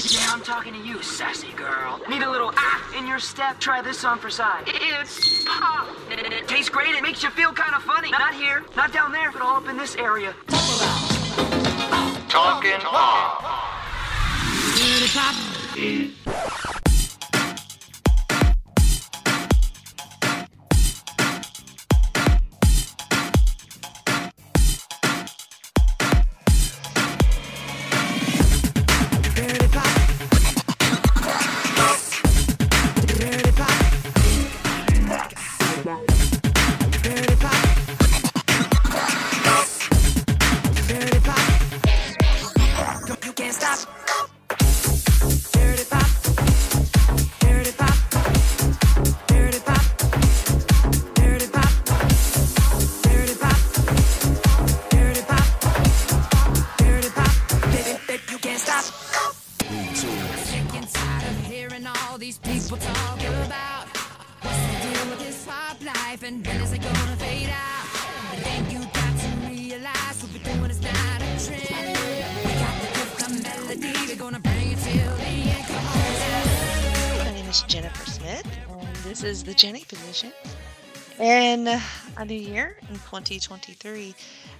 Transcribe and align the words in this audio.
Hey, 0.00 0.14
you! 0.14 0.20
Yeah, 0.20 0.32
I'm 0.32 0.42
talking 0.42 0.72
to 0.72 0.78
you, 0.78 1.02
sassy 1.02 1.52
girl. 1.52 2.00
Need 2.08 2.22
a 2.22 2.30
little 2.30 2.52
ah 2.56 2.98
in 2.98 3.06
your 3.06 3.18
step? 3.18 3.58
Try 3.60 3.82
this 3.82 4.04
on 4.04 4.18
for 4.18 4.30
size. 4.30 4.64
It's 4.66 5.44
pop. 5.44 5.88
It 6.10 6.48
tastes 6.48 6.70
great. 6.70 6.94
It 6.94 7.02
makes 7.02 7.22
you 7.22 7.30
feel 7.30 7.52
kind 7.52 7.74
of 7.74 7.82
funny. 7.82 8.10
Not 8.10 8.34
here, 8.34 8.64
not 8.76 8.92
down 8.92 9.12
there, 9.12 9.30
but 9.30 9.42
all 9.42 9.56
up 9.56 9.68
in 9.68 9.76
this 9.76 9.96
area. 9.96 10.34
Talking 12.28 12.80
Pop. 12.80 13.42
You 15.76 16.10
a 82.20 82.24
new 82.26 82.34
year, 82.34 82.76
in 82.82 82.96
2023, 82.96 84.14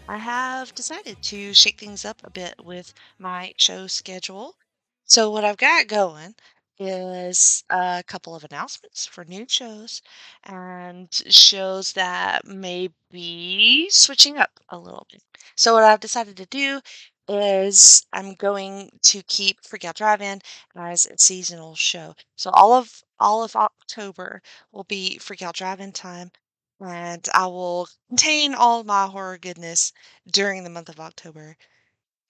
I 0.08 0.16
have 0.16 0.74
decided 0.74 1.22
to 1.24 1.52
shake 1.52 1.78
things 1.78 2.06
up 2.06 2.22
a 2.24 2.30
bit 2.30 2.54
with 2.64 2.94
my 3.18 3.52
show 3.58 3.86
schedule. 3.86 4.56
So, 5.04 5.30
what 5.30 5.44
I've 5.44 5.58
got 5.58 5.86
going 5.86 6.36
is 6.78 7.62
a 7.68 8.02
couple 8.06 8.34
of 8.34 8.44
announcements 8.44 9.04
for 9.04 9.26
new 9.26 9.44
shows 9.46 10.00
and 10.44 11.12
shows 11.12 11.92
that 11.92 12.46
may 12.46 12.88
be 13.10 13.90
switching 13.90 14.38
up 14.38 14.58
a 14.70 14.78
little 14.78 15.06
bit. 15.12 15.22
So, 15.54 15.74
what 15.74 15.84
I've 15.84 16.00
decided 16.00 16.38
to 16.38 16.46
do 16.46 16.80
is 17.28 18.06
I'm 18.10 18.34
going 18.36 18.90
to 19.02 19.22
keep 19.24 19.62
Freak 19.66 19.84
Out 19.84 19.96
Drive-In 19.96 20.40
as 20.74 21.04
a 21.04 21.18
seasonal 21.18 21.74
show. 21.74 22.14
So 22.36 22.50
all 22.50 22.72
of 22.72 23.02
all 23.18 23.44
of 23.44 23.54
October 23.54 24.40
will 24.72 24.84
be 24.84 25.18
Freak 25.18 25.42
Out 25.42 25.54
Drive-In 25.54 25.92
time, 25.92 26.32
and 26.80 27.28
I 27.34 27.46
will 27.46 27.88
contain 28.08 28.54
all 28.54 28.84
my 28.84 29.06
horror 29.06 29.38
goodness 29.38 29.92
during 30.26 30.64
the 30.64 30.70
month 30.70 30.88
of 30.88 31.00
October. 31.00 31.56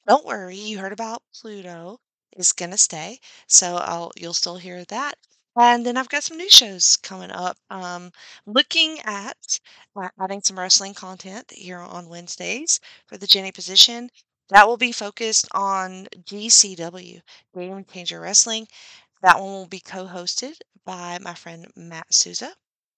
Don't 0.06 0.26
worry, 0.26 0.56
you 0.56 0.78
heard 0.78 0.92
about 0.92 1.22
Pluto 1.32 2.00
is 2.32 2.52
gonna 2.52 2.76
stay, 2.76 3.20
so 3.46 3.76
I'll 3.76 4.12
you'll 4.16 4.34
still 4.34 4.58
hear 4.58 4.84
that. 4.84 5.18
And 5.56 5.86
then 5.86 5.96
I've 5.96 6.08
got 6.10 6.22
some 6.24 6.36
new 6.36 6.50
shows 6.50 6.96
coming 6.98 7.30
up. 7.30 7.56
Um, 7.70 8.12
looking 8.46 9.00
at 9.00 9.60
uh, 9.96 10.08
adding 10.20 10.42
some 10.42 10.58
wrestling 10.58 10.94
content 10.94 11.50
here 11.50 11.78
on 11.78 12.08
Wednesdays 12.08 12.80
for 13.06 13.16
the 13.16 13.26
Jenny 13.26 13.52
position. 13.52 14.10
That 14.50 14.66
will 14.68 14.76
be 14.76 14.92
focused 14.92 15.48
on 15.52 16.08
GCW, 16.24 17.22
Game 17.54 17.84
Changer 17.86 18.20
Wrestling. 18.20 18.68
That 19.22 19.40
one 19.40 19.52
will 19.52 19.66
be 19.66 19.80
co 19.80 20.06
hosted 20.06 20.60
by 20.84 21.18
my 21.20 21.34
friend 21.34 21.72
Matt 21.76 22.12
Souza. 22.12 22.54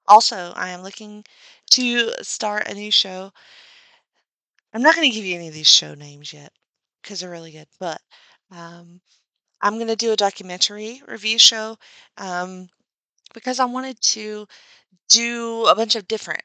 Also, 0.06 0.52
I 0.56 0.70
am 0.70 0.82
looking 0.82 1.24
to 1.72 2.12
start 2.22 2.68
a 2.68 2.74
new 2.74 2.90
show. 2.90 3.32
I'm 4.74 4.82
not 4.82 4.94
going 4.94 5.10
to 5.10 5.14
give 5.14 5.24
you 5.24 5.34
any 5.34 5.48
of 5.48 5.54
these 5.54 5.66
show 5.66 5.94
names 5.94 6.32
yet 6.32 6.52
because 7.02 7.20
they're 7.20 7.30
really 7.30 7.52
good, 7.52 7.68
but 7.78 8.00
um, 8.50 9.00
I'm 9.62 9.76
going 9.76 9.88
to 9.88 9.96
do 9.96 10.12
a 10.12 10.16
documentary 10.16 11.02
review 11.08 11.38
show 11.38 11.78
um, 12.18 12.68
because 13.34 13.60
I 13.60 13.66
wanted 13.66 14.00
to 14.02 14.46
do 15.10 15.66
a 15.66 15.74
bunch 15.76 15.96
of 15.96 16.08
different 16.08 16.42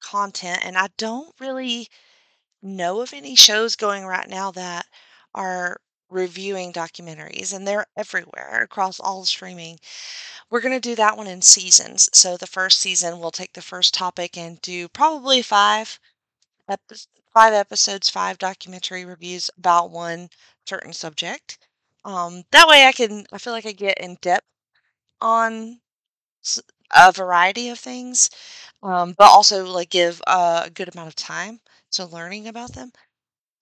content, 0.00 0.60
and 0.64 0.78
I 0.78 0.88
don't 0.98 1.34
really 1.40 1.88
know 2.62 3.00
of 3.02 3.12
any 3.14 3.36
shows 3.36 3.76
going 3.76 4.04
right 4.06 4.28
now 4.28 4.50
that 4.52 4.86
are 5.34 5.78
reviewing 6.12 6.72
documentaries, 6.72 7.52
and 7.52 7.66
they're 7.66 7.86
everywhere 7.96 8.62
across 8.62 9.00
all 9.00 9.24
streaming. 9.24 9.78
We're 10.50 10.60
going 10.60 10.74
to 10.74 10.88
do 10.88 10.94
that 10.96 11.16
one 11.16 11.26
in 11.26 11.42
seasons. 11.42 12.08
So 12.12 12.36
the 12.36 12.46
first 12.46 12.78
season, 12.78 13.18
we'll 13.18 13.30
take 13.30 13.52
the 13.54 13.62
first 13.62 13.94
topic 13.94 14.36
and 14.36 14.60
do 14.60 14.88
probably 14.88 15.42
five, 15.42 15.98
epi- 16.68 16.96
five 17.32 17.52
episodes, 17.54 18.10
five 18.10 18.38
documentary 18.38 19.04
reviews 19.04 19.50
about 19.58 19.90
one 19.90 20.28
certain 20.66 20.92
subject. 20.92 21.58
Um, 22.04 22.44
that 22.50 22.68
way, 22.68 22.86
I 22.86 22.92
can 22.92 23.26
I 23.32 23.38
feel 23.38 23.52
like 23.52 23.66
I 23.66 23.72
get 23.72 23.98
in 23.98 24.18
depth 24.20 24.46
on 25.20 25.80
a 26.94 27.12
variety 27.12 27.70
of 27.70 27.78
things, 27.78 28.28
um, 28.82 29.14
but 29.16 29.30
also 29.30 29.64
like 29.66 29.90
give 29.90 30.20
a 30.26 30.70
good 30.72 30.92
amount 30.92 31.08
of 31.08 31.16
time 31.16 31.60
to 31.92 32.04
learning 32.06 32.48
about 32.48 32.72
them. 32.74 32.92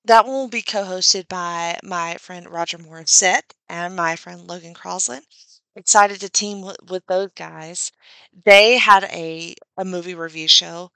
That 0.05 0.25
one 0.25 0.35
will 0.35 0.49
be 0.49 0.63
co-hosted 0.63 1.29
by 1.29 1.79
my 1.83 2.17
friend 2.17 2.49
Roger 2.49 2.79
Morissette 2.79 3.53
and 3.69 3.95
my 3.95 4.17
friend 4.17 4.47
Logan 4.47 4.75
Crosland. 4.75 5.27
Excited 5.77 6.21
to 6.21 6.29
team 6.29 6.63
with, 6.63 6.79
with 6.89 7.07
those 7.07 7.31
guys. 7.37 7.93
They 8.45 8.79
had 8.79 9.05
a, 9.05 9.55
a 9.77 9.85
movie 9.85 10.15
review 10.15 10.49
show 10.49 10.91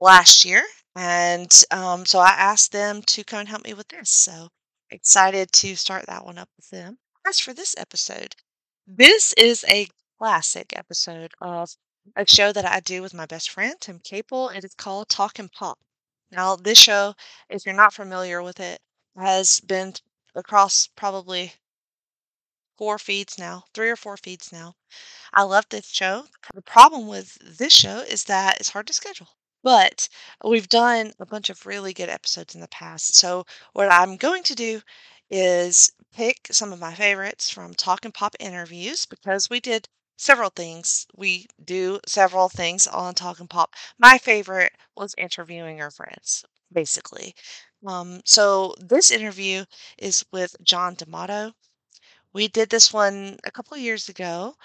last 0.00 0.44
year, 0.44 0.64
and 0.94 1.52
um, 1.70 2.06
so 2.06 2.18
I 2.20 2.30
asked 2.30 2.72
them 2.72 3.02
to 3.02 3.24
come 3.24 3.40
and 3.40 3.48
help 3.48 3.64
me 3.64 3.74
with 3.74 3.88
this. 3.88 4.10
So 4.10 4.48
excited 4.90 5.50
to 5.52 5.76
start 5.76 6.06
that 6.06 6.24
one 6.24 6.38
up 6.38 6.48
with 6.56 6.70
them. 6.70 6.98
As 7.26 7.40
for 7.40 7.52
this 7.52 7.74
episode, 7.76 8.36
this 8.86 9.32
is 9.34 9.64
a 9.68 9.88
classic 10.18 10.72
episode 10.76 11.32
of 11.40 11.70
a 12.16 12.26
show 12.26 12.52
that 12.52 12.64
I 12.64 12.80
do 12.80 13.02
with 13.02 13.12
my 13.12 13.26
best 13.26 13.50
friend 13.50 13.74
Tim 13.80 13.98
Capel. 13.98 14.50
It 14.50 14.64
is 14.64 14.74
called 14.74 15.08
Talk'n 15.08 15.50
Pop. 15.50 15.78
Now, 16.34 16.56
this 16.56 16.78
show, 16.78 17.14
if 17.48 17.64
you're 17.64 17.74
not 17.76 17.94
familiar 17.94 18.42
with 18.42 18.58
it, 18.58 18.82
has 19.16 19.60
been 19.60 19.94
across 20.34 20.88
probably 20.88 21.54
four 22.76 22.98
feeds 22.98 23.38
now, 23.38 23.64
three 23.72 23.88
or 23.88 23.94
four 23.94 24.16
feeds 24.16 24.50
now. 24.50 24.74
I 25.32 25.42
love 25.44 25.68
this 25.68 25.86
show. 25.86 26.26
The 26.52 26.60
problem 26.60 27.06
with 27.06 27.38
this 27.40 27.72
show 27.72 27.98
is 28.00 28.24
that 28.24 28.58
it's 28.58 28.70
hard 28.70 28.88
to 28.88 28.92
schedule. 28.92 29.28
But 29.62 30.08
we've 30.44 30.68
done 30.68 31.12
a 31.20 31.26
bunch 31.26 31.50
of 31.50 31.66
really 31.66 31.94
good 31.94 32.08
episodes 32.08 32.56
in 32.56 32.60
the 32.60 32.68
past. 32.68 33.14
So, 33.14 33.46
what 33.72 33.92
I'm 33.92 34.16
going 34.16 34.42
to 34.42 34.56
do 34.56 34.82
is 35.30 35.92
pick 36.12 36.48
some 36.50 36.72
of 36.72 36.80
my 36.80 36.94
favorites 36.94 37.48
from 37.48 37.74
Talk'n 37.74 38.12
Pop 38.12 38.34
interviews 38.40 39.06
because 39.06 39.48
we 39.48 39.60
did 39.60 39.88
several 40.16 40.50
things. 40.50 41.06
We 41.14 41.46
do 41.64 42.00
several 42.06 42.48
things 42.48 42.86
on 42.86 43.14
Talk'n 43.14 43.48
Pop. 43.48 43.74
My 43.98 44.18
favorite 44.18 44.72
was 44.96 45.14
interviewing 45.18 45.80
our 45.80 45.90
friends, 45.90 46.44
basically. 46.72 47.34
Um, 47.86 48.20
so, 48.24 48.74
this 48.78 49.10
interview 49.10 49.64
is 49.98 50.24
with 50.32 50.56
John 50.62 50.94
D'Amato. 50.94 51.52
We 52.34 52.48
did 52.48 52.70
this 52.70 52.92
one 52.92 53.38
a 53.44 53.50
couple 53.50 53.76
years 53.78 54.08
ago. 54.10 54.56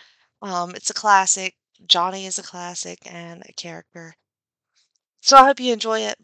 Um, 0.41 0.75
it's 0.75 0.89
a 0.89 0.93
classic. 0.93 1.55
Johnny 1.87 2.25
is 2.25 2.37
a 2.39 2.43
classic 2.43 2.99
and 3.05 3.43
a 3.47 3.53
character. 3.53 4.15
So 5.21 5.37
I 5.37 5.45
hope 5.45 5.59
you 5.61 5.71
enjoy 5.71 6.01
it. 6.01 6.17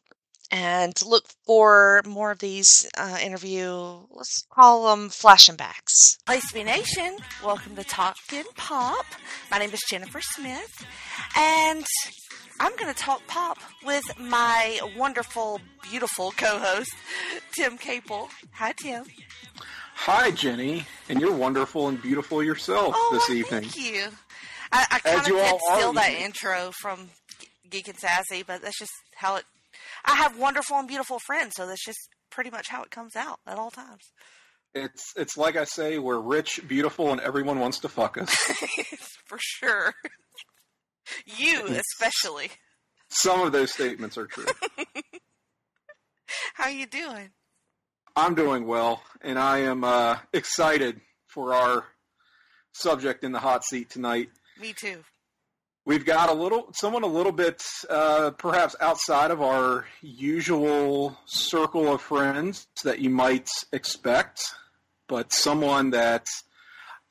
And 0.51 0.94
look 1.06 1.25
for 1.45 2.01
more 2.06 2.31
of 2.31 2.39
these 2.39 2.88
uh, 2.97 3.18
interview. 3.21 3.68
Let's 4.12 4.45
call 4.51 4.89
them 4.95 5.09
flashing 5.09 5.56
backs. 5.56 6.18
Place 6.25 6.47
to 6.50 6.53
Be 6.53 6.63
Nation, 6.63 7.18
welcome 7.44 7.75
to 7.75 7.83
Talkin' 7.83 8.45
Pop. 8.56 9.06
My 9.51 9.57
name 9.57 9.71
is 9.71 9.81
Jennifer 9.89 10.21
Smith, 10.21 10.86
and 11.36 11.83
I'm 12.59 12.75
going 12.77 12.94
to 12.94 12.97
talk 13.00 13.25
pop 13.27 13.57
with 13.83 14.03
my 14.19 14.80
wonderful, 14.95 15.59
beautiful 15.89 16.31
co-host, 16.38 16.94
Tim 17.53 17.77
Capel. 17.77 18.30
Hi, 18.53 18.71
Tim. 18.74 19.03
Hi, 19.95 20.31
Jenny, 20.31 20.86
and 21.09 21.19
you're 21.19 21.36
wonderful 21.36 21.88
and 21.88 22.01
beautiful 22.01 22.44
yourself 22.44 22.94
Oh, 22.95 23.09
this 23.13 23.27
well, 23.30 23.38
evening. 23.38 23.62
thank 23.69 23.77
you. 23.77 24.07
I, 24.71 24.86
I 24.92 25.00
kind 25.00 25.21
of 25.21 25.27
you 25.27 25.36
did 25.36 25.59
steal 25.74 25.94
that 25.94 26.09
evening. 26.12 26.25
intro 26.25 26.71
from 26.81 27.09
Geek 27.69 27.88
and 27.88 27.97
Sassy, 27.97 28.44
but 28.44 28.62
that's 28.62 28.77
just 28.80 28.92
how 29.15 29.38
it. 29.38 29.45
I 30.06 30.16
have 30.16 30.38
wonderful 30.38 30.78
and 30.78 30.88
beautiful 30.88 31.19
friends, 31.19 31.54
so 31.56 31.68
that's 31.68 31.84
just 31.84 32.10
pretty 32.30 32.50
much 32.50 32.68
how 32.69 32.84
it 32.84 32.92
comes 32.92 33.16
out 33.16 33.40
at 33.48 33.57
all 33.57 33.72
times. 33.72 34.04
It's 34.74 35.13
it's 35.16 35.38
like 35.38 35.56
I 35.56 35.63
say, 35.63 36.00
we're 36.00 36.19
rich, 36.19 36.60
beautiful, 36.68 37.12
and 37.12 37.22
everyone 37.22 37.60
wants 37.60 37.80
to 37.80 37.90
fuck 37.90 38.18
us. 38.18 38.30
For 39.25 39.38
sure. 39.40 39.94
you 41.25 41.66
especially. 41.68 42.50
Some 43.10 43.42
of 43.42 43.52
those 43.52 43.72
statements 43.72 44.18
are 44.18 44.28
true. 44.28 44.46
How 46.56 46.69
you 46.69 46.86
doing? 46.86 47.30
I'm 48.16 48.36
doing 48.36 48.66
well, 48.68 49.02
and 49.22 49.38
I 49.38 49.60
am 49.60 49.84
uh, 49.84 50.18
excited 50.34 51.02
for 51.28 51.54
our 51.54 51.86
subject 52.74 53.24
in 53.24 53.31
the 53.31 53.40
hot 53.40 53.63
seat 53.63 53.90
tonight. 53.90 54.30
Me 54.60 54.74
too. 54.74 55.04
We've 55.85 56.05
got 56.05 56.29
a 56.29 56.33
little 56.33 56.69
someone 56.73 57.03
a 57.03 57.07
little 57.07 57.31
bit 57.31 57.63
uh, 57.89 58.31
perhaps 58.31 58.75
outside 58.81 59.29
of 59.29 59.41
our 59.41 59.85
usual 60.01 61.15
circle 61.25 61.93
of 61.93 62.01
friends 62.01 62.67
that 62.83 62.99
you 62.99 63.11
might 63.11 63.49
expect, 63.71 64.41
but 65.07 65.31
someone 65.31 65.91
that 65.91 66.25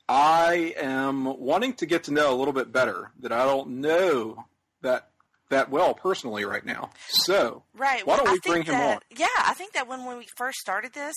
I 0.09 0.73
am 0.77 1.25
wanting 1.39 1.73
to 1.75 1.85
get 1.85 2.03
to 2.05 2.11
know 2.11 2.33
a 2.33 2.37
little 2.37 2.53
bit 2.53 2.71
better 2.71 3.11
that 3.21 3.31
I 3.31 3.45
don't 3.45 3.81
know 3.81 4.43
that 4.81 5.09
that 5.49 5.69
well 5.69 5.93
personally 5.93 6.43
right 6.43 6.65
now. 6.65 6.89
So 7.07 7.63
Right. 7.75 8.05
Why 8.05 8.17
don't 8.17 8.25
we 8.25 8.31
I 8.31 8.39
think 8.39 8.43
bring 8.43 8.63
him 8.63 8.73
that, 8.73 8.95
on? 8.95 9.01
Yeah, 9.15 9.27
I 9.39 9.53
think 9.53 9.73
that 9.73 9.87
when, 9.87 10.05
when 10.05 10.17
we 10.17 10.27
first 10.35 10.57
started 10.57 10.93
this, 10.93 11.15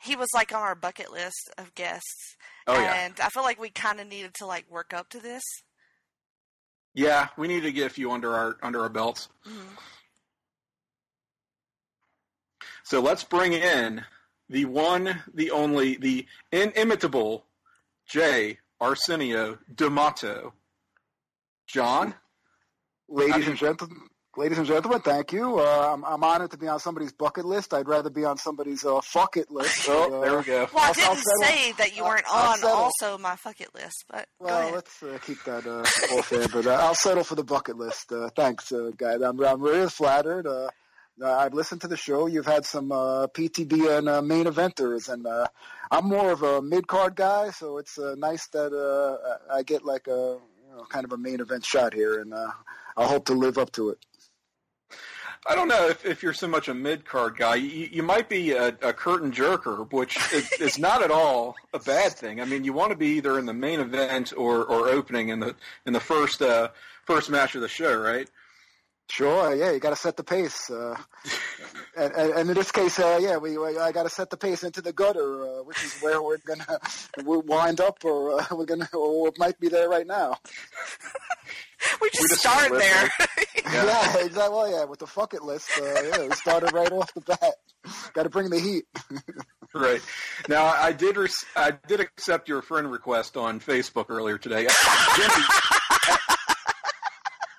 he 0.00 0.16
was 0.16 0.28
like 0.34 0.52
on 0.52 0.62
our 0.62 0.74
bucket 0.74 1.12
list 1.12 1.50
of 1.58 1.74
guests. 1.74 2.36
Oh, 2.66 2.78
yeah. 2.78 3.04
And 3.04 3.14
I 3.20 3.28
feel 3.28 3.42
like 3.42 3.60
we 3.60 3.70
kind 3.70 4.00
of 4.00 4.06
needed 4.08 4.34
to 4.34 4.46
like 4.46 4.70
work 4.70 4.94
up 4.94 5.08
to 5.10 5.20
this. 5.20 5.42
Yeah, 6.96 7.28
we 7.36 7.46
need 7.46 7.60
to 7.60 7.70
get 7.70 7.86
a 7.86 7.90
few 7.90 8.10
under 8.10 8.34
our 8.34 8.56
under 8.62 8.80
our 8.80 8.88
belts. 8.88 9.28
Mhm. 9.46 9.76
So 12.82 13.00
let's 13.00 13.22
bring 13.22 13.52
in 13.52 14.04
the 14.48 14.64
one, 14.64 15.22
the 15.34 15.50
only, 15.50 15.96
the 15.96 16.26
inimitable 16.52 17.44
J. 18.06 18.58
Arsenio 18.80 19.58
D'Amato. 19.74 20.54
John, 21.66 22.14
Ladies 23.08 23.48
and 23.48 23.56
gentlemen, 23.56 24.08
ladies 24.36 24.58
and 24.58 24.66
gentlemen, 24.66 25.00
thank 25.00 25.32
you. 25.32 25.58
Uh, 25.58 25.90
I'm, 25.94 26.04
I'm 26.04 26.22
honored 26.22 26.50
to 26.50 26.58
be 26.58 26.68
on 26.68 26.78
somebody's 26.78 27.12
bucket 27.12 27.44
list. 27.44 27.72
I'd 27.74 27.88
rather 27.88 28.10
be 28.10 28.24
on 28.24 28.36
somebody's 28.38 28.84
uh, 28.84 29.00
fuck 29.02 29.36
it 29.36 29.50
list. 29.50 29.84
oh, 29.88 30.12
uh, 30.14 30.20
there 30.20 30.36
we 30.38 30.44
go. 30.44 30.68
Well, 30.74 30.84
I 30.84 30.88
I'll- 30.88 30.88
I'll 30.88 31.14
didn't 31.14 31.24
settle. 31.24 31.42
say 31.42 31.72
that 31.72 31.96
you 31.96 32.04
weren't 32.04 32.24
I'll 32.30 32.52
on 32.52 32.58
settle. 32.58 32.76
also 32.76 33.18
my 33.18 33.34
fucket 33.36 33.74
list, 33.74 34.04
but 34.10 34.26
go 34.40 34.46
Well, 34.46 34.58
ahead. 34.60 34.74
let's 34.74 35.02
uh, 35.02 35.18
keep 35.24 35.42
that 35.44 35.66
uh, 35.66 36.16
off 36.18 36.32
air, 36.32 36.46
but 36.52 36.66
uh, 36.66 36.70
I'll 36.72 36.94
settle 36.94 37.24
for 37.24 37.34
the 37.34 37.44
bucket 37.44 37.76
list. 37.76 38.12
Uh, 38.12 38.28
thanks, 38.36 38.70
uh, 38.72 38.90
guys. 38.96 39.20
I'm, 39.22 39.42
I'm 39.42 39.60
really 39.60 39.88
flattered. 39.88 40.46
Uh, 40.46 40.68
uh, 41.22 41.32
I've 41.34 41.54
listened 41.54 41.80
to 41.80 41.88
the 41.88 41.96
show. 41.96 42.26
You've 42.26 42.44
had 42.46 42.66
some 42.66 42.92
uh, 42.92 43.26
PTBN 43.28 44.06
uh, 44.18 44.20
main 44.20 44.44
eventers, 44.44 45.08
and 45.08 45.26
uh, 45.26 45.46
I'm 45.90 46.06
more 46.08 46.30
of 46.30 46.42
a 46.42 46.60
mid 46.60 46.86
card 46.88 47.16
guy, 47.16 47.50
so 47.50 47.78
it's 47.78 47.98
uh, 47.98 48.14
nice 48.18 48.46
that 48.48 48.74
uh, 48.74 49.50
I 49.54 49.58
I 49.58 49.62
get 49.62 49.82
like 49.82 50.08
a 50.08 50.36
you 50.68 50.76
know, 50.76 50.84
kind 50.90 51.06
of 51.06 51.12
a 51.12 51.16
main 51.16 51.40
event 51.40 51.64
shot 51.64 51.94
here, 51.94 52.20
and 52.20 52.34
uh, 52.34 52.50
I 52.98 53.06
hope 53.06 53.24
to 53.26 53.32
live 53.32 53.56
up 53.56 53.72
to 53.72 53.88
it. 53.90 53.98
I 55.48 55.54
don't 55.54 55.68
know 55.68 55.88
if, 55.88 56.04
if 56.04 56.22
you're 56.22 56.32
so 56.32 56.48
much 56.48 56.68
a 56.68 56.74
mid 56.74 57.04
card 57.04 57.36
guy. 57.36 57.56
You, 57.56 57.88
you 57.92 58.02
might 58.02 58.28
be 58.28 58.52
a, 58.52 58.68
a 58.68 58.92
curtain 58.92 59.32
jerker, 59.32 59.90
which 59.92 60.16
is, 60.32 60.50
is 60.60 60.78
not 60.88 61.02
at 61.02 61.10
all 61.10 61.54
a 61.72 61.78
bad 61.78 62.12
thing. 62.12 62.40
I 62.40 62.44
mean, 62.44 62.64
you 62.64 62.72
want 62.72 62.90
to 62.90 62.96
be 62.96 63.16
either 63.16 63.38
in 63.38 63.46
the 63.46 63.54
main 63.54 63.80
event 63.80 64.32
or, 64.36 64.64
or 64.64 64.88
opening 64.88 65.28
in 65.28 65.40
the 65.40 65.54
in 65.84 65.92
the 65.92 66.00
first 66.00 66.42
uh, 66.42 66.68
first 67.04 67.30
match 67.30 67.54
of 67.54 67.60
the 67.60 67.68
show, 67.68 67.96
right? 67.96 68.28
Sure, 69.08 69.54
yeah, 69.54 69.70
you 69.70 69.78
got 69.78 69.90
to 69.90 69.96
set 69.96 70.16
the 70.16 70.24
pace, 70.24 70.68
uh, 70.68 70.96
and, 71.96 72.12
and, 72.12 72.32
and 72.32 72.50
in 72.50 72.56
this 72.56 72.72
case, 72.72 72.98
uh, 72.98 73.18
yeah, 73.22 73.36
we, 73.36 73.56
we 73.56 73.78
I 73.78 73.92
got 73.92 74.02
to 74.02 74.10
set 74.10 74.30
the 74.30 74.36
pace 74.36 74.64
into 74.64 74.82
the 74.82 74.92
gutter, 74.92 75.46
uh, 75.46 75.62
which 75.62 75.82
is 75.84 75.94
where 76.00 76.20
we're 76.20 76.38
gonna 76.38 76.80
we 77.24 77.36
wind 77.38 77.80
up, 77.80 78.04
or 78.04 78.40
uh, 78.40 78.46
we're 78.50 78.64
gonna, 78.64 78.88
or 78.92 79.32
might 79.38 79.60
be 79.60 79.68
there 79.68 79.88
right 79.88 80.06
now. 80.06 80.38
we 82.00 82.10
just 82.10 82.28
just 82.30 82.40
start 82.40 82.72
there. 82.72 83.10
Yeah, 83.72 84.18
exactly. 84.18 84.54
Well, 84.56 84.70
yeah, 84.70 84.84
with 84.84 85.00
the 85.00 85.08
fuck 85.08 85.34
it 85.34 85.42
list, 85.42 85.68
uh, 85.80 85.84
yeah, 85.84 86.26
we 86.28 86.34
started 86.36 86.72
right 86.72 86.90
off 86.92 87.12
the 87.14 87.20
bat. 87.20 87.54
got 88.14 88.22
to 88.22 88.28
bring 88.30 88.48
the 88.50 88.60
heat. 88.60 88.84
Right. 89.74 90.00
Now, 90.48 90.64
I 90.64 90.92
did 90.92 91.18
rec- 91.18 91.30
I 91.54 91.72
did 91.86 92.00
accept 92.00 92.48
your 92.48 92.62
friend 92.62 92.90
request 92.90 93.36
on 93.36 93.60
Facebook 93.60 94.06
earlier 94.08 94.38
today. 94.38 94.66
Jenny, 95.16 95.44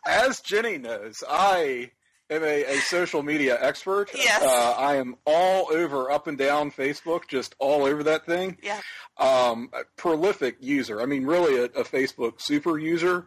as 0.08 0.40
Jenny 0.40 0.78
knows, 0.80 1.24
I 1.30 1.92
am 2.30 2.44
a, 2.44 2.64
a 2.66 2.78
social 2.82 3.24
media 3.24 3.58
expert. 3.62 4.10
Yes. 4.16 4.42
Uh, 4.42 4.76
I 4.78 4.96
am 4.96 5.16
all 5.26 5.68
over 5.72 6.12
up 6.12 6.28
and 6.28 6.38
down 6.38 6.72
Facebook, 6.72 7.28
just 7.28 7.56
all 7.60 7.84
over 7.86 8.04
that 8.04 8.26
thing. 8.26 8.58
yeah. 8.62 8.82
Um, 9.18 9.70
prolific 9.96 10.58
user. 10.60 11.02
I 11.02 11.06
mean, 11.06 11.26
really 11.26 11.58
a, 11.60 11.64
a 11.66 11.84
Facebook 11.84 12.34
super 12.40 12.78
user. 12.78 13.26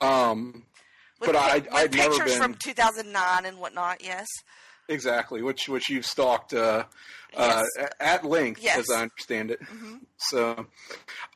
Um, 0.00 0.64
With, 1.20 1.28
But 1.32 1.36
I- 1.36 1.66
I'd 1.72 1.94
never 1.94 2.10
pictures 2.14 2.32
been- 2.32 2.42
from 2.42 2.54
2009 2.54 3.44
and 3.46 3.58
whatnot, 3.58 4.02
yes. 4.04 4.26
Exactly, 4.88 5.42
which 5.42 5.68
which 5.68 5.88
you've 5.90 6.06
stalked 6.06 6.54
uh, 6.54 6.84
uh, 7.36 7.64
at 7.98 8.24
length, 8.24 8.62
Yes. 8.62 8.78
as 8.78 8.90
I 8.90 9.02
understand 9.02 9.50
it. 9.50 9.60
Mhm. 9.60 9.98
So, 10.16 10.52
uh, 10.56 10.64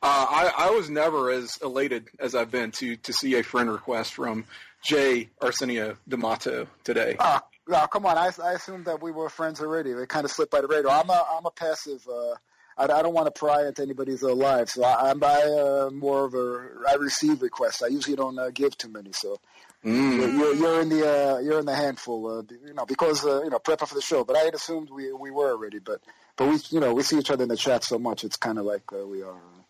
I 0.01 0.53
I 0.57 0.69
was 0.69 0.89
never 0.89 1.29
as 1.29 1.57
elated 1.61 2.07
as 2.17 2.33
I've 2.33 2.49
been 2.49 2.71
to 2.79 2.95
to 2.95 3.11
see 3.11 3.35
a 3.35 3.43
friend 3.43 3.69
request 3.69 4.13
from 4.13 4.45
Jay 4.81 5.29
Arsenio 5.41 5.97
D'Amato 6.07 6.67
today. 6.83 7.15
Ah, 7.19 7.43
no, 7.67 7.85
come 7.87 8.05
on. 8.05 8.17
I, 8.17 8.31
I 8.43 8.53
assumed 8.53 8.85
that 8.85 9.01
we 9.01 9.11
were 9.11 9.29
friends 9.29 9.61
already. 9.61 9.91
It 9.91 10.09
kind 10.09 10.25
of 10.25 10.31
slipped 10.31 10.51
by 10.51 10.61
the 10.61 10.67
radar. 10.67 10.99
I'm 11.01 11.09
a 11.09 11.25
I'm 11.37 11.45
a 11.45 11.51
passive. 11.51 12.07
Uh, 12.07 12.35
I, 12.77 12.83
I 12.85 13.01
don't 13.01 13.13
want 13.13 13.33
to 13.33 13.37
pry 13.37 13.67
into 13.67 13.81
anybody's 13.81 14.23
uh, 14.23 14.33
lives, 14.33 14.73
so 14.73 14.83
I, 14.83 15.11
I'm 15.11 15.23
I, 15.23 15.27
uh, 15.43 15.89
more 15.91 16.25
of 16.25 16.33
a 16.33 16.69
I 16.89 16.95
receive 16.95 17.41
requests. 17.41 17.83
I 17.83 17.87
usually 17.87 18.15
don't 18.15 18.37
uh, 18.39 18.49
give 18.49 18.77
too 18.77 18.89
many, 18.89 19.11
so 19.13 19.39
Mm. 19.83 20.15
you're, 20.17 20.29
you're, 20.29 20.55
you're 20.55 20.81
in 20.81 20.89
the 20.89 21.11
uh, 21.11 21.39
you're 21.39 21.59
in 21.59 21.65
the 21.65 21.73
handful, 21.73 22.27
uh, 22.27 22.43
you 22.67 22.73
know, 22.75 22.85
because 22.85 23.25
uh, 23.25 23.41
you 23.43 23.49
know 23.49 23.57
prepping 23.57 23.87
for 23.87 23.95
the 23.95 24.01
show. 24.01 24.23
But 24.23 24.35
I 24.37 24.41
had 24.41 24.53
assumed 24.53 24.91
we 24.91 25.11
we 25.11 25.31
were 25.31 25.49
already, 25.49 25.79
but 25.79 26.01
but 26.37 26.49
we 26.49 26.59
you 26.69 26.79
know 26.79 26.93
we 26.93 27.01
see 27.01 27.17
each 27.17 27.31
other 27.31 27.41
in 27.43 27.49
the 27.49 27.57
chat 27.57 27.83
so 27.83 27.97
much, 27.97 28.23
it's 28.23 28.37
kind 28.37 28.59
of 28.59 28.65
like 28.65 28.83
uh, 28.93 29.07
we 29.07 29.23
are. 29.23 29.33
Uh, 29.35 29.61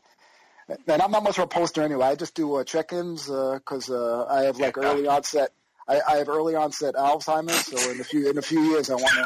and 0.87 1.01
I'm 1.01 1.11
not 1.11 1.23
much 1.23 1.37
of 1.37 1.45
a 1.45 1.47
poster 1.47 1.81
anyway. 1.81 2.07
I 2.07 2.15
just 2.15 2.35
do 2.35 2.55
uh, 2.55 2.63
check-ins 2.63 3.25
because 3.25 3.89
uh, 3.89 4.25
I 4.29 4.43
have 4.43 4.57
like 4.57 4.77
early 4.77 5.07
onset. 5.07 5.51
I, 5.87 6.01
I 6.07 6.17
have 6.17 6.29
early 6.29 6.55
onset 6.55 6.95
Alzheimer's, 6.95 7.65
so 7.65 7.91
in 7.91 7.99
a 7.99 8.03
few 8.03 8.29
in 8.29 8.37
a 8.37 8.41
few 8.41 8.61
years, 8.61 8.89
I 8.89 8.95
want 8.95 9.09
to 9.09 9.25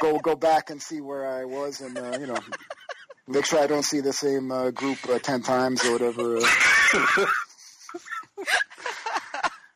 go 0.00 0.18
go 0.18 0.36
back 0.36 0.70
and 0.70 0.80
see 0.80 1.00
where 1.00 1.28
I 1.28 1.44
was, 1.44 1.80
and 1.80 1.98
uh, 1.98 2.18
you 2.18 2.26
know, 2.26 2.38
make 3.26 3.44
sure 3.44 3.60
I 3.60 3.66
don't 3.66 3.84
see 3.84 4.00
the 4.00 4.12
same 4.12 4.50
uh, 4.50 4.70
group 4.70 4.98
uh, 5.08 5.18
ten 5.18 5.42
times 5.42 5.84
or 5.84 5.92
whatever. 5.92 6.38
Uh, 6.38 7.26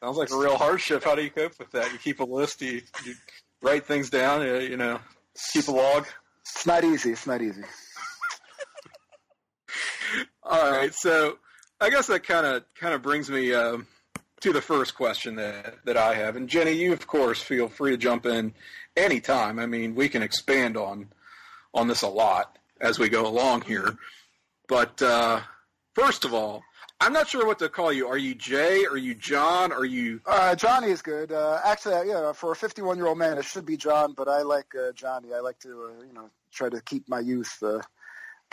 Sounds 0.00 0.16
like 0.16 0.30
a 0.30 0.36
real 0.36 0.56
hardship. 0.56 1.04
How 1.04 1.14
do 1.14 1.22
you 1.22 1.30
cope 1.30 1.58
with 1.58 1.70
that? 1.72 1.92
You 1.92 1.98
keep 1.98 2.18
a 2.18 2.24
list. 2.24 2.60
You, 2.60 2.82
you 3.04 3.14
write 3.60 3.86
things 3.86 4.10
down. 4.10 4.42
You, 4.42 4.56
you 4.58 4.76
know, 4.76 4.98
keep 5.52 5.68
a 5.68 5.70
log. 5.70 6.06
it's 6.40 6.66
not 6.66 6.82
easy. 6.82 7.12
It's 7.12 7.26
not 7.26 7.40
easy. 7.40 7.62
All 10.44 10.70
right, 10.70 10.92
so 10.92 11.38
I 11.80 11.90
guess 11.90 12.08
that 12.08 12.24
kind 12.24 12.44
of 12.44 12.64
kind 12.74 12.94
of 12.94 13.02
brings 13.02 13.30
me 13.30 13.54
um, 13.54 13.86
to 14.40 14.52
the 14.52 14.60
first 14.60 14.94
question 14.94 15.36
that 15.36 15.76
that 15.84 15.96
I 15.96 16.14
have, 16.14 16.36
and 16.36 16.48
Jenny, 16.48 16.72
you 16.72 16.92
of 16.92 17.06
course 17.06 17.40
feel 17.40 17.68
free 17.68 17.92
to 17.92 17.96
jump 17.96 18.26
in 18.26 18.52
anytime. 18.96 19.58
I 19.58 19.66
mean, 19.66 19.94
we 19.94 20.08
can 20.08 20.22
expand 20.22 20.76
on 20.76 21.08
on 21.72 21.86
this 21.86 22.02
a 22.02 22.08
lot 22.08 22.58
as 22.80 22.98
we 22.98 23.08
go 23.08 23.26
along 23.26 23.62
here. 23.62 23.96
But 24.68 25.00
uh, 25.00 25.40
first 25.94 26.24
of 26.24 26.34
all, 26.34 26.62
I'm 27.00 27.12
not 27.12 27.28
sure 27.28 27.46
what 27.46 27.58
to 27.60 27.68
call 27.68 27.92
you. 27.92 28.08
Are 28.08 28.18
you 28.18 28.34
Jay? 28.34 28.84
Are 28.84 28.96
you 28.96 29.14
John? 29.14 29.72
Are 29.72 29.84
you? 29.84 30.20
Uh, 30.26 30.54
Johnny 30.54 30.88
is 30.88 31.02
good. 31.02 31.32
Uh, 31.32 31.60
actually, 31.64 31.94
uh, 31.94 32.02
yeah, 32.02 32.32
for 32.32 32.52
a 32.52 32.56
51 32.56 32.96
year 32.96 33.06
old 33.06 33.18
man, 33.18 33.38
it 33.38 33.44
should 33.44 33.66
be 33.66 33.76
John, 33.76 34.12
but 34.16 34.28
I 34.28 34.42
like 34.42 34.74
uh, 34.74 34.92
Johnny. 34.92 35.32
I 35.34 35.40
like 35.40 35.58
to, 35.60 35.68
uh, 35.68 36.04
you 36.04 36.12
know, 36.12 36.30
try 36.52 36.68
to 36.68 36.80
keep 36.80 37.08
my 37.08 37.20
youth. 37.20 37.62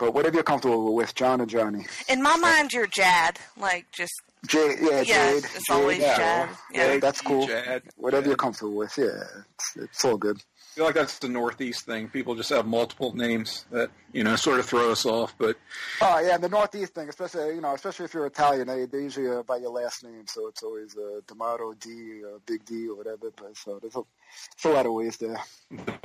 But 0.00 0.14
whatever 0.14 0.34
you're 0.36 0.42
comfortable 0.44 0.94
with, 0.94 1.14
John 1.14 1.42
or 1.42 1.46
Johnny. 1.46 1.86
In 2.08 2.22
my 2.22 2.34
mind, 2.38 2.72
you're 2.72 2.86
Jad. 2.86 3.38
Like, 3.58 3.84
just 3.92 4.14
Jade, 4.46 4.78
yeah, 4.80 5.02
Yeah, 5.02 5.32
Jade. 5.32 5.44
it's 5.44 5.66
Jade, 5.68 5.74
always 5.76 5.98
yeah. 5.98 6.16
Jad. 6.16 6.48
Yeah. 6.72 6.96
that's 6.98 7.20
cool. 7.20 7.46
Jad, 7.46 7.82
Whatever 7.98 8.28
you're 8.28 8.36
comfortable 8.36 8.74
with, 8.76 8.94
yeah, 8.96 9.04
it's, 9.54 9.76
it's 9.76 10.04
all 10.04 10.16
good. 10.16 10.40
I 10.70 10.72
feel 10.74 10.84
like 10.84 10.94
that's 10.94 11.18
the 11.18 11.28
Northeast 11.28 11.84
thing. 11.84 12.08
People 12.08 12.36
just 12.36 12.50
have 12.50 12.64
multiple 12.64 13.12
names 13.14 13.66
that 13.72 13.90
you 14.12 14.22
know 14.22 14.36
sort 14.36 14.60
of 14.60 14.66
throw 14.66 14.92
us 14.92 15.04
off. 15.04 15.34
But 15.36 15.56
Oh 16.00 16.20
yeah, 16.20 16.38
the 16.38 16.48
Northeast 16.48 16.94
thing, 16.94 17.08
especially 17.08 17.56
you 17.56 17.60
know, 17.60 17.74
especially 17.74 18.04
if 18.04 18.14
you're 18.14 18.26
Italian, 18.26 18.68
they, 18.68 18.86
they 18.86 18.98
usually 19.02 19.28
uh, 19.28 19.42
by 19.42 19.56
your 19.56 19.70
last 19.70 20.04
name, 20.04 20.24
so 20.28 20.46
it's 20.46 20.62
always 20.62 20.96
uh, 20.96 21.20
D'Amato 21.26 21.74
D, 21.74 22.22
uh, 22.24 22.38
Big 22.46 22.64
D, 22.64 22.86
or 22.88 22.96
whatever. 22.96 23.30
But 23.36 23.56
so 23.56 23.78
there's 23.80 23.96
a, 23.96 24.02
there's 24.62 24.72
a 24.72 24.76
lot 24.76 24.86
of 24.86 24.92
ways 24.92 25.16
there. 25.16 25.38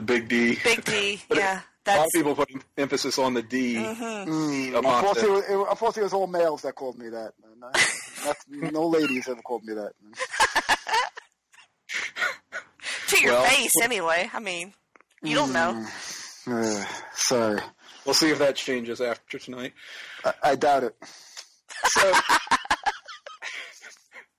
Big 0.04 0.28
D. 0.28 0.58
Big 0.64 0.84
D. 0.84 1.22
But 1.30 1.38
Yeah. 1.38 1.62
a 1.88 1.98
lot 1.98 2.08
of 2.08 2.12
people 2.14 2.36
put 2.36 2.50
emphasis 2.78 3.20
on 3.20 3.36
the 3.36 3.44
D. 3.44 3.76
Mm, 3.76 4.70
Amate. 4.70 4.84
unfortunately, 4.84 5.30
it, 5.30 5.32
was- 5.32 5.44
it, 5.68 5.68
unfortunately, 5.70 6.02
it 6.02 6.04
was 6.06 6.14
all 6.14 6.28
males 6.28 6.64
that 6.64 6.74
called 6.74 6.98
me 6.98 7.10
that. 7.10 7.34
And, 7.46 7.60
not, 8.64 8.74
no 8.74 8.88
ladies 8.88 9.28
ever 9.28 9.42
called 9.44 9.64
me 9.64 9.76
that. 9.76 9.92
to 13.10 13.22
your 13.22 13.34
Well- 13.34 13.46
face 13.46 13.72
anyway. 13.82 14.30
I 14.34 14.40
mean, 14.40 14.74
you 15.22 15.36
don't 15.36 15.54
know. 15.54 15.86
Uh, 16.48 16.86
sorry, 17.16 17.62
We'll 18.06 18.14
see 18.14 18.30
if 18.30 18.38
that 18.40 18.56
changes 18.56 19.02
after 19.02 19.40
tonight. 19.40 19.74
I, 20.24 20.34
I 20.44 20.56
doubt 20.56 20.84
it. 20.84 20.96
So, 21.86 22.14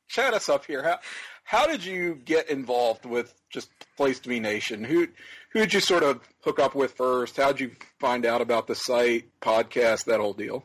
chat 0.09 0.35
us 0.35 0.49
up 0.49 0.65
here. 0.67 0.83
How 0.83 0.99
how 1.45 1.67
did 1.67 1.85
you 1.85 2.17
get 2.25 2.51
involved 2.51 3.05
with 3.05 3.35
just 3.51 3.71
Place 3.97 4.19
to 4.21 4.29
Be 4.29 4.41
Nation? 4.41 4.85
Who 4.85 5.09
who 5.53 5.61
did 5.61 5.75
you 5.75 5.81
sort 5.81 6.03
of 6.03 6.21
hook 6.43 6.59
up 6.61 6.75
with 6.75 6.93
first? 6.93 7.37
How 7.37 7.53
did 7.53 7.61
you 7.61 7.71
find 7.99 8.27
out 8.27 8.41
about 8.41 8.67
the 8.67 8.75
site, 8.75 9.31
podcast, 9.41 10.05
that 10.05 10.21
whole 10.21 10.35
deal? 10.35 10.65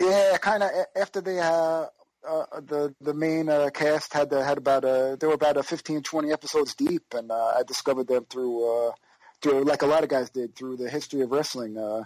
Yeah, 0.00 0.36
kind 0.38 0.62
of 0.62 0.70
after 0.96 1.20
they 1.20 1.38
uh, 1.38 1.86
uh, 2.28 2.60
the 2.60 2.94
the 3.00 3.14
main 3.14 3.48
uh, 3.48 3.70
cast 3.72 4.12
had 4.12 4.32
uh, 4.32 4.42
had 4.42 4.58
about 4.58 4.84
uh 4.84 5.16
they 5.16 5.26
were 5.26 5.34
about 5.34 5.56
a 5.56 5.62
15, 5.62 6.02
20 6.02 6.32
episodes 6.32 6.74
deep, 6.74 7.02
and 7.14 7.30
uh, 7.30 7.52
I 7.56 7.62
discovered 7.66 8.08
them 8.08 8.26
through 8.28 8.88
uh, 8.88 8.92
through 9.40 9.64
like 9.64 9.82
a 9.82 9.86
lot 9.86 10.02
of 10.02 10.08
guys 10.08 10.30
did 10.30 10.54
through 10.54 10.76
the 10.76 10.88
history 10.88 11.20
of 11.22 11.30
wrestling. 11.30 11.76
Uh, 11.76 12.04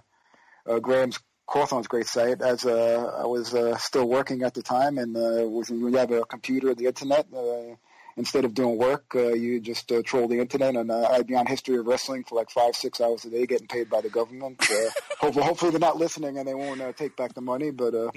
uh, 0.67 0.79
Graham's 0.81 1.19
Cawthon's 1.47 1.89
great 1.89 2.07
site. 2.07 2.43
As 2.43 2.67
uh, 2.67 3.13
I 3.19 3.27
was 3.27 3.55
uh, 3.55 3.77
still 3.79 4.09
working 4.09 4.43
at 4.43 4.55
the 4.55 4.63
time, 4.63 4.99
and 4.99 5.17
uh, 5.17 5.49
was 5.49 5.71
when 5.71 5.81
you 5.81 5.97
have 5.97 6.11
a 6.11 6.25
computer, 6.25 6.75
the 6.75 6.87
internet. 6.87 7.27
Uh, 7.35 7.77
Instead 8.19 8.45
of 8.45 8.53
doing 8.53 8.77
work, 8.77 9.15
uh, 9.15 9.29
you 9.29 9.61
just 9.61 9.93
uh, 9.93 10.03
troll 10.03 10.27
the 10.27 10.41
internet, 10.41 10.75
and 10.75 10.91
uh, 10.91 11.09
I'd 11.13 11.29
be 11.29 11.37
on 11.37 11.47
History 11.47 11.77
of 11.77 11.87
Wrestling 11.87 12.25
for 12.25 12.35
like 12.35 12.51
five, 12.51 12.75
six 12.75 13.01
hours 13.01 13.25
a 13.25 13.31
day, 13.31 13.47
getting 13.47 13.69
paid 13.69 13.89
by 13.89 14.01
the 14.01 14.11
government. 14.11 14.61
Uh, 14.69 14.91
hopefully, 15.21 15.45
hopefully 15.45 15.71
they're 15.71 15.79
not 15.79 15.99
listening 15.99 16.37
and 16.37 16.49
they 16.49 16.55
won't 16.55 16.81
uh, 16.81 16.93
take 16.93 17.15
back 17.15 17.35
the 17.35 17.41
money. 17.41 17.71
But 17.71 17.95
uh, 17.95 18.11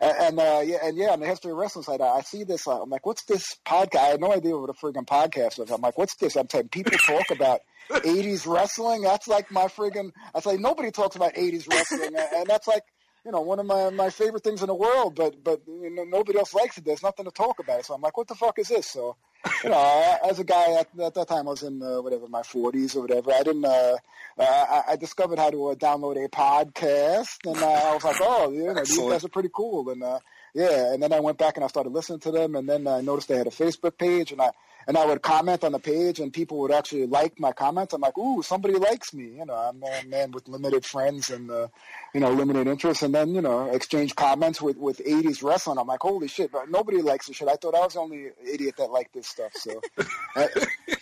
and, 0.00 0.16
and 0.18 0.40
uh, 0.40 0.62
yeah, 0.64 0.78
and 0.82 0.96
yeah, 0.96 1.10
on 1.10 1.20
the 1.20 1.26
History 1.26 1.52
of 1.52 1.58
Wrestling 1.58 1.82
side, 1.82 2.00
I, 2.00 2.16
I 2.16 2.20
see 2.22 2.44
this. 2.44 2.66
Uh, 2.66 2.82
I'm 2.82 2.90
like, 2.90 3.06
what's 3.06 3.24
this 3.24 3.44
podcast? 3.66 3.98
I 3.98 4.06
had 4.06 4.20
no 4.20 4.32
idea 4.32 4.56
what 4.56 4.70
a 4.70 4.72
friggin' 4.72 5.06
podcast 5.06 5.58
was. 5.58 5.70
I'm 5.70 5.80
like, 5.80 5.98
what's 5.98 6.16
this? 6.16 6.36
I'm 6.36 6.48
saying 6.48 6.68
people 6.68 6.96
talk 6.98 7.30
about 7.30 7.60
80s 7.90 8.46
wrestling. 8.46 9.02
That's 9.02 9.28
like 9.28 9.50
my 9.50 9.64
friggin'. 9.64 10.10
I 10.34 10.40
say 10.40 10.50
like, 10.50 10.60
nobody 10.60 10.90
talks 10.90 11.16
about 11.16 11.34
80s 11.34 11.68
wrestling, 11.68 12.06
and, 12.06 12.16
and 12.16 12.46
that's 12.46 12.68
like. 12.68 12.82
You 13.24 13.32
know, 13.32 13.40
one 13.42 13.58
of 13.58 13.66
my 13.66 13.90
my 13.90 14.10
favorite 14.10 14.42
things 14.44 14.62
in 14.62 14.68
the 14.68 14.74
world, 14.74 15.14
but 15.14 15.42
but 15.44 15.60
you 15.66 15.90
know, 15.90 16.04
nobody 16.04 16.38
else 16.38 16.54
likes 16.54 16.78
it. 16.78 16.84
There's 16.84 17.02
nothing 17.02 17.24
to 17.26 17.30
talk 17.30 17.58
about. 17.58 17.84
So 17.84 17.94
I'm 17.94 18.00
like, 18.00 18.16
what 18.16 18.28
the 18.28 18.34
fuck 18.34 18.58
is 18.58 18.68
this? 18.68 18.86
So 18.86 19.16
you 19.64 19.70
know, 19.70 19.76
I- 19.76 20.18
as 20.28 20.38
a 20.38 20.44
guy 20.44 20.72
at, 20.80 20.88
at 21.00 21.14
that 21.14 21.28
time, 21.28 21.46
I 21.46 21.50
was 21.50 21.62
in 21.62 21.82
uh, 21.82 22.00
whatever 22.00 22.26
my 22.28 22.42
40s 22.42 22.96
or 22.96 23.02
whatever. 23.02 23.32
I 23.32 23.42
didn't. 23.42 23.64
Uh, 23.64 23.96
uh, 24.38 24.42
I, 24.42 24.82
I 24.92 24.96
discovered 24.96 25.38
how 25.38 25.50
to 25.50 25.68
uh, 25.70 25.74
download 25.74 26.24
a 26.24 26.28
podcast, 26.28 27.38
and 27.44 27.56
uh, 27.56 27.66
I 27.66 27.94
was 27.94 28.04
like, 28.04 28.16
oh, 28.20 28.50
you 28.52 28.64
know, 28.72 28.74
these 28.84 28.98
guys 28.98 29.24
are 29.24 29.28
pretty 29.28 29.50
cool. 29.54 29.90
And 29.90 30.02
uh, 30.02 30.20
yeah, 30.54 30.92
and 30.94 31.02
then 31.02 31.12
I 31.12 31.20
went 31.20 31.38
back 31.38 31.56
and 31.56 31.64
I 31.64 31.68
started 31.68 31.92
listening 31.92 32.20
to 32.20 32.30
them, 32.30 32.54
and 32.54 32.68
then 32.68 32.86
I 32.86 33.00
noticed 33.00 33.28
they 33.28 33.36
had 33.36 33.46
a 33.46 33.50
Facebook 33.50 33.98
page, 33.98 34.32
and 34.32 34.40
I 34.40 34.50
and 34.88 34.96
I 34.96 35.04
would 35.04 35.20
comment 35.20 35.64
on 35.64 35.72
the 35.72 35.78
page, 35.78 36.18
and 36.18 36.32
people 36.32 36.58
would 36.60 36.72
actually 36.72 37.06
like 37.06 37.38
my 37.38 37.52
comments. 37.52 37.92
I'm 37.92 38.00
like, 38.00 38.16
ooh, 38.16 38.42
somebody 38.42 38.74
likes 38.74 39.12
me. 39.12 39.36
You 39.36 39.44
know, 39.44 39.54
I'm 39.54 39.82
a 39.82 40.08
man 40.08 40.30
with 40.32 40.48
limited 40.48 40.86
friends 40.86 41.28
and 41.28 41.50
uh, 41.50 41.68
you 42.14 42.20
know 42.20 42.32
limited 42.32 42.66
interests, 42.66 43.02
and 43.02 43.14
then 43.14 43.34
you 43.34 43.42
know 43.42 43.66
exchange 43.70 44.16
comments 44.16 44.62
with 44.62 44.78
with 44.78 45.04
80s 45.04 45.42
wrestling. 45.42 45.78
I'm 45.78 45.86
like, 45.86 46.00
holy 46.00 46.26
shit, 46.26 46.50
but 46.50 46.70
nobody 46.70 47.02
likes 47.02 47.26
this 47.26 47.36
shit. 47.36 47.48
I 47.48 47.56
thought 47.56 47.74
I 47.74 47.80
was 47.80 47.92
the 47.92 48.00
only 48.00 48.30
idiot 48.50 48.76
that 48.78 48.90
liked 48.90 49.12
this 49.12 49.28
stuff. 49.28 49.52
So. 49.54 49.80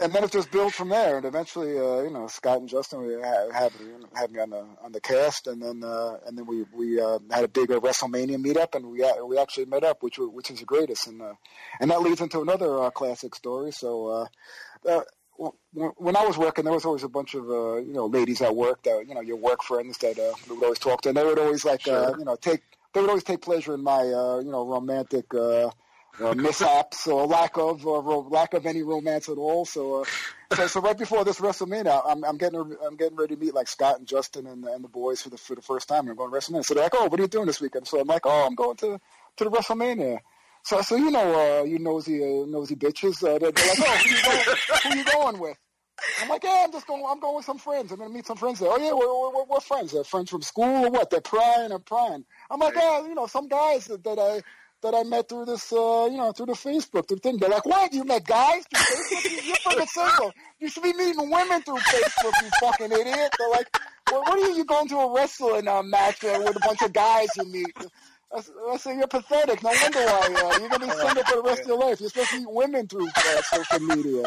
and 0.00 0.12
then 0.12 0.24
it 0.24 0.32
just 0.32 0.50
built 0.50 0.72
from 0.72 0.88
there, 0.88 1.16
and 1.16 1.26
eventually, 1.26 1.78
uh, 1.78 2.02
you 2.02 2.10
know, 2.10 2.26
Scott 2.26 2.58
and 2.58 2.68
Justin 2.68 3.02
we 3.06 3.12
had, 3.14 3.52
had, 3.52 3.72
had 4.14 4.30
me 4.32 4.40
on 4.40 4.50
the 4.50 4.66
on 4.82 4.92
the 4.92 5.00
cast, 5.00 5.46
and 5.46 5.62
then 5.62 5.84
uh, 5.84 6.16
and 6.26 6.36
then 6.38 6.46
we 6.46 6.64
we 6.72 7.00
uh, 7.00 7.18
had 7.30 7.44
a 7.44 7.48
big 7.48 7.68
WrestleMania 7.68 8.42
meetup, 8.42 8.74
and 8.74 8.86
we 8.86 9.02
uh, 9.04 9.24
we 9.24 9.38
actually 9.38 9.66
met 9.66 9.84
up, 9.84 10.02
which 10.02 10.18
which 10.18 10.50
is 10.50 10.60
the 10.60 10.64
greatest, 10.64 11.06
and 11.06 11.20
uh, 11.20 11.34
and 11.80 11.90
that 11.90 12.00
leads 12.00 12.20
into 12.20 12.40
another 12.40 12.82
uh, 12.82 12.90
classic 12.90 13.34
story. 13.34 13.72
So. 13.72 14.06
Uh, 14.06 14.26
uh, 14.88 15.02
when 15.72 16.16
I 16.16 16.26
was 16.26 16.36
working, 16.36 16.64
there 16.64 16.74
was 16.74 16.84
always 16.84 17.02
a 17.02 17.08
bunch 17.08 17.34
of 17.34 17.48
uh, 17.48 17.76
you 17.76 17.94
know 17.94 18.04
ladies 18.06 18.42
at 18.42 18.54
work 18.54 18.82
that 18.82 19.06
you 19.08 19.14
know 19.14 19.22
your 19.22 19.36
work 19.38 19.62
friends 19.62 19.96
that 19.98 20.18
uh, 20.18 20.34
we 20.48 20.56
would 20.56 20.64
always 20.64 20.78
talk 20.78 21.00
to, 21.02 21.08
and 21.08 21.16
they 21.16 21.24
would 21.24 21.38
always 21.38 21.64
like 21.64 21.88
uh, 21.88 22.08
Sure. 22.08 22.18
you 22.18 22.26
know 22.26 22.36
take 22.36 22.60
they 22.92 23.00
would 23.00 23.08
always 23.08 23.24
take 23.24 23.40
pleasure 23.40 23.72
in 23.72 23.82
my 23.82 24.00
uh, 24.00 24.38
you 24.44 24.50
know 24.50 24.66
romantic 24.66 25.24
uh, 26.18 26.30
uh, 26.30 26.34
mishaps 26.34 27.06
or 27.06 27.26
lack 27.26 27.56
of 27.56 27.86
or 27.86 28.02
ro- 28.02 28.28
lack 28.30 28.54
of 28.54 28.66
any 28.66 28.82
romance 28.82 29.28
at 29.28 29.38
all. 29.38 29.64
So, 29.64 30.02
uh, 30.02 30.04
so 30.54 30.66
so 30.66 30.80
right 30.80 30.96
before 30.96 31.24
this 31.24 31.40
WrestleMania, 31.40 32.02
I'm, 32.06 32.24
I'm 32.24 32.36
getting 32.36 32.76
I'm 32.84 32.96
getting 32.96 33.16
ready 33.16 33.36
to 33.36 33.40
meet 33.40 33.54
like 33.54 33.68
Scott 33.68 33.98
and 33.98 34.06
Justin 34.06 34.46
and, 34.46 34.64
and 34.64 34.82
the 34.84 34.88
boys 34.88 35.22
for 35.22 35.30
the 35.30 35.38
for 35.38 35.54
the 35.54 35.62
first 35.62 35.88
time. 35.88 36.08
I'm 36.08 36.16
going 36.16 36.30
to 36.30 36.36
WrestleMania. 36.36 36.64
So 36.64 36.74
they're 36.74 36.84
like, 36.84 36.94
oh, 36.94 37.06
what 37.06 37.18
are 37.20 37.22
you 37.22 37.28
doing 37.28 37.46
this 37.46 37.60
weekend? 37.60 37.86
So 37.86 38.00
I'm 38.00 38.06
like, 38.06 38.22
oh, 38.24 38.46
I'm 38.46 38.54
going 38.54 38.76
to 38.78 39.00
to 39.36 39.44
the 39.44 39.50
WrestleMania. 39.50 40.18
So 40.62 40.80
so 40.82 40.96
you 40.96 41.10
know 41.10 41.60
uh, 41.60 41.64
you 41.64 41.78
nosy 41.78 42.22
uh, 42.22 42.46
nosy 42.46 42.76
bitches. 42.76 43.22
Uh, 43.22 43.38
they're, 43.38 43.52
they're 43.52 43.66
like, 43.66 43.78
oh, 43.80 43.96
who 43.96 44.10
you 44.10 44.22
going, 44.22 44.56
who 44.82 44.98
you 44.98 45.04
going 45.04 45.38
with? 45.38 45.56
I'm 46.20 46.28
like, 46.28 46.44
yeah, 46.44 46.62
I'm 46.64 46.72
just 46.72 46.86
going. 46.86 47.04
I'm 47.06 47.20
going 47.20 47.36
with 47.36 47.44
some 47.44 47.58
friends. 47.58 47.92
I'm 47.92 47.98
going 47.98 48.10
to 48.10 48.14
meet 48.14 48.26
some 48.26 48.36
friends 48.36 48.58
there. 48.58 48.70
Oh 48.70 48.78
yeah, 48.78 48.92
we're, 48.92 49.38
we're, 49.38 49.44
we're 49.44 49.60
friends. 49.60 49.92
They're 49.92 50.04
friends 50.04 50.30
from 50.30 50.42
school 50.42 50.86
or 50.86 50.90
what? 50.90 51.10
They're 51.10 51.20
prying 51.20 51.72
and 51.72 51.84
prying. 51.84 52.24
I'm 52.50 52.60
like, 52.60 52.74
yeah, 52.74 53.06
you 53.06 53.14
know, 53.14 53.26
some 53.26 53.48
guys 53.48 53.86
that, 53.86 54.02
that 54.04 54.18
I 54.18 54.42
that 54.82 54.94
I 54.94 55.02
met 55.02 55.28
through 55.28 55.44
this, 55.46 55.72
uh, 55.72 56.08
you 56.10 56.16
know, 56.16 56.32
through 56.32 56.46
the 56.46 56.52
Facebook 56.52 57.06
through 57.08 57.16
the 57.16 57.20
thing. 57.22 57.36
They're 57.38 57.50
like, 57.50 57.66
what? 57.66 57.92
You 57.92 58.04
met 58.04 58.24
guys 58.24 58.64
through 58.66 58.80
Facebook? 58.80 59.30
You- 59.30 59.42
You're 59.48 59.56
fucking 59.56 59.86
single. 59.94 60.32
You 60.58 60.68
should 60.68 60.82
be 60.82 60.92
meeting 60.94 61.30
women 61.30 61.62
through 61.62 61.78
Facebook. 61.78 62.32
You 62.42 62.50
fucking 62.60 62.92
idiot. 62.92 63.34
They're 63.38 63.50
like, 63.50 63.68
well, 64.10 64.20
what 64.22 64.38
are 64.38 64.48
you? 64.48 64.56
You 64.56 64.64
going 64.64 64.88
to 64.88 64.96
a 64.98 65.14
wrestling 65.14 65.68
uh, 65.68 65.82
match 65.82 66.24
uh, 66.24 66.40
with 66.44 66.56
a 66.56 66.60
bunch 66.60 66.82
of 66.82 66.92
guys 66.92 67.28
you 67.36 67.44
meet? 67.46 67.72
I 68.34 68.38
s- 68.38 68.50
I 68.70 68.76
say 68.76 68.96
you're 68.96 69.06
pathetic. 69.08 69.62
No 69.62 69.70
wonder 69.82 69.98
why 69.98 70.28
uh, 70.54 70.58
you're 70.60 70.68
gonna 70.68 70.86
be 70.86 70.92
single 70.92 71.24
for 71.24 71.36
the 71.36 71.42
rest 71.42 71.62
of 71.62 71.66
your 71.68 71.78
life. 71.78 72.00
You're 72.00 72.10
supposed 72.10 72.30
to 72.30 72.38
meet 72.38 72.50
women 72.50 72.86
through 72.86 73.08
uh, 73.08 73.42
social 73.42 73.80
media. 73.80 74.24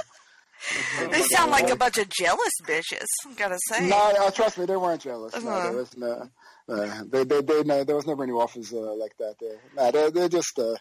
They 1.12 1.22
sound 1.24 1.52
like 1.52 1.70
a 1.70 1.76
bunch 1.76 1.98
of 1.98 2.08
jealous 2.10 2.52
bitches. 2.66 3.06
Gotta 3.38 3.58
say. 3.70 3.88
No, 3.88 3.98
uh, 4.20 4.32
trust 4.32 4.58
me, 4.58 4.66
they 4.66 4.78
weren't 4.78 5.02
jealous. 5.02 5.34
No, 5.42 5.50
Uh-huh. 5.50 5.64
there 5.64 5.74
was 5.78 5.98
no, 5.98 6.30
uh, 6.70 7.04
they, 7.10 7.24
they, 7.24 7.42
they, 7.42 7.64
no, 7.64 7.84
there 7.84 7.96
was 7.96 8.08
never 8.08 8.24
any 8.24 8.32
offers 8.32 8.72
uh, 8.74 8.94
like 8.96 9.16
that. 9.18 9.36
There, 9.40 9.58
no, 9.76 9.92
they're, 9.92 10.12
they're 10.12 10.30
just. 10.30 10.58
Uh, 10.58 10.76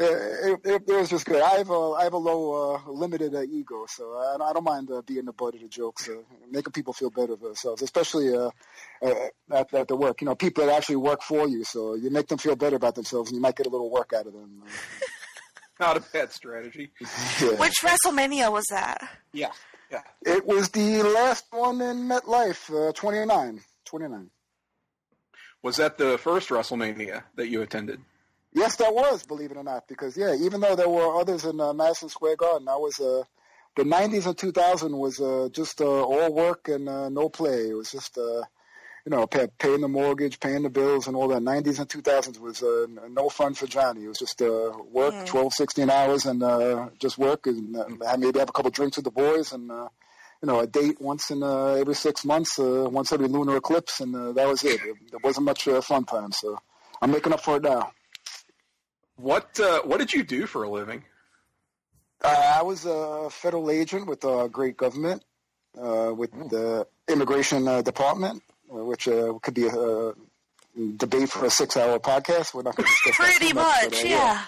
it, 0.00 0.60
it, 0.64 0.82
it 0.86 0.92
was 0.92 1.10
just 1.10 1.26
good. 1.26 1.42
I 1.42 1.56
have 1.56 1.70
a 1.70 1.92
I 1.98 2.04
have 2.04 2.12
a 2.12 2.18
low 2.18 2.76
uh, 2.76 2.90
limited 2.90 3.34
uh, 3.34 3.42
ego, 3.42 3.86
so 3.88 4.12
I, 4.12 4.36
I 4.42 4.52
don't 4.52 4.64
mind 4.64 4.90
uh, 4.90 5.02
being 5.02 5.24
the 5.24 5.32
butt 5.32 5.54
of 5.54 5.60
the 5.60 5.68
jokes, 5.68 6.08
uh, 6.08 6.22
making 6.50 6.72
people 6.72 6.92
feel 6.92 7.10
better 7.10 7.32
of 7.32 7.40
themselves, 7.40 7.82
especially 7.82 8.34
uh, 8.34 8.50
uh, 9.02 9.14
at, 9.50 9.74
at 9.74 9.88
the 9.88 9.96
work. 9.96 10.20
You 10.20 10.26
know, 10.26 10.36
people 10.36 10.66
that 10.66 10.76
actually 10.76 10.96
work 10.96 11.22
for 11.22 11.48
you, 11.48 11.64
so 11.64 11.94
you 11.94 12.10
make 12.10 12.28
them 12.28 12.38
feel 12.38 12.54
better 12.54 12.76
about 12.76 12.94
themselves, 12.94 13.30
and 13.30 13.36
you 13.36 13.42
might 13.42 13.56
get 13.56 13.66
a 13.66 13.70
little 13.70 13.90
work 13.90 14.12
out 14.12 14.26
of 14.26 14.32
them. 14.32 14.62
Not 15.80 15.96
a 15.96 16.00
bad 16.00 16.32
strategy. 16.32 16.92
Yeah. 17.40 17.50
Which 17.50 17.74
WrestleMania 17.84 18.50
was 18.50 18.64
that? 18.70 18.98
Yeah, 19.32 19.52
yeah. 19.92 20.02
It 20.22 20.44
was 20.44 20.70
the 20.70 21.04
last 21.04 21.44
one 21.50 21.80
in 21.80 22.08
MetLife, 22.08 22.88
uh, 22.88 22.92
29. 22.92 23.60
29. 23.84 24.30
Was 25.62 25.76
that 25.76 25.98
the 25.98 26.18
first 26.18 26.50
WrestleMania 26.50 27.24
that 27.34 27.48
you 27.48 27.62
attended? 27.62 28.00
Yes, 28.52 28.76
that 28.76 28.94
was, 28.94 29.24
believe 29.24 29.50
it 29.50 29.56
or 29.56 29.64
not, 29.64 29.86
because 29.88 30.16
yeah, 30.16 30.34
even 30.34 30.60
though 30.60 30.74
there 30.74 30.88
were 30.88 31.20
others 31.20 31.44
in 31.44 31.60
uh, 31.60 31.72
Madison 31.72 32.08
Square 32.08 32.36
Garden, 32.36 32.68
I 32.68 32.76
was 32.76 32.98
uh, 32.98 33.22
the 33.76 33.82
'90s 33.82 34.26
and 34.26 34.36
2000 34.36 34.96
was 34.96 35.20
uh, 35.20 35.48
just 35.52 35.80
uh, 35.80 35.84
all 35.84 36.32
work 36.32 36.68
and 36.68 36.88
uh, 36.88 37.08
no 37.08 37.28
play. 37.28 37.68
It 37.68 37.76
was 37.76 37.90
just 37.90 38.16
uh, 38.16 38.42
you 39.04 39.10
know 39.10 39.26
pay, 39.26 39.48
paying 39.58 39.82
the 39.82 39.88
mortgage, 39.88 40.40
paying 40.40 40.62
the 40.62 40.70
bills, 40.70 41.06
and 41.06 41.16
all 41.16 41.28
that. 41.28 41.42
'90s 41.42 41.78
and 41.78 41.88
2000s 41.88 42.38
was 42.38 42.62
uh, 42.62 42.86
no 43.10 43.28
fun 43.28 43.54
for 43.54 43.66
Johnny. 43.66 44.04
It 44.04 44.08
was 44.08 44.18
just 44.18 44.40
uh, 44.40 44.72
work, 44.90 45.26
12, 45.26 45.52
16 45.52 45.90
hours, 45.90 46.24
and 46.24 46.42
uh, 46.42 46.88
just 46.98 47.18
work, 47.18 47.46
and 47.46 47.76
uh, 47.76 48.16
maybe 48.16 48.38
have 48.38 48.48
a 48.48 48.52
couple 48.52 48.70
drinks 48.70 48.96
with 48.96 49.04
the 49.04 49.10
boys, 49.10 49.52
and 49.52 49.70
uh, 49.70 49.88
you 50.42 50.46
know 50.46 50.60
a 50.60 50.66
date 50.66 51.00
once 51.00 51.30
in 51.30 51.42
uh, 51.42 51.74
every 51.74 51.94
six 51.94 52.24
months, 52.24 52.58
uh, 52.58 52.88
once 52.90 53.12
every 53.12 53.28
lunar 53.28 53.56
eclipse, 53.56 54.00
and 54.00 54.14
uh, 54.14 54.32
that 54.32 54.48
was 54.48 54.62
it. 54.62 54.80
It, 54.82 54.96
it 55.12 55.22
wasn't 55.22 55.46
much 55.46 55.66
uh, 55.68 55.80
fun 55.80 56.04
time, 56.04 56.32
so 56.32 56.58
I'm 57.00 57.10
making 57.10 57.32
up 57.32 57.40
for 57.40 57.56
it 57.56 57.62
now. 57.62 57.92
What 59.16 59.58
uh, 59.58 59.82
What 59.82 59.98
did 59.98 60.12
you 60.12 60.22
do 60.22 60.46
for 60.46 60.62
a 60.62 60.70
living? 60.70 61.04
Uh, 62.22 62.52
I 62.56 62.62
was 62.62 62.84
a 62.84 63.28
federal 63.30 63.70
agent 63.70 64.06
with 64.06 64.20
the 64.20 64.48
great 64.48 64.76
government, 64.76 65.22
uh, 65.80 66.12
with 66.14 66.32
the 66.32 66.86
immigration 67.08 67.68
uh, 67.68 67.82
department, 67.82 68.42
which 68.68 69.06
uh, 69.06 69.34
could 69.40 69.54
be 69.54 69.68
uh, 69.68 70.12
debate 70.96 71.28
for 71.28 71.44
a 71.44 71.50
six-hour 71.50 71.98
podcast. 72.00 72.54
We're 72.54 72.62
not 72.62 72.76
going 72.76 72.86
to 72.86 72.92
discuss 72.92 73.16
that 73.18 73.38
Pretty 73.38 73.48
too 73.50 73.54
much, 73.54 73.82
much, 73.82 73.90
but, 73.90 74.04
uh, 74.04 74.08
yeah. 74.08 74.44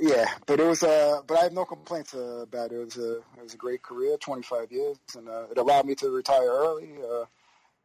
Yeah, 0.00 0.26
but 0.46 0.60
it 0.60 0.66
was. 0.66 0.82
Uh, 0.82 1.22
but 1.26 1.38
I 1.38 1.42
have 1.44 1.52
no 1.52 1.64
complaints 1.64 2.14
uh, 2.14 2.40
about 2.42 2.72
it. 2.72 2.76
It 2.76 2.84
was 2.84 2.96
a 2.96 3.16
it 3.16 3.42
was 3.42 3.54
a 3.54 3.56
great 3.56 3.82
career, 3.82 4.16
25 4.16 4.70
years, 4.70 4.96
and 5.16 5.28
uh, 5.28 5.46
it 5.50 5.58
allowed 5.58 5.86
me 5.86 5.94
to 5.96 6.10
retire 6.10 6.48
early. 6.48 6.90
Uh, 7.02 7.24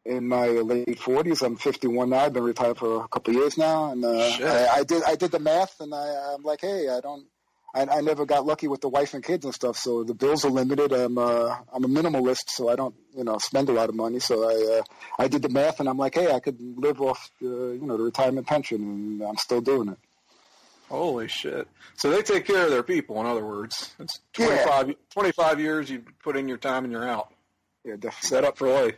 in 0.04 0.28
my 0.28 0.48
late 0.48 0.98
40s, 0.98 1.42
I'm 1.42 1.56
51 1.56 2.10
now. 2.10 2.18
I've 2.18 2.32
been 2.32 2.42
retired 2.42 2.76
for 2.76 3.04
a 3.04 3.08
couple 3.08 3.34
of 3.34 3.40
years 3.40 3.56
now, 3.56 3.90
and 3.90 4.04
uh, 4.04 4.30
Shit. 4.30 4.46
I, 4.46 4.80
I 4.80 4.84
did 4.84 5.02
I 5.02 5.16
did 5.16 5.32
the 5.32 5.38
math, 5.38 5.80
and 5.80 5.94
I, 5.94 6.34
I'm 6.34 6.42
like, 6.42 6.60
hey, 6.60 6.88
I 6.88 7.00
don't. 7.00 7.26
I, 7.74 7.82
I 7.98 8.00
never 8.02 8.24
got 8.24 8.46
lucky 8.46 8.68
with 8.68 8.80
the 8.80 8.88
wife 8.88 9.14
and 9.14 9.24
kids 9.24 9.44
and 9.44 9.52
stuff, 9.52 9.76
so 9.76 10.04
the 10.04 10.14
bills 10.14 10.44
are 10.44 10.50
limited. 10.50 10.92
I'm 10.92 11.18
uh, 11.18 11.56
I'm 11.72 11.84
a 11.84 11.88
minimalist, 11.88 12.48
so 12.48 12.68
I 12.68 12.76
don't 12.76 12.94
you 13.16 13.24
know 13.24 13.38
spend 13.38 13.68
a 13.68 13.72
lot 13.72 13.88
of 13.88 13.94
money. 13.96 14.20
So 14.20 14.48
I 14.48 14.78
uh, 14.78 14.82
I 15.18 15.28
did 15.28 15.42
the 15.42 15.48
math, 15.48 15.80
and 15.80 15.88
I'm 15.88 15.98
like, 15.98 16.14
hey, 16.14 16.30
I 16.32 16.38
could 16.40 16.58
live 16.60 17.00
off 17.00 17.30
the, 17.40 17.76
you 17.80 17.86
know 17.86 17.96
the 17.96 18.04
retirement 18.04 18.46
pension, 18.46 18.80
and 18.82 19.22
I'm 19.22 19.36
still 19.36 19.60
doing 19.60 19.88
it. 19.88 19.98
Holy 20.88 21.26
shit! 21.28 21.66
So 21.96 22.10
they 22.10 22.22
take 22.22 22.46
care 22.46 22.64
of 22.64 22.70
their 22.70 22.82
people. 22.84 23.18
In 23.20 23.26
other 23.26 23.44
words, 23.44 23.92
it's 23.98 24.20
Yeah. 24.38 24.46
25, 24.46 24.94
25 25.10 25.60
years. 25.60 25.90
You 25.90 26.04
put 26.22 26.36
in 26.36 26.46
your 26.48 26.58
time 26.58 26.84
and 26.84 26.92
you're 26.92 27.08
out. 27.08 27.32
Yeah, 27.84 27.94
definitely. 27.94 28.28
Set 28.28 28.44
up 28.44 28.56
for 28.56 28.68
life. 28.68 28.94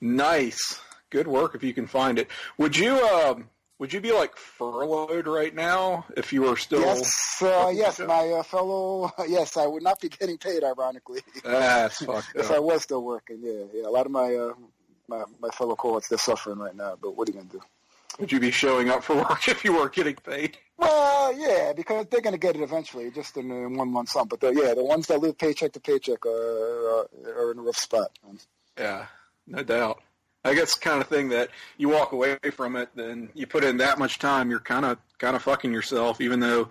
Nice, 0.00 0.80
good 1.10 1.26
work. 1.26 1.54
If 1.54 1.62
you 1.64 1.74
can 1.74 1.86
find 1.86 2.18
it, 2.18 2.28
would 2.56 2.76
you 2.76 2.96
um, 3.06 3.48
would 3.80 3.94
you 3.94 4.00
be 4.00 4.12
like 4.12 4.36
furloughed 4.36 5.26
right 5.26 5.54
now 5.54 6.04
if 6.14 6.34
you 6.34 6.42
were 6.42 6.56
still? 6.58 6.82
Yes, 6.82 7.42
uh, 7.42 7.72
yes, 7.74 7.98
my 7.98 8.28
uh, 8.28 8.42
fellow. 8.42 9.10
Yes, 9.26 9.56
I 9.56 9.66
would 9.66 9.82
not 9.82 10.00
be 10.00 10.10
getting 10.10 10.36
paid. 10.36 10.62
Ironically, 10.62 11.20
That's 11.42 11.98
fucked 12.04 12.32
if 12.34 12.50
I 12.50 12.58
was 12.58 12.82
still 12.82 13.02
working. 13.02 13.38
Yeah, 13.42 13.64
yeah. 13.72 13.88
A 13.88 13.90
lot 13.90 14.04
of 14.04 14.12
my 14.12 14.34
uh, 14.34 14.52
my 15.08 15.24
my 15.40 15.48
fellow 15.48 15.74
cohorts 15.76 16.08
they're 16.08 16.18
suffering 16.18 16.58
right 16.58 16.76
now. 16.76 16.96
But 17.00 17.16
what 17.16 17.28
are 17.28 17.32
you 17.32 17.38
gonna 17.38 17.50
do? 17.50 17.60
Would 18.18 18.30
you 18.30 18.38
be 18.38 18.50
showing 18.50 18.90
up 18.90 19.02
for 19.02 19.16
work 19.28 19.48
if 19.48 19.64
you 19.64 19.72
weren't 19.72 19.94
getting 19.94 20.16
paid? 20.16 20.58
Well, 20.76 21.32
yeah, 21.38 21.72
because 21.74 22.06
they're 22.10 22.20
gonna 22.20 22.38
get 22.38 22.56
it 22.56 22.62
eventually, 22.62 23.10
just 23.10 23.38
in 23.38 23.50
uh, 23.50 23.68
one 23.70 23.94
lump 23.94 24.10
sum. 24.10 24.28
But 24.28 24.40
the, 24.40 24.50
yeah, 24.50 24.74
the 24.74 24.84
ones 24.84 25.06
that 25.06 25.20
live 25.20 25.38
paycheck 25.38 25.72
to 25.72 25.80
paycheck 25.80 26.26
are, 26.26 26.30
are, 26.30 27.08
are 27.24 27.52
in 27.52 27.58
a 27.58 27.62
rough 27.62 27.76
spot. 27.76 28.10
Yeah, 28.76 29.06
no 29.46 29.62
doubt. 29.62 30.02
I 30.44 30.54
guess 30.54 30.74
kind 30.74 31.00
of 31.00 31.08
thing 31.08 31.28
that 31.30 31.50
you 31.76 31.88
walk 31.88 32.12
away 32.12 32.38
from 32.52 32.76
it, 32.76 32.88
then 32.94 33.28
you 33.34 33.46
put 33.46 33.64
in 33.64 33.76
that 33.78 33.98
much 33.98 34.18
time, 34.18 34.50
you're 34.50 34.60
kind 34.60 34.84
of 34.84 34.98
kind 35.18 35.36
of 35.36 35.42
fucking 35.42 35.72
yourself, 35.72 36.20
even 36.20 36.40
though 36.40 36.70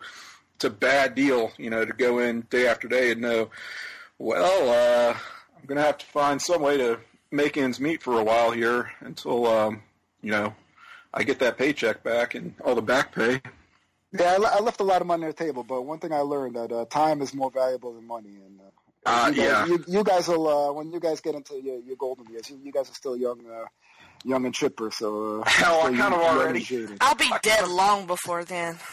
it's 0.55 0.65
a 0.65 0.69
bad 0.69 1.15
deal, 1.15 1.51
you 1.57 1.69
know, 1.69 1.85
to 1.85 1.93
go 1.93 2.19
in 2.19 2.41
day 2.49 2.67
after 2.67 2.87
day 2.87 3.11
and 3.11 3.21
know, 3.21 3.49
well, 4.17 4.69
uh, 4.69 5.17
I'm 5.57 5.65
gonna 5.67 5.81
have 5.81 5.99
to 5.99 6.05
find 6.05 6.41
some 6.41 6.61
way 6.61 6.77
to 6.77 6.99
make 7.31 7.57
ends 7.57 7.79
meet 7.79 8.01
for 8.01 8.19
a 8.19 8.23
while 8.23 8.51
here 8.51 8.91
until, 9.01 9.45
um, 9.45 9.83
you 10.21 10.31
know, 10.31 10.55
I 11.13 11.23
get 11.23 11.39
that 11.39 11.57
paycheck 11.57 12.03
back 12.03 12.35
and 12.35 12.55
all 12.63 12.75
the 12.75 12.81
back 12.81 13.13
pay. 13.13 13.41
Yeah, 14.11 14.37
I, 14.41 14.59
left 14.59 14.79
a 14.79 14.83
lot 14.83 15.01
of 15.01 15.07
money 15.07 15.23
on 15.23 15.29
the 15.29 15.33
table, 15.33 15.63
but 15.63 15.83
one 15.83 15.99
thing 15.99 16.11
I 16.11 16.19
learned 16.19 16.55
that 16.55 16.71
uh, 16.71 16.85
time 16.85 17.21
is 17.21 17.33
more 17.33 17.51
valuable 17.51 17.93
than 17.93 18.07
money. 18.07 18.37
And 18.43 18.59
uh, 18.59 18.71
Uh, 19.05 19.31
you 19.33 19.41
guys, 19.41 19.45
yeah. 19.45 19.65
you, 19.65 19.83
you 19.87 20.03
guys 20.03 20.27
will 20.27 20.47
uh, 20.47 20.73
when 20.73 20.91
you 20.91 20.99
guys 20.99 21.21
get 21.21 21.35
into 21.35 21.61
your, 21.61 21.79
your 21.79 21.95
golden 21.95 22.25
years. 22.27 22.49
You, 22.49 22.59
you 22.63 22.71
guys 22.71 22.89
are 22.89 22.93
still 22.93 23.15
young, 23.15 23.41
uh, 23.49 23.65
young 24.23 24.45
and 24.45 24.53
chipper. 24.53 24.91
So 24.91 25.41
uh, 25.41 25.43
Hell, 25.49 25.81
I 25.83 25.95
kind 25.95 26.13
of 26.13 26.21
already. 26.21 26.65
I'll 27.01 27.15
be 27.15 27.31
dead 27.41 27.67
long 27.67 28.07
before 28.07 28.43
then. 28.43 28.77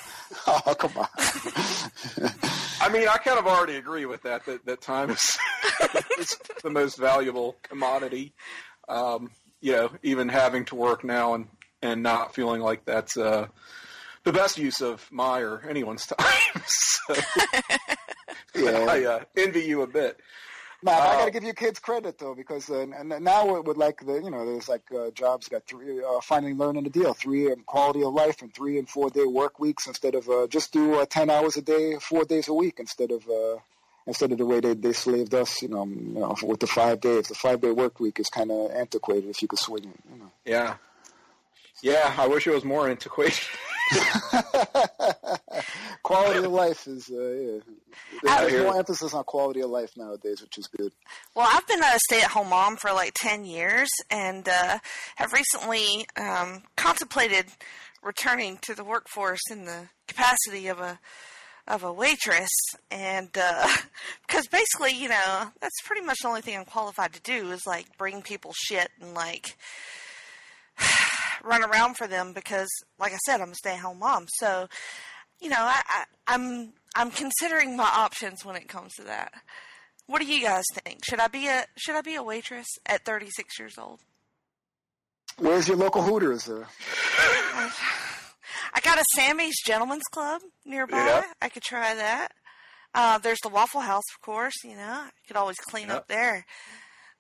Oh 0.49 0.75
come 0.77 0.91
on! 0.97 1.07
I 2.81 2.89
mean, 2.93 3.07
I 3.07 3.17
kind 3.19 3.39
of 3.39 3.47
already 3.47 3.77
agree 3.77 4.07
with 4.07 4.23
that. 4.23 4.45
That, 4.47 4.67
that 4.67 4.81
time 4.81 5.11
is, 5.11 5.39
is 6.19 6.37
the 6.65 6.71
most 6.71 6.99
valuable 6.99 7.55
commodity. 7.63 8.35
Um, 8.89 9.31
you 9.61 9.71
know, 9.71 9.91
even 10.03 10.29
having 10.29 10.65
to 10.65 10.75
work 10.75 11.05
now 11.05 11.35
and 11.35 11.47
and 11.81 12.03
not 12.03 12.35
feeling 12.35 12.61
like 12.61 12.85
that's 12.85 13.17
uh, 13.17 13.47
the 14.27 14.33
best 14.33 14.59
use 14.59 14.81
of 14.81 15.07
my 15.13 15.39
or 15.41 15.61
anyone's 15.71 16.05
time. 16.07 16.63
so 16.67 17.15
yeah, 18.57 18.85
I 18.89 19.05
uh, 19.05 19.21
envy 19.37 19.61
you 19.63 19.83
a 19.83 19.87
bit. 19.87 20.19
Nah, 20.83 20.99
but 20.99 21.07
I 21.07 21.15
Uh, 21.15 21.19
got 21.21 21.25
to 21.27 21.31
give 21.31 21.45
you 21.45 21.55
kids 21.55 21.79
credit 21.79 22.19
though, 22.19 22.35
because 22.35 22.69
uh, 22.69 22.87
now 23.05 23.55
with, 23.55 23.67
with 23.67 23.77
like 23.77 24.05
the 24.05 24.15
you 24.15 24.31
know 24.31 24.45
there's 24.45 24.69
like 24.69 24.83
uh, 24.93 25.11
jobs 25.13 25.49
got 25.49 25.65
three 25.67 26.03
uh, 26.05 26.21
finally 26.21 26.55
learning 26.55 26.83
the 26.83 26.91
deal 26.91 27.15
three 27.15 27.51
um, 27.53 27.63
quality 27.67 28.03
of 28.03 28.13
life 28.13 28.43
and 28.43 28.53
three 28.53 28.79
and 28.79 28.89
four 28.89 29.09
day 29.11 29.25
work 29.25 29.61
weeks 29.61 29.87
instead 29.87 30.15
of 30.17 30.29
uh, 30.29 30.47
just 30.49 30.73
do 30.73 30.97
uh, 31.01 31.07
ten 31.07 31.31
hours 31.31 31.57
a 31.57 31.63
day 31.63 31.97
four 32.01 32.25
days 32.25 32.49
a 32.49 32.53
week 32.53 32.77
instead 32.81 33.13
of 33.13 33.27
uh, 33.29 33.57
instead 34.09 34.33
of 34.33 34.39
the 34.39 34.45
way 34.45 34.59
they 34.59 34.75
they 34.75 34.93
slaved 34.93 35.35
us 35.35 35.63
you 35.63 35.69
know, 35.69 35.83
um, 35.83 35.93
you 36.15 36.21
know 36.21 36.35
with 36.43 36.59
the 36.61 36.67
five 36.67 37.01
days 37.01 37.29
the 37.29 37.35
five 37.35 37.61
day 37.61 37.71
work 37.71 38.01
week 38.01 38.19
is 38.19 38.29
kind 38.29 38.51
of 38.51 38.71
antiquated 38.73 39.31
if 39.31 39.41
you 39.41 39.47
could 39.49 39.59
swing 39.61 39.85
it 39.85 40.01
you 40.13 40.19
know. 40.19 40.31
Yeah, 40.45 40.75
yeah. 41.81 42.13
I 42.19 42.27
wish 42.27 42.47
it 42.49 42.53
was 42.53 42.65
more 42.65 42.89
antiquated. 42.89 43.39
quality 46.03 46.39
of 46.39 46.53
life 46.53 46.87
is 46.87 47.11
uh, 47.11 47.61
yeah. 48.25 48.41
There's 48.41 48.65
more 48.65 48.79
emphasis 48.79 49.15
on 49.15 49.25
quality 49.25 49.61
of 49.61 49.71
life 49.71 49.97
nowadays, 49.97 50.43
which 50.43 50.59
is 50.59 50.67
good. 50.67 50.93
Well, 51.35 51.49
I've 51.51 51.67
been 51.67 51.83
a 51.83 51.99
stay-at-home 52.09 52.51
mom 52.51 52.77
for 52.77 52.93
like 52.93 53.13
ten 53.15 53.45
years, 53.45 53.89
and 54.11 54.49
uh, 54.49 54.79
have 55.17 55.33
recently 55.33 56.07
um, 56.17 56.63
contemplated 56.77 57.47
returning 58.03 58.59
to 58.63 58.75
the 58.75 58.85
workforce 58.85 59.51
in 59.51 59.65
the 59.65 59.89
capacity 60.09 60.69
of 60.69 60.81
a 60.81 60.99
of 61.69 61.83
a 61.83 61.93
waitress, 61.93 62.51
and 62.91 63.31
uh, 63.37 63.69
because 64.27 64.47
basically, 64.49 64.93
you 64.93 65.09
know, 65.09 65.53
that's 65.61 65.81
pretty 65.85 66.05
much 66.05 66.19
the 66.23 66.29
only 66.29 66.41
thing 66.41 66.57
I'm 66.57 66.65
qualified 66.65 67.13
to 67.15 67.21
do 67.23 67.51
is 67.51 67.63
like 67.67 67.99
bring 67.99 68.23
people 68.23 68.53
shit 68.55 68.89
and 69.01 69.15
like 69.15 69.57
run 71.45 71.65
around 71.65 71.97
for 71.97 72.07
them 72.07 72.33
because, 72.33 72.69
like 72.99 73.13
I 73.13 73.19
said, 73.27 73.41
I'm 73.41 73.51
a 73.51 73.55
stay-at-home 73.55 73.99
mom. 73.99 74.27
So, 74.39 74.69
you 75.41 75.49
know, 75.49 75.57
I, 75.59 75.81
I, 75.87 76.05
I'm 76.27 76.73
I'm 76.95 77.11
considering 77.11 77.77
my 77.77 77.91
options 77.95 78.45
when 78.45 78.57
it 78.57 78.69
comes 78.69 78.93
to 78.95 79.05
that. 79.05 79.33
What 80.07 80.21
do 80.21 80.27
you 80.27 80.43
guys 80.43 80.65
think? 80.73 81.05
Should 81.05 81.21
I 81.21 81.29
be 81.29 81.47
a 81.49 81.67
should 81.77 81.97
I 81.97 82.01
be 82.01 82.15
a 82.15 82.23
waitress 82.23 82.67
at 82.87 83.05
36 83.05 83.59
years 83.59 83.75
old? 83.79 84.01
Where's 85.39 85.69
your 85.69 85.77
local 85.77 86.03
Hooters? 86.03 86.49
Uh, 86.49 86.65
I 88.75 88.81
got 88.83 88.99
a 88.99 89.05
Sammy's 89.15 89.57
Gentlemen's 89.67 90.05
Club 90.13 90.41
nearby. 90.65 90.97
Yeah. 90.97 91.23
I 91.43 91.49
could 91.49 91.63
try 91.63 91.95
that. 91.95 92.29
Uh, 92.95 93.19
there's 93.19 93.41
the 93.43 93.51
Waffle 93.51 93.83
House, 93.83 94.05
of 94.15 94.23
course. 94.23 94.55
You 94.65 94.77
know, 94.77 94.83
I 94.83 95.11
could 95.27 95.37
always 95.37 95.57
clean 95.57 95.91
up 95.91 96.09
there. 96.09 96.47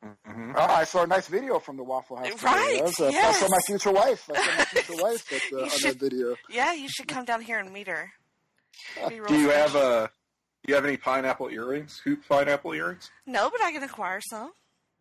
Oh, 0.02 0.54
I 0.56 0.84
saw 0.84 1.02
a 1.02 1.06
nice 1.06 1.26
video 1.26 1.58
from 1.58 1.76
the 1.76 1.82
Waffle 1.82 2.16
House. 2.16 2.42
Right, 2.42 2.80
uh, 2.82 3.06
I 3.06 3.32
saw 3.32 3.48
my 3.48 3.58
future 3.66 3.90
wife. 3.92 4.28
I 4.34 4.36
saw 4.40 4.56
my 4.58 4.64
future 4.82 5.02
wife 5.02 5.32
at, 5.32 5.42
uh, 5.52 5.56
You 5.56 5.62
on 5.64 5.68
should- 5.70 5.90
that 5.92 6.00
video. 6.00 6.36
Yeah, 6.50 6.72
you 6.72 6.88
should 6.88 7.08
come 7.08 7.24
down 7.24 7.40
here 7.40 7.58
and 7.58 7.72
meet 7.72 7.88
her. 7.88 8.12
Do 9.08 9.14
you 9.14 9.24
fun. 9.26 9.50
have 9.50 9.74
uh, 9.76 10.06
Do 10.06 10.68
you 10.68 10.74
have 10.74 10.84
any 10.84 10.96
pineapple 10.96 11.48
earrings? 11.50 12.00
Hoop 12.04 12.20
pineapple 12.28 12.72
earrings? 12.74 13.10
No, 13.26 13.50
but 13.50 13.60
I 13.62 13.72
can 13.72 13.82
acquire 13.82 14.20
some. 14.28 14.52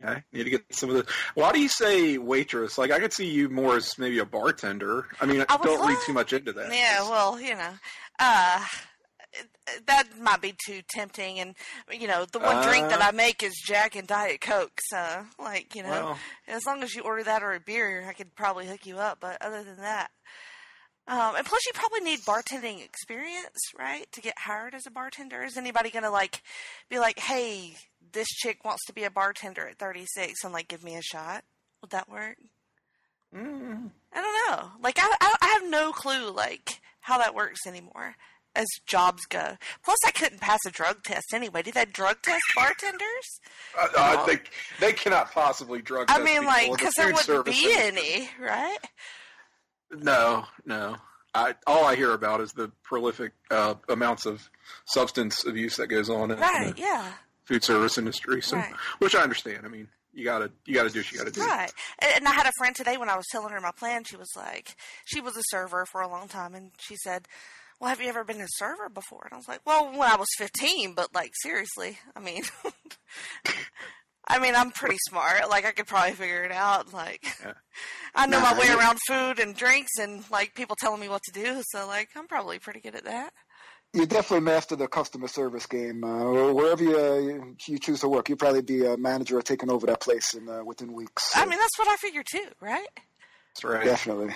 Okay, 0.04 0.24
need 0.34 0.44
to 0.46 0.50
get 0.50 0.64
some 0.72 0.90
of 0.90 0.96
the. 0.98 1.12
Why 1.36 1.52
do 1.52 1.60
you 1.62 1.70
say 1.70 2.18
waitress? 2.18 2.78
Like 2.78 2.92
I 2.92 3.00
could 3.00 3.14
see 3.14 3.28
you 3.30 3.48
more 3.50 3.78
as 3.78 3.98
maybe 3.98 4.20
a 4.20 4.26
bartender. 4.26 5.06
I 5.22 5.26
mean, 5.26 5.46
I 5.48 5.58
don't 5.58 5.88
read 5.88 5.98
too 6.06 6.14
much 6.14 6.34
into 6.34 6.52
that. 6.54 6.72
Yeah, 6.74 7.02
well, 7.10 7.40
you 7.40 7.56
know, 7.56 7.72
uh, 8.20 8.66
that 9.88 10.18
might 10.20 10.42
be 10.42 10.54
too 10.66 10.82
tempting. 10.88 11.40
And 11.40 11.56
you 11.92 12.08
know, 12.08 12.26
the 12.26 12.40
one 12.40 12.64
drink 12.66 12.90
that 12.90 13.02
Uh. 13.02 13.06
I 13.06 13.12
make 13.12 13.44
is 13.44 13.54
Jack 13.66 13.96
and 13.96 14.08
Diet 14.08 14.42
Coke. 14.42 14.80
So, 14.90 15.26
like, 15.40 15.76
you 15.76 15.84
know, 15.84 15.90
Well. 15.90 16.20
as 16.48 16.66
long 16.66 16.84
as 16.84 16.94
you 16.96 17.02
order 17.04 17.24
that 17.24 17.44
or 17.44 17.54
a 17.54 17.60
beer, 17.60 18.06
I 18.08 18.14
could 18.14 18.36
probably 18.36 18.68
hook 18.68 18.86
you 18.86 18.98
up. 19.00 19.20
But 19.20 19.42
other 19.42 19.64
than 19.64 19.78
that, 19.78 20.12
um, 21.08 21.36
and 21.36 21.46
plus, 21.46 21.66
you 21.68 21.72
probably 21.74 22.02
need 22.02 22.20
bartending 22.22 22.84
experience, 22.84 23.60
right, 23.78 24.12
to 24.12 24.22
get 24.22 24.40
hired 24.40 24.74
as 24.74 24.88
a 24.88 24.92
bartender. 24.92 25.44
Is 25.44 25.58
anybody 25.58 25.92
gonna 25.92 26.10
like 26.12 26.42
be 26.90 26.98
like, 27.00 27.20
"Hey, 27.20 27.76
this 28.12 28.28
chick 28.28 28.64
wants 28.66 28.84
to 28.86 28.94
be 28.94 29.04
a 29.04 29.12
bartender 29.12 29.68
at 29.68 29.78
36 29.78 30.44
and 30.44 30.52
like 30.54 30.68
give 30.68 30.84
me 30.84 30.96
a 30.96 31.02
shot"? 31.04 31.44
Would 31.82 31.92
that 31.92 32.10
work? 32.10 32.38
Mm. 33.36 33.92
I 34.14 34.22
don't 34.22 34.50
know. 34.58 34.72
Like 34.82 34.98
I, 34.98 35.08
I, 35.22 35.36
I 35.42 35.48
have 35.60 35.70
no 35.70 35.92
clue 35.92 36.32
like 36.32 36.80
how 37.02 37.18
that 37.20 37.36
works 37.36 37.68
anymore 37.68 38.16
as 38.56 38.66
jobs 38.86 39.26
go. 39.26 39.58
Plus, 39.84 39.98
I 40.06 40.12
couldn't 40.12 40.42
pass 40.42 40.60
a 40.68 40.72
drug 40.72 41.04
test 41.04 41.34
anyway. 41.34 41.62
Do 41.62 41.72
they 41.72 41.86
drug 41.86 42.22
test 42.22 42.42
bartenders? 42.56 43.40
I, 43.78 44.16
I 44.20 44.26
think 44.26 44.50
they 44.80 44.94
cannot 44.94 45.32
possibly 45.32 45.82
drug. 45.82 46.10
I 46.10 46.14
test 46.20 46.24
mean, 46.24 46.46
like 46.46 46.66
in 46.66 46.72
the 46.72 46.78
because 46.78 46.94
there 46.96 47.08
wouldn't 47.08 47.26
service 47.26 47.62
be 47.62 47.72
industry. 47.72 48.02
any, 48.04 48.30
right? 48.42 48.78
No, 49.92 50.46
no. 50.66 50.98
I 51.34 51.56
all 51.68 51.86
I 51.86 51.96
hear 51.96 52.14
about 52.14 52.42
is 52.42 52.54
the 52.54 52.72
prolific 52.84 53.34
uh, 53.52 53.76
amounts 53.90 54.26
of 54.26 54.50
substance 54.86 55.46
abuse 55.46 55.76
that 55.78 55.88
goes 55.88 56.10
on 56.10 56.32
in 56.32 56.40
Right? 56.40 56.76
the 56.76 56.82
Yeah. 56.82 57.12
food 57.44 57.64
service 57.64 57.98
industry. 57.98 58.42
So, 58.42 58.58
Right. 58.58 58.74
which 59.00 59.16
I 59.16 59.22
understand. 59.22 59.66
I 59.66 59.68
mean, 59.70 59.90
you 60.14 60.24
gotta 60.24 60.52
you 60.66 60.74
gotta 60.74 60.90
do 60.90 61.00
what 61.00 61.12
you 61.12 61.18
gotta 61.18 61.32
do. 61.32 61.42
Right. 61.46 61.72
And, 62.00 62.12
and 62.18 62.28
I 62.28 62.32
had 62.32 62.48
a 62.48 62.52
friend 62.58 62.74
today 62.76 62.96
when 62.98 63.10
I 63.10 63.18
was 63.18 63.26
telling 63.32 63.52
her 63.52 63.60
my 63.60 63.72
plan. 63.72 64.06
She 64.06 64.16
was 64.16 64.30
like, 64.36 64.76
she 65.04 65.20
was 65.20 65.36
a 65.36 65.42
server 65.50 65.86
for 65.92 66.00
a 66.02 66.08
long 66.08 66.28
time, 66.30 66.56
and 66.56 66.72
she 66.80 66.96
said, 67.04 67.28
"Well, 67.80 67.90
have 67.90 68.02
you 68.02 68.08
ever 68.10 68.24
been 68.24 68.42
a 68.42 68.48
server 68.56 68.90
before?" 68.90 69.24
And 69.26 69.34
I 69.34 69.38
was 69.38 69.48
like, 69.48 69.62
"Well, 69.66 69.92
when 69.92 70.10
I 70.10 70.16
was 70.16 70.28
15, 70.38 70.94
but 70.94 71.14
like 71.14 71.32
seriously, 71.42 71.98
I 72.16 72.20
mean." 72.20 72.44
I 74.28 74.40
mean, 74.40 74.56
I'm 74.56 74.72
pretty 74.72 74.98
smart. 75.08 75.48
Like, 75.52 75.66
I 75.66 75.72
could 75.72 75.86
probably 75.86 76.14
figure 76.14 76.44
it 76.44 76.52
out. 76.52 76.92
Like, 76.92 77.24
Yeah. 77.46 77.54
I 78.16 78.26
know 78.26 78.40
Nah, 78.40 78.54
my 78.54 78.60
way 78.60 78.66
you- 78.68 78.80
around 78.80 78.98
food 79.08 79.38
and 79.40 79.56
drinks 79.56 79.92
and, 80.00 80.24
like, 80.32 80.56
people 80.56 80.76
telling 80.80 81.00
me 81.00 81.08
what 81.08 81.22
to 81.26 81.32
do. 81.32 81.62
So, 81.68 81.86
like, 81.86 82.10
I'm 82.16 82.28
probably 82.28 82.58
pretty 82.58 82.80
good 82.80 82.96
at 82.96 83.04
that. 83.06 83.34
You 83.94 84.08
definitely 84.08 84.44
master 84.46 84.76
the 84.76 84.88
customer 84.88 85.28
service 85.28 85.68
game. 85.68 86.04
Uh, 86.04 86.52
wherever 86.54 86.84
you, 86.84 86.98
uh, 87.00 87.14
you 87.20 87.56
you 87.68 87.78
choose 87.80 88.00
to 88.02 88.10
work, 88.10 88.28
you'll 88.28 88.38
probably 88.40 88.64
be 88.64 88.84
a 88.84 88.98
manager 88.98 89.38
or 89.38 89.42
taking 89.44 89.70
over 89.70 89.86
that 89.86 90.02
place 90.02 90.34
in 90.34 90.50
uh, 90.50 90.64
within 90.66 90.92
weeks. 90.92 91.32
I 91.36 91.46
mean, 91.46 91.60
that's 91.60 91.78
what 91.78 91.88
I 91.88 91.96
figured 91.98 92.26
too, 92.30 92.48
right? 92.60 92.88
That's 93.54 93.64
right. 93.64 93.86
definitely. 93.86 94.34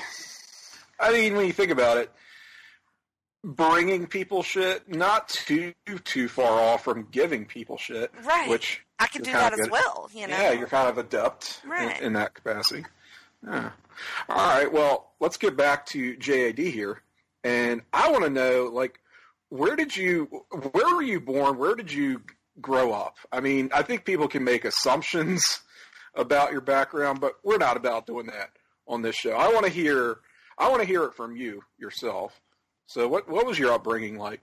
I 0.99 1.11
mean, 1.11 1.35
when 1.35 1.47
you 1.47 1.51
think 1.51 1.71
about 1.71 1.97
it, 1.97 2.09
bringing 3.43 4.05
people 4.07 4.43
shit 4.43 4.87
not 4.93 5.29
too 5.29 5.73
too 6.03 6.27
far 6.27 6.59
off 6.59 6.83
from 6.83 7.07
giving 7.11 7.45
people 7.45 7.77
shit, 7.77 8.11
Right. 8.23 8.49
Which 8.49 8.83
I 8.99 9.07
can 9.07 9.21
do 9.23 9.31
that 9.31 9.53
as 9.53 9.59
good- 9.61 9.71
well, 9.71 10.09
you 10.13 10.27
know? 10.27 10.35
Yeah, 10.37 10.51
you're 10.51 10.67
kind 10.67 10.89
of 10.89 10.97
adept 10.97 11.61
in- 11.63 11.91
in, 12.03 12.13
that 12.13 12.33
capacity. 12.33 12.85
Yeah. 13.45 13.71
All 14.27 14.35
right. 14.35 14.71
Well, 14.71 15.11
let's 15.21 15.37
get 15.37 15.55
back 15.55 15.85
to 15.87 16.17
JAD 16.17 16.57
here, 16.57 17.01
and 17.43 17.81
I 17.93 18.11
want 18.11 18.25
to 18.25 18.29
know, 18.29 18.65
like, 18.65 18.99
where 19.47 19.75
did 19.77 19.95
you, 19.95 20.25
where 20.51 20.95
were 20.95 21.01
you 21.01 21.19
born? 21.21 21.57
Where 21.57 21.75
did 21.75 21.91
you 21.93 22.21
grow 22.61 22.91
up? 22.91 23.15
I 23.31 23.39
mean, 23.39 23.69
I 23.73 23.83
think 23.83 24.03
people 24.03 24.27
can 24.27 24.43
make 24.43 24.65
assumptions 24.65 25.41
about 26.13 26.51
your 26.51 26.61
background, 26.61 27.21
but 27.21 27.35
we're 27.43 27.57
not 27.57 27.77
about 27.77 28.05
doing 28.05 28.25
that 28.27 28.49
on 28.87 29.01
this 29.01 29.15
show. 29.15 29.31
I 29.31 29.47
want 29.53 29.65
to 29.65 29.71
hear, 29.71 30.19
I 30.57 30.67
want 30.69 30.81
to 30.81 30.87
hear 30.87 31.03
it 31.05 31.13
from 31.13 31.37
you 31.37 31.63
yourself. 31.77 32.39
So, 32.89 33.07
what 33.07 33.29
what 33.29 33.45
was 33.45 33.59
your 33.59 33.71
upbringing 33.71 34.17
like? 34.17 34.41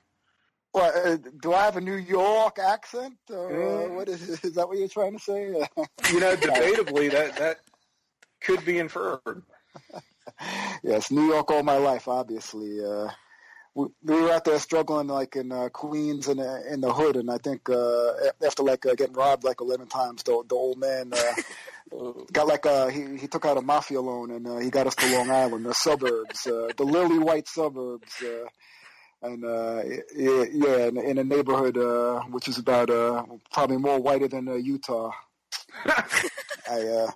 Well, 0.72 0.92
uh, 0.94 1.16
do 1.42 1.52
I 1.52 1.64
have 1.64 1.76
a 1.76 1.80
New 1.80 1.96
York 1.96 2.60
accent? 2.60 3.16
Or, 3.28 3.86
uh, 3.86 3.88
what 3.88 4.08
is, 4.08 4.44
is 4.44 4.52
that 4.52 4.68
what 4.68 4.78
you're 4.78 4.86
trying 4.86 5.14
to 5.14 5.18
say? 5.18 5.46
You 5.46 6.20
know, 6.20 6.36
debatably, 6.36 7.10
that 7.10 7.36
that 7.38 7.56
could 8.40 8.64
be 8.64 8.78
inferred. 8.78 9.42
yes, 10.84 11.10
New 11.10 11.26
York 11.26 11.50
all 11.50 11.64
my 11.64 11.76
life, 11.76 12.06
obviously. 12.06 12.84
Uh, 12.84 13.08
we 13.76 13.90
were 14.22 14.32
out 14.32 14.44
there 14.44 14.58
struggling 14.58 15.08
like 15.08 15.36
in 15.36 15.52
uh, 15.52 15.68
Queens 15.68 16.28
and 16.28 16.40
in, 16.40 16.62
in 16.72 16.80
the 16.80 16.92
hood, 16.92 17.16
and 17.16 17.30
I 17.30 17.36
think 17.36 17.68
uh, 17.68 18.12
after 18.44 18.62
like 18.62 18.86
uh, 18.86 18.94
getting 18.94 19.14
robbed 19.14 19.44
like 19.44 19.60
eleven 19.60 19.86
times, 19.86 20.22
the 20.22 20.42
the 20.48 20.54
old 20.54 20.78
man 20.78 21.12
uh, 21.12 22.12
got 22.32 22.46
like 22.46 22.64
uh, 22.64 22.88
he 22.88 23.16
he 23.18 23.26
took 23.26 23.44
out 23.44 23.58
a 23.58 23.60
mafia 23.60 24.00
loan 24.00 24.30
and 24.30 24.46
uh, 24.46 24.56
he 24.56 24.70
got 24.70 24.86
us 24.86 24.94
to 24.96 25.14
Long 25.14 25.30
Island, 25.30 25.66
the 25.66 25.74
suburbs, 25.74 26.46
uh, 26.46 26.70
the 26.76 26.84
lily 26.84 27.18
white 27.18 27.48
suburbs. 27.48 28.22
Uh, 28.22 28.46
and 29.22 29.44
uh, 29.44 29.82
yeah, 30.14 30.44
yeah, 30.52 30.86
in, 30.86 30.96
in 30.98 31.18
a 31.18 31.24
neighborhood 31.24 31.76
uh, 31.76 32.20
which 32.30 32.48
is 32.48 32.58
about 32.58 32.90
uh, 32.90 33.24
probably 33.52 33.78
more 33.78 34.00
whiter 34.00 34.28
than 34.28 34.48
uh, 34.48 34.54
Utah. 34.54 35.10
I 36.70 36.80
uh, 36.80 37.10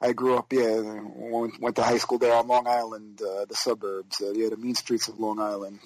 I 0.00 0.12
grew 0.12 0.36
up, 0.36 0.52
yeah, 0.52 1.00
went, 1.14 1.60
went 1.60 1.76
to 1.76 1.82
high 1.82 1.98
school 1.98 2.18
there 2.18 2.34
on 2.34 2.46
Long 2.46 2.66
Island, 2.66 3.20
uh, 3.22 3.46
the 3.46 3.54
suburbs, 3.54 4.20
uh, 4.20 4.32
yeah, 4.32 4.50
the 4.50 4.56
mean 4.56 4.74
streets 4.74 5.08
of 5.08 5.18
Long 5.18 5.40
Island, 5.40 5.80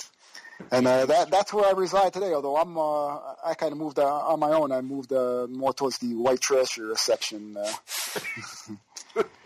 and 0.70 0.86
uh, 0.86 1.06
that 1.06 1.30
that's 1.30 1.52
where 1.52 1.66
I 1.66 1.72
reside 1.72 2.12
today. 2.12 2.32
Although 2.32 2.56
I'm, 2.56 2.76
uh, 2.76 3.16
I 3.44 3.54
kind 3.54 3.72
of 3.72 3.78
moved 3.78 3.98
uh, 3.98 4.06
on 4.06 4.40
my 4.40 4.50
own. 4.50 4.72
I 4.72 4.80
moved 4.80 5.12
uh, 5.12 5.46
more 5.48 5.72
towards 5.72 5.98
the 5.98 6.14
white 6.14 6.40
trash 6.40 6.78
uh, 6.78 6.94
section. 6.94 7.56
Uh, 7.56 9.22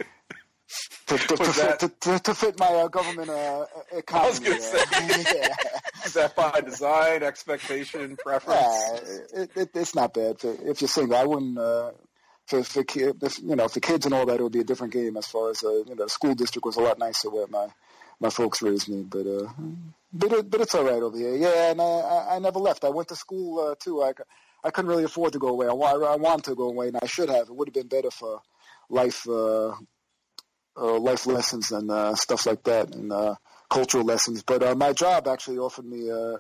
To, 1.07 1.19
to, 1.19 1.37
to, 1.37 1.45
fit, 1.45 1.79
to, 1.81 1.89
to, 1.89 2.19
to 2.19 2.35
fit 2.35 2.59
my 2.59 2.67
uh, 2.67 2.89
government 2.89 3.29
uh, 3.29 3.67
economy. 3.93 4.31
was 4.31 4.39
gonna 4.41 4.57
uh, 4.57 5.23
yeah. 5.35 5.55
Is 6.07 6.15
that 6.15 6.35
by 6.35 6.61
design, 6.63 7.23
expectation, 7.23 8.17
preference? 8.17 8.59
Yeah, 9.35 9.43
it, 9.43 9.51
it, 9.55 9.71
it's 9.75 9.95
not 9.95 10.15
bad. 10.15 10.37
If, 10.43 10.81
you're 10.81 10.89
single, 10.89 11.17
I 11.17 11.25
wouldn't. 11.25 11.59
Uh, 11.59 11.91
for 12.47 12.65
for 12.65 12.85
if, 12.89 13.39
you 13.39 13.55
know, 13.55 13.69
for 13.69 13.81
kids 13.81 14.07
and 14.07 14.15
all 14.15 14.25
that, 14.27 14.41
it 14.41 14.43
would 14.43 14.53
be 14.53 14.61
a 14.61 14.65
different 14.65 14.95
game. 14.95 15.19
As 15.19 15.27
far 15.27 15.51
as 15.51 15.63
uh, 15.63 15.73
you 15.73 15.85
know, 15.95 16.05
the 16.05 16.09
school 16.09 16.35
district 16.35 16.65
was 16.65 16.77
a 16.77 16.81
lot 16.81 16.99
nicer 16.99 17.29
where 17.29 17.47
my 17.49 17.69
my 18.21 18.31
folks 18.31 18.63
raised 18.63 18.89
me, 18.89 19.03
but 19.03 19.27
uh, 19.27 19.49
but 20.13 20.33
it, 20.33 20.51
but 20.51 20.61
it's 20.61 20.75
all 20.75 20.85
right 20.85 21.03
over 21.03 21.17
here. 21.17 21.37
Yeah, 21.37 21.71
and 21.71 21.81
I, 21.81 22.37
I, 22.37 22.39
never 22.39 22.59
left. 22.59 22.85
I 22.85 22.89
went 22.89 23.09
to 23.09 23.17
school 23.17 23.59
uh, 23.61 23.75
too. 23.79 24.03
I, 24.03 24.13
I 24.63 24.71
couldn't 24.71 24.91
really 24.91 25.05
afford 25.05 25.33
to 25.33 25.39
go 25.39 25.49
away. 25.49 25.67
I, 25.67 25.71
I 25.71 26.17
wanted 26.17 26.45
to 26.45 26.55
go 26.55 26.65
away, 26.65 26.89
and 26.89 26.99
I 27.03 27.07
should 27.07 27.29
have. 27.29 27.49
It 27.49 27.55
would 27.55 27.69
have 27.69 27.75
been 27.75 27.89
better 27.89 28.11
for 28.11 28.41
life 28.89 29.27
uh, 29.29 29.75
uh, 30.77 30.99
life 30.99 31.27
lessons 31.27 31.73
and 31.73 31.91
uh, 31.91 32.15
stuff 32.15 32.47
like 32.47 32.63
that, 32.65 32.95
and 32.95 33.13
uh, 33.13 33.35
cultural 33.75 34.05
lessons. 34.05 34.45
But 34.45 34.63
uh, 34.63 34.75
my 34.77 34.93
job 34.93 35.27
actually 35.27 35.59
offered 35.59 35.85
me 35.85 36.09
uh, 36.09 36.37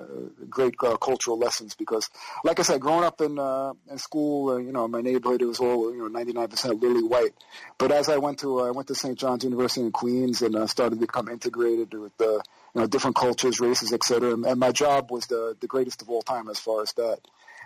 great 0.49 0.75
uh, 0.81 0.97
cultural 0.97 1.37
lessons 1.37 1.75
because, 1.75 2.09
like 2.45 2.61
I 2.61 2.63
said, 2.63 2.81
growing 2.81 3.03
up 3.03 3.21
in 3.21 3.39
uh, 3.41 3.73
in 3.91 3.99
school, 3.99 4.51
uh, 4.51 4.57
you 4.59 4.71
know, 4.71 4.87
my 4.87 5.01
neighborhood 5.01 5.43
it 5.43 5.47
was 5.47 5.59
all 5.59 5.93
you 5.93 5.99
know 5.99 6.07
ninety 6.07 6.33
nine 6.33 6.47
percent 6.47 6.81
literally 6.81 7.03
white. 7.03 7.35
But 7.77 7.91
as 7.91 8.09
I 8.09 8.19
went 8.19 8.39
to 8.41 8.61
uh, 8.61 8.69
I 8.69 8.71
went 8.71 8.87
to 8.89 8.95
St. 8.95 9.19
John's 9.19 9.43
University 9.43 9.81
in 9.85 9.91
Queens 9.91 10.43
and 10.43 10.55
uh, 10.55 10.69
started 10.69 10.95
to 10.95 11.01
become 11.01 11.29
integrated 11.29 11.93
with 11.93 12.13
uh, 12.21 12.35
you 12.35 12.81
know 12.81 12.87
different 12.87 13.17
cultures, 13.17 13.59
races, 13.59 13.93
etc. 13.93 14.33
And, 14.33 14.47
and 14.47 14.61
my 14.61 14.71
job 14.71 15.11
was 15.11 15.27
the 15.27 15.57
the 15.61 15.67
greatest 15.67 16.03
of 16.03 16.11
all 16.11 16.23
time 16.23 16.49
as 16.49 16.61
far 16.61 16.83
as 16.83 16.93
that. 16.93 17.19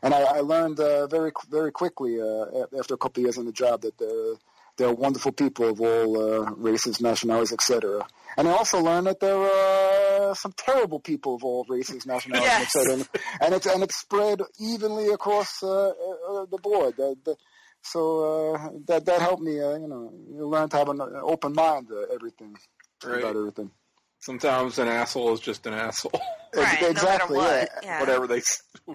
And 0.02 0.14
I, 0.14 0.38
I 0.38 0.40
learned 0.40 0.80
uh, 0.80 1.08
very 1.08 1.32
very 1.50 1.72
quickly 1.72 2.22
uh, 2.22 2.64
after 2.78 2.94
a 2.94 2.98
couple 3.02 3.20
of 3.20 3.24
years 3.24 3.36
on 3.36 3.44
the 3.44 3.52
job 3.52 3.82
that 3.82 3.98
there 3.98 4.34
there 4.78 4.88
are 4.88 4.94
wonderful 4.94 5.32
people 5.32 5.68
of 5.68 5.80
all 5.80 6.10
uh, 6.20 6.50
races, 6.52 7.00
nationalities, 7.00 7.52
etc. 7.52 8.06
And 8.36 8.48
I 8.48 8.52
also 8.52 8.80
learned 8.80 9.08
that 9.08 9.20
there 9.20 9.36
are 9.36 10.34
some 10.34 10.52
terrible 10.56 11.00
people 11.00 11.34
of 11.34 11.44
all 11.44 11.66
races, 11.68 12.06
nationalities, 12.06 12.46
Yes. 12.48 12.76
etc. 12.76 12.94
And, 12.94 13.08
and 13.42 13.54
it's 13.54 13.66
and 13.66 13.82
it's 13.82 13.96
spread 14.00 14.40
evenly 14.60 15.08
across 15.08 15.62
uh, 15.62 15.88
uh, 15.90 16.46
the 16.50 16.58
board. 16.62 16.96
That, 16.96 17.16
that, 17.24 17.36
so 17.82 18.54
uh, 18.54 18.68
that 18.86 19.04
that 19.06 19.20
helped 19.20 19.42
me. 19.42 19.60
Uh, 19.60 19.76
you 19.78 19.88
know, 19.88 20.12
you 20.36 20.46
learn 20.46 20.68
to 20.70 20.76
have 20.76 20.88
an 20.88 21.00
open 21.22 21.52
mind. 21.52 21.88
Uh, 21.92 22.12
everything 22.14 22.56
Right. 23.04 23.18
about 23.20 23.36
everything. 23.36 23.70
Sometimes 24.20 24.78
an 24.78 24.88
asshole 24.88 25.32
is 25.34 25.40
just 25.40 25.66
an 25.66 25.74
asshole. 25.74 26.12
Right, 26.56 26.82
exactly. 26.82 27.36
no 27.36 27.42
what. 27.44 27.50
yeah. 27.50 27.78
Yeah. 27.82 28.00
whatever 28.00 28.26
they, 28.26 28.40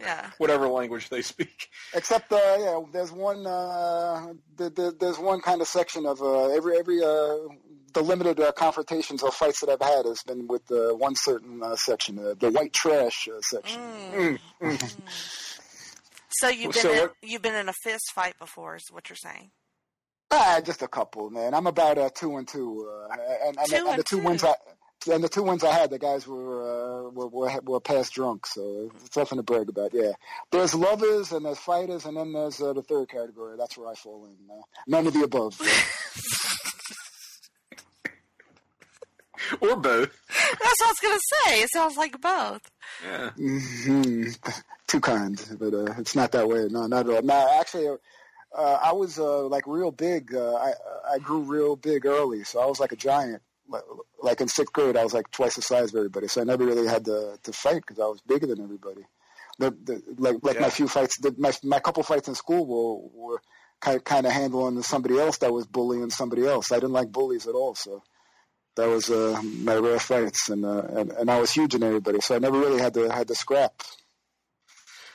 Yeah. 0.01 0.31
whatever 0.39 0.67
language 0.67 1.09
they 1.09 1.21
speak. 1.21 1.69
Except, 1.93 2.33
uh, 2.33 2.35
yeah, 2.59 2.81
there's 2.91 3.11
one. 3.11 3.45
Uh, 3.45 4.33
the, 4.55 4.71
the, 4.71 4.95
there's 4.99 5.19
one 5.19 5.39
kind 5.39 5.61
of 5.61 5.67
section 5.67 6.07
of 6.07 6.19
uh, 6.23 6.47
every 6.47 6.79
every 6.79 6.97
uh, 7.03 7.37
the 7.93 8.01
limited 8.01 8.39
uh, 8.39 8.51
confrontations 8.53 9.21
or 9.21 9.29
fights 9.31 9.59
that 9.61 9.69
I've 9.69 9.87
had 9.87 10.07
has 10.07 10.23
been 10.25 10.47
with 10.47 10.63
uh, 10.71 10.95
one 10.95 11.13
certain 11.15 11.61
uh, 11.61 11.75
section, 11.75 12.17
uh, 12.17 12.33
the 12.39 12.49
white 12.49 12.73
trash 12.73 13.27
uh, 13.31 13.39
section. 13.41 13.79
Mm. 14.61 14.91
So 16.29 16.47
you've 16.49 16.73
been 16.73 16.81
So 16.81 16.91
in, 16.91 16.97
what- 17.01 17.13
you've 17.21 17.41
been 17.43 17.55
in 17.55 17.69
a 17.69 17.73
fist 17.83 18.11
fight 18.15 18.33
before, 18.39 18.75
is 18.77 18.85
what 18.91 19.09
you're 19.09 19.15
saying? 19.15 19.51
Ah, 20.31 20.59
just 20.65 20.81
a 20.81 20.87
couple, 20.87 21.29
man. 21.29 21.53
I'm 21.53 21.67
about 21.67 21.99
uh, 21.99 22.09
two 22.15 22.35
and 22.37 22.47
two, 22.47 22.89
uh, 22.91 23.13
and, 23.47 23.57
and, 23.59 23.67
Two 23.69 23.87
and, 23.87 23.99
the 23.99 24.03
two 24.03 24.17
two. 24.19 24.23
wins 24.25 24.43
I. 24.43 24.55
And 25.11 25.23
the 25.23 25.29
two 25.29 25.43
wins 25.43 25.63
I 25.63 25.73
had, 25.73 25.89
the 25.89 25.99
guys 25.99 26.27
were 26.27 26.61
uh, 26.61 27.09
were, 27.09 27.27
were 27.27 27.59
were 27.63 27.79
past 27.79 28.13
drunk, 28.13 28.45
so 28.45 28.91
it's 29.03 29.17
nothing 29.17 29.37
to 29.37 29.43
brag 29.43 29.67
about. 29.69 29.93
Yeah, 29.93 30.11
there's 30.51 30.73
lovers 30.73 31.31
and 31.31 31.45
there's 31.45 31.57
fighters, 31.59 32.05
and 32.05 32.15
then 32.15 32.31
there's 32.33 32.61
uh, 32.61 32.73
the 32.73 32.83
third 32.83 33.09
category. 33.09 33.55
That's 33.57 33.77
where 33.77 33.89
I 33.89 33.95
fall 33.95 34.25
in. 34.25 34.35
Uh, 34.49 34.61
none 34.87 35.05
of 35.07 35.13
the 35.13 35.23
above. 35.23 35.59
Or 39.61 39.75
both. 39.75 40.09
That's 40.29 40.79
what 40.79 40.85
I 40.85 40.87
was 40.87 40.99
gonna 41.01 41.19
say. 41.45 41.61
It 41.63 41.69
sounds 41.71 41.97
like 41.97 42.19
both. 42.21 42.61
Yeah. 43.03 43.29
hmm 43.31 44.23
Too 44.87 44.99
kind, 45.01 45.43
but 45.59 45.73
uh, 45.73 45.93
it's 45.97 46.15
not 46.15 46.31
that 46.31 46.47
way. 46.47 46.67
No, 46.69 46.87
not 46.87 47.09
at 47.09 47.15
all. 47.15 47.21
No, 47.21 47.57
actually, 47.59 47.87
uh, 48.57 48.79
I 48.83 48.93
was 48.93 49.19
uh, 49.19 49.43
like 49.47 49.65
real 49.67 49.91
big. 49.91 50.33
Uh, 50.33 50.55
I 50.55 50.73
I 51.13 51.19
grew 51.19 51.39
real 51.39 51.75
big 51.75 52.05
early, 52.05 52.43
so 52.43 52.61
I 52.61 52.65
was 52.67 52.79
like 52.79 52.91
a 52.93 52.95
giant. 52.95 53.41
Like- 53.67 53.83
Like 54.21 54.39
in 54.41 54.47
sixth 54.47 54.71
grade, 54.73 54.95
I 54.97 55.03
was 55.03 55.13
like 55.13 55.29
twice 55.31 55.55
the 55.55 55.61
size 55.61 55.89
of 55.89 55.95
everybody, 55.97 56.27
so 56.29 56.39
I 56.41 56.45
never 56.45 56.65
really 56.65 56.87
had 56.87 57.05
to 57.05 57.37
to 57.43 57.51
fight 57.51 57.81
because 57.85 57.99
I 57.99 58.05
was 58.07 58.21
bigger 58.21 58.47
than 58.47 58.61
everybody. 58.61 59.05
The, 59.59 59.71
the, 59.71 60.01
like 60.17 60.37
like 60.41 60.59
my 60.59 60.69
few 60.69 60.87
fights, 60.87 61.17
the, 61.19 61.35
my 61.37 61.51
my 61.63 61.79
couple 61.79 62.03
fights 62.03 62.27
in 62.27 62.35
school 62.35 62.65
were 62.65 62.95
were 63.33 63.41
kind 63.81 63.97
of, 63.97 64.03
kind 64.05 64.25
of 64.25 64.31
handling 64.31 64.81
somebody 64.81 65.19
else 65.19 65.37
that 65.39 65.51
was 65.53 65.67
bullying 65.67 66.09
somebody 66.09 66.45
else. 66.47 66.71
I 66.71 66.75
didn't 66.75 66.93
like 66.93 67.11
bullies 67.11 67.47
at 67.47 67.53
all, 67.55 67.75
so 67.75 68.01
that 68.75 68.87
was 68.87 69.09
uh, 69.09 69.39
my 69.43 69.75
rare 69.75 69.99
fights, 69.99 70.49
and, 70.49 70.63
uh, 70.65 70.83
and 70.97 71.11
and 71.11 71.29
I 71.29 71.39
was 71.39 71.51
huge 71.51 71.75
in 71.75 71.83
everybody, 71.83 72.19
so 72.21 72.35
I 72.35 72.39
never 72.39 72.57
really 72.57 72.81
had 72.81 72.93
to 72.95 73.09
had 73.09 73.27
to 73.27 73.35
scrap. 73.35 73.73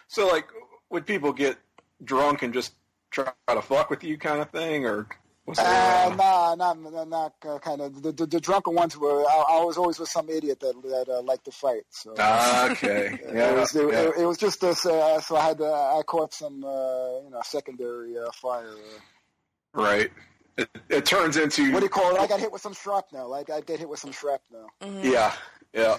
So, 0.08 0.26
like, 0.28 0.46
would 0.90 1.06
people 1.06 1.32
get 1.32 1.56
drunk 2.04 2.42
and 2.42 2.52
just 2.54 2.72
try 3.10 3.32
to 3.48 3.62
fuck 3.62 3.90
with 3.90 4.04
you, 4.04 4.18
kind 4.18 4.40
of 4.40 4.50
thing, 4.50 4.86
or 4.86 5.06
Uh, 5.56 6.08
that? 6.08 6.16
nah, 6.16 6.54
not 6.56 6.80
not, 6.80 7.08
not 7.08 7.32
uh, 7.46 7.58
kind 7.60 7.80
of 7.80 8.02
the, 8.02 8.12
the 8.12 8.26
the 8.26 8.40
drunken 8.40 8.74
ones 8.74 8.96
were. 8.98 9.22
I, 9.24 9.44
I 9.50 9.64
was 9.64 9.76
always 9.78 9.98
with 9.98 10.08
some 10.08 10.28
idiot 10.28 10.60
that 10.60 10.74
that 10.82 11.08
uh, 11.08 11.22
liked 11.22 11.44
to 11.44 11.52
fight. 11.52 11.84
So 11.90 12.14
Ah, 12.18 12.70
okay. 12.72 13.18
Yeah. 13.32 13.52
it 13.52 13.56
was 13.56 13.74
it, 13.76 13.92
yeah. 13.92 14.00
it, 14.00 14.12
it 14.18 14.26
was 14.26 14.36
just 14.38 14.60
this. 14.60 14.84
Uh, 14.84 15.20
so 15.20 15.36
I 15.36 15.46
had 15.48 15.58
to, 15.58 15.64
I 15.66 16.02
caught 16.06 16.34
some 16.34 16.64
uh, 16.64 17.20
you 17.22 17.30
know 17.30 17.40
secondary 17.44 18.18
uh, 18.18 18.30
fire. 18.32 18.74
Uh, 19.74 19.82
right. 19.82 20.10
It, 20.56 20.68
it 20.88 21.06
turns 21.06 21.36
into 21.36 21.72
what 21.72 21.80
do 21.80 21.86
you 21.86 21.90
call 21.90 22.14
it? 22.16 22.20
I 22.20 22.26
got 22.26 22.40
hit 22.40 22.50
with 22.50 22.62
some 22.62 22.74
shrapnel. 22.74 23.30
Like 23.30 23.48
I 23.48 23.60
get 23.60 23.78
hit 23.78 23.88
with 23.88 24.00
some 24.00 24.12
shrapnel. 24.12 24.68
Yeah, 25.02 25.32
yeah. 25.72 25.96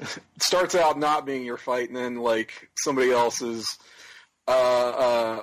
It 0.00 0.18
starts 0.42 0.74
out 0.74 0.98
not 0.98 1.24
being 1.24 1.44
your 1.44 1.56
fight, 1.56 1.88
and 1.88 1.96
then 1.96 2.16
like 2.16 2.68
somebody 2.76 3.12
else's 3.12 3.64
uh, 4.48 4.50
uh, 4.50 5.40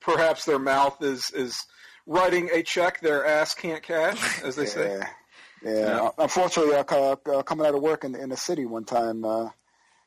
perhaps 0.00 0.44
their 0.44 0.58
mouth 0.58 1.02
is 1.02 1.30
is 1.34 1.56
writing 2.06 2.50
a 2.52 2.62
check 2.62 3.00
their 3.00 3.24
ass 3.24 3.54
can't 3.54 3.82
cash, 3.82 4.42
as 4.44 4.56
they 4.56 4.66
say. 4.66 4.98
Yeah, 5.62 5.70
yeah. 5.70 6.10
Unfortunately, 6.18 6.74
uh, 6.74 6.84
co- 6.84 7.20
uh, 7.26 7.42
coming 7.42 7.66
out 7.66 7.74
of 7.74 7.82
work 7.82 8.04
in, 8.04 8.14
in 8.14 8.28
the 8.28 8.36
city 8.36 8.66
one 8.66 8.84
time, 8.84 9.24
uh, 9.24 9.48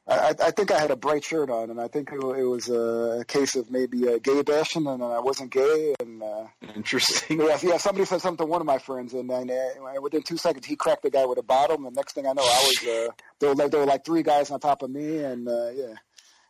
I, 0.07 0.33
I 0.41 0.51
think 0.51 0.71
I 0.71 0.79
had 0.79 0.91
a 0.91 0.95
bright 0.95 1.25
shirt 1.25 1.49
on, 1.49 1.69
and 1.69 1.81
I 1.81 1.89
think 1.89 2.11
it, 2.13 2.21
was 2.21 2.69
a 2.69 3.25
case 3.27 3.55
of 3.55 3.69
maybe 3.69 4.07
a 4.07 4.19
gay 4.19 4.41
bashing, 4.41 4.87
and 4.87 5.03
I 5.03 5.19
wasn't 5.19 5.51
gay, 5.51 5.95
and 5.99 6.23
uh, 6.23 6.45
Interesting. 6.75 7.41
yeah, 7.41 7.57
yeah. 7.61 7.77
Somebody 7.77 8.05
said 8.05 8.21
something 8.21 8.45
to 8.45 8.49
one 8.49 8.61
of 8.61 8.67
my 8.67 8.77
friends, 8.77 9.13
and 9.13 9.29
then 9.29 9.49
uh, 9.49 10.01
within 10.01 10.21
two 10.21 10.37
seconds, 10.37 10.65
he 10.65 10.77
cracked 10.77 11.03
the 11.03 11.09
guy 11.09 11.25
with 11.25 11.39
a 11.39 11.43
bottle, 11.43 11.75
and 11.75 11.85
the 11.85 11.91
next 11.91 12.13
thing 12.13 12.25
I 12.25 12.31
know, 12.31 12.43
I 12.43 12.73
was 12.83 12.87
uh, 12.87 13.11
there 13.39 13.49
were 13.49 13.55
like 13.55 13.71
there 13.71 13.81
were 13.81 13.85
like 13.85 14.05
three 14.05 14.23
guys 14.23 14.49
on 14.49 14.61
top 14.61 14.81
of 14.81 14.89
me, 14.89 15.17
and 15.17 15.47
uh, 15.47 15.71
yeah, 15.71 15.93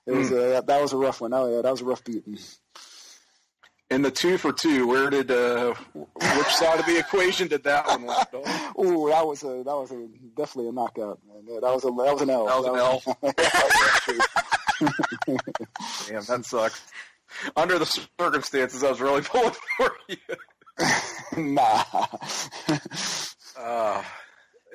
it 0.06 0.12
was 0.12 0.32
uh, 0.32 0.62
that 0.68 0.82
was 0.82 0.94
a 0.94 0.98
rough 0.98 1.22
one. 1.22 1.34
Oh 1.34 1.56
yeah, 1.56 1.62
that 1.64 1.72
was 1.72 1.82
a 1.82 1.86
rough 1.86 2.04
beating. 2.04 2.38
And 3.90 4.04
the 4.04 4.12
two 4.12 4.38
for 4.38 4.52
two, 4.52 4.86
where 4.86 5.10
did 5.10 5.32
uh, 5.32 5.74
which 5.94 6.48
side 6.48 6.78
of 6.80 6.86
the 6.86 7.00
equation 7.00 7.48
did 7.48 7.64
that 7.64 7.88
one 7.88 8.06
land 8.06 8.28
on? 8.34 8.42
Ooh, 8.86 9.08
that 9.10 9.26
was 9.26 9.44
a 9.44 9.64
that 9.64 9.66
was 9.66 9.92
a 9.92 10.08
definitely 10.36 10.68
a 10.70 10.74
knockout. 10.74 11.20
Man. 11.26 11.44
Yeah, 11.48 11.62
that 11.62 11.74
was 11.74 11.86
a 11.86 11.88
that 11.88 12.14
was 12.14 12.22
an 12.22 12.30
L. 12.30 12.46
That 12.48 12.58
was 12.58 12.68
an 12.68 12.76
L. 12.76 13.02
Damn, 16.08 16.24
that 16.26 16.46
sucks. 16.46 16.82
Under 17.56 17.80
the 17.80 17.86
circumstances, 18.20 18.84
I 18.84 18.90
was 18.90 19.00
really 19.00 19.22
pulling 19.22 19.54
for 19.78 19.96
you. 20.10 20.18
nah. 21.38 21.84
Uh, 23.58 24.04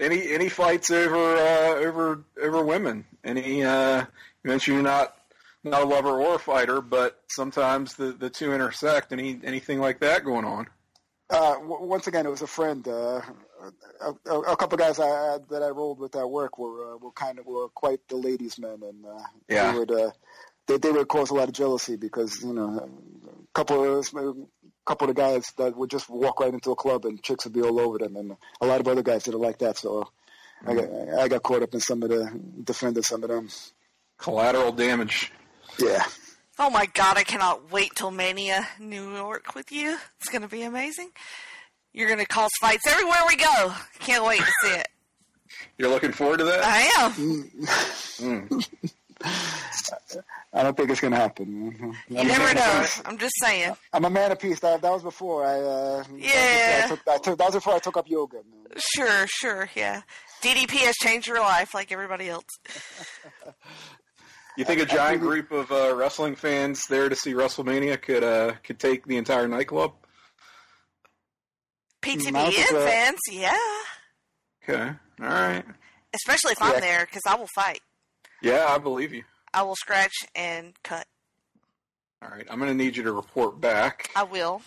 any 0.00 0.32
any 0.32 0.48
fights 0.48 0.90
over 0.90 1.36
uh, 1.36 1.74
over 1.76 2.24
over 2.40 2.64
women? 2.64 3.04
Any 3.24 3.62
uh, 3.62 4.06
you 4.42 4.50
mentioned 4.50 4.76
you're 4.76 4.82
not 4.82 5.14
not 5.64 5.82
a 5.82 5.86
lover 5.86 6.20
or 6.20 6.34
a 6.36 6.38
fighter, 6.38 6.80
but 6.80 7.20
sometimes 7.28 7.94
the, 7.94 8.12
the 8.12 8.30
two 8.30 8.52
intersect. 8.52 9.12
Any 9.12 9.38
anything 9.44 9.78
like 9.80 10.00
that 10.00 10.24
going 10.24 10.44
on? 10.44 10.66
Uh, 11.30 11.54
w- 11.54 11.84
once 11.86 12.06
again, 12.06 12.26
it 12.26 12.30
was 12.30 12.42
a 12.42 12.46
friend. 12.46 12.86
Uh, 12.86 13.20
a, 14.00 14.12
a, 14.30 14.40
a 14.40 14.56
couple 14.56 14.76
guys 14.76 14.98
I, 14.98 15.38
that 15.50 15.62
I 15.62 15.68
rolled 15.68 15.98
with 16.00 16.16
at 16.16 16.28
work 16.28 16.58
were 16.58 16.94
uh, 16.94 16.96
were 16.98 17.12
kind 17.12 17.38
of 17.38 17.46
were 17.46 17.68
quite 17.68 18.00
the 18.08 18.16
ladies' 18.16 18.58
men, 18.58 18.80
and 18.82 19.06
uh, 19.06 19.22
Yeah. 19.48 19.72
they 19.72 19.78
would 19.78 19.90
uh, 19.90 20.10
they, 20.66 20.78
they 20.78 20.90
would 20.90 21.08
cause 21.08 21.30
a 21.30 21.34
lot 21.34 21.48
of 21.48 21.54
jealousy 21.54 21.96
because 21.96 22.42
you 22.42 22.52
know 22.52 22.88
a 23.24 23.54
couple 23.54 23.98
of 23.98 24.06
a 24.14 24.34
couple 24.84 25.08
of 25.08 25.14
the 25.14 25.20
guys 25.22 25.46
that 25.58 25.76
would 25.76 25.90
just 25.90 26.10
walk 26.10 26.40
right 26.40 26.52
into 26.52 26.72
a 26.72 26.76
club 26.76 27.04
and 27.04 27.22
chicks 27.22 27.44
would 27.44 27.54
be 27.54 27.62
all 27.62 27.80
over 27.80 27.98
them, 27.98 28.16
and 28.16 28.36
a 28.60 28.66
lot 28.66 28.80
of 28.80 28.88
other 28.88 29.02
guys 29.02 29.22
didn't 29.22 29.40
like 29.40 29.58
that. 29.58 29.78
So 29.78 30.08
I 30.66 30.74
got 30.74 30.88
I 31.20 31.28
got 31.28 31.42
caught 31.42 31.62
up 31.62 31.72
in 31.72 31.80
some 31.80 32.02
of 32.02 32.08
the 32.10 32.30
defended 32.64 33.04
some 33.04 33.22
of 33.22 33.30
them. 33.30 33.48
Collateral 34.18 34.72
damage. 34.72 35.32
Yeah. 35.78 36.04
Oh 36.58 36.70
my 36.70 36.86
god, 36.86 37.16
I 37.16 37.24
cannot 37.24 37.70
wait 37.72 37.92
till 37.94 38.10
Mania 38.10 38.66
New 38.78 39.14
York 39.14 39.54
with 39.54 39.72
you. 39.72 39.96
It's 40.20 40.28
going 40.30 40.42
to 40.42 40.48
be 40.48 40.62
amazing. 40.62 41.10
You're 41.92 42.08
going 42.08 42.20
to 42.20 42.26
cause 42.26 42.50
fights 42.60 42.86
everywhere 42.86 43.18
we 43.26 43.36
go. 43.36 43.72
Can't 44.00 44.24
wait 44.24 44.40
to 44.40 44.52
see 44.62 44.70
it. 44.70 44.88
You're 45.78 45.90
looking 45.90 46.12
forward 46.12 46.38
to 46.38 46.44
that? 46.44 46.60
I 46.64 47.04
am. 47.04 47.12
Mm. 48.20 48.68
I 50.54 50.62
don't 50.62 50.76
think 50.76 50.90
it's 50.90 51.00
gonna 51.00 51.16
happen. 51.16 51.94
You 52.08 52.24
never 52.24 52.54
know. 52.54 52.86
I'm 53.04 53.16
just 53.18 53.34
saying. 53.40 53.74
I'm 53.92 54.04
a 54.04 54.10
man 54.10 54.32
of 54.32 54.38
peace. 54.38 54.60
That, 54.60 54.82
that 54.82 54.90
was 54.92 55.02
before 55.02 55.46
I. 55.46 55.60
Uh, 55.60 56.04
Yeah. 56.16 56.82
I 56.84 56.88
took, 56.88 57.00
I 57.08 57.18
took, 57.18 57.38
that 57.38 57.46
was 57.46 57.54
before 57.54 57.74
I 57.74 57.78
took 57.78 57.96
up 57.96 58.08
yoga. 58.08 58.36
Man. 58.36 58.66
Sure, 58.94 59.26
sure, 59.28 59.70
yeah. 59.76 60.02
DDP 60.42 60.70
has 60.86 60.94
changed 60.96 61.26
your 61.28 61.40
life 61.40 61.72
like 61.74 61.92
everybody 61.92 62.28
else. 62.28 62.44
You 64.56 64.64
think 64.64 64.80
a 64.80 64.86
giant 64.86 65.20
group 65.20 65.50
of 65.50 65.72
uh, 65.72 65.94
wrestling 65.94 66.34
fans 66.34 66.84
there 66.88 67.08
to 67.08 67.16
see 67.16 67.32
WrestleMania 67.32 68.00
could 68.00 68.22
uh, 68.22 68.52
could 68.62 68.78
take 68.78 69.06
the 69.06 69.16
entire 69.16 69.48
nightclub? 69.48 69.92
PTBN 72.02 72.34
I 72.34 72.50
think, 72.50 72.68
fans, 72.68 73.18
yeah. 73.30 73.56
Okay, 74.68 74.92
all 75.20 75.26
right. 75.26 75.64
Especially 76.14 76.52
if 76.52 76.60
I'm 76.60 76.80
there, 76.80 77.06
because 77.06 77.22
I 77.26 77.36
will 77.36 77.48
fight. 77.54 77.80
Yeah, 78.42 78.66
I 78.68 78.78
believe 78.78 79.14
you. 79.14 79.22
I 79.54 79.62
will 79.62 79.76
scratch 79.76 80.12
and 80.34 80.74
cut. 80.82 81.06
All 82.22 82.28
right, 82.28 82.46
I'm 82.50 82.58
going 82.58 82.70
to 82.70 82.84
need 82.84 82.96
you 82.96 83.02
to 83.04 83.12
report 83.12 83.60
back. 83.60 84.10
I 84.14 84.24
will. 84.24 84.62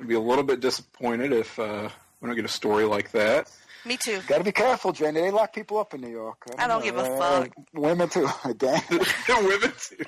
I'd 0.00 0.08
be 0.08 0.14
a 0.14 0.20
little 0.20 0.44
bit 0.44 0.60
disappointed 0.60 1.32
if 1.32 1.58
uh, 1.58 1.88
we 2.20 2.26
don't 2.26 2.36
get 2.36 2.44
a 2.44 2.48
story 2.48 2.84
like 2.84 3.10
that. 3.12 3.50
Me 3.84 3.96
too. 3.96 4.20
Got 4.26 4.38
to 4.38 4.44
be 4.44 4.52
careful, 4.52 4.92
Jenny. 4.92 5.20
They 5.20 5.30
lock 5.30 5.54
people 5.54 5.78
up 5.78 5.94
in 5.94 6.00
New 6.00 6.10
York. 6.10 6.42
I 6.58 6.66
don't 6.66 6.82
give 6.82 6.96
a 6.96 7.00
Uh, 7.00 7.18
fuck. 7.18 7.50
Women 7.74 8.08
too. 8.08 8.28
Damn. 8.56 8.82
Women 9.28 9.72
too. 9.78 10.04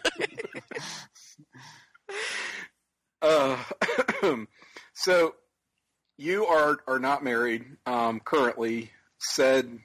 uh, 3.22 3.56
so 4.94 5.34
you 6.18 6.46
are 6.46 6.78
are 6.86 6.98
not 6.98 7.24
married 7.24 7.64
um, 7.86 8.20
currently. 8.20 8.90
Said 9.18 9.78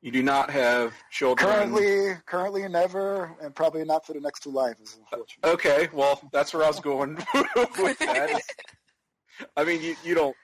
you 0.00 0.12
do 0.12 0.22
not 0.22 0.50
have 0.50 0.94
children. 1.10 1.48
currently, 1.48 2.14
currently, 2.26 2.68
never, 2.68 3.34
and 3.42 3.52
probably 3.54 3.84
not 3.84 4.06
for 4.06 4.12
the 4.12 4.20
next 4.20 4.40
two 4.44 4.50
lives. 4.50 4.96
Unfortunately. 5.10 5.50
Okay, 5.52 5.88
well, 5.92 6.20
that's 6.32 6.54
where 6.54 6.62
I 6.62 6.68
was 6.68 6.78
going 6.80 7.16
with 7.78 7.98
that. 7.98 8.40
I 9.56 9.64
mean, 9.64 9.82
you, 9.82 9.96
you 10.04 10.14
don't 10.14 10.36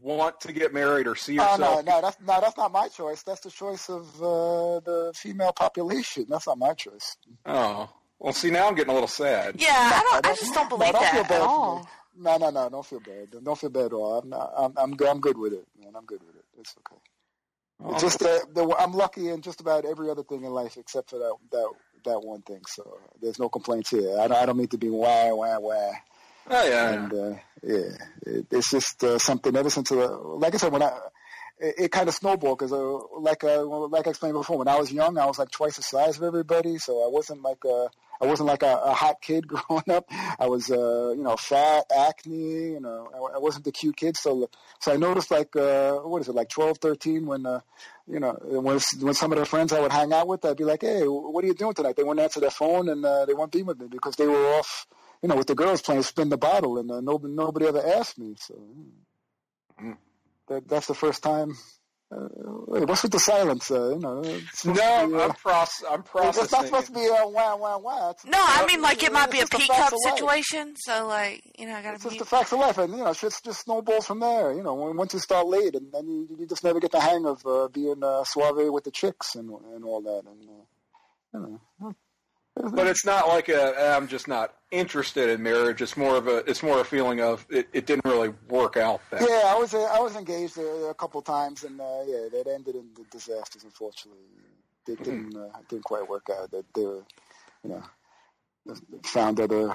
want 0.00 0.40
to 0.42 0.52
get 0.52 0.72
married 0.72 1.06
or 1.06 1.14
see 1.16 1.38
Oh 1.38 1.42
yourself. 1.52 1.84
no, 1.84 1.92
no, 1.94 2.00
that's 2.00 2.16
no, 2.20 2.40
that's 2.40 2.56
not 2.56 2.72
my 2.72 2.88
choice. 2.88 3.22
That's 3.22 3.40
the 3.40 3.50
choice 3.50 3.88
of 3.88 4.14
uh, 4.22 4.80
the 4.80 5.12
female 5.14 5.52
population. 5.52 6.26
That's 6.28 6.46
not 6.46 6.58
my 6.58 6.72
choice. 6.74 7.16
Oh, 7.46 7.90
well, 8.18 8.32
see, 8.32 8.50
now 8.50 8.68
I'm 8.68 8.74
getting 8.74 8.90
a 8.90 8.94
little 8.94 9.08
sad. 9.08 9.56
Yeah, 9.58 9.68
I 9.70 10.02
don't. 10.10 10.26
I 10.26 10.34
just 10.34 10.54
don't 10.54 10.70
No, 10.70 10.76
believe 10.76 10.92
don't 10.92 11.04
feel 11.06 11.22
that 11.22 11.28
bad 11.28 11.40
at 11.42 11.46
all. 11.46 11.88
No, 12.16 12.36
no, 12.36 12.50
no, 12.50 12.68
don't 12.68 12.86
feel 12.86 13.00
bad. 13.00 13.42
Don't 13.42 13.58
feel 13.58 13.70
bad 13.70 13.86
at 13.86 13.92
all. 13.94 14.18
I'm, 14.18 14.28
not, 14.28 14.52
I'm, 14.56 14.72
I'm, 14.76 14.96
good, 14.96 15.08
I'm 15.08 15.20
good 15.20 15.38
with 15.38 15.54
it, 15.54 15.66
man. 15.82 15.92
I'm 15.96 16.04
good 16.04 16.20
with 16.26 16.36
it. 16.36 16.44
It's 16.58 16.74
okay. 16.78 17.00
Oh, 17.84 17.92
It's 17.94 18.02
just 18.02 18.18
that 18.20 18.54
the, 18.54 18.76
I'm 18.78 18.92
lucky 18.92 19.28
in 19.30 19.40
just 19.40 19.60
about 19.60 19.84
every 19.84 20.10
other 20.10 20.22
thing 20.22 20.44
in 20.44 20.52
life 20.52 20.76
except 20.76 21.10
for 21.10 21.18
that 21.18 21.34
that 21.50 21.68
that 22.04 22.20
one 22.20 22.42
thing. 22.42 22.60
So 22.68 22.98
there's 23.20 23.38
no 23.40 23.48
complaints 23.48 23.90
here. 23.90 24.18
I 24.20 24.28
don't, 24.28 24.36
I 24.36 24.46
don't 24.46 24.56
mean 24.56 24.68
to 24.68 24.78
be 24.78 24.88
wah 24.90 25.34
wah 25.34 25.58
wah. 25.58 25.92
Oh 26.52 26.68
yeah, 26.68 26.92
And 26.92 27.12
uh, 27.12 27.34
yeah, 27.62 27.96
it, 28.26 28.46
it's 28.50 28.70
just 28.70 29.02
uh, 29.04 29.18
something. 29.18 29.54
Ever 29.56 29.70
since, 29.70 29.90
uh, 29.90 30.18
like 30.18 30.54
I 30.54 30.58
said, 30.58 30.72
when 30.72 30.82
I 30.82 30.98
it, 31.58 31.74
it 31.78 31.92
kind 31.92 32.08
of 32.08 32.14
snowballed 32.14 32.58
because, 32.58 32.72
uh, 32.72 32.98
like 33.18 33.44
uh, 33.44 33.64
like 33.64 34.06
I 34.06 34.10
explained 34.10 34.34
before, 34.34 34.58
when 34.58 34.68
I 34.68 34.78
was 34.78 34.92
young, 34.92 35.18
I 35.18 35.26
was 35.26 35.38
like 35.38 35.50
twice 35.50 35.76
the 35.76 35.82
size 35.82 36.16
of 36.16 36.22
everybody. 36.22 36.78
So 36.78 37.04
I 37.04 37.08
wasn't 37.08 37.42
like 37.42 37.64
a 37.64 37.88
I 38.22 38.26
wasn't 38.26 38.46
like 38.46 38.62
a, 38.62 38.76
a 38.84 38.92
hot 38.94 39.20
kid 39.20 39.48
growing 39.48 39.90
up. 39.90 40.06
I 40.38 40.46
was, 40.46 40.70
uh, 40.70 41.12
you 41.16 41.24
know, 41.24 41.36
fat, 41.36 41.84
acne. 41.94 42.72
You 42.72 42.80
know, 42.80 43.10
I, 43.12 43.36
I 43.36 43.38
wasn't 43.38 43.64
the 43.64 43.72
cute 43.72 43.96
kid. 43.96 44.16
So, 44.16 44.48
so 44.78 44.92
I 44.92 44.96
noticed 44.96 45.32
like, 45.32 45.56
uh, 45.56 45.96
what 45.96 46.22
is 46.22 46.28
it, 46.28 46.34
like 46.34 46.48
12, 46.48 46.78
13, 46.78 47.26
when, 47.26 47.44
uh, 47.44 47.60
you 48.06 48.20
know, 48.20 48.38
when 48.42 48.78
when 49.00 49.14
some 49.14 49.32
of 49.32 49.38
the 49.38 49.44
friends 49.44 49.72
I 49.72 49.80
would 49.80 49.92
hang 49.92 50.12
out 50.12 50.28
with, 50.28 50.44
I'd 50.44 50.56
be 50.56 50.64
like, 50.64 50.82
hey, 50.82 51.02
what 51.02 51.42
are 51.42 51.46
you 51.48 51.54
doing 51.54 51.74
tonight? 51.74 51.96
They 51.96 52.04
wouldn't 52.04 52.22
answer 52.22 52.40
their 52.40 52.50
phone 52.50 52.88
and 52.88 53.04
uh, 53.04 53.26
they 53.26 53.34
wouldn't 53.34 53.52
be 53.52 53.62
with 53.62 53.80
me 53.80 53.88
because 53.88 54.14
they 54.14 54.26
were 54.26 54.54
off, 54.54 54.86
you 55.22 55.28
know, 55.28 55.36
with 55.36 55.46
the 55.46 55.54
girls 55.54 55.80
playing 55.82 56.02
spin 56.02 56.28
the 56.28 56.36
bottle, 56.36 56.78
and 56.78 56.90
uh, 56.90 57.00
nobody 57.00 57.32
nobody 57.32 57.66
ever 57.66 57.84
asked 57.86 58.18
me. 58.18 58.34
So 58.38 58.54
Mm. 59.80 59.96
that 60.48 60.68
that's 60.68 60.86
the 60.86 60.94
first 60.94 61.22
time. 61.22 61.56
Uh, 62.14 62.28
wait, 62.68 62.86
what's 62.86 63.02
with 63.02 63.12
the 63.12 63.18
silence? 63.18 63.70
Uh, 63.70 63.90
you 63.94 63.98
know, 63.98 64.20
it's 64.22 64.66
no, 64.66 64.74
be, 64.74 64.78
uh, 64.80 65.24
I'm 65.24 65.32
proce- 65.32 65.82
I'm 65.90 66.04
it's 66.28 66.52
not 66.52 66.66
supposed 66.66 66.88
to 66.88 66.92
be 66.92 67.06
a 67.06 67.26
wah 67.26 67.56
wah 67.56 67.78
wah. 67.78 68.10
It's, 68.10 68.26
No, 68.26 68.36
I 68.38 68.66
mean 68.66 68.82
like 68.82 69.02
it 69.02 69.12
might 69.12 69.30
be 69.30 69.38
a 69.38 69.42
it's 69.42 69.50
just 69.50 69.62
peak 69.62 69.68
the 69.68 69.74
facts 69.74 69.90
cup 69.90 69.92
of 69.94 70.04
life. 70.04 70.14
situation. 70.18 70.74
So 70.76 71.06
like 71.06 71.42
you 71.58 71.66
know, 71.66 71.74
I 71.76 71.82
gotta 71.82 71.94
It's 71.94 72.04
just 72.04 72.18
the 72.18 72.24
facts 72.26 72.52
of 72.52 72.58
life, 72.60 72.76
and 72.78 72.92
you 72.92 72.98
know, 73.02 73.12
shit 73.14 73.32
just 73.42 73.64
snowballs 73.64 74.06
from 74.06 74.20
there. 74.20 74.52
You 74.52 74.62
know, 74.62 74.74
when, 74.74 74.94
once 74.96 75.14
you 75.14 75.20
start 75.20 75.46
late, 75.46 75.74
and 75.74 75.90
then 75.90 76.06
you, 76.06 76.28
you 76.38 76.46
just 76.46 76.64
never 76.64 76.80
get 76.80 76.92
the 76.92 77.00
hang 77.00 77.24
of 77.24 77.44
uh, 77.46 77.68
being 77.68 78.04
uh, 78.04 78.24
suave 78.24 78.70
with 78.70 78.84
the 78.84 78.90
chicks 78.90 79.34
and 79.34 79.48
and 79.74 79.84
all 79.84 80.02
that. 80.02 80.24
And 80.26 80.48
uh, 80.50 81.48
you 81.48 81.60
know, 81.80 81.94
But 82.70 82.86
it's 82.86 83.04
not 83.04 83.26
like 83.26 83.48
a 83.48 83.96
I'm 83.96 84.06
just 84.06 84.28
not 84.28 84.54
interested 84.70 85.28
in 85.28 85.42
marriage. 85.42 85.82
It's 85.82 85.96
more 85.96 86.16
of 86.16 86.28
a 86.28 86.48
it's 86.48 86.62
more 86.62 86.80
a 86.80 86.84
feeling 86.84 87.20
of 87.20 87.44
it, 87.50 87.68
it 87.72 87.86
didn't 87.86 88.04
really 88.04 88.32
work 88.48 88.76
out 88.76 89.00
that. 89.10 89.22
yeah, 89.22 89.52
I 89.52 89.58
was 89.58 89.74
uh, 89.74 89.82
I 89.82 89.98
was 89.98 90.14
engaged 90.14 90.58
a, 90.58 90.86
a 90.86 90.94
couple 90.94 91.20
times, 91.22 91.64
and 91.64 91.80
uh, 91.80 92.02
yeah, 92.06 92.28
that 92.30 92.44
ended 92.46 92.76
in 92.76 92.88
the 92.94 93.02
disasters. 93.10 93.64
Unfortunately, 93.64 94.22
it 94.86 95.02
didn't 95.02 95.36
uh, 95.36 95.48
didn't 95.68 95.84
quite 95.84 96.08
work 96.08 96.28
out. 96.30 96.52
That 96.52 96.64
they 96.72 96.84
were, 96.84 97.04
you 97.64 97.70
know, 97.70 98.76
found 99.02 99.40
other 99.40 99.74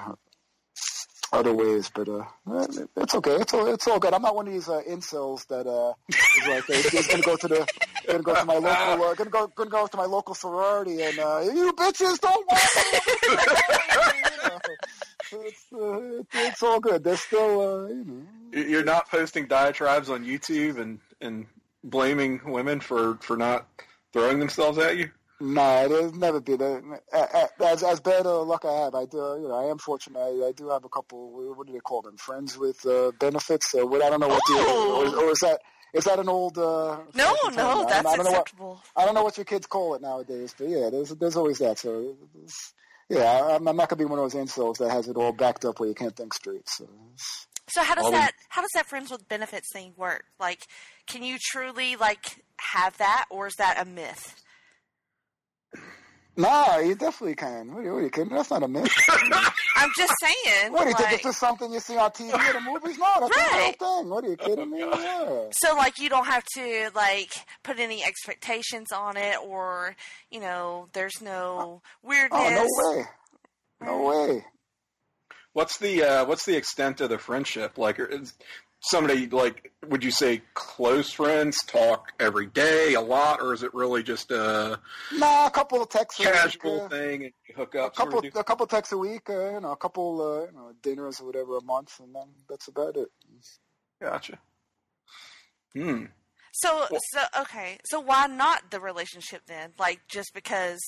other 1.32 1.54
ways, 1.54 1.92
but 1.94 2.08
uh, 2.08 2.24
it's 2.96 3.16
okay. 3.16 3.36
It's 3.36 3.54
all 3.54 3.68
it's 3.68 3.88
all 3.88 4.00
good. 4.00 4.13
I'm 4.13 4.22
not 4.22 4.36
one 4.36 4.48
of 4.48 4.54
these 4.54 4.70
uh, 4.70 4.82
incels 4.90 5.46
that 5.48 5.68
uh, 5.68 5.94
is 6.10 6.48
like 6.48 6.70
uh, 6.70 6.74
is 6.74 7.08
gonna 7.08 7.24
go 7.24 7.36
to 7.36 7.48
the 7.48 7.68
gonna 8.08 8.24
go 8.24 8.36
to 8.36 8.46
my 8.46 8.54
local 8.54 9.04
uh, 9.04 9.13
gonna 9.13 9.30
go 9.30 9.48
gonna 9.48 9.70
go 9.70 9.88
to 9.88 9.98
my 9.98 10.06
local 10.06 10.36
sorority 10.36 11.02
and 11.02 11.20
uh, 11.20 11.42
you 11.44 11.74
bitches 11.74 12.20
don't 12.20 12.46
want 12.48 12.63
me. 12.94 13.40
It's, 15.30 15.66
uh, 15.74 16.24
it's 16.34 16.63
all 16.63 16.80
good. 16.80 17.04
They're 17.04 17.18
still 17.18 17.60
uh, 17.60 17.88
you 17.88 18.06
know. 18.06 18.62
You're 18.62 18.86
not 18.86 19.10
posting 19.10 19.48
diatribes 19.48 20.10
on 20.10 20.24
YouTube 20.24 20.80
and 20.80 21.00
and 21.20 21.48
blaming 21.84 22.40
women 22.46 22.80
for 22.80 23.16
for 23.22 23.36
not 23.36 23.68
throwing 24.13 24.40
themselves 24.40 24.78
at 24.78 24.98
you. 24.98 25.12
No, 25.39 25.62
has 25.62 26.13
never 26.13 26.39
been. 26.41 26.62
Uh, 26.62 27.26
as 27.63 27.84
as 27.84 28.00
bad 28.00 28.26
a 28.26 28.39
luck 28.39 28.65
I 28.65 28.73
have, 28.86 28.95
I 28.95 29.06
do. 29.06 29.17
You 29.41 29.47
know, 29.47 29.56
I 29.56 29.69
am 29.69 29.78
fortunate. 29.78 30.19
I, 30.19 30.47
I 30.47 30.52
do 30.52 30.69
have 30.69 30.84
a 30.84 30.89
couple. 30.89 31.54
What 31.56 31.67
do 31.67 31.73
they 31.73 31.80
call 31.80 32.02
them? 32.02 32.17
Friends 32.17 32.58
with 32.58 32.84
uh, 32.88 33.12
benefits. 33.19 33.76
Uh, 33.76 33.86
what 33.86 34.02
I 34.02 34.10
don't 34.10 34.19
know 34.19 34.30
what 34.30 34.41
Oh. 34.50 35.06
the 35.12 35.17
or, 35.17 35.26
or 35.26 35.32
is 35.32 35.39
that 35.39 35.60
is 35.93 36.06
that 36.06 36.17
an 36.19 36.28
old? 36.28 36.58
Uh, 36.58 36.97
No, 37.13 37.36
no, 37.56 37.84
I- 37.84 37.86
that's 37.89 38.08
I 38.08 38.15
don't 38.15 38.26
know 38.26 38.32
what. 38.58 38.82
I 38.95 39.06
don't 39.06 39.13
know 39.13 39.23
what 39.23 39.38
your 39.38 39.45
kids 39.45 39.67
call 39.67 39.93
it 39.93 40.02
nowadays, 40.02 40.56
but 40.58 40.69
yeah, 40.69 40.89
there's 40.89 41.10
there's 41.10 41.36
always 41.36 41.60
that. 41.60 41.78
So 41.78 42.15
yeah, 43.10 43.56
I'm, 43.56 43.67
I'm 43.67 43.76
not 43.78 43.89
gonna 43.89 44.00
be 44.00 44.06
one 44.06 44.17
of 44.19 44.32
those 44.32 44.41
incels 44.43 44.78
that 44.80 44.89
has 44.89 45.08
it 45.08 45.15
all 45.17 45.32
backed 45.34 45.65
up 45.65 45.80
where 45.80 45.88
you 45.88 45.95
can't 45.95 46.15
think 46.15 46.34
straight. 46.34 46.67
So 46.67 46.89
So 47.67 47.84
how 47.84 47.93
does 47.93 48.06
All 48.06 48.12
that 48.12 48.32
how 48.50 48.62
does 48.62 48.71
that 48.73 48.88
friends 48.88 49.12
with 49.12 49.28
benefits 49.30 49.71
thing 49.71 49.93
work? 49.97 50.26
Like, 50.39 50.65
can 51.06 51.21
you 51.21 51.38
truly 51.39 51.95
like 51.95 52.41
have 52.73 52.97
that, 52.97 53.26
or 53.30 53.45
is 53.45 53.54
that 53.60 53.80
a 53.80 53.86
myth? 53.86 54.43
Nah, 56.38 56.78
you 56.78 56.95
definitely 56.95 57.36
can. 57.36 57.73
What 57.73 57.82
are 57.82 57.84
you, 57.84 57.91
what 57.93 57.97
are 58.00 58.04
you 58.04 58.10
kidding? 58.10 58.34
That's 58.34 58.50
not 58.52 58.63
a 58.63 58.67
myth. 58.67 58.91
I'm 59.76 59.89
just 59.97 60.13
saying. 60.21 60.71
What 60.71 60.84
do 60.84 60.89
you 60.89 60.95
think? 60.95 61.06
like- 61.08 61.13
It's 61.15 61.23
just 61.23 61.39
something 61.39 61.71
you 61.71 61.80
see 61.80 61.97
on 61.97 62.12
TV 62.12 62.34
or 62.50 62.54
the 62.54 62.62
movies? 62.62 62.97
No, 62.97 63.13
that's 63.19 63.36
Right. 63.36 63.54
a 63.54 63.86
real 63.86 64.00
thing. 64.02 64.10
What 64.10 64.23
are 64.23 64.28
you 64.30 64.38
kidding 64.38 64.71
me? 64.71 64.80
Yeah. 64.80 65.45
So 65.52 65.76
like 65.76 66.00
you 66.00 66.10
don't 66.10 66.26
have 66.28 66.43
to 66.56 66.91
like 66.95 67.32
put 67.63 67.80
any 67.80 68.04
expectations 68.04 68.91
on 68.91 69.17
it 69.17 69.36
or 69.45 69.95
you 70.32 70.39
know 70.39 70.88
there's 70.93 71.21
no 71.21 71.82
weirdness. 72.04 72.32
Oh 72.34 72.50
no 72.50 72.97
way, 72.97 73.06
no 73.82 74.04
way. 74.04 74.45
What's 75.54 75.78
the 75.80 76.04
uh, 76.04 76.26
what's 76.26 76.45
the 76.45 76.56
extent 76.56 77.02
of 77.02 77.10
the 77.10 77.17
friendship? 77.17 77.78
Like, 77.78 78.00
is 78.00 78.34
somebody 78.89 79.28
like 79.28 79.71
would 79.88 80.04
you 80.04 80.12
say 80.12 80.41
close 80.54 81.12
friends 81.12 81.58
talk 81.65 82.12
every 82.19 82.47
day 82.47 82.93
a 82.93 83.02
lot, 83.02 83.41
or 83.41 83.54
is 83.54 83.63
it 83.63 83.73
really 83.73 84.04
just 84.04 84.32
a 84.32 84.80
Nah, 85.12 85.47
a 85.47 85.52
couple 85.52 85.82
of 85.82 85.89
texts. 85.89 86.19
a 86.19 86.23
week, 86.23 86.34
casual 86.34 86.82
uh, 86.84 86.89
thing 86.89 87.23
and 87.26 87.34
you 87.47 87.56
hook 87.56 87.76
A 87.76 87.80
up? 87.80 87.95
sort 87.95 88.08
couple, 88.10 88.19
of 88.19 88.36
a 88.36 88.43
couple 88.43 88.67
texts 88.67 88.91
a 88.93 88.97
week. 88.97 89.30
Uh, 89.30 89.52
you 89.52 89.60
know, 89.62 89.71
a 89.71 89.78
couple, 89.78 90.21
uh, 90.21 90.45
you 90.45 90.52
know, 90.58 90.71
dinners 90.82 91.19
or 91.19 91.26
whatever 91.28 91.58
a 91.58 91.63
month, 91.63 92.00
and 92.00 92.13
then 92.15 92.28
that's 92.50 92.67
about 92.67 92.97
it. 92.97 93.10
Gotcha. 94.02 94.38
Hmm. 95.73 96.06
So 96.54 96.88
so 97.12 97.21
okay. 97.41 97.78
So 97.86 98.00
why 98.00 98.28
not 98.28 98.71
the 98.71 98.80
relationship 98.80 99.43
then? 99.47 99.73
Like 99.78 100.02
just 100.08 100.34
because 100.34 100.80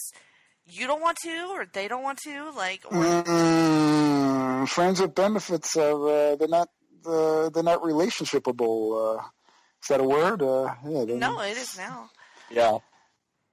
you 0.66 0.88
don't 0.88 1.02
want 1.02 1.18
to 1.24 1.48
or 1.52 1.66
they 1.72 1.88
don't 1.88 2.04
want 2.04 2.20
to? 2.26 2.52
Like 2.52 2.82
or 2.86 2.94
Mm, 2.94 4.68
friends 4.68 5.00
with 5.00 5.14
benefits 5.16 5.76
are 5.78 6.10
uh, 6.10 6.36
they're 6.36 6.48
not 6.48 6.70
uh, 7.06 7.50
they're 7.50 7.64
not 7.64 7.82
relationshipable. 7.82 9.18
Uh, 9.20 9.24
is 9.82 9.88
that 9.90 10.00
a 10.00 10.04
word? 10.04 10.42
Uh, 10.42 10.74
yeah, 10.88 11.04
no, 11.06 11.40
it 11.42 11.58
is 11.58 11.78
now. 11.78 12.10
Yeah. 12.52 12.78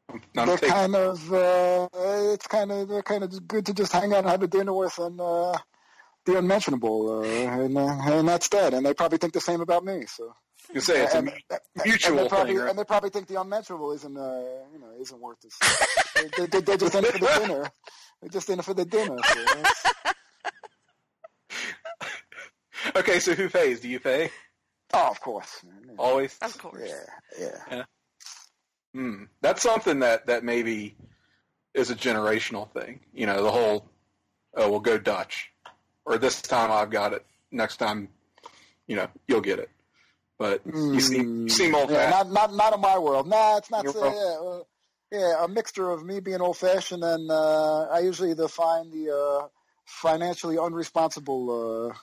I'm, 0.09 0.23
I'm 0.37 0.47
they're 0.47 0.57
taking- 0.57 0.71
kind 0.75 0.95
of 0.97 1.33
uh, 1.33 1.89
it's 2.33 2.47
kind 2.47 2.71
of 2.73 2.89
they're 2.89 3.03
kind 3.03 3.25
of 3.25 3.49
good 3.49 3.67
to 3.67 3.75
just 3.75 3.93
hang 3.93 4.13
out 4.13 4.21
and 4.21 4.29
have 4.29 4.43
a 4.43 4.47
dinner 4.47 4.73
with 4.73 4.97
and 4.99 5.21
uh, 5.21 5.57
the 6.25 6.39
unmentionable, 6.39 7.21
uh, 7.21 7.25
and 7.25 7.77
uh, 7.77 7.81
and 8.05 8.29
that's 8.29 8.49
that. 8.51 8.73
And 8.75 8.87
they 8.87 8.95
probably 8.95 9.19
think 9.19 9.33
the 9.33 9.41
same 9.41 9.61
about 9.61 9.85
me. 9.85 10.07
So 10.07 10.33
you 10.73 10.81
say 10.81 11.03
it's 11.05 11.15
a 11.15 11.19
and, 11.19 11.27
mu- 11.27 11.33
and 11.51 11.61
mutual 11.85 12.17
they 12.19 12.29
probably 12.29 12.53
thing, 12.55 12.63
right? 12.63 12.71
and 12.71 12.79
they 12.79 12.85
probably 12.85 13.11
think 13.11 13.27
the 13.29 13.41
unmentionable 13.41 13.93
isn't 13.93 14.17
uh, 14.17 14.43
you 14.73 14.79
know 14.79 14.93
isn't 15.01 15.21
worth 15.21 15.39
this. 15.41 15.59
they, 16.37 16.47
they, 16.47 16.61
they're 16.61 16.77
just 16.77 16.95
in 16.95 17.05
it 17.05 17.13
for 17.13 17.19
the 17.19 17.39
dinner. 17.41 17.71
They're 18.21 18.31
just 18.31 18.49
in 18.51 18.59
it 18.61 18.65
for 18.65 18.75
the 18.75 18.85
dinner. 18.85 19.17
So 19.19 19.45
that's- 19.45 20.15
Okay, 22.97 23.21
so 23.21 23.35
who 23.35 23.49
pays? 23.49 23.81
Do 23.81 23.89
you 23.89 24.01
pay? 24.01 24.31
oh, 24.95 25.09
of 25.11 25.21
course. 25.21 25.63
man. 25.65 25.97
Always. 25.99 26.37
Of 26.43 26.57
course. 26.59 26.91
Yeah, 27.39 27.55
yeah. 27.71 27.83
Hmm. 28.95 29.25
That's 29.43 29.63
something 29.63 30.01
that 30.01 30.27
that 30.27 30.45
maybe 30.45 30.97
is 31.75 31.91
a 31.91 31.95
generational 31.95 32.71
thing. 32.73 33.01
You 33.13 33.27
know, 33.27 33.43
the 33.43 33.51
whole 33.51 33.89
oh, 34.55 34.71
we'll 34.71 34.81
go 34.81 34.99
Dutch, 34.99 35.51
or 36.05 36.19
this 36.19 36.41
time 36.43 36.71
I've 36.71 36.91
got 36.91 37.13
it. 37.13 37.25
Next 37.51 37.77
time, 37.77 38.09
you 38.87 38.97
know, 38.97 39.09
you'll 39.29 39.41
get 39.43 39.59
it. 39.59 39.71
But 40.39 40.63
you 40.67 41.01
seem 41.01 41.45
you 41.45 41.49
seem 41.49 41.75
old 41.75 41.89
Mm. 41.89 41.93
Yeah, 41.93 42.11
fashioned. 42.11 42.33
not 42.33 42.51
not 42.51 42.57
not 42.57 42.75
in 42.75 42.81
my 42.81 42.99
world. 42.99 43.27
Nah, 43.29 43.57
it's 43.59 43.71
not. 43.71 43.85
Your 43.85 43.93
So, 43.93 44.01
world. 44.01 44.15
yeah, 44.15 44.49
uh, 44.49 44.63
yeah, 45.21 45.45
a 45.45 45.49
mixture 45.49 45.91
of 45.91 46.05
me 46.05 46.21
being 46.21 46.41
old 46.41 46.57
fashioned 46.59 47.05
and 47.05 47.31
uh, 47.31 47.83
I 47.85 48.01
usually 48.01 48.35
define 48.35 48.91
the 48.91 49.11
uh, 49.15 49.49
financially 49.85 50.57
unresponsible 50.57 51.91
uh, 51.91 51.95
fr- 51.95 52.01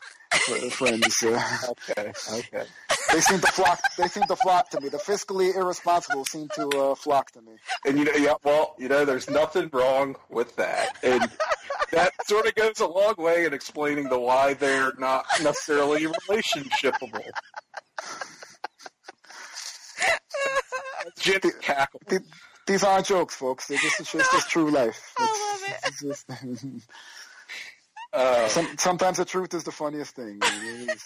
friends. 0.72 1.24
Uh, 1.24 1.74
Okay, 1.90 2.12
okay. 2.32 2.64
they 3.12 3.20
seem 3.22 3.40
to 3.40 3.48
flock. 3.48 3.80
They 3.98 4.08
seem 4.08 4.24
to 4.28 4.36
flock 4.36 4.70
to 4.72 4.82
me. 4.82 4.90
The 4.90 4.98
fiscally 4.98 5.56
irresponsible 5.56 6.26
seem 6.26 6.48
to 6.56 6.68
uh, 6.70 6.96
flock 6.96 7.32
to 7.32 7.42
me. 7.42 7.54
And 7.86 7.98
you 7.98 8.06
know, 8.06 8.12
yeah, 8.14 8.34
well, 8.44 8.76
you 8.78 8.88
know, 8.90 9.06
there's 9.06 9.30
nothing 9.30 9.70
wrong 9.74 10.16
with 10.30 10.56
that, 10.58 10.98
and 11.04 11.30
that 11.92 12.12
sort 12.28 12.48
of 12.48 12.56
goes 12.56 12.80
a 12.80 12.88
long 12.88 13.16
way 13.18 13.46
in 13.46 13.54
explaining 13.54 14.10
the 14.10 14.20
why 14.20 14.54
they're 14.56 14.94
not 14.98 15.26
necessarily 15.42 16.06
relationshipable. 16.06 17.24
Jim 21.20 21.42
cackle. 21.62 22.02
Th- 22.10 22.22
These 22.68 22.84
aren't 22.84 23.06
jokes, 23.08 23.36
folks. 23.36 23.68
They're 23.68 23.78
just, 23.78 24.00
it's 24.00 24.12
just, 24.12 24.34
it's 24.34 24.48
true 24.50 24.72
life. 24.72 25.14
I 25.18 25.92
love 26.04 26.14
it. 26.42 26.84
it's 28.14 28.54
just- 28.54 28.58
Uh, 28.58 28.68
some, 28.68 28.78
sometimes 28.78 29.18
the 29.18 29.26
truth 29.26 29.54
is 29.54 29.64
the 29.64 29.72
funniest 29.72 30.16
thing. 30.16 30.40
It's- 30.42 31.04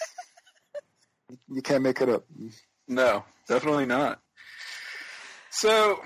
you 1.49 1.61
can't 1.61 1.83
make 1.83 2.01
it 2.01 2.09
up. 2.09 2.23
no, 2.87 3.25
definitely 3.47 3.85
not. 3.85 4.21
So, 5.49 6.01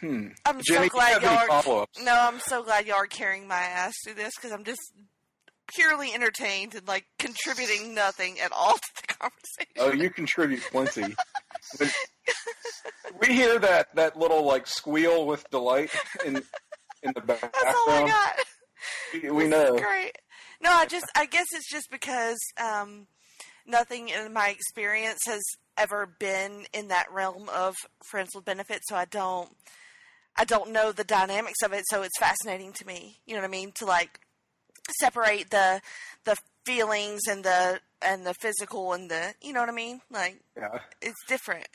hmm. 0.00 0.28
I'm 0.44 0.60
Jenny, 0.62 0.88
so 0.88 0.94
glad 0.94 1.22
you 1.22 1.28
have 1.28 1.48
y'all 1.48 1.80
are. 1.80 1.86
No, 2.02 2.14
I'm 2.14 2.38
so 2.40 2.62
glad 2.62 2.86
y'all 2.86 2.96
are 2.96 3.06
carrying 3.06 3.48
my 3.48 3.56
ass 3.56 3.94
through 4.04 4.14
this 4.14 4.32
because 4.36 4.52
I'm 4.52 4.64
just 4.64 4.80
purely 5.74 6.12
entertained 6.12 6.74
and 6.74 6.86
like 6.86 7.06
contributing 7.18 7.94
nothing 7.94 8.38
at 8.40 8.52
all 8.52 8.74
to 8.74 8.80
the 9.00 9.14
conversation. 9.14 9.72
Oh, 9.78 9.92
you 9.92 10.10
contribute 10.10 10.60
plenty. 10.70 11.16
We 13.20 13.28
hear 13.34 13.58
that 13.58 13.94
that 13.96 14.16
little 14.16 14.44
like 14.44 14.66
squeal 14.66 15.26
with 15.26 15.48
delight 15.50 15.90
in 16.24 16.36
in 17.02 17.12
the 17.14 17.20
background. 17.20 17.54
That's 17.62 17.76
all 17.88 17.90
I 17.90 18.06
got. 18.06 18.36
We, 19.22 19.30
we 19.30 19.46
know. 19.48 19.76
great. 19.78 20.16
No, 20.60 20.70
I 20.72 20.86
just 20.86 21.06
I 21.16 21.26
guess 21.26 21.46
it's 21.52 21.70
just 21.70 21.90
because 21.90 22.38
um, 22.62 23.06
nothing 23.66 24.08
in 24.10 24.32
my 24.32 24.48
experience 24.50 25.20
has 25.26 25.40
ever 25.76 26.06
been 26.18 26.66
in 26.74 26.88
that 26.88 27.06
realm 27.12 27.48
of 27.48 27.74
friends 28.10 28.30
with 28.34 28.44
benefits, 28.44 28.84
so 28.88 28.96
I 28.96 29.06
don't 29.06 29.50
I 30.36 30.44
don't 30.44 30.70
know 30.72 30.92
the 30.92 31.04
dynamics 31.04 31.62
of 31.64 31.72
it. 31.72 31.84
So 31.88 32.02
it's 32.02 32.18
fascinating 32.18 32.72
to 32.74 32.86
me. 32.86 33.20
You 33.26 33.34
know 33.34 33.40
what 33.40 33.48
I 33.48 33.50
mean? 33.50 33.72
To 33.76 33.86
like 33.86 34.20
separate 34.98 35.50
the 35.50 35.80
the 36.24 36.36
feelings 36.66 37.22
and 37.28 37.44
the 37.44 37.80
and 38.02 38.26
the 38.26 38.34
physical 38.34 38.92
and 38.92 39.10
the 39.10 39.34
you 39.40 39.52
know 39.52 39.60
what 39.60 39.68
I 39.68 39.72
mean? 39.72 40.00
Like 40.10 40.40
Yeah. 40.56 40.78
it's 41.00 41.24
different. 41.26 41.68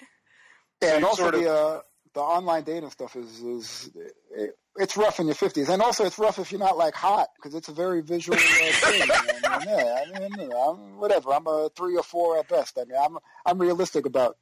Yeah, 0.82 0.96
and 0.98 1.06
also 1.06 1.24
sort 1.24 1.36
of- 1.36 1.42
the 1.44 1.50
uh, 1.52 1.82
the 2.14 2.20
online 2.22 2.64
dating 2.64 2.92
stuff 2.92 3.16
is 3.16 3.42
is 3.42 3.90
it, 4.32 4.58
it's 4.78 4.98
rough 4.98 5.20
in 5.20 5.28
your 5.28 5.36
fifties, 5.36 5.70
and 5.70 5.82
also 5.82 6.06
it's 6.06 6.18
rough 6.20 6.38
if 6.40 6.52
you're 6.52 6.60
not 6.60 6.78
like 6.78 6.96
hot 6.96 7.28
because 7.36 7.56
it's 7.56 7.70
a 7.70 7.74
very 7.74 8.02
visual 8.02 8.38
uh, 8.38 8.42
thing. 8.42 9.10
I 9.12 9.60
mean, 9.60 9.68
yeah, 9.68 10.04
I 10.16 10.20
mean, 10.38 10.52
I'm, 10.52 10.98
whatever. 10.98 11.32
I'm 11.34 11.48
a 11.48 11.70
three 11.76 11.96
or 11.96 12.04
four 12.04 12.38
at 12.40 12.48
best. 12.50 12.78
I 12.78 12.86
mean, 12.86 12.98
I'm 13.02 13.18
I'm 13.46 13.58
realistic 13.60 14.06
about 14.06 14.38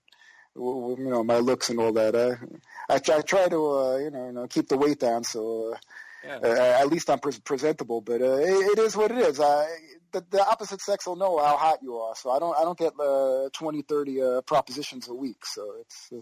you 0.56 0.96
know 1.00 1.24
my 1.24 1.38
looks 1.40 1.70
and 1.70 1.80
all 1.80 1.94
that. 1.94 2.16
I 2.16 2.94
I 2.94 3.00
try, 3.00 3.18
I 3.18 3.22
try 3.22 3.48
to 3.50 3.72
uh, 3.72 3.98
you 3.98 4.12
know 4.12 4.26
you 4.28 4.32
know 4.34 4.48
keep 4.48 4.68
the 4.68 4.78
weight 4.78 5.00
down 5.00 5.24
so. 5.24 5.74
Uh, 5.74 5.78
Yeah. 6.26 6.40
uh, 6.42 6.82
at 6.82 6.88
least 6.88 7.10
I'm 7.10 7.20
pre- 7.20 7.44
presentable, 7.44 8.00
but 8.00 8.22
uh, 8.22 8.38
it, 8.40 8.78
it 8.78 8.80
is 8.80 8.96
what 8.96 9.12
it 9.12 9.18
is. 9.18 9.42
I, 9.42 9.68
the, 10.14 10.24
the 10.30 10.40
opposite 10.42 10.80
sex 10.80 11.06
will 11.06 11.18
know 11.18 11.38
how 11.38 11.58
hot 11.58 11.80
you 11.84 11.98
are, 11.98 12.16
so 12.16 12.32
I 12.32 12.40
don't 12.40 12.56
I 12.58 12.62
don't 12.64 12.80
get 12.80 12.94
uh, 12.98 13.50
20, 13.52 13.82
30 13.82 14.22
uh, 14.22 14.42
propositions 14.42 15.10
a 15.10 15.14
week. 15.14 15.46
So 15.46 15.62
it's 15.82 16.14
uh, 16.14 16.22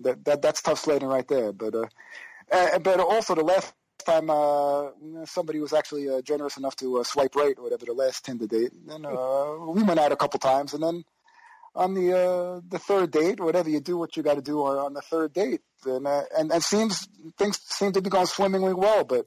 that, 0.00 0.24
that 0.26 0.42
that's 0.42 0.60
tough 0.60 0.78
sledding 0.78 1.08
right 1.08 1.26
there. 1.26 1.54
But 1.54 1.74
uh, 1.74 1.86
uh, 2.50 2.78
but 2.78 3.00
also 3.00 3.34
the 3.34 3.42
last 3.42 3.72
time 4.04 4.28
uh, 4.30 4.90
somebody 5.24 5.60
was 5.60 5.72
actually 5.72 6.08
uh, 6.08 6.20
generous 6.22 6.56
enough 6.56 6.76
to 6.76 6.98
uh, 6.98 7.04
swipe 7.04 7.34
right 7.36 7.56
or 7.58 7.64
whatever 7.64 7.86
the 7.86 7.92
last 7.92 8.24
Tinder 8.24 8.46
date, 8.46 8.72
and 8.88 9.06
uh, 9.06 9.56
we 9.68 9.82
went 9.82 10.00
out 10.00 10.12
a 10.12 10.16
couple 10.16 10.38
times, 10.38 10.74
and 10.74 10.82
then 10.82 11.04
on 11.74 11.94
the 11.94 12.12
uh, 12.12 12.60
the 12.68 12.78
third 12.78 13.10
date, 13.10 13.40
whatever 13.40 13.68
you 13.70 13.80
do, 13.80 13.96
what 13.96 14.16
you 14.16 14.22
got 14.22 14.34
to 14.34 14.42
do 14.42 14.60
on, 14.64 14.76
on 14.78 14.92
the 14.94 15.02
third 15.02 15.32
date, 15.32 15.62
and 15.84 16.06
uh, 16.06 16.22
and 16.36 16.52
and 16.52 16.62
seems 16.62 17.08
things 17.38 17.58
seem 17.64 17.92
to 17.92 18.02
be 18.02 18.10
going 18.10 18.26
swimmingly 18.26 18.74
well, 18.74 19.04
but. 19.04 19.26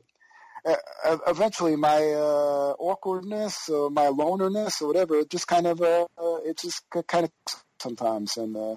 Uh, 0.66 1.18
eventually, 1.28 1.78
my 1.78 2.12
uh, 2.14 2.74
awkwardness, 2.78 3.70
or 3.70 3.90
my 3.90 4.08
lonerness, 4.08 4.82
or 4.82 4.88
whatever, 4.88 5.16
it 5.16 5.30
just 5.30 5.48
kind 5.48 5.66
of, 5.66 5.82
uh, 5.82 6.06
it 6.44 6.58
just 6.58 6.84
kind 7.08 7.24
of 7.24 7.32
sometimes, 7.80 8.36
and 8.36 8.58
uh, 8.58 8.76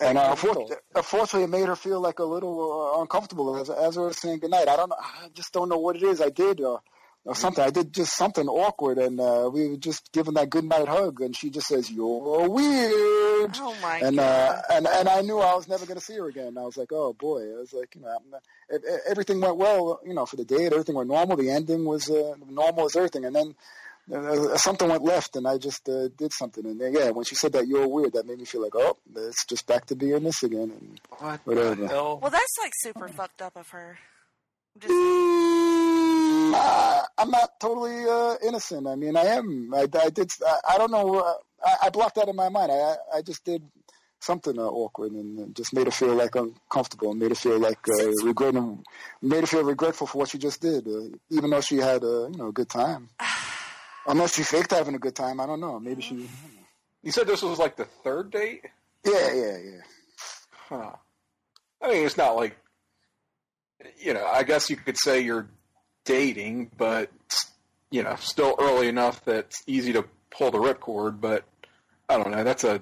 and 0.00 0.18
uh, 0.18 0.28
unfortunately, 0.30 0.76
unfortunately, 0.94 1.44
it 1.44 1.50
made 1.50 1.66
her 1.68 1.76
feel 1.76 2.00
like 2.00 2.18
a 2.18 2.24
little 2.24 2.94
uh, 2.96 3.00
uncomfortable 3.00 3.56
as 3.56 3.70
as 3.70 3.96
we 3.96 4.04
were 4.04 4.12
saying 4.12 4.38
goodnight. 4.40 4.68
I 4.68 4.76
don't 4.76 4.92
I 4.92 5.28
just 5.34 5.52
don't 5.52 5.68
know 5.68 5.78
what 5.78 5.96
it 5.96 6.02
is 6.02 6.20
I 6.20 6.30
did, 6.30 6.60
or 6.60 6.80
or 7.24 7.34
something. 7.34 7.62
I 7.62 7.70
did 7.70 7.92
just 7.92 8.16
something 8.16 8.48
awkward, 8.48 8.98
and 8.98 9.20
uh, 9.20 9.50
we 9.52 9.68
were 9.68 9.76
just 9.76 10.12
giving 10.12 10.34
that 10.34 10.50
good 10.50 10.64
night 10.64 10.88
hug, 10.88 11.20
and 11.20 11.36
she 11.36 11.50
just 11.50 11.66
says, 11.66 11.90
"You're 11.90 12.48
weird." 12.48 13.56
Oh 13.60 13.76
my 13.82 13.98
and 13.98 14.16
god. 14.16 14.22
uh, 14.56 14.62
and 14.70 14.86
and 14.86 15.08
I 15.08 15.20
knew 15.22 15.38
I 15.38 15.54
was 15.54 15.68
never 15.68 15.84
going 15.84 15.98
to 15.98 16.04
see 16.04 16.16
her 16.16 16.28
again. 16.28 16.56
I 16.56 16.62
was 16.62 16.76
like, 16.76 16.92
oh 16.92 17.12
boy. 17.12 17.42
I 17.54 17.58
was 17.58 17.72
like, 17.72 17.94
you 17.94 18.02
know, 18.02 18.18
everything 19.08 19.40
went 19.40 19.56
well, 19.56 20.00
you 20.06 20.14
know, 20.14 20.26
for 20.26 20.36
the 20.36 20.44
date. 20.44 20.72
Everything 20.72 20.94
went 20.94 21.08
normal. 21.08 21.36
The 21.36 21.50
ending 21.50 21.84
was 21.84 22.10
uh, 22.10 22.34
normal 22.48 22.86
as 22.86 22.96
everything, 22.96 23.24
and 23.24 23.34
then. 23.34 23.54
Uh, 24.12 24.56
something 24.56 24.88
went 24.88 25.02
left, 25.04 25.36
and 25.36 25.46
I 25.46 25.58
just 25.58 25.88
uh, 25.88 26.08
did 26.16 26.32
something. 26.32 26.64
And 26.64 26.80
then, 26.80 26.94
yeah, 26.94 27.10
when 27.10 27.24
she 27.24 27.34
said 27.34 27.52
that 27.52 27.66
you're 27.66 27.86
weird, 27.86 28.14
that 28.14 28.26
made 28.26 28.38
me 28.38 28.44
feel 28.46 28.62
like, 28.62 28.74
oh, 28.74 28.96
it's 29.16 29.44
just 29.46 29.66
back 29.66 29.84
to 29.86 29.96
being 29.96 30.22
this 30.22 30.42
again. 30.42 30.70
And 30.80 31.00
What 31.18 31.40
Whatever. 31.44 31.74
the 31.74 31.88
hell? 31.88 32.18
well, 32.20 32.30
that's 32.30 32.56
like 32.62 32.72
super 32.76 33.08
fucked 33.08 33.42
up 33.42 33.56
of 33.56 33.68
her. 33.70 33.98
Just, 34.78 34.92
Mm, 34.92 36.52
uh, 36.54 37.02
I'm 37.18 37.30
not 37.30 37.58
totally 37.60 38.04
uh, 38.08 38.36
innocent. 38.46 38.86
I 38.86 38.94
mean, 38.94 39.16
I 39.16 39.24
am. 39.26 39.72
I, 39.74 39.86
I 40.00 40.08
did. 40.10 40.30
I, 40.46 40.58
I 40.74 40.78
don't 40.78 40.90
know. 40.90 41.16
Uh, 41.20 41.34
I, 41.64 41.86
I 41.86 41.90
blocked 41.90 42.14
that 42.16 42.28
in 42.28 42.36
my 42.36 42.48
mind. 42.48 42.70
I, 42.72 42.94
I 43.16 43.22
just 43.22 43.44
did 43.44 43.62
something 44.20 44.58
uh, 44.58 44.62
awkward 44.62 45.12
and 45.12 45.38
uh, 45.40 45.46
just 45.52 45.74
made 45.74 45.86
her 45.86 45.90
feel 45.92 46.14
like 46.14 46.34
uncomfortable 46.34 47.10
and 47.10 47.20
made 47.20 47.30
her 47.30 47.34
feel 47.34 47.58
like 47.58 47.78
uh, 47.88 48.10
regretting, 48.24 48.82
made 49.22 49.40
her 49.40 49.46
feel 49.46 49.62
regretful 49.64 50.06
for 50.06 50.18
what 50.18 50.28
she 50.30 50.38
just 50.38 50.60
did, 50.60 50.86
uh, 50.88 51.08
even 51.30 51.50
though 51.50 51.60
she 51.60 51.76
had 51.76 52.02
a 52.02 52.28
you 52.32 52.38
know 52.38 52.48
a 52.48 52.52
good 52.52 52.68
time. 52.70 53.08
Unless 54.08 54.36
she 54.36 54.42
faked 54.42 54.70
having 54.70 54.94
a 54.94 54.98
good 54.98 55.14
time, 55.14 55.38
I 55.38 55.46
don't 55.46 55.60
know. 55.60 55.78
Maybe 55.78 56.00
she. 56.00 56.28
You 57.02 57.12
said 57.12 57.26
this 57.26 57.42
was 57.42 57.58
like 57.58 57.76
the 57.76 57.84
third 57.84 58.30
date? 58.30 58.64
Yeah, 59.04 59.32
yeah, 59.34 59.58
yeah. 59.58 59.80
Huh. 60.50 60.92
I 61.82 61.88
mean, 61.92 62.06
it's 62.06 62.16
not 62.16 62.34
like, 62.34 62.56
you 64.00 64.14
know, 64.14 64.26
I 64.26 64.42
guess 64.42 64.70
you 64.70 64.76
could 64.76 64.96
say 64.98 65.20
you're 65.20 65.48
dating, 66.04 66.70
but, 66.76 67.10
you 67.90 68.02
know, 68.02 68.16
still 68.18 68.56
early 68.58 68.88
enough 68.88 69.24
that 69.26 69.44
it's 69.46 69.62
easy 69.66 69.92
to 69.92 70.04
pull 70.30 70.50
the 70.50 70.58
ripcord, 70.58 71.20
but 71.20 71.44
I 72.08 72.16
don't 72.16 72.30
know. 72.30 72.42
That's 72.44 72.64
a, 72.64 72.80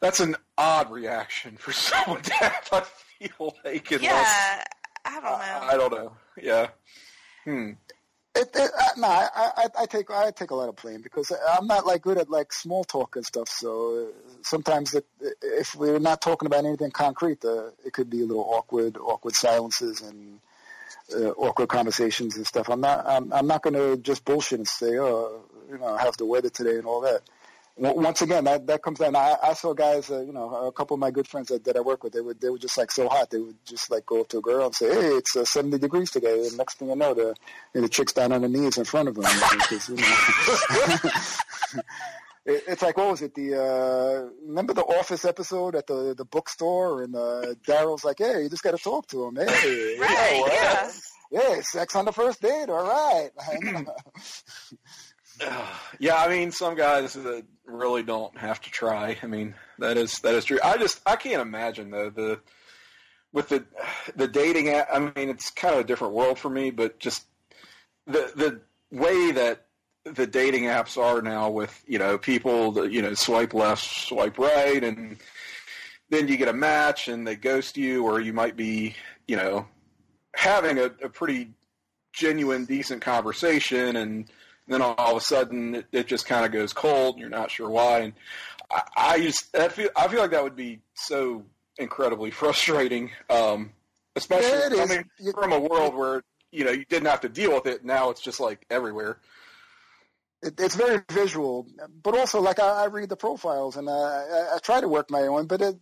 that's 0.00 0.20
an 0.20 0.36
odd 0.56 0.90
reaction 0.90 1.56
for 1.56 1.72
someone 1.72 2.22
to 2.22 2.34
have, 2.34 2.68
I 2.72 2.80
feel 2.80 3.54
like, 3.64 3.90
unless, 3.90 4.02
yeah, 4.02 4.64
I 5.04 5.20
don't 5.20 5.22
know. 5.24 5.60
I 5.62 5.76
don't 5.76 5.92
know. 5.92 6.12
Yeah. 6.40 6.68
Hmm. 7.44 7.72
It, 8.36 8.50
it, 8.54 8.70
uh, 8.78 8.84
no, 8.98 9.08
I, 9.08 9.28
I, 9.34 9.66
I 9.80 9.86
take 9.86 10.10
I 10.10 10.30
take 10.30 10.50
a 10.50 10.54
lot 10.54 10.68
of 10.68 10.76
blame 10.76 11.00
because 11.00 11.32
I'm 11.52 11.66
not 11.66 11.86
like 11.86 12.02
good 12.02 12.18
at 12.18 12.28
like 12.28 12.52
small 12.52 12.84
talk 12.84 13.16
and 13.16 13.24
stuff. 13.24 13.48
So 13.48 14.08
uh, 14.08 14.32
sometimes 14.42 14.94
it, 14.94 15.06
if 15.42 15.74
we're 15.74 15.98
not 15.98 16.20
talking 16.20 16.46
about 16.46 16.66
anything 16.66 16.90
concrete, 16.90 17.42
uh, 17.44 17.70
it 17.84 17.94
could 17.94 18.10
be 18.10 18.20
a 18.20 18.26
little 18.26 18.44
awkward, 18.44 18.98
awkward 18.98 19.34
silences 19.34 20.02
and 20.02 20.40
uh, 21.14 21.30
awkward 21.30 21.68
conversations 21.68 22.36
and 22.36 22.46
stuff. 22.46 22.68
I'm 22.68 22.80
not 22.80 23.06
I'm, 23.06 23.32
I'm 23.32 23.46
not 23.46 23.62
going 23.62 23.74
to 23.74 23.96
just 23.96 24.24
bullshit 24.24 24.58
and 24.58 24.68
say, 24.68 24.98
oh, 24.98 25.44
you 25.70 25.78
know, 25.78 25.96
how's 25.96 26.16
the 26.16 26.26
weather 26.26 26.50
today 26.50 26.76
and 26.76 26.84
all 26.86 27.00
that. 27.02 27.22
Once 27.78 28.22
again, 28.22 28.44
that 28.44 28.66
that 28.68 28.82
comes 28.82 28.98
down. 29.00 29.14
I, 29.14 29.36
I 29.42 29.52
saw 29.52 29.74
guys, 29.74 30.10
uh, 30.10 30.20
you 30.22 30.32
know, 30.32 30.48
a 30.66 30.72
couple 30.72 30.94
of 30.94 31.00
my 31.00 31.10
good 31.10 31.28
friends 31.28 31.48
that, 31.48 31.64
that 31.64 31.76
I 31.76 31.80
work 31.80 32.02
with. 32.04 32.14
They 32.14 32.22
would 32.22 32.40
they 32.40 32.48
were 32.48 32.58
just 32.58 32.78
like 32.78 32.90
so 32.90 33.06
hot. 33.06 33.28
They 33.30 33.38
would 33.38 33.56
just 33.66 33.90
like 33.90 34.06
go 34.06 34.22
up 34.22 34.28
to 34.28 34.38
a 34.38 34.40
girl 34.40 34.64
and 34.66 34.74
say, 34.74 34.88
"Hey, 34.88 35.08
it's 35.16 35.36
uh, 35.36 35.44
70 35.44 35.76
degrees 35.78 36.10
today." 36.10 36.46
And 36.46 36.56
next 36.56 36.78
thing 36.78 36.88
you 36.88 36.96
know, 36.96 37.12
the 37.12 37.34
and 37.74 37.84
the 37.84 37.88
chick's 37.90 38.14
down 38.14 38.32
on 38.32 38.40
her 38.42 38.48
knees 38.48 38.78
in 38.78 38.84
front 38.84 39.08
of 39.08 39.14
them. 39.16 39.24
Because, 39.50 39.88
you 39.90 39.96
know. 39.96 41.10
It- 42.46 42.62
It's 42.68 42.80
like 42.82 42.96
what 42.96 43.08
was 43.10 43.22
it? 43.22 43.34
The 43.34 43.60
uh, 43.60 44.30
remember 44.46 44.72
the 44.72 44.84
Office 44.84 45.24
episode 45.24 45.74
at 45.74 45.86
the 45.88 46.14
the 46.16 46.24
bookstore, 46.24 47.02
and 47.02 47.14
uh, 47.16 47.54
Daryl's 47.66 48.04
like, 48.04 48.18
"Hey, 48.18 48.44
you 48.44 48.48
just 48.48 48.62
got 48.62 48.70
to 48.70 48.78
talk 48.82 49.08
to 49.08 49.24
him." 49.26 49.34
Hey, 49.36 49.96
Right, 50.00 50.40
well, 50.44 50.52
yeah. 50.52 50.90
yeah, 51.56 51.60
sex 51.62 51.96
on 51.96 52.04
the 52.04 52.12
first 52.12 52.40
date. 52.40 52.68
All 52.70 52.84
right. 52.86 53.30
Yeah, 55.98 56.16
I 56.16 56.28
mean, 56.28 56.52
some 56.52 56.74
guys 56.74 57.16
really 57.64 58.02
don't 58.02 58.36
have 58.36 58.60
to 58.60 58.70
try. 58.70 59.16
I 59.22 59.26
mean, 59.26 59.54
that 59.78 59.96
is 59.96 60.18
that 60.18 60.34
is 60.34 60.44
true. 60.44 60.58
I 60.62 60.76
just 60.76 61.00
I 61.06 61.16
can't 61.16 61.40
imagine 61.40 61.90
though 61.90 62.10
the 62.10 62.40
with 63.32 63.48
the 63.48 63.64
the 64.14 64.28
dating. 64.28 64.68
app, 64.68 64.88
I 64.92 64.98
mean, 64.98 65.30
it's 65.30 65.50
kind 65.50 65.74
of 65.74 65.80
a 65.80 65.84
different 65.84 66.12
world 66.12 66.38
for 66.38 66.50
me, 66.50 66.70
but 66.70 66.98
just 66.98 67.24
the 68.06 68.30
the 68.36 68.60
way 68.90 69.32
that 69.32 69.66
the 70.04 70.26
dating 70.26 70.64
apps 70.64 70.96
are 70.96 71.22
now 71.22 71.50
with 71.50 71.82
you 71.86 71.98
know 71.98 72.18
people 72.18 72.72
that 72.72 72.92
you 72.92 73.02
know 73.02 73.14
swipe 73.14 73.54
left, 73.54 73.82
swipe 73.82 74.38
right, 74.38 74.82
and 74.84 75.16
then 76.10 76.28
you 76.28 76.36
get 76.36 76.48
a 76.48 76.52
match 76.52 77.08
and 77.08 77.26
they 77.26 77.36
ghost 77.36 77.76
you, 77.76 78.04
or 78.04 78.20
you 78.20 78.32
might 78.32 78.56
be 78.56 78.94
you 79.26 79.36
know 79.36 79.66
having 80.34 80.78
a, 80.78 80.90
a 81.02 81.08
pretty 81.08 81.50
genuine, 82.12 82.64
decent 82.64 83.02
conversation, 83.02 83.96
and 83.96 84.30
then 84.68 84.82
all 84.82 84.96
of 85.12 85.16
a 85.16 85.20
sudden 85.20 85.76
it, 85.76 85.86
it 85.92 86.06
just 86.06 86.26
kind 86.26 86.44
of 86.44 86.52
goes 86.52 86.72
cold, 86.72 87.14
and 87.14 87.20
you're 87.20 87.30
not 87.30 87.50
sure 87.50 87.68
why. 87.70 88.00
And 88.00 88.12
I, 88.70 88.82
I 88.96 89.20
just 89.20 89.52
that 89.52 89.72
feel 89.72 89.88
I 89.96 90.08
feel 90.08 90.20
like 90.20 90.30
that 90.32 90.42
would 90.42 90.56
be 90.56 90.80
so 90.94 91.44
incredibly 91.78 92.30
frustrating, 92.42 93.10
um, 93.30 93.72
especially 94.16 94.58
is. 94.58 94.78
coming 94.88 95.04
You- 95.18 95.32
from 95.32 95.52
a 95.52 95.60
world 95.60 95.94
where 95.94 96.22
you 96.52 96.64
know 96.64 96.70
you 96.72 96.84
didn't 96.84 97.06
have 97.08 97.20
to 97.22 97.28
deal 97.28 97.54
with 97.54 97.66
it. 97.66 97.84
Now 97.84 98.10
it's 98.10 98.20
just 98.20 98.40
like 98.40 98.64
everywhere. 98.70 99.18
it, 100.42 100.58
it's 100.60 100.74
very 100.76 101.02
visual, 101.10 101.66
but 102.02 102.16
also 102.16 102.40
like 102.40 102.58
I, 102.58 102.84
I 102.84 102.86
read 102.86 103.08
the 103.08 103.16
profiles 103.16 103.76
and 103.76 103.88
uh, 103.88 103.92
I, 103.92 104.54
I 104.54 104.58
try 104.62 104.80
to 104.80 104.88
work 104.88 105.10
my 105.10 105.22
own, 105.22 105.46
but 105.46 105.60
it 105.62 105.76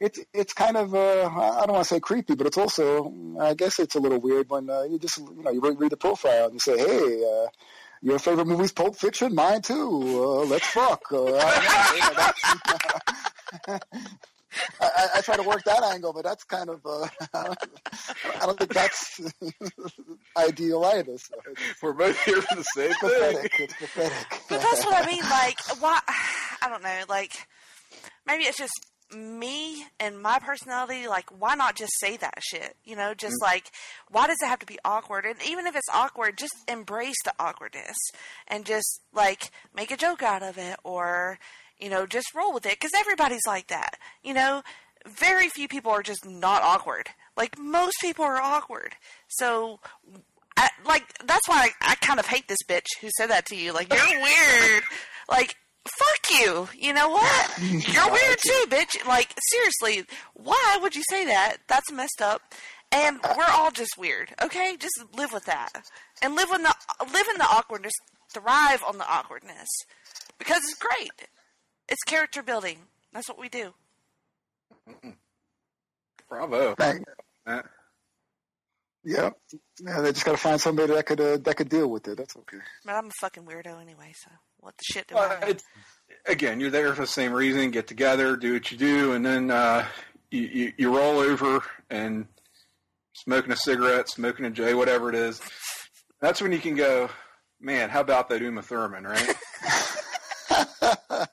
it's 0.00 0.20
it's 0.34 0.52
kind 0.52 0.76
of 0.76 0.94
uh, 0.94 1.26
I 1.26 1.64
don't 1.66 1.72
want 1.72 1.84
to 1.88 1.94
say 1.94 2.00
creepy, 2.00 2.34
but 2.34 2.46
it's 2.46 2.58
also 2.58 3.12
I 3.40 3.54
guess 3.54 3.78
it's 3.78 3.94
a 3.94 4.00
little 4.00 4.20
weird 4.20 4.48
when 4.50 4.68
uh, 4.70 4.82
you 4.82 4.98
just 4.98 5.18
you 5.18 5.42
know 5.42 5.50
you 5.50 5.60
read 5.60 5.90
the 5.92 5.96
profile 5.96 6.44
and 6.46 6.54
you 6.54 6.60
say, 6.60 6.76
hey. 6.78 7.24
Uh, 7.24 7.46
your 8.02 8.18
favorite 8.18 8.46
movie's 8.46 8.72
Pulp 8.72 8.96
Fiction, 8.96 9.34
mine 9.34 9.62
too. 9.62 10.00
Uh, 10.22 10.44
let's 10.44 10.66
fuck. 10.66 11.00
Uh, 11.10 11.24
I, 11.24 11.28
don't 11.28 11.34
know, 11.34 11.94
you 11.94 12.00
know, 12.00 12.14
that's- 12.16 13.80
I, 14.80 14.84
I, 14.86 15.08
I 15.16 15.20
try 15.20 15.36
to 15.36 15.42
work 15.42 15.62
that 15.64 15.82
angle, 15.82 16.12
but 16.14 16.24
that's 16.24 16.44
kind 16.44 16.70
of 16.70 16.80
uh, 16.86 17.06
I 18.40 18.46
don't 18.46 18.58
think 18.58 18.72
that's 18.72 19.20
ideal 20.36 20.82
either. 20.84 21.18
So 21.18 21.34
it's 21.50 21.82
We're 21.82 21.92
both 21.92 22.18
here 22.24 22.40
for 22.40 22.54
the 22.56 22.62
same 22.62 22.88
thing. 22.88 22.98
pathetic. 23.00 23.52
It's 23.60 23.74
pathetic. 23.74 24.40
But 24.48 24.60
that's 24.62 24.84
what 24.86 24.94
I 25.02 25.06
mean. 25.06 25.22
Like, 25.24 25.58
why? 25.80 26.00
I 26.62 26.68
don't 26.70 26.82
know. 26.82 27.00
Like, 27.08 27.32
maybe 28.26 28.44
it's 28.44 28.56
just 28.58 28.72
me 29.14 29.86
and 30.00 30.20
my 30.20 30.38
personality. 30.38 31.06
Like, 31.08 31.26
why 31.38 31.54
not 31.54 31.76
just 31.76 31.92
say 32.00 32.16
that 32.16 32.38
shit? 32.40 32.76
You 32.84 32.96
know, 32.96 33.14
just 33.14 33.36
mm. 33.40 33.44
like, 33.44 33.70
why 34.10 34.26
does 34.26 34.38
it 34.42 34.46
have 34.46 34.58
to 34.60 34.66
be 34.66 34.78
awkward? 34.84 35.24
And 35.24 35.36
even 35.46 35.66
if 35.66 35.76
it's 35.76 35.88
awkward, 35.92 36.38
just 36.38 36.54
embrace 36.68 37.16
the 37.24 37.32
awkwardness 37.38 37.96
and 38.48 38.64
just 38.64 39.02
like 39.12 39.50
make 39.74 39.90
a 39.90 39.96
joke 39.96 40.22
out 40.22 40.42
of 40.42 40.58
it, 40.58 40.76
or 40.84 41.38
you 41.78 41.90
know, 41.90 42.06
just 42.06 42.34
roll 42.34 42.52
with 42.52 42.66
it 42.66 42.72
because 42.72 42.92
everybody's 42.96 43.46
like 43.46 43.68
that. 43.68 43.96
You 44.22 44.34
know, 44.34 44.62
very 45.06 45.48
few 45.48 45.68
people 45.68 45.92
are 45.92 46.02
just 46.02 46.26
not 46.26 46.62
awkward. 46.62 47.08
Like 47.36 47.58
most 47.58 47.94
people 48.00 48.24
are 48.24 48.40
awkward. 48.40 48.96
So 49.28 49.80
I, 50.56 50.70
like 50.86 51.04
that's 51.24 51.46
why 51.48 51.68
I, 51.80 51.92
I 51.92 51.94
kind 51.96 52.18
of 52.18 52.26
hate 52.26 52.48
this 52.48 52.58
bitch 52.68 52.86
who 53.00 53.08
said 53.16 53.30
that 53.30 53.46
to 53.46 53.56
you. 53.56 53.72
Like 53.72 53.92
you're 53.92 54.22
weird. 54.22 54.82
Like 55.28 55.56
fuck 55.86 56.40
you. 56.40 56.68
You 56.78 56.92
know 56.92 57.08
what? 57.10 57.58
You're 57.62 58.10
weird 58.10 58.38
too, 58.44 58.64
bitch. 58.68 59.06
Like 59.06 59.34
seriously, 59.50 60.06
why 60.34 60.78
would 60.80 60.94
you 60.96 61.02
say 61.10 61.24
that? 61.26 61.58
That's 61.68 61.90
messed 61.92 62.20
up. 62.22 62.42
And 62.92 63.18
we're 63.36 63.44
all 63.50 63.70
just 63.72 63.90
weird. 63.98 64.32
Okay, 64.42 64.76
just 64.78 65.02
live 65.16 65.32
with 65.32 65.44
that 65.46 65.70
and 66.22 66.34
live 66.36 66.50
in 66.52 66.62
the 66.62 66.74
live 67.12 67.26
in 67.28 67.38
the 67.38 67.44
awkwardness. 67.50 67.92
Thrive 68.32 68.82
on 68.86 68.98
the 68.98 69.08
awkwardness 69.10 69.68
because 70.38 70.58
it's 70.58 70.74
great. 70.78 71.28
It's 71.88 72.02
character 72.04 72.42
building. 72.42 72.78
That's 73.12 73.28
what 73.28 73.38
we 73.40 73.48
do. 73.48 73.72
Bravo. 76.28 76.74
Thank- 76.74 77.04
Uh, 77.46 77.62
Yeah, 79.04 79.30
yeah. 79.80 80.00
They 80.00 80.12
just 80.12 80.24
got 80.24 80.32
to 80.32 80.38
find 80.38 80.60
somebody 80.60 80.92
that 80.92 81.06
could 81.06 81.20
uh, 81.20 81.36
that 81.38 81.56
could 81.56 81.68
deal 81.68 81.88
with 81.88 82.08
it. 82.08 82.16
That's 82.18 82.36
okay. 82.36 82.58
But 82.84 82.94
I'm 82.96 83.06
a 83.06 83.10
fucking 83.20 83.44
weirdo 83.44 83.80
anyway. 83.80 84.12
So 84.16 84.30
what 84.60 84.76
the 84.76 84.84
shit 84.84 85.06
do 85.08 85.14
Well, 85.14 85.38
I 85.42 85.56
again, 86.26 86.60
you're 86.60 86.70
there 86.70 86.94
for 86.94 87.02
the 87.02 87.06
same 87.06 87.32
reason. 87.32 87.70
Get 87.70 87.86
together, 87.86 88.36
do 88.36 88.54
what 88.54 88.70
you 88.70 88.78
do, 88.78 89.12
and 89.12 89.24
then 89.24 89.50
uh, 89.50 89.86
you, 90.30 90.42
you 90.42 90.72
you 90.76 90.96
roll 90.96 91.18
over 91.18 91.62
and 91.90 92.26
smoking 93.14 93.52
a 93.52 93.56
cigarette, 93.56 94.08
smoking 94.08 94.44
a 94.44 94.50
J, 94.50 94.74
whatever 94.74 95.08
it 95.08 95.14
is. 95.14 95.40
That's 96.20 96.40
when 96.40 96.52
you 96.52 96.58
can 96.58 96.74
go, 96.76 97.10
man. 97.60 97.90
How 97.90 98.00
about 98.00 98.28
that 98.28 98.42
Uma 98.42 98.62
Thurman, 98.62 99.04
right? 99.04 99.34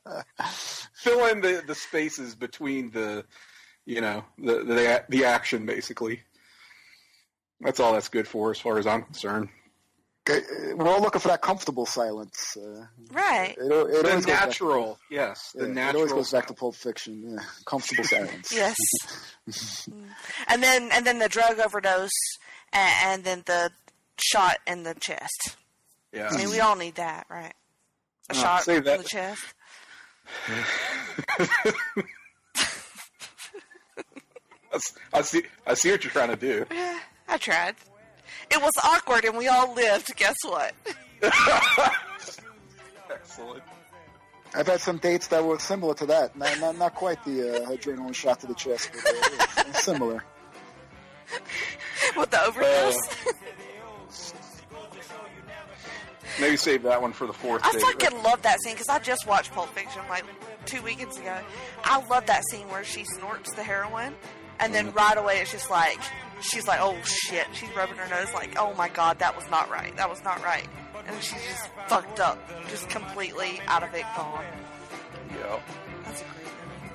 Fill 0.96 1.26
in 1.28 1.42
the, 1.42 1.64
the 1.66 1.76
spaces 1.76 2.34
between 2.36 2.92
the, 2.92 3.26
you 3.86 4.00
know, 4.02 4.24
the, 4.38 4.64
the 4.64 5.06
the 5.10 5.26
action, 5.26 5.66
basically. 5.66 6.22
That's 7.62 7.80
all 7.80 7.94
that's 7.94 8.10
good 8.10 8.28
for, 8.28 8.52
as 8.52 8.60
far 8.60 8.78
as 8.78 8.88
I'm 8.88 9.04
concerned. 9.04 9.50
Okay, 10.30 10.40
uh, 10.40 10.76
We're 10.78 10.88
all 10.88 11.02
looking 11.02 11.20
for 11.20 11.28
that 11.28 11.42
comfortable 11.42 11.86
silence. 11.86 12.56
Uh, 12.56 12.86
right. 13.12 13.56
it, 13.58 13.72
al- 13.72 13.88
it 13.88 13.92
The 13.92 13.98
always 13.98 14.14
goes 14.14 14.26
back- 14.26 14.46
natural, 14.48 14.98
yes, 15.12 15.52
the 15.54 15.64
yeah, 15.64 15.66
It 15.66 15.74
natural. 15.74 15.96
always 15.98 16.14
goes 16.14 16.32
back 16.32 16.48
to 16.48 16.54
Pulp 16.54 16.76
Fiction. 16.76 17.34
Yeah, 17.36 17.44
comfortable 17.66 18.06
silence. 18.06 18.52
Yes. 18.54 18.76
Mm. 19.50 20.08
and 20.48 20.64
then 20.64 20.90
and 20.94 21.06
then 21.06 21.20
the 21.20 21.28
drug 21.28 21.60
overdose 21.60 22.10
and, 22.72 22.94
and 23.04 23.24
then 23.26 23.44
the 23.46 23.72
shot 24.18 24.56
in 24.66 24.84
the 24.84 24.94
chest. 24.96 25.58
Yeah. 26.14 26.30
I 26.32 26.38
mean, 26.38 26.50
we 26.50 26.62
all 26.62 26.78
need 26.78 26.96
that, 26.96 27.26
right? 27.30 27.54
A 28.30 28.34
Oh, 28.34 28.42
shot 28.42 28.66
in 28.70 28.86
the 28.86 29.04
chest. 29.06 29.44
I 35.14 35.22
see. 35.22 35.44
I 35.68 35.74
see 35.76 35.92
what 35.92 36.04
you're 36.04 36.12
trying 36.12 36.30
to 36.30 36.36
do. 36.36 36.66
I 37.28 37.38
tried. 37.38 37.76
It 38.54 38.62
was 38.62 38.72
awkward, 38.84 39.26
and 39.26 39.38
we 39.38 39.48
all 39.48 39.74
lived. 39.74 40.16
Guess 40.16 40.36
what? 40.44 40.74
Excellent. 43.12 43.64
I've 44.56 44.68
had 44.68 44.80
some 44.82 44.98
dates 44.98 45.28
that 45.28 45.44
were 45.44 45.58
similar 45.58 45.96
to 45.96 46.06
that. 46.08 46.38
Not 46.38 46.60
not, 46.60 46.78
not 46.78 46.94
quite 46.96 47.24
the 47.26 47.64
uh, 47.66 47.70
adrenaline 47.72 48.14
shot 48.14 48.40
to 48.42 48.48
the 48.48 48.54
chest, 48.54 48.92
but 48.94 49.68
uh, 49.68 49.74
similar. 49.74 50.24
With 52.16 52.30
the 52.30 52.44
overdose. 52.46 52.98
Maybe 56.40 56.58
save 56.58 56.84
that 56.84 57.02
one 57.02 57.14
for 57.14 57.28
the 57.28 57.34
fourth 57.34 57.64
I 57.64 57.72
date. 57.72 57.82
fucking 57.82 58.24
love 58.24 58.42
that 58.44 58.60
scene 58.62 58.74
because 58.74 58.90
I 58.90 59.00
just 59.00 59.28
watched 59.28 59.52
Pulp 59.52 59.70
Fiction 59.70 60.02
like 60.10 60.24
two 60.66 60.82
weekends 60.82 61.18
ago. 61.18 61.38
I 61.84 62.04
love 62.08 62.26
that 62.28 62.44
scene 62.50 62.68
where 62.70 62.84
she 62.84 63.04
snorts 63.06 63.54
the 63.54 63.64
heroin, 63.64 64.14
and 64.60 64.74
then 64.74 64.92
right 64.94 65.18
away 65.18 65.40
it's 65.42 65.52
just 65.52 65.70
like 65.72 66.00
she's 66.44 66.68
like, 66.68 66.80
"Oh 66.82 66.98
shit!" 67.04 67.48
She's 67.54 67.74
rubbing 67.76 67.96
her 67.98 68.08
nose 68.10 68.34
like, 68.34 68.56
"Oh 68.60 68.74
my 68.76 68.90
god, 68.90 69.20
that 69.20 69.36
was 69.36 69.50
not 69.50 69.70
right. 69.70 69.96
That 69.98 70.10
was 70.10 70.24
not 70.24 70.44
right." 70.44 70.68
And 71.08 71.22
she's 71.22 71.44
just 71.44 71.70
fucked 71.88 72.20
up, 72.20 72.40
just 72.70 72.90
completely 72.90 73.60
out 73.68 73.84
of 73.84 73.94
it, 73.94 74.06
gone. 74.16 74.46
Yeah. 75.32 75.60
That's 76.06 76.22
a 76.22 76.26
great 76.26 76.46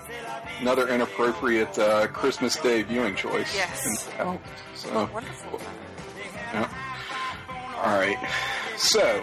movie. 0.09 0.61
Another 0.61 0.89
inappropriate 0.89 1.79
uh, 1.79 2.07
Christmas 2.09 2.57
Day 2.57 2.83
viewing 2.83 3.15
choice. 3.17 3.55
Yes. 3.55 4.09
Oh, 4.19 4.39
so, 4.75 5.11
Wonderful. 5.13 5.61
yeah. 6.55 6.69
All 7.83 7.99
right. 7.99 8.17
So, 8.79 9.23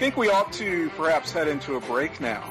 think 0.00 0.16
we 0.16 0.30
ought 0.30 0.50
to 0.50 0.88
perhaps 0.96 1.30
head 1.30 1.46
into 1.46 1.76
a 1.76 1.80
break 1.80 2.22
now. 2.22 2.42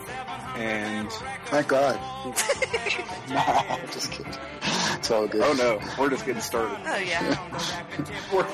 And, 0.55 1.11
Thank 1.45 1.69
God. 1.69 1.95
nah, 3.29 3.77
just 3.87 4.11
kidding. 4.11 4.31
It's 4.93 5.09
all 5.09 5.27
good. 5.27 5.41
oh 5.43 5.53
no, 5.53 5.81
we're 5.97 6.11
just 6.11 6.27
getting 6.27 6.43
started. 6.43 6.77
Oh 6.85 6.97
yeah. 6.97 7.39
we're, 8.33 8.45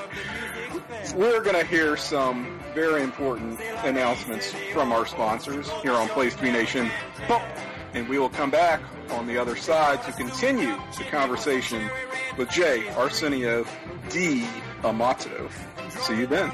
we're 1.13 1.41
going 1.41 1.57
to 1.57 1.65
hear 1.65 1.97
some 1.97 2.57
very 2.73 3.03
important 3.03 3.59
announcements 3.83 4.53
from 4.71 4.93
our 4.93 5.05
sponsors 5.05 5.69
here 5.81 5.91
on 5.91 6.07
Place 6.07 6.33
to 6.35 6.41
Be 6.41 6.51
Nation. 6.51 6.89
And 7.93 8.07
we 8.07 8.17
will 8.17 8.29
come 8.29 8.49
back 8.49 8.81
on 9.09 9.27
the 9.27 9.37
other 9.37 9.57
side 9.57 10.03
to 10.03 10.13
continue 10.13 10.73
the 10.97 11.03
conversation 11.11 11.89
with 12.37 12.49
Jay 12.49 12.87
Arsenio 12.91 13.65
D. 14.09 14.47
Amato. 14.85 15.49
See 15.89 16.19
you 16.19 16.27
then. 16.27 16.49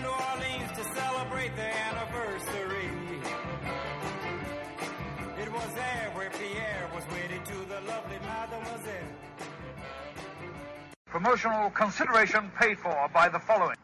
Promotional 11.12 11.70
consideration 11.72 12.49
paid 12.57 12.80
for 12.80 13.09
by 13.14 13.28
the 13.28 13.38
following. 13.38 13.76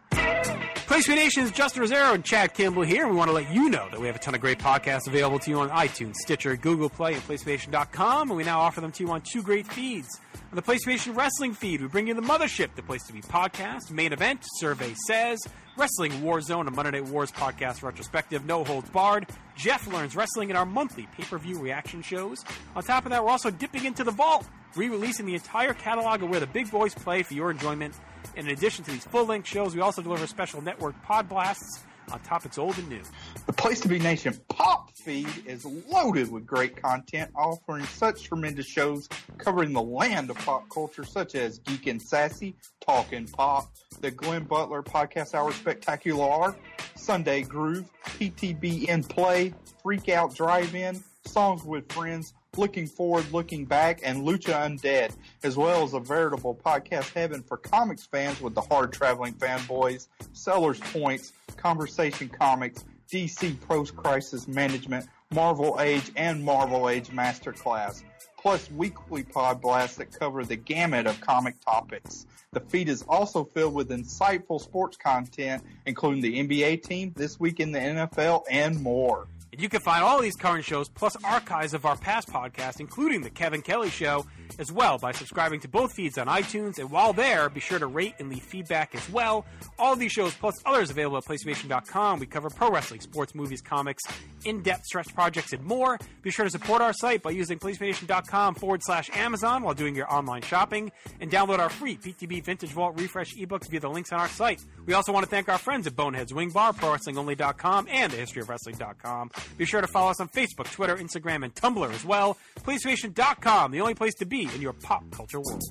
Place 0.87 1.03
to 1.03 1.11
Be 1.11 1.15
Nation's 1.15 1.51
Justin 1.51 1.83
Rozzero 1.83 2.13
and 2.13 2.23
Chad 2.23 2.53
Kimball 2.53 2.83
here. 2.83 3.09
We 3.09 3.15
want 3.15 3.27
to 3.27 3.33
let 3.33 3.51
you 3.51 3.67
know 3.67 3.89
that 3.91 3.99
we 3.99 4.07
have 4.07 4.15
a 4.15 4.19
ton 4.19 4.33
of 4.33 4.39
great 4.39 4.57
podcasts 4.57 5.05
available 5.05 5.37
to 5.39 5.49
you 5.51 5.59
on 5.59 5.69
iTunes, 5.69 6.15
Stitcher, 6.15 6.55
Google 6.55 6.89
Play, 6.89 7.13
and 7.13 7.21
PlaceToBeNation.com, 7.23 8.29
and 8.29 8.37
we 8.37 8.45
now 8.45 8.61
offer 8.61 8.79
them 8.79 8.93
to 8.93 9.03
you 9.03 9.11
on 9.11 9.21
two 9.21 9.43
great 9.43 9.67
feeds. 9.67 10.07
On 10.49 10.55
the 10.55 10.61
Place 10.61 10.79
to 10.83 10.87
Be 10.87 10.93
Nation 10.93 11.13
Wrestling 11.13 11.53
feed, 11.53 11.81
we 11.81 11.87
bring 11.89 12.07
you 12.07 12.13
the 12.13 12.21
Mothership, 12.21 12.73
the 12.75 12.81
place 12.81 13.03
to 13.03 13.13
be 13.13 13.19
podcast, 13.19 13.91
main 13.91 14.13
event, 14.13 14.39
survey 14.55 14.95
says, 15.07 15.39
Wrestling 15.75 16.13
Warzone, 16.21 16.67
a 16.67 16.71
Monday 16.71 16.91
Night 16.91 17.05
Wars 17.07 17.33
podcast 17.33 17.83
retrospective, 17.83 18.45
no 18.45 18.63
holds 18.63 18.89
barred. 18.89 19.27
Jeff 19.57 19.87
learns 19.87 20.15
wrestling 20.15 20.51
in 20.51 20.55
our 20.55 20.65
monthly 20.65 21.05
pay-per-view 21.17 21.59
reaction 21.59 22.01
shows. 22.01 22.45
On 22.77 22.81
top 22.81 23.05
of 23.05 23.11
that, 23.11 23.21
we're 23.25 23.29
also 23.29 23.51
dipping 23.51 23.83
into 23.83 24.05
the 24.05 24.11
vault, 24.11 24.47
re-releasing 24.77 25.25
the 25.25 25.33
entire 25.33 25.73
catalog 25.73 26.23
of 26.23 26.29
where 26.29 26.39
the 26.39 26.47
big 26.47 26.71
boys 26.71 26.95
play 26.95 27.23
for 27.23 27.33
your 27.33 27.51
enjoyment. 27.51 27.93
In 28.37 28.49
addition 28.49 28.85
to 28.85 28.91
these 28.91 29.03
full-length 29.03 29.47
shows, 29.47 29.73
we 29.73 29.81
also 29.81 30.03
deliver 30.03 30.27
special 30.27 30.61
network 30.61 31.01
pod 31.01 31.27
blasts 31.27 31.83
on 32.11 32.19
topics 32.19 32.59
old 32.59 32.77
and 32.77 32.87
new. 32.87 33.01
The 33.47 33.53
Place 33.53 33.79
to 33.79 33.87
Be 33.87 33.97
Nation 33.97 34.39
Pop 34.47 34.91
feed 34.95 35.27
is 35.47 35.65
loaded 35.65 36.31
with 36.31 36.45
great 36.45 36.79
content, 36.79 37.31
offering 37.35 37.83
such 37.85 38.25
tremendous 38.25 38.67
shows 38.67 39.09
covering 39.39 39.73
the 39.73 39.81
land 39.81 40.29
of 40.29 40.37
pop 40.37 40.69
culture, 40.69 41.03
such 41.03 41.33
as 41.33 41.57
Geek 41.57 41.87
and 41.87 41.99
Sassy, 41.99 42.55
Talk'n 42.87 43.31
Pop, 43.31 43.71
the 44.01 44.11
Glenn 44.11 44.43
Butler 44.43 44.83
Podcast 44.83 45.33
Hour 45.33 45.51
Spectacular, 45.51 46.55
Sunday 46.95 47.41
Groove, 47.41 47.89
PTB 48.05 48.87
in 48.87 49.03
Play, 49.03 49.51
Freak 49.81 50.09
Out 50.09 50.35
Drive 50.35 50.75
In, 50.75 51.03
Songs 51.25 51.63
with 51.63 51.91
Friends, 51.91 52.35
Looking 52.57 52.87
Forward, 52.87 53.31
Looking 53.31 53.65
Back, 53.65 54.01
and 54.03 54.23
Lucha 54.23 54.53
Undead, 54.53 55.11
as 55.43 55.55
well 55.55 55.83
as 55.83 55.93
a 55.93 55.99
veritable 55.99 56.55
podcast 56.55 57.13
heaven 57.13 57.43
for 57.43 57.57
comics 57.57 58.05
fans 58.05 58.41
with 58.41 58.55
the 58.55 58.61
hard 58.61 58.91
traveling 58.91 59.33
fanboys, 59.33 60.07
Sellers 60.33 60.79
Points, 60.79 61.33
Conversation 61.55 62.29
Comics, 62.29 62.85
DC 63.11 63.59
Post 63.61 63.95
Crisis 63.95 64.47
Management, 64.47 65.07
Marvel 65.31 65.77
Age, 65.79 66.11
and 66.15 66.43
Marvel 66.43 66.89
Age 66.89 67.09
Masterclass, 67.09 68.03
plus 68.39 68.69
weekly 68.71 69.23
pod 69.23 69.61
blasts 69.61 69.97
that 69.97 70.11
cover 70.11 70.43
the 70.43 70.55
gamut 70.55 71.05
of 71.05 71.19
comic 71.21 71.59
topics. 71.61 72.25
The 72.53 72.59
feed 72.61 72.89
is 72.89 73.03
also 73.03 73.43
filled 73.43 73.73
with 73.73 73.89
insightful 73.89 74.61
sports 74.61 74.97
content, 74.97 75.63
including 75.85 76.21
the 76.21 76.39
NBA 76.39 76.83
team, 76.83 77.13
This 77.15 77.39
Week 77.39 77.59
in 77.59 77.71
the 77.71 77.79
NFL, 77.79 78.43
and 78.49 78.81
more. 78.81 79.27
And 79.51 79.61
you 79.61 79.69
can 79.69 79.79
find 79.79 80.03
all 80.03 80.21
these 80.21 80.35
current 80.35 80.65
shows 80.65 80.89
plus 80.89 81.15
archives 81.23 81.73
of 81.73 81.85
our 81.85 81.95
past 81.95 82.27
podcasts, 82.29 82.79
including 82.79 83.21
the 83.21 83.29
Kevin 83.29 83.61
Kelly 83.61 83.89
Show, 83.89 84.25
as 84.59 84.71
well 84.71 84.97
by 84.97 85.11
subscribing 85.11 85.59
to 85.61 85.67
both 85.67 85.93
feeds 85.93 86.17
on 86.17 86.27
iTunes. 86.27 86.79
And 86.79 86.91
while 86.91 87.13
there, 87.13 87.49
be 87.49 87.59
sure 87.59 87.79
to 87.79 87.87
rate 87.87 88.15
and 88.19 88.29
leave 88.29 88.43
feedback 88.43 88.95
as 88.95 89.09
well. 89.09 89.45
All 89.79 89.95
these 89.95 90.11
shows 90.11 90.33
plus 90.33 90.55
others 90.65 90.89
available 90.89 91.17
at 91.17 91.25
PlaceToBeNation.com. 91.25 92.19
We 92.19 92.25
cover 92.25 92.49
pro 92.49 92.69
wrestling, 92.69 93.01
sports, 93.01 93.35
movies, 93.35 93.61
comics, 93.61 94.03
in-depth 94.45 94.85
stretch 94.85 95.13
projects, 95.13 95.53
and 95.53 95.63
more. 95.63 95.97
Be 96.21 96.31
sure 96.31 96.45
to 96.45 96.51
support 96.51 96.81
our 96.81 96.93
site 96.93 97.21
by 97.21 97.31
using 97.31 97.59
PlaceToBeNation.com 97.59 98.55
forward 98.55 98.81
slash 98.83 99.09
Amazon 99.13 99.63
while 99.63 99.73
doing 99.73 99.95
your 99.95 100.11
online 100.11 100.41
shopping, 100.41 100.91
and 101.19 101.31
download 101.31 101.59
our 101.59 101.69
free 101.69 101.97
PTB 101.97 102.43
Vintage 102.43 102.71
Vault 102.71 102.99
Refresh 102.99 103.35
ebooks 103.35 103.69
via 103.69 103.79
the 103.79 103.89
links 103.89 104.11
on 104.11 104.19
our 104.19 104.27
site. 104.27 104.61
We 104.85 104.93
also 104.93 105.11
want 105.11 105.25
to 105.25 105.29
thank 105.29 105.49
our 105.49 105.57
friends 105.57 105.87
at 105.87 105.95
Boneheads 105.95 106.33
Wing 106.33 106.49
Bar, 106.49 106.73
ProWrestlingOnly.com, 106.73 107.87
and 107.89 108.11
TheHistoryOfWrestling.com. 108.11 109.31
Be 109.57 109.65
sure 109.65 109.81
to 109.81 109.87
follow 109.87 110.11
us 110.11 110.19
on 110.19 110.29
Facebook, 110.29 110.71
Twitter, 110.71 110.95
Instagram, 110.95 111.43
and 111.43 111.53
Tumblr 111.53 111.91
as 111.93 112.05
well. 112.05 112.37
PlaceToBeNation.com, 112.59 113.71
the 113.71 113.81
only 113.81 113.95
place 113.95 114.15
to 114.15 114.25
be 114.25 114.36
in 114.45 114.61
your 114.61 114.73
pop 114.73 115.03
culture 115.09 115.39
world. 115.39 115.63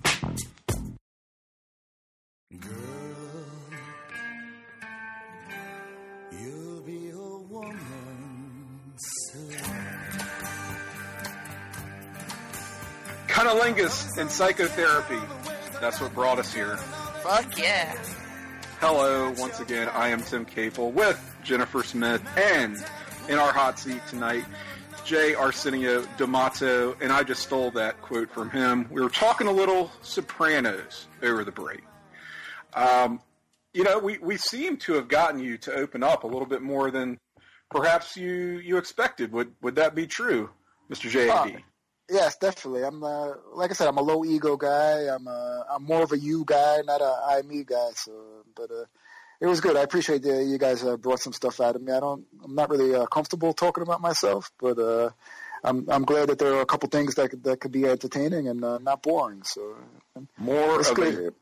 You'll 6.32 6.80
be 6.80 7.10
a 7.10 7.38
woman 7.48 7.78
soon. 8.96 9.56
Cunnilingus 13.28 14.18
and 14.18 14.28
psychotherapy. 14.30 15.20
That's 15.80 16.00
what 16.00 16.12
brought 16.14 16.38
us 16.40 16.52
here. 16.52 16.76
Fuck 17.22 17.58
yeah. 17.58 17.96
Hello, 18.80 19.32
once 19.38 19.60
again, 19.60 19.88
I 19.94 20.08
am 20.08 20.22
Tim 20.22 20.44
Capel 20.44 20.90
with 20.90 21.22
Jennifer 21.44 21.84
Smith, 21.84 22.22
and 22.36 22.76
in 23.28 23.38
our 23.38 23.52
hot 23.52 23.78
seat 23.78 24.00
tonight, 24.08 24.44
Jay 25.06 25.36
Arsenio 25.36 26.02
D'Amato, 26.18 26.96
and 27.00 27.12
I 27.12 27.22
just 27.22 27.44
stole 27.44 27.70
that 27.70 28.02
quote 28.02 28.28
from 28.28 28.50
him. 28.50 28.88
We 28.90 29.00
were 29.00 29.08
talking 29.08 29.46
a 29.46 29.52
little 29.52 29.88
Sopranos 30.02 31.06
over 31.22 31.44
the 31.44 31.52
break. 31.52 31.82
Um, 32.74 33.20
you 33.72 33.84
know, 33.84 34.00
we, 34.00 34.18
we 34.18 34.36
seem 34.36 34.76
to 34.78 34.94
have 34.94 35.06
gotten 35.06 35.38
you 35.38 35.58
to 35.58 35.72
open 35.74 36.02
up 36.02 36.24
a 36.24 36.26
little 36.26 36.44
bit 36.44 36.60
more 36.60 36.90
than 36.90 37.18
perhaps 37.70 38.16
you, 38.16 38.58
you 38.58 38.78
expected. 38.78 39.30
Would 39.32 39.52
would 39.62 39.76
that 39.76 39.94
be 39.94 40.08
true, 40.08 40.50
Mr. 40.90 41.08
JAD? 41.08 41.30
Uh, 41.30 41.58
Yes, 42.08 42.36
definitely. 42.36 42.84
I'm 42.84 43.02
uh, 43.02 43.32
like 43.54 43.70
I 43.70 43.74
said, 43.74 43.88
I'm 43.88 43.98
a 43.98 44.02
low 44.02 44.24
ego 44.24 44.56
guy. 44.56 45.08
I'm 45.12 45.26
uh, 45.26 45.62
I'm 45.68 45.82
more 45.82 46.04
of 46.04 46.12
a 46.12 46.18
you 46.18 46.44
guy, 46.44 46.80
not 46.84 47.00
a 47.00 47.20
I 47.26 47.42
me 47.42 47.64
guy. 47.64 47.90
So, 47.96 48.44
but 48.54 48.70
uh, 48.70 48.84
it 49.40 49.46
was 49.46 49.60
good. 49.60 49.76
I 49.76 49.82
appreciate 49.82 50.22
that 50.22 50.44
you 50.44 50.58
guys 50.58 50.82
uh, 50.84 50.96
brought 50.96 51.20
some 51.20 51.32
stuff 51.32 51.60
out 51.60 51.76
of 51.76 51.82
me. 51.82 51.92
I 51.92 52.00
don't, 52.00 52.24
I'm 52.44 52.54
not 52.54 52.70
really 52.70 52.94
uh, 52.94 53.06
comfortable 53.06 53.52
talking 53.52 53.82
about 53.82 54.00
myself, 54.00 54.50
but 54.58 54.78
uh, 54.78 55.10
I'm 55.64 55.88
I'm 55.90 56.04
glad 56.04 56.28
that 56.28 56.38
there 56.38 56.54
are 56.54 56.60
a 56.60 56.66
couple 56.66 56.88
things 56.88 57.14
that 57.16 57.30
could, 57.30 57.44
that 57.44 57.60
could 57.60 57.72
be 57.72 57.84
entertaining 57.86 58.48
and 58.48 58.64
uh, 58.64 58.78
not 58.78 59.02
boring. 59.02 59.42
So, 59.44 59.76
More 60.38 60.80
of 60.80 60.94
good. 60.94 61.34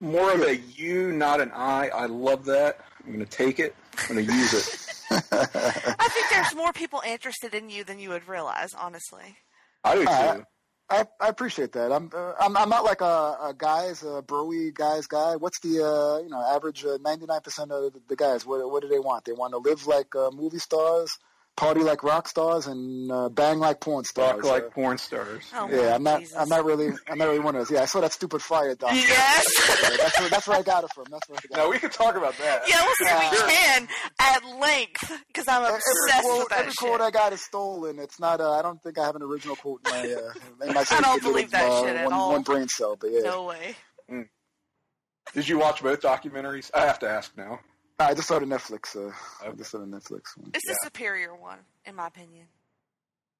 a 0.00 0.04
more 0.04 0.32
of 0.32 0.42
a 0.42 0.56
you, 0.56 1.12
not 1.12 1.40
an 1.40 1.50
I. 1.54 1.88
I 1.88 2.06
love 2.06 2.46
that. 2.46 2.80
I'm 3.04 3.12
going 3.12 3.24
to 3.24 3.30
take 3.30 3.58
it. 3.58 3.74
I'm 4.08 4.16
going 4.16 4.26
to 4.26 4.32
use 4.32 4.52
it. 4.54 4.94
I 5.32 6.08
think 6.08 6.26
there's 6.30 6.54
more 6.54 6.72
people 6.72 7.02
interested 7.06 7.54
in 7.54 7.70
you 7.70 7.84
than 7.84 7.98
you 7.98 8.10
would 8.10 8.26
realize, 8.28 8.74
honestly. 8.74 9.36
I 9.84 9.94
do 9.94 10.04
too. 10.04 10.44
Uh, 10.90 11.04
I, 11.20 11.26
I 11.26 11.28
appreciate 11.28 11.72
that. 11.72 11.92
I'm 11.92 12.10
uh, 12.14 12.32
I'm 12.40 12.56
I'm 12.56 12.68
not 12.68 12.84
like 12.84 13.00
a, 13.00 13.36
a 13.42 13.54
guys 13.56 14.02
a 14.02 14.22
broy 14.22 14.72
guys 14.74 15.06
guy. 15.06 15.36
What's 15.36 15.60
the 15.60 15.82
uh, 15.84 16.22
you 16.22 16.28
know 16.28 16.40
average 16.54 16.84
ninety 17.00 17.26
nine 17.26 17.40
percent 17.40 17.72
of 17.72 17.92
the, 17.92 18.00
the 18.08 18.16
guys? 18.16 18.44
What 18.46 18.70
what 18.70 18.82
do 18.82 18.88
they 18.88 18.98
want? 18.98 19.24
They 19.24 19.32
want 19.32 19.52
to 19.52 19.58
live 19.58 19.86
like 19.86 20.14
uh, 20.14 20.30
movie 20.30 20.58
stars, 20.58 21.18
party 21.56 21.80
like 21.82 22.02
rock 22.02 22.26
stars, 22.28 22.66
and 22.66 23.10
uh, 23.12 23.28
bang 23.28 23.58
like 23.58 23.80
porn 23.80 24.04
stars. 24.04 24.36
Rock 24.36 24.44
like 24.44 24.64
Uh, 24.64 24.70
porn 24.70 24.98
stars. 24.98 25.44
Oh, 25.54 25.68
yeah, 25.70 25.94
I'm 25.94 26.02
not. 26.02 26.20
Jesus. 26.20 26.36
I'm 26.36 26.48
not 26.48 26.64
really. 26.64 26.88
I'm 27.08 27.18
not 27.18 27.28
really 27.28 27.38
one 27.40 27.54
of 27.54 27.60
those. 27.60 27.70
Yeah, 27.70 27.82
I 27.82 27.84
saw 27.86 28.00
that 28.00 28.12
stupid 28.12 28.42
fire 28.42 28.74
doc. 28.74 28.92
Yes. 28.94 29.44
Yeah, 29.90 29.96
that's 29.96 30.18
where, 30.20 30.28
that's 30.28 30.48
where 30.48 30.58
I 30.58 30.62
got 30.62 30.84
it 30.84 30.90
from. 30.94 31.04
That's 31.10 31.28
where 31.28 31.38
I 31.42 31.46
got 31.48 31.56
No, 31.58 31.64
it. 31.66 31.70
we 31.70 31.78
could 31.78 31.92
talk 31.92 32.16
about 32.16 32.36
that. 32.38 32.62
Yeah, 32.68 32.84
listen, 32.86 33.30
we 33.30 33.52
can 33.52 33.88
at 34.18 34.44
length 34.60 35.12
because 35.28 35.46
I'm 35.48 35.62
Every 35.62 35.76
obsessed 35.76 36.22
quote, 36.24 36.38
with 36.40 36.48
that 36.50 36.58
every 36.60 36.72
quote. 36.78 37.00
I 37.00 37.10
got 37.10 37.32
is 37.32 37.44
stolen. 37.44 37.98
It's 37.98 38.18
not. 38.18 38.40
Uh, 38.40 38.52
I 38.52 38.62
don't 38.62 38.82
think 38.82 38.98
I 38.98 39.04
have 39.04 39.16
an 39.16 39.22
original 39.22 39.56
quote 39.56 39.80
in 39.86 39.92
my. 39.92 40.00
Uh, 40.14 40.66
in 40.68 40.74
my 40.74 40.84
I 40.90 41.00
don't 41.00 41.22
believe 41.22 41.50
that 41.52 41.70
uh, 41.70 41.80
shit 41.82 41.96
at 41.96 42.04
one, 42.04 42.12
all. 42.12 42.32
One 42.32 42.42
brain 42.42 42.68
cell, 42.68 42.96
but 42.96 43.10
yeah. 43.12 43.20
No 43.20 43.44
way. 43.44 43.76
Did 45.32 45.48
you 45.48 45.58
watch 45.58 45.82
both 45.82 46.00
documentaries? 46.02 46.70
I 46.74 46.80
have 46.86 46.98
to 47.00 47.08
ask 47.08 47.36
now. 47.36 47.58
I 48.06 48.14
just 48.14 48.28
saw 48.28 48.38
the 48.38 48.46
Netflix. 48.46 48.96
Uh, 48.96 49.12
I 49.46 49.52
just 49.52 49.70
saw 49.70 49.78
the 49.78 49.86
Netflix 49.86 50.36
one. 50.36 50.50
It's 50.54 50.66
the 50.66 50.76
superior 50.82 51.34
one, 51.34 51.58
in 51.84 51.94
my 51.94 52.06
opinion. 52.06 52.46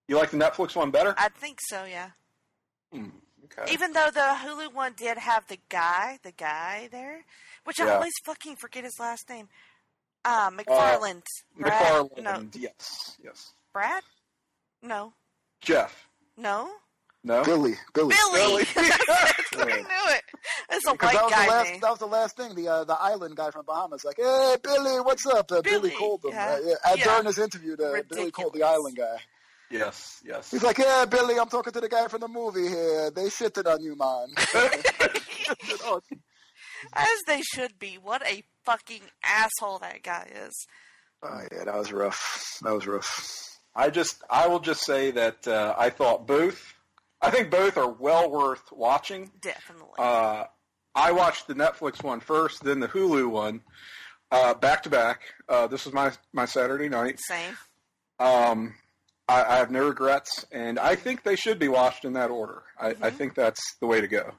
You 0.09 0.17
like 0.17 0.31
the 0.31 0.37
Netflix 0.37 0.77
one 0.77 0.91
better? 0.91 1.15
I 1.17 1.29
think 1.29 1.59
so, 1.63 1.85
yeah. 1.85 2.11
Hmm, 2.93 3.09
okay. 3.45 3.73
Even 3.73 3.93
though 3.93 4.11
the 4.13 4.21
Hulu 4.21 4.75
one 4.75 4.93
did 4.97 5.19
have 5.19 5.47
the 5.49 5.59
guy, 5.69 6.19
the 6.23 6.33
guy 6.33 6.89
there, 6.93 7.25
which 7.65 7.81
I 7.81 7.91
always 7.91 8.13
fucking 8.25 8.57
forget 8.57 8.85
his 8.85 8.99
last 9.01 9.29
name. 9.29 9.49
Uh, 10.25 10.51
McFarland. 10.51 11.23
Brad? 11.59 12.09
McFarland. 12.11 12.23
No, 12.23 12.47
Yes. 12.55 13.17
Yes. 13.23 13.53
Brad? 13.73 14.03
No. 14.83 15.13
Jeff. 15.61 16.09
No. 16.37 16.71
No. 17.23 17.43
Billy. 17.45 17.75
Billy. 17.93 18.15
Billy. 18.33 18.65
Billy. 18.75 18.89
I 19.61 19.65
knew 19.65 20.15
it. 20.15 20.23
It's 20.71 20.87
a 20.87 20.93
Because 20.93 21.15
white 21.15 21.15
that 21.15 21.25
was 21.25 21.33
guy 21.33 21.45
the 21.47 21.51
last. 21.53 21.71
name. 21.71 21.81
That 21.81 21.91
was 21.91 21.99
the 21.99 22.07
last 22.07 22.37
thing. 22.37 22.55
The 22.55 22.69
uh, 22.69 22.85
the 22.85 22.95
island 23.01 23.37
guy 23.37 23.51
from 23.51 23.65
Bahamas, 23.67 24.05
like, 24.05 24.17
hey 24.19 24.57
Billy, 24.63 25.01
what's 25.01 25.27
up? 25.27 25.51
Uh, 25.53 25.61
Billy, 25.63 25.91
Billy, 25.91 25.91
called 25.91 26.25
him. 26.25 26.31
yeah. 26.33 26.55
Uh, 26.55 26.59
yeah. 26.65 26.75
Uh, 26.85 26.95
Yeah. 26.97 27.05
During 27.05 27.25
his 27.27 27.39
interview, 27.39 27.77
the, 27.77 28.05
Billy 28.09 28.31
called 28.31 28.55
the 28.55 28.63
island 28.63 28.97
guy. 28.97 29.17
Yes. 29.71 30.21
Yes. 30.25 30.51
He's 30.51 30.63
like, 30.63 30.79
yeah, 30.79 31.05
Billy, 31.07 31.39
I'm 31.39 31.49
talking 31.49 31.73
to 31.73 31.81
the 31.81 31.89
guy 31.89 32.07
from 32.09 32.21
the 32.21 32.29
movie 32.29 32.69
here. 32.69 33.11
They 33.11 33.25
shitted 33.29 33.67
on 33.67 33.83
you, 33.83 33.97
man. 33.97 34.27
As 36.95 37.09
they 37.27 37.41
should 37.43 37.79
be. 37.79 37.99
What 38.01 38.23
a 38.27 38.43
fucking 38.65 39.01
asshole 39.25 39.79
that 39.79 40.03
guy 40.03 40.29
is. 40.47 40.67
oh, 41.23 41.41
yeah, 41.51 41.65
that 41.65 41.75
was 41.75 41.93
rough. 41.93 42.59
That 42.63 42.73
was 42.75 42.87
rough. 42.87 43.59
I 43.75 43.91
just, 43.91 44.23
I 44.31 44.47
will 44.47 44.61
just 44.61 44.85
say 44.85 45.11
that 45.13 45.49
uh, 45.49 45.75
I 45.77 45.91
thought 45.91 46.27
both. 46.27 46.74
I 47.25 47.31
think 47.31 47.51
both 47.51 47.77
are 47.77 47.89
well 47.91 48.31
worth 48.31 48.63
watching. 48.73 49.31
Definitely. 49.41 49.95
Uh, 49.99 50.45
I 50.95 51.13
watched 51.13 51.47
the 51.49 51.55
Netflix 51.55 52.03
one 52.03 52.21
first, 52.21 52.63
then 52.63 52.81
the 52.81 52.89
Hulu 52.89 53.29
one, 53.31 53.63
uh, 54.31 54.55
back 54.55 54.83
to 54.85 54.91
back. 54.91 55.23
Uh, 55.49 55.67
This 55.67 55.85
was 55.85 55.95
my 55.95 56.13
my 56.33 56.45
Saturday 56.45 56.89
night. 56.89 57.19
Same. 57.21 57.57
Um, 58.19 58.75
I, 59.29 59.43
I 59.43 59.57
have 59.57 59.71
no 59.71 59.87
regrets, 59.89 60.45
and 60.53 60.79
I 60.79 60.95
think 60.97 61.23
they 61.23 61.35
should 61.37 61.59
be 61.59 61.69
watched 61.69 62.05
in 62.05 62.13
that 62.13 62.31
order. 62.31 62.63
I, 62.79 62.95
I 63.01 63.11
think 63.11 63.35
that's 63.35 63.61
the 63.81 63.87
way 63.87 64.01
to 64.01 64.07
go. 64.07 64.33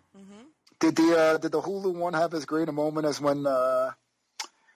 Did 0.79 0.95
the 0.95 1.17
uh, 1.17 1.37
did 1.37 1.51
the 1.51 1.61
Hulu 1.61 1.93
one 1.95 2.13
have 2.13 2.33
as 2.33 2.45
great 2.45 2.69
a 2.69 2.73
moment 2.73 3.07
as 3.07 3.19
when 3.19 3.47
uh, 3.47 3.91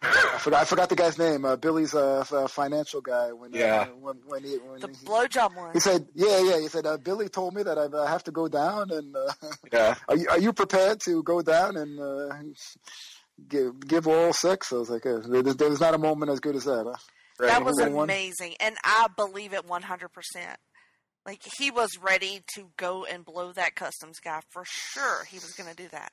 I 0.01 0.37
forgot 0.39 0.61
I 0.61 0.65
forgot 0.65 0.89
the 0.89 0.95
guy's 0.95 1.17
name, 1.17 1.43
uh, 1.43 1.55
Billy's 1.57 1.93
uh, 1.93 2.19
f- 2.21 2.31
uh, 2.31 2.47
financial 2.47 3.01
guy 3.01 3.31
when 3.33 3.51
Yeah. 3.53 3.81
uh, 3.81 3.85
when 3.95 4.15
when 4.25 4.43
he 4.43 4.55
when 4.57 4.79
The 4.79 4.87
he, 4.87 5.05
blowjob 5.05 5.55
one. 5.55 5.73
he 5.73 5.79
said 5.81 6.07
yeah 6.15 6.39
yeah 6.39 6.59
he 6.59 6.67
said 6.69 6.85
uh, 6.85 6.97
Billy 6.97 7.27
told 7.27 7.53
me 7.53 7.63
that 7.63 7.77
I 7.77 7.83
uh, 7.83 8.05
have 8.05 8.23
to 8.25 8.31
go 8.31 8.47
down 8.47 8.91
and 8.91 9.15
uh, 9.15 9.33
Yeah. 9.73 9.95
are 10.07 10.15
you 10.15 10.29
are 10.29 10.39
you 10.39 10.53
prepared 10.53 11.01
to 11.01 11.21
go 11.23 11.41
down 11.41 11.75
and 11.75 11.99
uh, 11.99 12.33
give 13.47 13.79
give 13.87 14.07
oral 14.07 14.31
sex? 14.33 14.71
I 14.71 14.77
was 14.77 14.89
like 14.89 15.05
uh, 15.05 15.19
there, 15.27 15.43
there 15.43 15.69
was 15.69 15.81
not 15.81 15.93
a 15.93 15.97
moment 15.99 16.31
as 16.31 16.39
good 16.39 16.55
as 16.55 16.63
that. 16.63 16.85
Huh? 16.85 16.95
That 17.47 17.63
was 17.65 17.77
Hulu 17.79 17.91
one? 17.91 18.03
amazing, 18.05 18.55
and 18.59 18.75
I 18.83 19.07
believe 19.15 19.53
it 19.53 19.65
one 19.65 19.81
hundred 19.83 20.09
percent. 20.13 20.57
Like 21.25 21.41
he 21.57 21.69
was 21.71 21.97
ready 22.01 22.41
to 22.55 22.69
go 22.77 23.03
and 23.05 23.25
blow 23.25 23.51
that 23.51 23.75
customs 23.75 24.19
guy 24.19 24.39
for 24.49 24.63
sure. 24.65 25.25
He 25.25 25.35
was 25.37 25.51
going 25.57 25.69
to 25.69 25.75
do 25.75 25.89
that. 25.89 26.11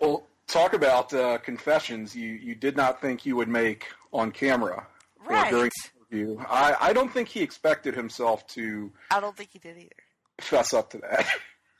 Well, 0.00 0.26
talk 0.46 0.72
about 0.72 1.12
uh, 1.12 1.38
confessions 1.38 2.14
you, 2.16 2.30
you 2.32 2.54
did 2.54 2.76
not 2.76 3.00
think 3.00 3.26
you 3.26 3.36
would 3.36 3.48
make 3.48 3.86
on 4.12 4.32
camera 4.32 4.86
uh, 5.28 5.32
Right. 5.32 5.50
during 5.50 5.70
the 6.10 6.16
interview. 6.18 6.44
I, 6.48 6.76
I 6.80 6.92
don't 6.92 7.12
think 7.12 7.28
he 7.28 7.40
expected 7.40 7.94
himself 7.94 8.46
to 8.48 8.90
I 9.10 9.20
don't 9.20 9.36
think 9.36 9.50
he 9.52 9.58
did 9.58 9.76
either. 9.76 9.90
fess 10.40 10.72
up 10.74 10.90
to 10.90 10.98
that. 10.98 11.26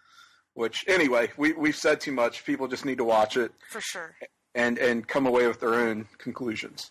Which, 0.54 0.84
anyway, 0.88 1.30
we, 1.36 1.52
we've 1.52 1.76
said 1.76 2.00
too 2.00 2.12
much. 2.12 2.44
People 2.44 2.68
just 2.68 2.84
need 2.84 2.98
to 2.98 3.04
watch 3.04 3.36
it 3.36 3.52
For 3.70 3.80
sure. 3.80 4.14
and, 4.54 4.78
and 4.78 5.06
come 5.06 5.26
away 5.26 5.46
with 5.46 5.60
their 5.60 5.74
own 5.74 6.06
conclusions. 6.18 6.90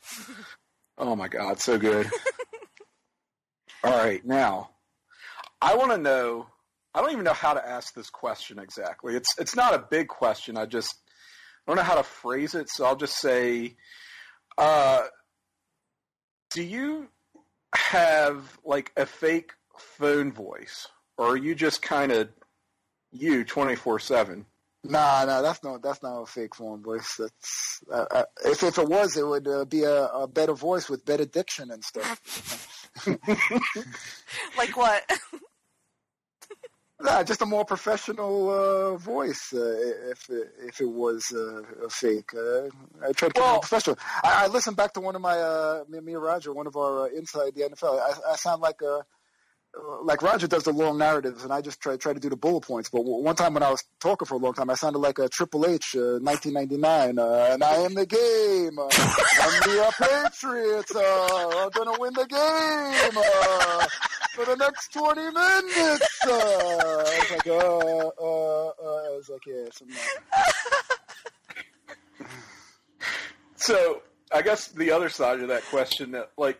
oh, 0.97 1.15
my 1.15 1.27
God, 1.27 1.59
so 1.59 1.77
good. 1.77 2.09
All 3.83 3.97
right, 3.97 4.25
now, 4.25 4.71
I 5.61 5.75
want 5.75 5.91
to 5.91 5.97
know. 5.97 6.47
I 6.93 7.01
don't 7.01 7.11
even 7.11 7.23
know 7.23 7.33
how 7.33 7.53
to 7.53 7.65
ask 7.65 7.93
this 7.93 8.09
question 8.09 8.59
exactly. 8.59 9.15
It's 9.15 9.29
it's 9.37 9.55
not 9.55 9.73
a 9.73 9.79
big 9.79 10.07
question. 10.07 10.57
I 10.57 10.65
just 10.65 10.95
I 11.69 11.71
don't 11.71 11.77
know 11.77 11.83
how 11.83 11.97
to 11.97 12.03
phrase 12.03 12.55
it, 12.55 12.67
so 12.67 12.83
I'll 12.83 12.95
just 12.95 13.19
say, 13.21 13.75
uh, 14.57 15.03
do 16.49 16.63
you 16.63 17.09
have 17.75 18.57
like 18.65 18.91
a 18.97 19.05
fake 19.05 19.51
phone 19.77 20.31
voice, 20.31 20.87
or 21.15 21.27
are 21.27 21.37
you 21.37 21.53
just 21.53 21.83
kind 21.83 22.11
of 22.11 22.29
you 23.11 23.43
twenty 23.43 23.75
four 23.75 23.99
seven? 23.99 24.47
Nah, 24.83 25.25
nah, 25.25 25.43
that's 25.43 25.63
not 25.63 25.83
that's 25.83 26.01
not 26.01 26.23
a 26.23 26.25
fake 26.25 26.55
phone 26.55 26.81
voice. 26.81 27.17
That's 27.19 27.83
uh, 27.93 28.05
uh, 28.09 28.23
if 28.45 28.63
if 28.63 28.79
it 28.79 28.89
was, 28.89 29.15
it 29.15 29.27
would 29.27 29.47
uh, 29.47 29.65
be 29.65 29.83
a, 29.83 30.05
a 30.05 30.27
better 30.27 30.55
voice 30.55 30.89
with 30.89 31.05
better 31.05 31.25
diction 31.25 31.69
and 31.69 31.83
stuff. 31.83 32.89
Like 34.57 34.75
what? 34.75 35.03
Nah, 37.01 37.23
just 37.23 37.41
a 37.41 37.45
more 37.45 37.63
professional 37.63 38.49
uh, 38.49 38.97
voice. 38.97 39.53
Uh, 39.53 40.11
if 40.11 40.29
it, 40.29 40.53
if 40.59 40.81
it 40.81 40.89
was 40.89 41.31
uh, 41.33 41.61
a 41.85 41.89
fake, 41.89 42.31
uh, 42.35 42.65
I 43.01 43.13
try 43.13 43.29
to 43.29 43.33
keep 43.33 43.37
it 43.37 43.47
more 43.47 43.59
professional. 43.59 43.97
I, 44.21 44.43
I 44.43 44.47
listened 44.47 44.75
back 44.75 44.93
to 44.95 44.99
one 44.99 45.15
of 45.15 45.21
my 45.21 45.37
uh, 45.39 45.83
me, 45.87 46.01
me 46.01 46.13
and 46.13 46.21
Roger, 46.21 46.51
one 46.53 46.67
of 46.67 46.75
our 46.75 47.03
uh, 47.03 47.05
inside 47.05 47.55
the 47.55 47.61
NFL. 47.61 48.01
I, 48.01 48.31
I 48.33 48.35
sound 48.35 48.61
like 48.61 48.81
a 48.81 49.05
like 50.03 50.21
Roger 50.21 50.47
does 50.47 50.63
the 50.63 50.71
long 50.73 50.97
narratives, 50.97 51.43
and 51.43 51.53
I 51.53 51.61
just 51.61 51.79
try 51.79 51.97
try 51.97 52.13
to 52.13 52.19
do 52.19 52.29
the 52.29 52.35
bullet 52.35 52.61
points. 52.61 52.89
But 52.89 53.03
one 53.03 53.35
time 53.35 53.53
when 53.53 53.63
I 53.63 53.69
was 53.69 53.83
talking 53.99 54.25
for 54.25 54.35
a 54.35 54.37
long 54.37 54.53
time, 54.53 54.69
I 54.69 54.75
sounded 54.75 54.99
like 54.99 55.19
a 55.19 55.29
Triple 55.29 55.65
H, 55.65 55.95
uh, 55.95 56.19
1999, 56.21 57.19
uh, 57.19 57.49
and 57.51 57.63
I 57.63 57.75
am 57.75 57.93
the 57.93 58.05
game. 58.05 58.79
Uh, 58.79 58.89
I'm 59.41 59.59
the 59.63 59.85
uh, 59.85 59.91
Patriots. 59.99 60.95
Uh, 60.95 61.63
I'm 61.63 61.69
gonna 61.69 61.99
win 61.99 62.13
the 62.13 62.25
game 62.25 63.17
uh, 63.17 63.87
for 64.35 64.45
the 64.45 64.55
next 64.55 64.93
20 64.93 65.21
minutes. 65.21 66.19
Uh, 66.25 66.31
I 66.31 67.19
was 67.19 67.31
like, 67.31 67.47
uh, 67.47 67.57
uh, 67.57 68.69
I 68.69 69.15
was 69.15 69.29
like, 69.29 69.45
yeah, 69.45 69.65
So 73.55 74.01
I 74.31 74.41
guess 74.41 74.69
the 74.69 74.91
other 74.91 75.09
side 75.09 75.41
of 75.41 75.49
that 75.49 75.63
question, 75.63 76.15
like, 76.37 76.59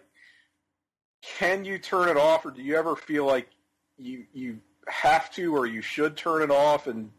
can 1.22 1.66
you 1.66 1.78
turn 1.78 2.10
it 2.10 2.18
off, 2.18 2.46
or 2.46 2.52
do 2.52 2.62
you 2.62 2.78
ever 2.78 2.96
feel 2.96 3.26
like 3.26 3.48
you 3.98 4.26
you 4.34 4.60
have 4.88 5.32
to, 5.34 5.56
or 5.56 5.66
you 5.66 5.82
should 5.82 6.18
turn 6.18 6.42
it 6.42 6.52
off 6.52 6.88
and 6.88 7.12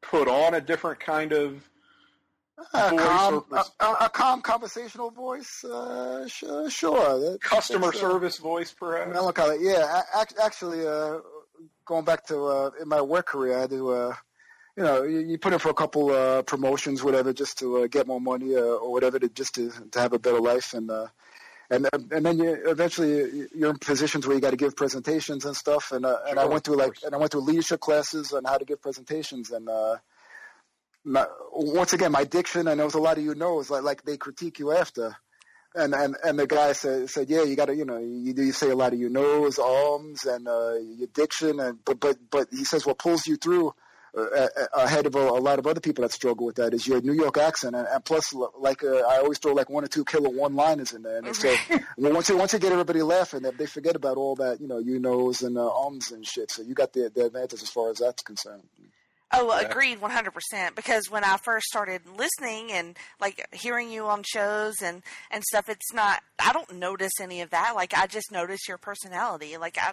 put 0.00 0.28
on 0.28 0.54
a 0.54 0.60
different 0.60 1.00
kind 1.00 1.32
of 1.32 1.68
a 2.74 2.90
voice 2.90 3.00
calm, 3.00 3.44
or 3.50 3.64
a, 3.80 4.04
a, 4.04 4.10
calm 4.10 4.42
conversational 4.42 5.10
voice. 5.10 5.64
Uh, 5.64 6.28
sh- 6.28 6.44
sure. 6.68 7.18
That- 7.18 7.38
customer 7.40 7.88
uh, 7.88 7.92
service 7.92 8.38
voice, 8.38 8.72
perhaps? 8.72 9.12
Melancholy. 9.12 9.58
Yeah, 9.60 10.02
ac- 10.20 10.36
actually, 10.42 10.86
uh, 10.86 11.18
going 11.84 12.04
back 12.04 12.26
to 12.26 12.44
uh, 12.44 12.70
in 12.80 12.88
my 12.88 13.00
work 13.00 13.26
career, 13.26 13.58
I 13.58 13.66
do. 13.66 13.90
Uh, 13.90 14.14
you 14.76 14.82
know, 14.82 15.02
you, 15.02 15.20
you 15.20 15.38
put 15.38 15.52
in 15.52 15.58
for 15.58 15.68
a 15.68 15.74
couple 15.74 16.10
uh, 16.10 16.42
promotions, 16.42 17.02
whatever, 17.02 17.32
just 17.32 17.58
to 17.58 17.78
uh, 17.78 17.86
get 17.88 18.06
more 18.06 18.20
money 18.20 18.54
uh, 18.56 18.60
or 18.60 18.90
whatever, 18.90 19.18
to 19.18 19.28
just 19.28 19.54
to 19.54 19.70
to 19.90 20.00
have 20.00 20.12
a 20.12 20.18
better 20.18 20.40
life, 20.40 20.72
and 20.74 20.90
uh, 20.90 21.08
and 21.72 21.88
and 22.12 22.26
then 22.26 22.38
you 22.38 22.52
eventually 22.66 23.48
you're 23.54 23.70
in 23.70 23.78
positions 23.78 24.26
where 24.26 24.34
you 24.34 24.42
got 24.42 24.50
to 24.50 24.56
give 24.56 24.76
presentations 24.76 25.44
and 25.44 25.56
stuff. 25.56 25.90
And 25.90 26.04
uh, 26.04 26.18
and 26.28 26.38
I 26.38 26.44
went 26.44 26.64
through 26.64 26.76
like 26.76 26.98
and 27.04 27.14
I 27.14 27.18
went 27.18 27.32
through 27.32 27.42
leadership 27.42 27.80
classes 27.80 28.32
on 28.32 28.44
how 28.44 28.58
to 28.58 28.64
give 28.64 28.82
presentations, 28.82 29.50
and 29.50 29.68
uh, 29.68 29.96
my, 31.04 31.26
once 31.52 31.92
again, 31.92 32.12
my 32.12 32.24
diction, 32.24 32.68
and 32.68 32.78
there 32.78 32.86
was 32.86 32.94
a 32.94 33.00
lot 33.00 33.18
of 33.18 33.24
you 33.24 33.34
know, 33.34 33.60
is 33.60 33.70
like 33.70 33.82
like 33.82 34.02
they 34.04 34.16
critique 34.16 34.58
you 34.58 34.72
after. 34.72 35.16
And 35.74 35.94
and 35.94 36.16
and 36.22 36.38
the 36.38 36.46
guy 36.46 36.72
said 36.72 37.08
said 37.08 37.30
yeah 37.30 37.44
you 37.44 37.56
got 37.56 37.66
to 37.66 37.74
you 37.74 37.86
know 37.86 37.96
you 37.96 38.34
you 38.36 38.52
say 38.52 38.68
a 38.68 38.76
lot 38.76 38.92
of 38.92 39.00
your 39.00 39.08
nose 39.08 39.58
arms 39.58 40.26
and 40.26 40.46
uh, 40.46 40.74
your 40.74 41.08
diction 41.14 41.58
and 41.60 41.78
but 41.86 41.98
but 41.98 42.18
but 42.30 42.48
he 42.50 42.64
says 42.64 42.84
what 42.84 42.98
pulls 42.98 43.26
you 43.26 43.36
through 43.36 43.72
uh, 44.16 44.20
uh, 44.20 44.46
ahead 44.74 45.06
of 45.06 45.14
a, 45.14 45.18
a 45.18 45.40
lot 45.40 45.58
of 45.58 45.66
other 45.66 45.80
people 45.80 46.02
that 46.02 46.12
struggle 46.12 46.44
with 46.46 46.56
that 46.56 46.74
is 46.74 46.86
your 46.86 47.00
New 47.00 47.12
York 47.14 47.38
accent, 47.38 47.74
and, 47.74 47.86
and 47.88 48.04
plus, 48.04 48.32
like 48.58 48.84
uh, 48.84 48.98
I 48.98 49.18
always 49.18 49.38
throw 49.38 49.52
like 49.52 49.70
one 49.70 49.84
or 49.84 49.88
two 49.88 50.04
killer 50.04 50.28
one-liners 50.28 50.92
in 50.92 51.02
there, 51.02 51.18
and 51.18 51.34
so 51.34 51.54
well, 51.96 52.12
once 52.12 52.28
you 52.28 52.36
once 52.36 52.52
you 52.52 52.58
get 52.58 52.72
everybody 52.72 53.02
laughing, 53.02 53.42
they, 53.42 53.50
they 53.52 53.66
forget 53.66 53.96
about 53.96 54.16
all 54.16 54.34
that 54.36 54.60
you 54.60 54.68
know 54.68 54.78
you 54.78 54.98
knows 54.98 55.42
and 55.42 55.56
uh, 55.56 55.68
ums 55.84 56.10
and 56.12 56.26
shit. 56.26 56.50
So 56.50 56.62
you 56.62 56.74
got 56.74 56.92
the 56.92 57.10
the 57.14 57.26
advantage 57.26 57.62
as 57.62 57.70
far 57.70 57.90
as 57.90 57.98
that's 57.98 58.22
concerned. 58.22 58.62
Oh, 59.34 59.58
Yeah. 59.58 59.66
agreed, 59.66 59.98
one 60.02 60.10
hundred 60.10 60.32
percent. 60.34 60.76
Because 60.76 61.10
when 61.10 61.24
I 61.24 61.38
first 61.42 61.64
started 61.68 62.02
listening 62.06 62.70
and 62.70 62.98
like 63.18 63.46
hearing 63.52 63.90
you 63.90 64.04
on 64.06 64.24
shows 64.24 64.74
and 64.82 65.02
and 65.30 65.42
stuff, 65.44 65.70
it's 65.70 65.90
not. 65.94 66.20
I 66.38 66.52
don't 66.52 66.74
notice 66.74 67.12
any 67.18 67.40
of 67.40 67.48
that. 67.48 67.72
Like 67.74 67.94
I 67.96 68.06
just 68.06 68.30
notice 68.30 68.68
your 68.68 68.76
personality. 68.76 69.56
Like 69.56 69.78
I, 69.80 69.92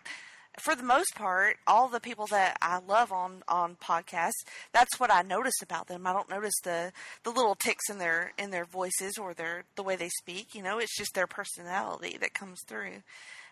for 0.61 0.75
the 0.75 0.83
most 0.83 1.15
part, 1.15 1.57
all 1.67 1.87
the 1.87 1.99
people 1.99 2.27
that 2.27 2.57
I 2.61 2.79
love 2.79 3.11
on 3.11 3.43
on 3.47 3.75
podcasts, 3.75 4.43
that's 4.73 4.99
what 4.99 5.11
I 5.11 5.21
notice 5.21 5.61
about 5.61 5.87
them. 5.87 6.07
I 6.07 6.13
don't 6.13 6.29
notice 6.29 6.59
the 6.63 6.91
the 7.23 7.31
little 7.31 7.55
ticks 7.55 7.89
in 7.89 7.97
their 7.97 8.31
in 8.37 8.51
their 8.51 8.65
voices 8.65 9.17
or 9.19 9.33
their 9.33 9.63
the 9.75 9.83
way 9.83 9.95
they 9.95 10.09
speak. 10.19 10.55
You 10.55 10.63
know, 10.63 10.79
it's 10.79 10.97
just 10.97 11.13
their 11.13 11.27
personality 11.27 12.17
that 12.19 12.33
comes 12.33 12.59
through. 12.67 13.03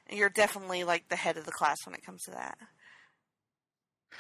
And 0.10 0.20
you're 0.20 0.30
definitely 0.30 0.84
like 0.84 1.10
the 1.10 1.16
head 1.16 1.38
of 1.38 1.46
the 1.46 1.52
class 1.52 1.78
when 1.86 1.96
it 1.96 2.06
comes 2.06 2.24
to 2.24 2.32
that. 2.32 2.58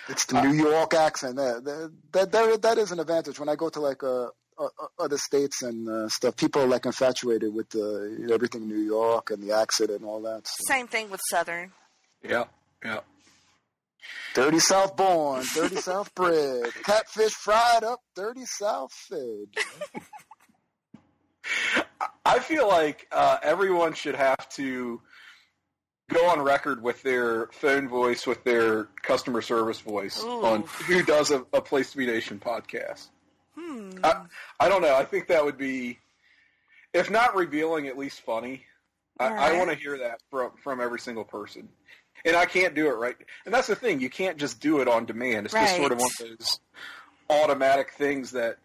It's 0.10 0.26
the 0.26 0.42
New 0.42 0.54
York 0.54 0.94
accent. 0.94 1.38
That 1.38 1.64
that 1.64 1.92
that, 2.12 2.32
that, 2.32 2.62
that 2.62 2.78
is 2.78 2.92
an 2.92 3.00
advantage. 3.00 3.40
When 3.40 3.50
I 3.50 3.56
go 3.56 3.70
to 3.70 3.80
like 3.80 4.04
uh, 4.04 4.28
uh, 4.60 4.68
other 5.00 5.18
states 5.18 5.64
and 5.64 5.88
uh, 5.90 6.10
stuff, 6.10 6.36
people 6.36 6.62
are 6.62 6.68
like 6.68 6.86
infatuated 6.86 7.54
with 7.54 7.70
the 7.70 8.30
everything 8.32 8.68
New 8.68 8.82
York 8.82 9.32
and 9.32 9.42
the 9.42 9.56
accent 9.56 9.90
and 9.92 10.06
all 10.06 10.22
that. 10.22 10.48
So. 10.48 10.64
Same 10.68 10.88
thing 10.88 11.10
with 11.10 11.22
Southern. 11.30 11.72
Yeah, 12.24 12.46
yeah. 12.84 13.00
Dirty 14.34 14.60
South 14.60 14.96
born, 14.96 15.44
dirty 15.56 15.78
South 15.78 16.14
bred, 16.14 16.72
catfish 16.84 17.34
fried 17.34 17.84
up, 17.84 18.02
dirty 18.16 18.46
South 18.46 18.94
fed. 18.94 19.48
I 22.26 22.40
feel 22.40 22.68
like 22.68 23.08
uh, 23.12 23.38
everyone 23.42 23.94
should 23.94 24.16
have 24.16 24.48
to 24.50 25.02
go 26.10 26.30
on 26.30 26.42
record 26.42 26.84
with 26.84 27.02
their 27.04 27.48
phone 27.48 27.88
voice, 27.88 28.28
with 28.28 28.44
their 28.44 28.86
customer 29.02 29.42
service 29.42 29.80
voice 29.80 30.24
Ooh. 30.24 30.46
on 30.46 30.64
who 30.86 31.04
does 31.04 31.32
a, 31.32 31.46
a 31.54 31.62
Place 31.62 31.92
to 31.92 31.98
Be 31.98 32.06
Nation 32.06 32.40
podcast. 32.40 33.08
Hmm. 33.58 33.92
I, 34.04 34.22
I 34.60 34.70
don't 34.70 34.82
know. 34.82 34.96
I 34.96 35.04
think 35.04 35.28
that 35.28 35.44
would 35.44 35.58
be, 35.58 36.00
if 36.94 37.10
not 37.10 37.36
revealing, 37.36 37.88
at 37.88 37.98
least 37.98 38.22
funny. 38.22 38.64
I, 39.20 39.28
I 39.28 39.58
want 39.58 39.72
to 39.72 39.76
hear 39.76 39.98
that 39.98 40.22
from 40.30 40.52
from 40.64 40.80
every 40.80 41.00
single 41.00 41.24
person, 41.24 41.70
and 42.28 42.36
I 42.36 42.46
can't 42.46 42.76
do 42.76 42.88
it 42.88 42.94
right. 42.98 43.16
And 43.46 43.54
that's 43.54 43.68
the 43.68 43.76
thing; 43.76 44.00
you 44.00 44.10
can't 44.10 44.38
just 44.38 44.60
do 44.60 44.80
it 44.82 44.88
on 44.88 45.06
demand. 45.06 45.46
It's 45.48 45.56
just 45.56 45.78
sort 45.78 45.92
of 45.92 46.00
one 46.00 46.10
of 46.20 46.28
those 46.28 46.60
automatic 47.30 47.92
things 47.92 48.32
that. 48.32 48.58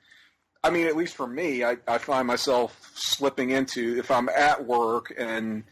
I 0.64 0.70
mean, 0.70 0.86
at 0.86 0.94
least 0.94 1.16
for 1.16 1.26
me, 1.26 1.64
I, 1.64 1.78
I 1.88 1.98
find 1.98 2.24
myself 2.24 2.92
slipping 2.94 3.50
into 3.50 3.98
if 3.98 4.12
I'm 4.12 4.28
at 4.28 4.64
work 4.64 5.12
and 5.18 5.64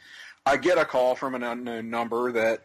I 0.44 0.56
get 0.56 0.78
a 0.78 0.84
call 0.84 1.14
from 1.14 1.36
an 1.36 1.44
unknown 1.44 1.90
number 1.90 2.32
that 2.32 2.64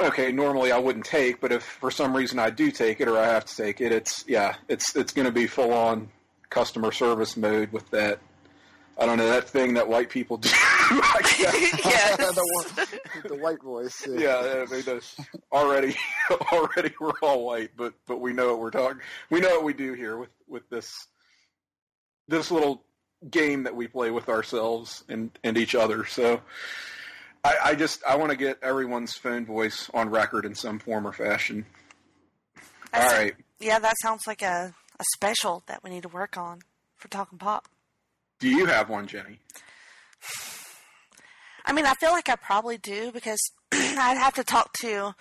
okay, 0.00 0.32
normally 0.32 0.72
I 0.72 0.78
wouldn't 0.78 1.04
take, 1.04 1.40
but 1.40 1.52
if 1.52 1.62
for 1.62 1.90
some 1.90 2.16
reason 2.16 2.38
I 2.38 2.50
do 2.50 2.70
take 2.70 3.00
it 3.00 3.08
or 3.08 3.18
I 3.18 3.26
have 3.26 3.44
to 3.44 3.56
take 3.56 3.80
it, 3.80 3.92
it's 3.92 4.24
yeah, 4.26 4.56
it's 4.68 4.96
it's 4.96 5.12
going 5.12 5.26
to 5.26 5.32
be 5.32 5.46
full 5.46 5.72
on 5.72 6.08
customer 6.48 6.92
service 6.92 7.36
mode 7.36 7.72
with 7.72 7.88
that. 7.90 8.18
I 9.00 9.06
don't 9.06 9.16
know 9.16 9.28
that 9.28 9.48
thing 9.48 9.74
that 9.74 9.88
white 9.88 10.10
people 10.10 10.36
do. 10.36 10.50
I 10.52 11.20
guess. 11.38 12.16
the, 12.16 13.28
the 13.28 13.34
white 13.36 13.62
voice. 13.62 14.06
yeah, 14.06 14.64
I 14.68 14.70
mean, 14.70 14.82
that's 14.84 15.16
already 15.50 15.96
already 16.52 16.92
we're 17.00 17.12
all 17.22 17.46
white, 17.46 17.70
but 17.76 17.94
but 18.06 18.20
we 18.20 18.34
know 18.34 18.48
what 18.48 18.60
we're 18.60 18.70
talking. 18.70 19.00
We 19.30 19.40
know 19.40 19.48
what 19.56 19.64
we 19.64 19.72
do 19.72 19.94
here 19.94 20.18
with 20.18 20.28
with 20.46 20.68
this 20.68 21.06
this 22.28 22.50
little 22.50 22.84
game 23.30 23.62
that 23.64 23.74
we 23.74 23.86
play 23.88 24.10
with 24.10 24.28
ourselves 24.28 25.02
and 25.08 25.30
and 25.42 25.56
each 25.56 25.74
other. 25.74 26.04
So 26.04 26.42
I, 27.42 27.56
I 27.64 27.74
just 27.74 28.04
I 28.04 28.16
want 28.16 28.30
to 28.32 28.36
get 28.36 28.58
everyone's 28.62 29.14
phone 29.14 29.46
voice 29.46 29.88
on 29.94 30.10
record 30.10 30.44
in 30.44 30.54
some 30.54 30.78
form 30.78 31.06
or 31.06 31.12
fashion. 31.12 31.64
All 32.92 33.00
That's- 33.00 33.12
right. 33.18 33.34
Yeah, 33.60 33.78
that 33.78 33.94
sounds 34.00 34.22
like 34.26 34.40
a, 34.40 34.74
a 34.98 35.04
special 35.14 35.62
that 35.66 35.84
we 35.84 35.90
need 35.90 36.02
to 36.04 36.08
work 36.08 36.38
on 36.38 36.60
for 36.96 37.08
Talk'n 37.08 37.38
Pop. 37.38 37.68
Do 38.40 38.48
you 38.48 38.64
have 38.66 38.88
one, 38.88 39.06
Jenny? 39.06 39.38
I 41.66 41.72
mean, 41.72 41.86
I 41.86 41.94
feel 41.94 42.10
like 42.10 42.28
I 42.28 42.36
probably 42.36 42.78
do 42.78 43.12
because 43.12 43.38
I'd 43.72 44.16
have 44.16 44.34
to 44.34 44.44
talk 44.44 44.72
to 44.80 45.14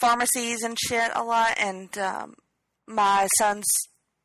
pharmacies 0.00 0.62
and 0.62 0.78
shit 0.78 1.10
a 1.14 1.22
lot. 1.24 1.56
And 1.58 1.96
um, 1.98 2.34
my 2.86 3.28
son's 3.38 3.66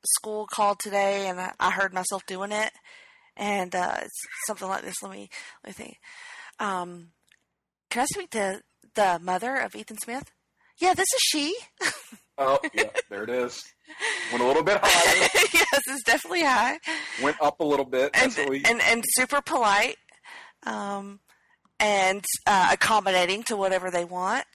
school 0.05 0.47
called 0.51 0.79
today, 0.79 1.27
and 1.27 1.39
I, 1.39 1.53
I 1.59 1.71
heard 1.71 1.93
myself 1.93 2.25
doing 2.27 2.51
it. 2.51 2.71
And 3.35 3.75
uh, 3.75 3.97
it's 4.01 4.21
something 4.47 4.67
like 4.67 4.83
this. 4.83 4.95
Let 5.01 5.11
me 5.11 5.29
let 5.63 5.69
me 5.69 5.73
think. 5.83 5.97
Um, 6.59 7.09
can 7.89 8.03
I 8.03 8.05
speak 8.05 8.29
to 8.31 8.61
the 8.93 9.19
mother 9.21 9.55
of 9.57 9.75
Ethan 9.75 9.97
Smith? 9.97 10.31
Yeah, 10.79 10.93
this 10.93 11.07
is 11.13 11.21
she. 11.21 11.55
Oh, 12.37 12.59
yeah, 12.73 12.89
there 13.09 13.23
it 13.23 13.29
is. 13.29 13.63
Went 14.31 14.43
a 14.43 14.47
little 14.47 14.63
bit 14.63 14.79
higher. 14.83 15.29
yes, 15.53 15.81
it's 15.87 16.03
definitely 16.03 16.43
high. 16.43 16.79
Went 17.21 17.37
up 17.41 17.59
a 17.59 17.63
little 17.63 17.85
bit. 17.85 18.15
What 18.15 18.49
we. 18.49 18.63
and 18.65 18.81
and 18.81 19.03
super 19.15 19.41
polite, 19.41 19.97
um, 20.63 21.19
and 21.79 22.23
uh, 22.47 22.69
accommodating 22.71 23.43
to 23.43 23.55
whatever 23.55 23.91
they 23.91 24.05
want, 24.05 24.45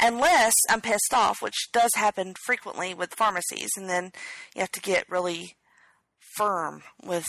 unless 0.00 0.54
I'm 0.68 0.80
pissed 0.80 1.12
off, 1.14 1.40
which 1.42 1.68
does 1.72 1.90
happen 1.94 2.34
frequently 2.46 2.94
with 2.94 3.14
pharmacies, 3.14 3.70
and 3.76 3.88
then 3.88 4.12
you 4.54 4.60
have 4.60 4.72
to 4.72 4.80
get 4.80 5.08
really 5.08 5.56
firm 6.36 6.82
with 7.04 7.26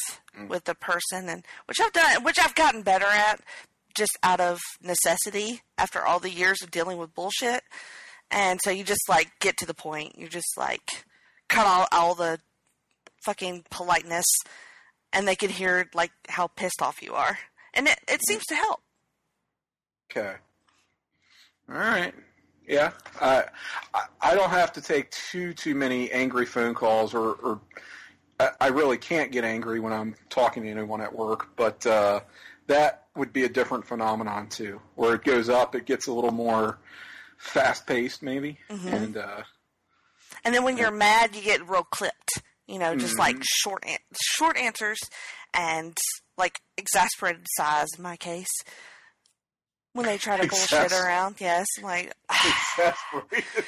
with 0.49 0.63
the 0.65 0.75
person, 0.75 1.29
and 1.29 1.45
which 1.67 1.77
I've 1.79 1.93
done, 1.93 2.23
which 2.23 2.39
I've 2.39 2.55
gotten 2.55 2.81
better 2.81 3.05
at, 3.05 3.39
just 3.95 4.17
out 4.23 4.39
of 4.41 4.59
necessity 4.81 5.61
after 5.77 6.03
all 6.05 6.19
the 6.19 6.31
years 6.31 6.57
of 6.63 6.71
dealing 6.71 6.97
with 6.97 7.13
bullshit, 7.13 7.63
and 8.31 8.59
so 8.63 8.71
you 8.71 8.83
just 8.83 9.07
like 9.07 9.31
get 9.39 9.57
to 9.57 9.65
the 9.65 9.73
point. 9.75 10.17
you're 10.17 10.27
just 10.29 10.57
like 10.57 11.05
cut 11.49 11.65
all 11.67 11.87
all 11.91 12.15
the 12.15 12.39
fucking 13.23 13.65
politeness 13.71 14.25
and 15.13 15.27
they 15.27 15.35
can 15.35 15.49
hear 15.49 15.89
like 15.93 16.11
how 16.27 16.47
pissed 16.47 16.81
off 16.81 17.01
you 17.01 17.13
are, 17.13 17.37
and 17.73 17.87
it, 17.87 17.97
it 18.07 18.19
seems 18.27 18.43
to 18.45 18.55
help. 18.55 18.81
Okay. 20.11 20.35
All 21.69 21.75
right. 21.77 22.13
Yeah. 22.67 22.91
I 23.21 23.45
I 23.93 24.01
I 24.21 24.35
don't 24.35 24.49
have 24.49 24.73
to 24.73 24.81
take 24.81 25.11
too 25.11 25.53
too 25.53 25.75
many 25.75 26.11
angry 26.11 26.45
phone 26.45 26.73
calls, 26.73 27.13
or, 27.13 27.33
or 27.35 27.59
I, 28.39 28.49
I 28.61 28.67
really 28.67 28.97
can't 28.97 29.31
get 29.31 29.43
angry 29.43 29.79
when 29.79 29.93
I'm 29.93 30.15
talking 30.29 30.63
to 30.63 30.69
anyone 30.69 31.01
at 31.01 31.15
work. 31.15 31.55
But 31.55 31.85
uh, 31.85 32.19
that 32.67 33.05
would 33.15 33.31
be 33.31 33.43
a 33.45 33.49
different 33.49 33.85
phenomenon 33.87 34.49
too, 34.49 34.81
where 34.95 35.15
it 35.15 35.23
goes 35.23 35.47
up, 35.49 35.75
it 35.75 35.85
gets 35.85 36.07
a 36.07 36.13
little 36.13 36.31
more 36.31 36.77
fast 37.37 37.87
paced, 37.87 38.21
maybe, 38.21 38.57
Mhm. 38.69 38.93
and 38.93 39.17
uh, 39.17 39.41
And 40.45 40.53
then 40.53 40.63
when 40.63 40.77
you're 40.77 40.91
mad, 40.91 41.35
you 41.35 41.41
get 41.41 41.67
real 41.67 41.83
clipped. 41.83 42.41
You 42.67 42.79
know, 42.79 42.95
just 42.95 43.17
like 43.19 43.35
Mhm. 43.35 43.43
short 43.45 43.83
an- 43.85 43.99
short 44.19 44.57
answers 44.57 44.99
and 45.53 45.95
like 46.37 46.59
exasperated 46.77 47.45
sighs. 47.57 47.87
In 47.97 48.03
my 48.03 48.15
case, 48.17 48.49
when 49.93 50.05
they 50.07 50.17
try 50.17 50.37
to 50.37 50.47
bullshit 50.47 50.91
around, 50.91 51.35
yes, 51.39 51.67
like 51.81 52.11
exasperated. 52.29 53.45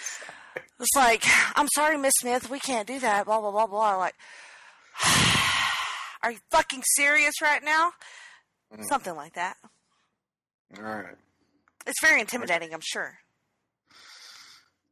it's 0.80 0.96
like 0.96 1.24
I'm 1.56 1.68
sorry, 1.76 1.98
Miss 1.98 2.14
Smith, 2.20 2.50
we 2.50 2.60
can't 2.60 2.88
do 2.88 3.00
that. 3.00 3.26
Blah 3.26 3.40
blah 3.42 3.52
blah 3.52 3.68
blah. 3.68 3.96
Like, 3.98 4.16
are 6.24 6.32
you 6.32 6.40
fucking 6.52 6.84
serious 6.96 7.40
right 7.42 7.64
now? 7.64 7.94
Mm. 8.76 8.86
Something 8.88 9.16
like 9.16 9.34
that. 9.34 9.58
All 10.76 10.84
right. 10.84 11.16
It's 11.86 12.02
very 12.02 12.20
intimidating, 12.20 12.74
I'm 12.74 12.82
sure. 12.84 13.20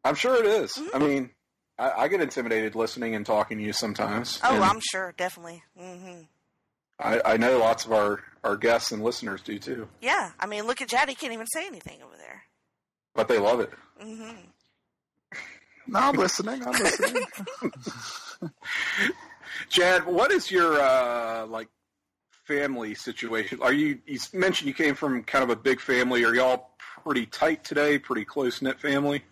I'm 0.04 0.16
sure 0.16 0.36
it 0.36 0.46
is. 0.46 0.72
Mm-hmm. 0.74 0.96
I 0.96 1.00
mean, 1.00 1.30
I, 1.78 1.92
I 1.92 2.08
get 2.08 2.22
intimidated 2.22 2.76
listening 2.76 3.16
and 3.16 3.26
talking 3.26 3.58
to 3.58 3.64
you 3.64 3.74
sometimes. 3.74 4.40
Oh, 4.44 4.62
I'm 4.62 4.80
sure, 4.92 5.14
definitely. 5.18 5.64
hmm 5.78 6.22
I, 6.98 7.22
I 7.26 7.38
know 7.38 7.58
lots 7.60 7.86
of 7.86 7.92
our, 7.92 8.22
our 8.44 8.56
guests 8.56 8.92
and 8.94 9.04
listeners 9.04 9.42
do 9.42 9.60
too, 9.60 9.90
Yeah, 10.02 10.32
I 10.40 10.46
mean, 10.46 10.66
look 10.66 10.82
at 10.82 10.88
Jad. 10.88 11.10
He 11.10 11.16
can't 11.16 11.34
even 11.34 11.46
say 11.48 11.68
anything 11.68 12.02
over 12.02 12.16
there. 12.18 12.44
but 13.14 13.28
they 13.28 13.38
love 13.38 13.60
it. 13.60 13.72
hmm 14.00 14.30
No, 15.88 16.00
I'm 16.00 16.16
listening. 16.16 16.66
I'm 16.66 16.72
listening. 16.72 17.22
Jad, 19.70 20.06
what 20.08 20.32
is 20.32 20.50
your 20.50 20.80
uh, 20.82 21.46
like 21.46 21.68
family 22.46 22.96
situation? 22.96 23.60
Are 23.62 23.72
you? 23.74 24.00
You 24.08 24.18
mentioned 24.34 24.68
you 24.68 24.74
came 24.74 24.96
from 24.96 25.24
kind 25.24 25.44
of 25.44 25.52
a 25.52 25.56
big 25.56 25.80
family. 25.80 26.24
Are 26.24 26.34
y'all 26.34 26.70
pretty 27.04 27.28
tight 27.28 27.64
today? 27.64 28.00
Pretty 28.00 28.26
close 28.26 28.62
knit 28.64 28.80
family? 28.80 29.24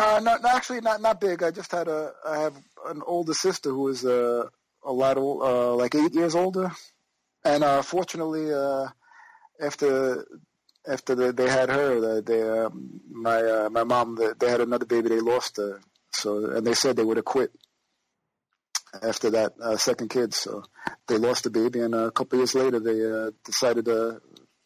Uh, 0.00 0.20
not, 0.22 0.42
not 0.42 0.54
actually 0.54 0.80
not 0.80 1.00
not 1.00 1.20
big. 1.20 1.42
I 1.42 1.50
just 1.50 1.72
had 1.72 1.88
a 1.88 2.12
I 2.24 2.38
have 2.44 2.56
an 2.86 3.02
older 3.04 3.34
sister 3.34 3.70
who 3.70 3.88
is 3.88 4.04
uh, 4.04 4.44
a 4.84 4.92
lot 4.92 5.18
old, 5.18 5.42
uh, 5.42 5.74
like 5.74 5.94
eight 5.96 6.14
years 6.14 6.34
older, 6.36 6.70
and 7.44 7.64
uh, 7.64 7.82
fortunately, 7.82 8.52
uh, 8.54 8.86
after 9.60 10.24
after 10.86 11.14
the, 11.16 11.32
they 11.32 11.48
had 11.50 11.68
her, 11.68 12.00
the, 12.00 12.22
they 12.22 12.42
uh, 12.48 12.70
my 13.10 13.38
uh, 13.42 13.68
my 13.70 13.82
mom 13.84 14.14
they, 14.14 14.30
they 14.38 14.48
had 14.48 14.60
another 14.60 14.86
baby. 14.86 15.08
They 15.08 15.20
lost 15.20 15.56
her 15.56 15.80
So 16.12 16.28
and 16.56 16.64
they 16.66 16.74
said 16.74 16.96
they 16.96 17.04
would 17.04 17.16
have 17.18 17.24
quit 17.34 17.50
after 19.02 19.30
that 19.30 19.54
uh, 19.60 19.76
second 19.76 20.10
kid. 20.10 20.32
So 20.32 20.62
they 21.08 21.18
lost 21.18 21.42
the 21.44 21.50
baby, 21.50 21.80
and 21.80 21.94
a 21.94 22.10
couple 22.12 22.38
years 22.38 22.54
later 22.54 22.78
they 22.78 22.98
uh, 23.04 23.30
decided 23.44 23.84
to 23.86 24.20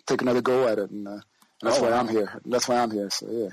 take 0.06 0.20
another 0.22 0.42
go 0.42 0.68
at 0.68 0.78
it, 0.78 0.90
and, 0.90 1.08
uh, 1.08 1.10
and 1.12 1.22
that's 1.62 1.78
Oh, 1.78 1.84
why 1.84 1.90
wow. 1.90 2.00
I'm 2.00 2.08
here. 2.08 2.40
That's 2.44 2.68
why 2.68 2.76
I'm 2.82 2.90
here. 2.90 3.08
So 3.10 3.26
yeah. 3.30 3.50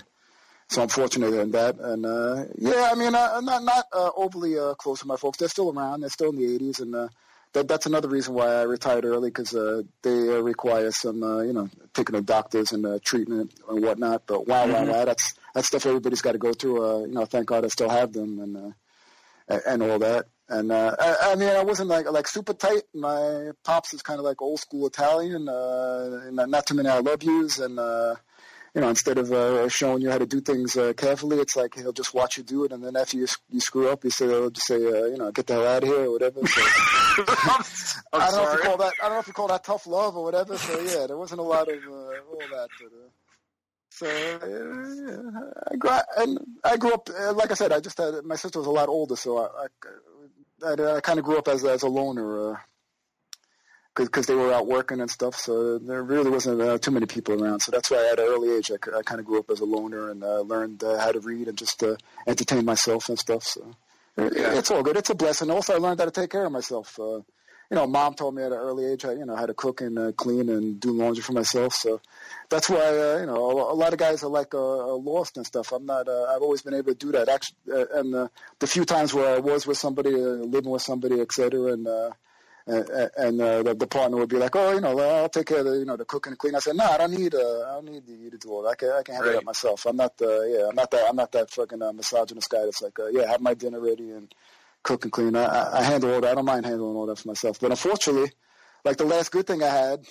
So 0.69 0.83
I'm 0.83 0.87
fortunate 0.87 1.33
in 1.33 1.49
that, 1.51 1.79
and 1.79 2.05
uh, 2.05 2.45
yeah, 2.55 2.89
I 2.91 2.95
mean, 2.95 3.15
uh, 3.15 3.29
I'm 3.33 3.43
not 3.45 3.63
not 3.63 3.85
uh, 3.91 4.11
overly 4.15 4.57
uh, 4.59 4.75
close 4.75 4.99
to 4.99 5.07
my 5.07 5.15
folks. 5.15 5.39
They're 5.39 5.47
still 5.47 5.71
around. 5.75 6.01
They're 6.01 6.09
still 6.11 6.29
in 6.29 6.35
the 6.35 6.45
80s, 6.59 6.79
and 6.79 6.93
uh, 6.93 7.07
that 7.53 7.67
that's 7.67 7.87
another 7.87 8.07
reason 8.07 8.35
why 8.35 8.45
I 8.45 8.61
retired 8.63 9.03
early 9.03 9.29
because 9.31 9.55
uh, 9.55 9.81
they 10.03 10.11
uh, 10.29 10.41
require 10.41 10.91
some, 10.91 11.23
uh, 11.23 11.41
you 11.41 11.53
know, 11.53 11.69
taking 11.95 12.13
of 12.15 12.27
doctors 12.27 12.71
and 12.71 12.85
uh, 12.85 12.99
treatment 13.03 13.51
and 13.67 13.81
whatnot. 13.83 14.27
But 14.27 14.47
wow, 14.47 14.67
wow, 14.67 14.83
Mhm. 14.83 14.89
wow, 14.89 15.05
that's 15.05 15.33
that's 15.55 15.67
stuff 15.67 15.87
everybody's 15.87 16.21
got 16.21 16.33
to 16.33 16.37
go 16.37 16.53
through. 16.53 16.85
Uh, 16.85 16.99
you 17.05 17.13
know, 17.15 17.25
thank 17.25 17.47
God 17.47 17.65
I 17.65 17.69
still 17.69 17.89
have 17.89 18.13
them, 18.13 18.39
and 18.39 18.75
uh, 19.49 19.59
and 19.65 19.81
all 19.81 19.97
that. 19.97 20.27
And 20.49 20.71
uh, 20.71 20.95
I, 20.99 21.31
I 21.31 21.35
mean, 21.35 21.49
I 21.49 21.63
wasn't 21.63 21.89
like 21.89 22.05
like 22.11 22.27
super 22.27 22.53
tight. 22.53 22.83
My 22.93 23.53
pops 23.63 23.95
is 23.95 24.03
kind 24.03 24.19
of 24.19 24.23
like 24.23 24.39
old 24.39 24.59
school 24.59 24.85
Italian, 24.85 25.49
uh, 25.49 26.21
and 26.27 26.35
not 26.35 26.67
too 26.67 26.75
many 26.75 26.89
I 26.89 26.99
love 26.99 27.23
yous, 27.23 27.57
and 27.57 27.79
uh, 27.79 28.15
you 28.75 28.81
know, 28.81 28.89
instead 28.89 29.17
of 29.17 29.31
uh, 29.31 29.67
showing 29.69 30.01
you 30.01 30.11
how 30.11 30.17
to 30.17 30.25
do 30.25 30.41
things 30.41 30.77
uh, 30.77 30.93
carefully, 30.95 31.37
it's 31.37 31.55
like 31.55 31.75
he'll 31.75 31.93
just 31.93 32.13
watch 32.13 32.37
you 32.37 32.43
do 32.43 32.63
it, 32.65 32.71
and 32.71 32.83
then 32.83 32.95
after 32.95 33.17
you 33.17 33.27
you 33.49 33.59
screw 33.59 33.89
up, 33.89 34.03
he 34.03 34.09
say 34.09 34.27
he'll 34.27 34.49
just 34.49 34.67
say, 34.67 34.75
uh, 34.75 35.05
you 35.05 35.17
know, 35.17 35.31
get 35.31 35.47
the 35.47 35.53
hell 35.53 35.67
out 35.67 35.83
of 35.83 35.89
here 35.89 36.05
or 36.05 36.11
whatever. 36.11 36.45
So, 36.45 36.61
I 38.13 38.31
don't 38.31 38.35
know 38.35 38.51
if 38.51 38.57
you 38.57 38.63
call 38.63 38.77
that 38.77 38.93
I 39.01 39.05
don't 39.05 39.13
know 39.13 39.19
if 39.19 39.27
you 39.27 39.33
call 39.33 39.47
that 39.47 39.63
tough 39.63 39.87
love 39.87 40.15
or 40.15 40.23
whatever. 40.23 40.57
So 40.57 40.79
yeah, 40.79 41.07
there 41.07 41.17
wasn't 41.17 41.41
a 41.41 41.43
lot 41.43 41.67
of 41.67 41.77
uh, 41.83 41.91
all 41.91 42.39
that. 42.51 42.69
But, 42.79 42.91
uh, 42.93 43.09
so 43.91 44.07
uh, 44.07 44.47
yeah, 44.95 45.41
I 45.71 45.75
grew 45.75 45.91
and 46.17 46.39
I 46.63 46.77
grew 46.77 46.93
up 46.93 47.09
uh, 47.09 47.33
like 47.33 47.51
I 47.51 47.55
said. 47.55 47.71
I 47.71 47.79
just 47.79 47.97
had 47.97 48.23
my 48.23 48.35
sister 48.35 48.59
was 48.59 48.67
a 48.67 48.71
lot 48.71 48.89
older, 48.89 49.15
so 49.15 49.37
I 49.39 49.67
I, 50.63 50.73
I, 50.73 50.95
I 50.97 51.01
kind 51.01 51.19
of 51.19 51.25
grew 51.25 51.37
up 51.37 51.47
as 51.47 51.65
as 51.65 51.83
a 51.83 51.87
loner. 51.87 52.51
Uh, 52.51 52.57
because 54.05 54.25
they 54.25 54.35
were 54.35 54.53
out 54.53 54.67
working 54.67 55.01
and 55.01 55.09
stuff, 55.09 55.35
so 55.35 55.77
there 55.77 56.01
really 56.03 56.29
wasn't 56.29 56.61
uh, 56.61 56.77
too 56.77 56.91
many 56.91 57.05
people 57.05 57.41
around. 57.41 57.59
So 57.61 57.71
that's 57.71 57.91
why 57.91 58.09
at 58.11 58.19
an 58.19 58.25
early 58.25 58.55
age, 58.57 58.71
I, 58.71 58.97
I 58.97 59.01
kind 59.03 59.19
of 59.19 59.25
grew 59.25 59.39
up 59.39 59.49
as 59.49 59.59
a 59.59 59.65
loner 59.65 60.09
and 60.09 60.23
uh, 60.23 60.41
learned 60.41 60.83
uh, 60.83 60.97
how 60.99 61.11
to 61.11 61.19
read 61.19 61.47
and 61.47 61.57
just 61.57 61.83
uh, 61.83 61.95
entertain 62.25 62.65
myself 62.65 63.09
and 63.09 63.19
stuff. 63.19 63.43
So 63.43 63.75
Yeah. 64.17 64.57
it's 64.57 64.71
all 64.71 64.83
good. 64.83 64.97
It's 64.97 65.09
a 65.09 65.15
blessing. 65.15 65.49
Also, 65.49 65.73
I 65.73 65.77
learned 65.77 65.99
how 65.99 66.05
to 66.05 66.11
take 66.11 66.31
care 66.31 66.45
of 66.45 66.51
myself. 66.51 66.99
Uh, 66.99 67.21
you 67.71 67.75
know, 67.77 67.85
mom 67.85 68.15
told 68.15 68.33
me 68.33 68.41
at 68.41 68.51
an 68.51 68.57
early 68.57 68.83
age, 68.91 69.03
how, 69.03 69.11
you 69.11 69.25
know, 69.25 69.35
how 69.35 69.45
to 69.45 69.53
cook 69.53 69.81
and 69.81 69.99
uh, 69.99 70.11
clean 70.13 70.49
and 70.49 70.79
do 70.79 70.91
laundry 70.91 71.21
for 71.21 71.33
myself. 71.33 71.73
So 71.73 72.01
that's 72.49 72.67
why, 72.67 72.77
uh, 72.79 73.17
you 73.19 73.27
know, 73.27 73.35
a, 73.35 73.73
a 73.73 73.77
lot 73.77 73.93
of 73.93 73.99
guys 73.99 74.23
are 74.23 74.29
like 74.29 74.55
uh, 74.55 74.93
uh, 74.93 74.97
lost 74.97 75.37
and 75.37 75.45
stuff. 75.45 75.71
I'm 75.71 75.85
not. 75.85 76.07
Uh, 76.07 76.25
I've 76.33 76.41
always 76.41 76.63
been 76.63 76.73
able 76.73 76.93
to 76.93 76.97
do 76.97 77.11
that. 77.11 77.29
Actually, 77.29 77.57
uh, 77.71 77.85
and 77.93 78.15
uh, 78.15 78.27
the 78.57 78.65
few 78.65 78.85
times 78.85 79.13
where 79.13 79.35
I 79.35 79.39
was 79.39 79.67
with 79.67 79.77
somebody, 79.77 80.15
uh, 80.15 80.43
living 80.55 80.71
with 80.71 80.81
somebody, 80.81 81.21
et 81.21 81.31
cetera, 81.31 81.73
and 81.73 81.87
uh, 81.87 82.09
and, 82.69 83.11
and 83.17 83.41
uh, 83.41 83.63
the, 83.63 83.75
the 83.75 83.87
partner 83.87 84.17
would 84.17 84.29
be 84.29 84.37
like, 84.37 84.55
"Oh, 84.55 84.71
you 84.73 84.81
know, 84.81 84.97
I'll 84.99 85.29
take 85.29 85.47
care 85.47 85.59
of 85.59 85.65
the, 85.65 85.71
you 85.73 85.85
know, 85.85 85.97
the 85.97 86.05
cooking 86.05 86.31
and 86.31 86.37
clean." 86.39 86.55
I 86.55 86.59
said, 86.59 86.75
"No, 86.75 86.85
I 86.85 86.97
don't 86.97 87.11
need, 87.11 87.33
uh, 87.35 87.39
I 87.39 87.71
don't 87.73 87.85
need 87.85 88.07
you 88.07 88.29
to 88.29 88.37
do 88.37 88.49
all 88.49 88.63
that. 88.63 88.69
I 88.69 88.75
can, 88.75 88.91
I 88.91 89.03
can 89.03 89.15
handle 89.15 89.31
Right. 89.31 89.39
that 89.39 89.45
myself. 89.45 89.85
I'm 89.85 89.97
not, 89.97 90.13
uh, 90.21 90.41
yeah, 90.43 90.67
I'm 90.69 90.75
not 90.75 90.91
that, 90.91 91.05
I'm 91.09 91.15
not 91.15 91.31
that 91.33 91.51
fucking 91.51 91.81
uh, 91.81 91.91
misogynist 91.93 92.49
guy 92.49 92.63
that's 92.65 92.81
like, 92.81 92.97
uh, 92.99 93.07
yeah, 93.07 93.27
have 93.27 93.41
my 93.41 93.53
dinner 93.53 93.79
ready 93.79 94.11
and 94.11 94.33
cook 94.83 95.03
and 95.03 95.11
clean. 95.11 95.35
I, 95.35 95.45
I, 95.45 95.79
I 95.79 95.83
handle 95.83 96.13
all 96.13 96.21
that. 96.21 96.31
I 96.31 96.35
don't 96.35 96.45
mind 96.45 96.65
handling 96.65 96.95
all 96.95 97.05
that 97.07 97.19
for 97.19 97.27
myself. 97.27 97.59
But 97.59 97.71
unfortunately, 97.71 98.31
like 98.85 98.97
the 98.97 99.05
last 99.05 99.31
good 99.31 99.47
thing 99.47 99.63
I 99.63 99.67
had, 99.69 100.05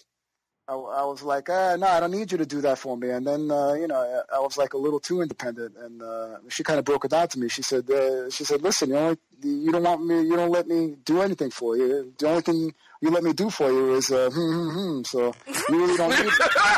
I, 0.69 0.75
I 0.75 1.05
was 1.05 1.23
like, 1.23 1.49
ah, 1.49 1.77
no, 1.77 1.87
I 1.87 1.99
don't 2.01 2.11
need 2.11 2.31
you 2.31 2.37
to 2.39 2.45
do 2.47 2.61
that 2.61 2.79
for 2.79 2.95
me. 2.97 3.09
And 3.09 3.27
then, 3.27 3.51
uh, 3.51 3.73
you 3.73 3.89
know, 3.89 3.97
I, 4.31 4.37
I 4.37 4.41
was 4.41 4.59
like 4.59 4.75
a 4.75 4.77
little 4.79 5.01
too 5.01 5.23
independent, 5.23 5.77
and 5.79 6.03
uh, 6.03 6.39
she 6.49 6.63
kind 6.63 6.79
of 6.79 6.85
broke 6.85 7.07
it 7.07 7.11
down 7.11 7.29
to 7.29 7.39
me. 7.39 7.49
She 7.49 7.63
said, 7.63 7.91
uh, 7.91 8.29
she 8.29 8.45
said, 8.45 8.61
listen, 8.63 8.91
you 8.91 8.97
only, 8.97 9.17
you 9.43 9.73
don't 9.73 9.83
want 9.83 10.05
me, 10.05 10.17
you 10.23 10.37
don't 10.37 10.51
let 10.51 10.69
me 10.69 10.97
do 11.05 11.23
anything 11.23 11.51
for 11.51 11.77
you. 11.77 12.13
The 12.19 12.29
only 12.29 12.43
thing 12.43 12.75
you 13.01 13.11
let 13.11 13.25
me 13.25 13.33
do 13.33 13.49
for 13.49 13.71
you 13.73 13.95
is 13.95 14.11
uh, 14.11 14.29
hmm, 14.31 14.39
hmm, 14.53 14.71
hmm. 14.97 15.03
So 15.05 15.33
you 15.71 15.79
really 15.81 15.97
don't 15.97 16.11
need, 16.11 16.33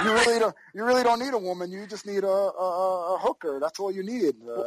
you 0.05 0.13
really 0.13 0.39
don't, 0.39 0.55
you 0.73 0.85
really 0.85 1.03
don't 1.03 1.19
need 1.19 1.35
a 1.35 1.39
woman. 1.39 1.73
You 1.73 1.87
just 1.89 2.07
need 2.07 2.23
a, 2.23 2.29
a, 2.29 2.31
a- 2.31 3.15
a 3.17 3.19
hooker. 3.19 3.59
That's 3.61 3.81
all 3.81 3.91
you 3.91 4.05
need. 4.05 4.35
Uh, 4.49 4.63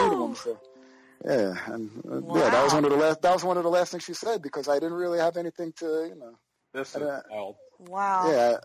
you 0.00 0.08
need 0.08 0.14
a 0.16 0.18
woman 0.18 0.34
for. 0.34 0.58
Yeah, 1.24 1.54
and 1.72 1.90
uh, 2.10 2.34
yeah, 2.36 2.50
that 2.50 2.64
was 2.64 2.74
one 2.74 2.84
of 2.84 2.90
the 2.90 2.96
last. 2.96 3.22
That 3.22 3.32
was 3.32 3.44
one 3.44 3.56
of 3.56 3.62
the 3.62 3.70
last 3.70 3.92
things 3.92 4.02
she 4.02 4.12
said 4.14 4.42
because 4.42 4.68
I 4.68 4.74
didn't 4.74 4.94
really 4.94 5.20
have 5.20 5.36
anything 5.38 5.72
to, 5.78 5.86
you 6.08 6.16
know. 6.18 6.36
This 6.74 6.94
I 6.96 7.00
is 7.00 7.22
wild. 7.30 7.54
Wow. 7.78 8.30
yeah, 8.30 8.56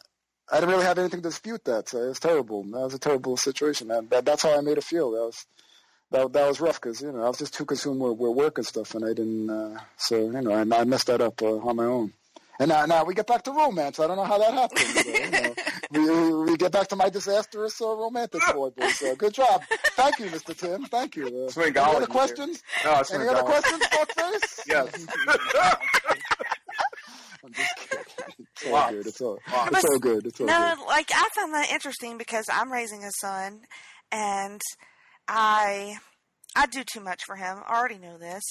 I 0.51 0.55
didn't 0.59 0.69
really 0.71 0.85
have 0.85 0.97
anything 0.97 1.21
to 1.21 1.29
dispute 1.29 1.63
that. 1.65 1.89
So 1.89 2.03
it 2.03 2.07
was 2.09 2.19
terrible. 2.19 2.63
That 2.63 2.71
was 2.79 2.93
a 2.93 2.99
terrible 2.99 3.37
situation. 3.37 3.87
That, 3.89 4.09
that 4.09 4.25
that's 4.25 4.43
how 4.43 4.57
I 4.57 4.61
made 4.61 4.77
it 4.77 4.83
feel. 4.83 5.11
That 5.11 5.21
was 5.25 5.45
that 6.11 6.33
that 6.33 6.47
was 6.47 6.59
rough 6.59 6.81
because 6.81 7.01
you 7.01 7.11
know 7.11 7.23
I 7.23 7.27
was 7.27 7.37
just 7.37 7.53
too 7.53 7.65
consumed 7.65 8.01
with, 8.01 8.17
with 8.17 8.35
work 8.35 8.57
and 8.57 8.65
stuff, 8.67 8.95
and 8.95 9.05
I 9.05 9.09
didn't. 9.09 9.49
Uh, 9.49 9.79
so 9.97 10.17
you 10.17 10.41
know, 10.41 10.51
I, 10.51 10.61
I 10.81 10.83
messed 10.85 11.07
that 11.07 11.21
up 11.21 11.41
uh, 11.41 11.57
on 11.57 11.75
my 11.75 11.85
own. 11.85 12.13
And 12.61 12.67
now, 12.67 12.85
now 12.85 13.05
we 13.05 13.13
get 13.13 13.25
back 13.25 13.43
to 13.43 13.51
romance. 13.53 14.01
I 14.01 14.07
don't 14.07 14.17
know 14.17 14.25
how 14.25 14.37
that 14.37 14.53
happened. 14.53 14.79
So, 14.81 15.09
you 15.09 15.31
know, 16.01 16.33
we, 16.45 16.51
we 16.51 16.57
get 16.57 16.73
back 16.73 16.89
to 16.89 16.97
my 16.97 17.07
disastrous 17.07 17.79
uh, 17.81 17.87
romantic 17.95 18.41
story. 18.43 18.73
So 18.95 19.15
good 19.15 19.33
job. 19.33 19.63
Thank 19.95 20.19
you, 20.19 20.25
Mr. 20.25 20.53
Tim. 20.57 20.83
Thank 20.87 21.15
you. 21.15 21.27
Uh, 21.27 21.29
any 21.61 21.71
Swingology 21.71 21.95
other 21.95 22.05
questions? 22.07 22.61
No, 22.83 22.91
Any 23.13 23.29
other 23.29 23.43
Swingology. 23.43 23.45
questions, 23.45 23.83
fuckface? 23.85 24.59
Yes. 24.67 25.05
I'm 27.49 27.53
just 27.53 27.75
kidding. 27.89 28.05
It's 28.55 28.65
all 28.65 28.71
Wow. 28.73 28.89
good. 28.91 29.07
It's 29.07 29.21
all, 29.21 29.39
Wow. 29.51 29.67
it's 29.71 29.85
all 29.85 29.99
good. 29.99 30.25
It's 30.27 30.39
all 30.41 30.47
no, 30.47 30.75
good. 30.77 30.85
like 30.87 31.09
I 31.13 31.29
found 31.35 31.53
that 31.53 31.71
interesting 31.71 32.17
because 32.17 32.45
I'm 32.51 32.71
raising 32.71 33.03
a 33.03 33.11
son, 33.21 33.61
and 34.11 34.61
I 35.27 35.97
I 36.55 36.65
do 36.65 36.83
too 36.83 36.99
much 36.99 37.23
for 37.25 37.35
him. 37.35 37.59
I 37.65 37.77
already 37.77 37.97
know 37.99 38.17
this, 38.17 38.43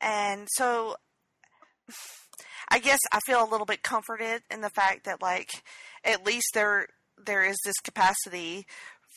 and 0.00 0.46
so 0.54 0.96
I 2.70 2.78
guess 2.78 3.00
I 3.12 3.18
feel 3.26 3.42
a 3.44 3.50
little 3.50 3.66
bit 3.66 3.82
comforted 3.82 4.42
in 4.50 4.60
the 4.60 4.70
fact 4.70 5.04
that 5.04 5.20
like 5.22 5.50
at 6.04 6.24
least 6.24 6.50
there 6.54 6.86
there 7.24 7.44
is 7.44 7.56
this 7.64 7.78
capacity 7.82 8.64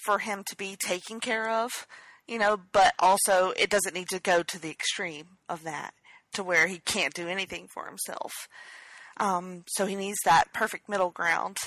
for 0.06 0.20
him 0.20 0.44
to 0.48 0.56
be 0.56 0.76
taken 0.76 1.20
care 1.20 1.50
of, 1.50 1.88
you 2.28 2.38
know, 2.38 2.58
but 2.72 2.94
also 3.00 3.52
it 3.58 3.70
doesn't 3.70 3.94
need 3.96 4.10
to 4.10 4.20
go 4.20 4.44
to 4.44 4.60
the 4.60 4.70
extreme 4.70 5.38
of 5.48 5.64
that 5.64 5.94
to 6.34 6.44
where 6.44 6.68
he 6.68 6.80
can't 6.80 7.14
do 7.14 7.28
anything 7.28 7.68
for 7.74 7.86
himself. 7.86 8.34
Um, 9.18 9.64
so 9.68 9.86
he 9.86 9.96
needs 9.96 10.18
that 10.26 10.54
perfect 10.54 10.90
middle 10.90 11.10
ground. 11.10 11.58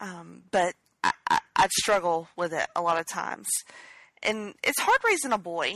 Um, 0.00 0.42
but 0.50 0.74
I, 1.02 1.12
I, 1.30 1.38
I'd 1.56 1.72
struggle 1.72 2.28
with 2.36 2.52
it 2.52 2.66
a 2.76 2.82
lot 2.82 2.98
of 2.98 3.06
times, 3.06 3.48
and 4.22 4.54
it's 4.62 4.80
hard 4.80 5.00
raising 5.04 5.32
a 5.32 5.38
boy. 5.38 5.74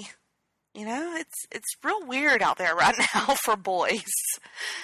You 0.74 0.86
know, 0.86 1.16
it's 1.16 1.46
it's 1.50 1.66
real 1.82 2.06
weird 2.06 2.42
out 2.42 2.58
there 2.58 2.74
right 2.76 2.94
now 3.14 3.34
for 3.44 3.56
boys. 3.56 4.04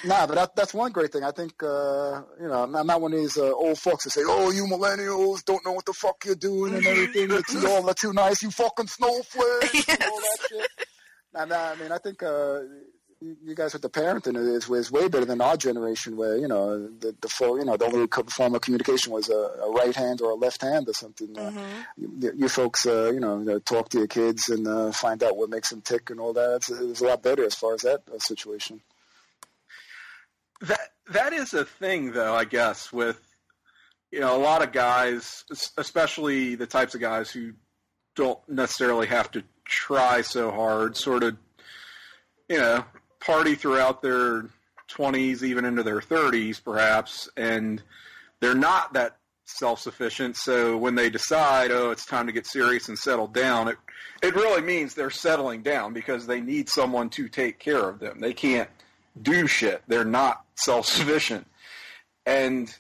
Nah, 0.04 0.26
but 0.26 0.34
that, 0.34 0.56
that's 0.56 0.74
one 0.74 0.90
great 0.92 1.12
thing. 1.12 1.22
I 1.22 1.30
think, 1.30 1.62
uh, 1.62 2.22
you 2.40 2.48
know, 2.48 2.64
I'm 2.64 2.72
not, 2.72 2.80
I'm 2.80 2.86
not 2.86 3.00
one 3.00 3.12
of 3.12 3.18
these 3.18 3.36
uh, 3.36 3.52
old 3.52 3.78
folks 3.78 4.04
that 4.04 4.10
say, 4.10 4.22
oh, 4.24 4.50
you 4.50 4.64
millennials 4.64 5.44
don't 5.44 5.64
know 5.64 5.72
what 5.72 5.84
the 5.86 5.92
fuck 5.92 6.24
you're 6.24 6.34
doing 6.34 6.74
and 6.74 6.86
everything. 6.86 7.30
It's 7.30 7.64
all 7.64 7.82
that's 7.82 8.00
too 8.00 8.12
nice, 8.12 8.42
you 8.42 8.50
fucking 8.50 8.88
snowflakes 8.88 9.88
and 9.88 10.02
all 10.02 10.20
that 10.20 10.38
shit. 10.48 10.68
Nah, 11.34 11.44
nah, 11.44 11.70
I 11.70 11.74
mean, 11.76 11.92
I 11.92 11.98
think 11.98 12.22
uh, 12.22 12.60
you 13.20 13.36
you 13.42 13.54
guys 13.54 13.72
with 13.72 13.82
the 13.82 13.90
parenting 13.90 14.36
is, 14.36 14.68
is 14.68 14.90
way 14.90 15.08
better 15.08 15.24
than 15.24 15.40
our 15.40 15.56
generation 15.56 16.16
where, 16.16 16.36
you 16.36 16.48
know, 16.48 16.86
the, 16.86 17.14
the 17.20 17.28
full, 17.28 17.58
you 17.58 17.64
know, 17.64 17.76
the 17.76 17.86
only 17.86 18.06
form 18.30 18.54
of 18.54 18.60
communication 18.60 19.12
was 19.12 19.30
a, 19.30 19.34
a 19.34 19.72
right 19.72 19.94
hand 19.94 20.20
or 20.20 20.30
a 20.30 20.34
left 20.34 20.60
hand 20.60 20.88
or 20.88 20.92
something. 20.92 21.36
Uh, 21.38 21.50
you, 21.96 22.32
you 22.36 22.48
folks, 22.48 22.86
uh, 22.86 23.10
you 23.12 23.20
know, 23.20 23.42
uh, 23.48 23.58
talk 23.64 23.88
to 23.90 23.98
your 23.98 24.06
kids 24.06 24.48
and 24.48 24.68
uh, 24.68 24.92
find 24.92 25.22
out 25.22 25.36
what 25.36 25.48
makes 25.48 25.70
them 25.70 25.80
tick 25.80 26.10
and 26.10 26.20
all 26.20 26.34
that. 26.34 26.56
It's, 26.56 26.70
it's 26.70 27.00
a 27.00 27.06
lot 27.06 27.22
better 27.22 27.44
as 27.44 27.54
far 27.54 27.74
as 27.74 27.82
that 27.82 28.02
uh, 28.14 28.18
situation. 28.18 28.82
That 30.62 30.80
that 31.12 31.32
is 31.32 31.54
a 31.54 31.64
thing, 31.64 32.12
though. 32.12 32.34
I 32.34 32.44
guess 32.44 32.90
with 32.92 33.20
you 34.10 34.20
know 34.20 34.36
a 34.36 34.40
lot 34.40 34.62
of 34.62 34.72
guys, 34.72 35.44
especially 35.76 36.54
the 36.54 36.66
types 36.66 36.94
of 36.94 37.02
guys 37.02 37.30
who 37.30 37.52
don't 38.14 38.38
necessarily 38.48 39.06
have 39.06 39.30
to 39.32 39.44
try 39.66 40.22
so 40.22 40.50
hard, 40.50 40.96
sort 40.96 41.22
of, 41.22 41.36
you 42.48 42.56
know, 42.56 42.82
party 43.20 43.54
throughout 43.54 44.02
their 44.02 44.46
twenties, 44.88 45.42
even 45.42 45.64
into 45.64 45.82
their 45.82 46.00
thirties, 46.00 46.60
perhaps, 46.60 47.28
and 47.36 47.82
they're 48.40 48.54
not 48.54 48.92
that 48.92 49.16
self-sufficient. 49.44 50.36
So 50.36 50.76
when 50.76 50.94
they 50.96 51.08
decide, 51.08 51.70
oh, 51.70 51.90
it's 51.90 52.04
time 52.04 52.26
to 52.26 52.32
get 52.32 52.46
serious 52.46 52.88
and 52.88 52.98
settle 52.98 53.26
down, 53.26 53.68
it 53.68 53.76
it 54.22 54.34
really 54.34 54.62
means 54.62 54.94
they're 54.94 55.10
settling 55.10 55.62
down 55.62 55.92
because 55.92 56.26
they 56.26 56.40
need 56.40 56.68
someone 56.68 57.10
to 57.10 57.28
take 57.28 57.58
care 57.58 57.88
of 57.88 57.98
them. 57.98 58.20
They 58.20 58.32
can't 58.32 58.70
do 59.20 59.46
shit. 59.46 59.82
They're 59.86 60.04
not 60.04 60.44
self-sufficient. 60.56 61.46
And 62.24 62.74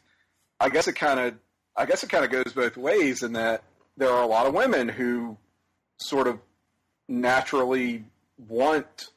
I 0.58 0.68
guess 0.70 0.88
it 0.88 0.94
kind 0.94 1.20
of 1.20 1.34
I 1.76 1.86
guess 1.86 2.02
it 2.02 2.08
kind 2.08 2.24
of 2.24 2.30
goes 2.30 2.52
both 2.54 2.76
ways 2.76 3.22
in 3.22 3.34
that 3.34 3.62
there 3.96 4.10
are 4.10 4.22
a 4.22 4.26
lot 4.26 4.46
of 4.46 4.54
women 4.54 4.88
who 4.88 5.36
sort 5.98 6.26
of 6.26 6.38
naturally 7.08 8.04
want 8.48 9.08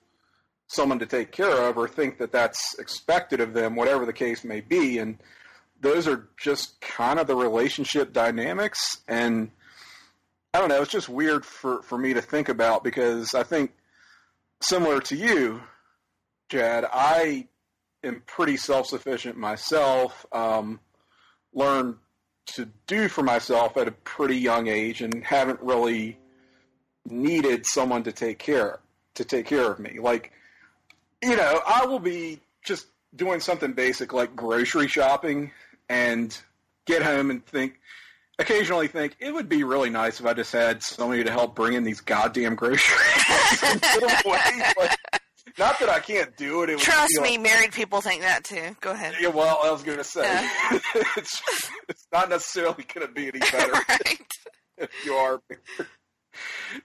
someone 0.69 0.99
to 0.99 1.05
take 1.05 1.31
care 1.31 1.67
of 1.67 1.77
or 1.77 1.87
think 1.87 2.19
that 2.19 2.31
that's 2.31 2.77
expected 2.77 3.41
of 3.41 3.53
them, 3.53 3.75
whatever 3.75 4.05
the 4.05 4.13
case 4.13 4.43
may 4.43 4.61
be. 4.61 4.99
And 4.99 5.17
those 5.81 6.07
are 6.07 6.29
just 6.37 6.79
kind 6.79 7.19
of 7.19 7.25
the 7.25 7.35
relationship 7.35 8.13
dynamics. 8.13 8.99
And 9.07 9.49
I 10.53 10.59
don't 10.59 10.69
know, 10.69 10.81
it's 10.81 10.91
just 10.91 11.09
weird 11.09 11.43
for, 11.43 11.81
for 11.81 11.97
me 11.97 12.13
to 12.13 12.21
think 12.21 12.49
about 12.49 12.83
because 12.83 13.33
I 13.33 13.41
think 13.43 13.71
similar 14.61 15.01
to 15.01 15.15
you, 15.15 15.61
JAD, 16.49 16.85
I 16.91 17.47
am 18.03 18.21
pretty 18.27 18.57
self 18.57 18.85
sufficient 18.87 19.37
myself. 19.37 20.25
Um, 20.31 20.79
learned 21.51 21.95
to 22.45 22.69
do 22.85 23.07
for 23.07 23.23
myself 23.23 23.75
at 23.77 23.87
a 23.87 23.91
pretty 23.91 24.37
young 24.37 24.67
age, 24.67 25.01
and 25.01 25.23
haven't 25.23 25.61
really 25.61 26.17
needed 27.05 27.65
someone 27.65 28.03
to 28.03 28.11
take 28.11 28.37
care 28.37 28.79
to 29.15 29.25
take 29.25 29.47
care 29.47 29.71
of 29.71 29.79
me. 29.79 29.99
Like, 29.99 30.31
you 31.23 31.35
know, 31.35 31.61
I 31.67 31.85
will 31.85 31.99
be 31.99 32.39
just 32.63 32.87
doing 33.15 33.39
something 33.39 33.73
basic 33.73 34.13
like 34.13 34.35
grocery 34.35 34.87
shopping, 34.87 35.51
and 35.89 36.37
get 36.85 37.01
home 37.03 37.29
and 37.31 37.45
think. 37.45 37.79
Occasionally, 38.37 38.87
think 38.87 39.17
it 39.19 39.33
would 39.33 39.49
be 39.49 39.65
really 39.65 39.89
nice 39.89 40.21
if 40.21 40.25
I 40.25 40.33
just 40.33 40.53
had 40.53 40.81
somebody 40.81 41.25
to 41.25 41.31
help 41.31 41.55
bring 41.55 41.73
in 41.73 41.83
these 41.83 41.99
goddamn 41.99 42.55
groceries. 42.55 42.87
and 43.63 43.81
put 43.81 44.03
'em 44.03 44.17
away. 44.25 44.39
Like, 44.77 44.97
not 45.57 45.77
that 45.79 45.89
I 45.89 45.99
can't 45.99 46.37
do 46.37 46.63
it. 46.63 46.69
it 46.69 46.75
would 46.75 46.81
Trust 46.81 47.09
feel- 47.15 47.23
me, 47.23 47.37
married 47.37 47.73
people 47.73 47.99
think 47.99 48.21
that 48.21 48.45
too. 48.45 48.77
Go 48.79 48.91
ahead. 48.91 49.15
Yeah, 49.19 49.27
well, 49.27 49.59
I 49.61 49.69
was 49.71 49.83
going 49.83 49.97
to 49.97 50.05
say 50.05 50.23
it's, 51.17 51.41
it's 51.89 52.07
not 52.13 52.29
necessarily 52.29 52.85
going 52.93 53.05
to 53.07 53.11
be 53.11 53.27
any 53.27 53.39
better 53.39 53.73
if 54.77 54.89
you 55.03 55.13
are. 55.15 55.41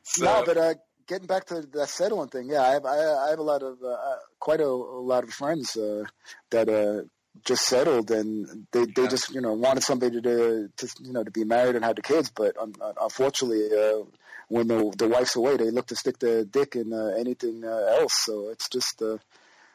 So, 0.03 0.25
no, 0.25 0.43
but 0.45 0.57
uh, 0.57 0.75
getting 1.07 1.27
back 1.27 1.47
to 1.47 1.63
that 1.63 1.89
settling 1.89 2.29
thing, 2.29 2.49
yeah, 2.49 2.63
I 2.63 2.73
have 2.73 2.85
I, 2.87 2.97
I 2.97 3.31
have 3.31 3.39
a 3.39 3.43
lot 3.43 3.63
of 3.63 3.83
uh, 3.83 3.97
quite 4.39 4.61
a, 4.61 4.67
a 4.67 5.05
lot 5.05 5.25
of 5.25 5.31
friends 5.31 5.77
uh, 5.77 6.05
that 6.51 6.69
uh, 6.69 7.07
just 7.45 7.67
settled 7.67 8.11
and 8.11 8.67
they 8.73 8.85
they 8.85 9.07
just 9.09 9.35
you 9.35 9.41
know 9.41 9.53
wanted 9.55 9.83
somebody 9.83 10.21
to 10.21 10.69
to 10.77 10.89
you 11.01 11.13
know 11.13 11.25
to 11.25 11.31
be 11.31 11.45
married 11.45 11.77
and 11.77 11.85
have 11.85 11.97
the 11.97 12.03
kids, 12.03 12.31
but 12.31 12.57
un- 12.59 12.75
unfortunately, 13.01 13.69
uh, 13.77 14.05
when 14.49 14.69
the 14.69 14.93
the 14.97 15.09
wife's 15.09 15.37
away, 15.37 15.57
they 15.57 15.71
look 15.71 15.87
to 15.87 15.97
stick 15.97 16.19
their 16.19 16.45
dick 16.45 16.77
in 16.77 16.93
uh, 16.93 17.15
anything 17.19 17.65
uh, 17.65 17.97
else. 17.99 18.15
So 18.25 18.51
it's 18.51 18.69
just 18.69 19.03
uh, 19.03 19.19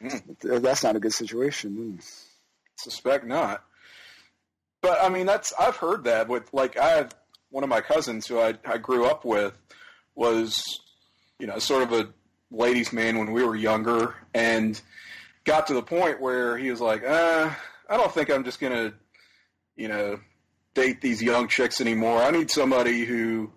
th- 0.02 0.62
that's 0.62 0.84
not 0.84 0.96
a 0.96 1.00
good 1.00 1.14
situation. 1.14 2.00
Mm. 2.00 2.04
suspect 2.78 3.26
not. 3.26 3.64
But 4.82 5.00
I 5.04 5.10
mean, 5.10 5.26
that's 5.26 5.54
I've 5.60 5.76
heard 5.76 6.06
that 6.06 6.30
with 6.30 6.54
like 6.54 6.78
I 6.78 6.90
have 6.92 7.14
one 7.50 7.64
of 7.64 7.70
my 7.70 7.82
cousins 7.82 8.28
who 8.28 8.40
I 8.40 8.54
I 8.66 8.78
grew 8.78 9.06
up 9.06 9.26
with 9.26 9.54
was 10.16 10.80
you 11.40 11.48
know 11.48 11.60
sort 11.60 11.84
of 11.84 11.94
a 11.94 12.10
ladies' 12.52 12.94
man 12.94 13.18
when 13.18 13.32
we 13.32 13.44
were 13.44 13.56
younger, 13.56 14.16
and 14.34 14.80
got 15.46 15.68
to 15.68 15.74
the 15.74 15.82
point 15.82 16.22
where 16.22 16.58
he 16.58 16.70
was 16.70 16.82
like, 16.82 17.04
uh, 17.04 17.50
I 17.90 17.98
don't 17.98 18.14
think 18.14 18.30
I'm 18.30 18.44
just 18.44 18.60
gonna 18.60 18.94
you 19.76 19.88
know 19.88 20.20
date 20.74 21.02
these 21.02 21.22
young 21.22 21.48
chicks 21.48 21.82
anymore. 21.82 22.22
I 22.22 22.32
need 22.32 22.52
somebody 22.52 23.06
who 23.06 23.52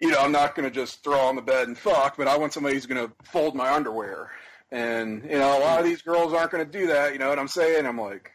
you 0.00 0.10
know 0.10 0.18
I'm 0.18 0.32
not 0.32 0.54
gonna 0.54 0.70
just 0.70 1.04
throw 1.04 1.20
on 1.20 1.36
the 1.36 1.42
bed 1.42 1.68
and 1.68 1.78
fuck, 1.78 2.16
but 2.16 2.28
I 2.28 2.36
want 2.36 2.52
somebody 2.52 2.74
who's 2.74 2.86
gonna 2.86 3.12
fold 3.24 3.54
my 3.54 3.72
underwear. 3.72 4.30
And 4.70 5.22
you 5.24 5.38
know, 5.38 5.58
a 5.58 5.60
lot 5.60 5.78
of 5.78 5.84
these 5.84 6.02
girls 6.02 6.32
aren't 6.32 6.50
to 6.50 6.64
do 6.64 6.88
that. 6.88 7.12
You 7.12 7.18
know 7.18 7.28
what 7.28 7.38
I'm 7.38 7.48
saying? 7.48 7.86
I'm 7.86 8.00
like, 8.00 8.32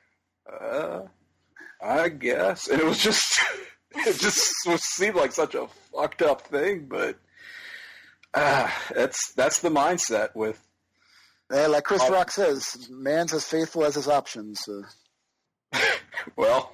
uh, 0.51 1.01
I 1.81 2.09
guess. 2.09 2.67
And 2.67 2.79
it 2.79 2.85
was 2.85 2.99
just, 2.99 3.39
it 3.91 4.19
just 4.19 4.53
was, 4.65 4.83
seemed 4.83 5.15
like 5.15 5.31
such 5.31 5.55
a 5.55 5.67
fucked 5.93 6.21
up 6.21 6.41
thing. 6.41 6.87
But 6.87 7.17
that's 8.33 9.33
that's 9.33 9.59
the 9.61 9.69
mindset 9.69 10.35
with. 10.35 10.61
Yeah, 11.51 11.67
like 11.67 11.83
Chris. 11.83 12.01
Rock 12.09 12.31
says, 12.31 12.87
man's 12.89 13.33
as 13.33 13.43
faithful 13.45 13.83
as 13.83 13.95
his 13.95 14.07
options. 14.07 14.59
Uh, 14.67 15.77
Well, 16.35 16.71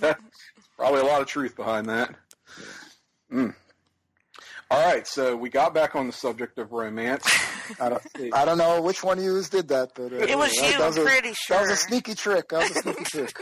that's 0.00 0.20
probably 0.76 1.00
a 1.00 1.04
lot 1.04 1.20
of 1.22 1.26
truth 1.26 1.56
behind 1.56 1.88
that. 1.88 2.14
Mm. 3.32 3.54
All 4.70 4.86
right, 4.86 5.06
so 5.06 5.36
we 5.36 5.48
got 5.48 5.74
back 5.74 5.96
on 5.96 6.06
the 6.06 6.12
subject 6.12 6.58
of 6.58 6.72
romance. 6.72 7.26
I 7.80 7.88
don't, 7.88 8.02
I 8.34 8.44
don't 8.44 8.58
know 8.58 8.80
which 8.82 9.02
one 9.02 9.18
of 9.18 9.24
you 9.24 9.42
did 9.50 9.68
that, 9.68 9.92
but 9.94 10.12
uh, 10.12 10.16
It 10.16 10.36
was 10.38 10.52
that, 10.52 10.72
you, 10.72 10.78
that 10.78 10.86
was 10.86 10.96
I'm 10.98 11.02
a, 11.06 11.06
pretty 11.06 11.34
That 11.48 11.60
was 11.60 11.68
sure. 11.68 11.70
a 11.70 11.76
sneaky 11.76 12.14
trick. 12.14 12.48
That 12.50 12.68
was 12.68 12.76
a 12.76 12.82
sneaky 12.82 13.04
trick. 13.04 13.38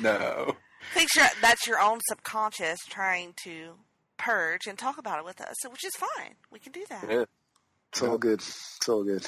No. 0.00 0.56
I 0.56 0.94
Think 0.94 1.10
sure 1.12 1.26
that's 1.40 1.66
your 1.66 1.80
own 1.80 2.00
subconscious 2.08 2.78
trying 2.88 3.34
to 3.44 3.74
purge 4.24 4.66
and 4.66 4.78
talk 4.78 4.98
about 4.98 5.18
it 5.18 5.24
with 5.24 5.40
us, 5.40 5.56
which 5.68 5.84
is 5.84 5.92
fine. 5.96 6.34
We 6.50 6.58
can 6.58 6.72
do 6.72 6.84
that. 6.88 7.04
Yeah. 7.08 7.24
It's 7.92 8.02
all 8.02 8.18
good. 8.18 8.40
It's 8.40 8.88
all 8.88 9.04
good. 9.04 9.26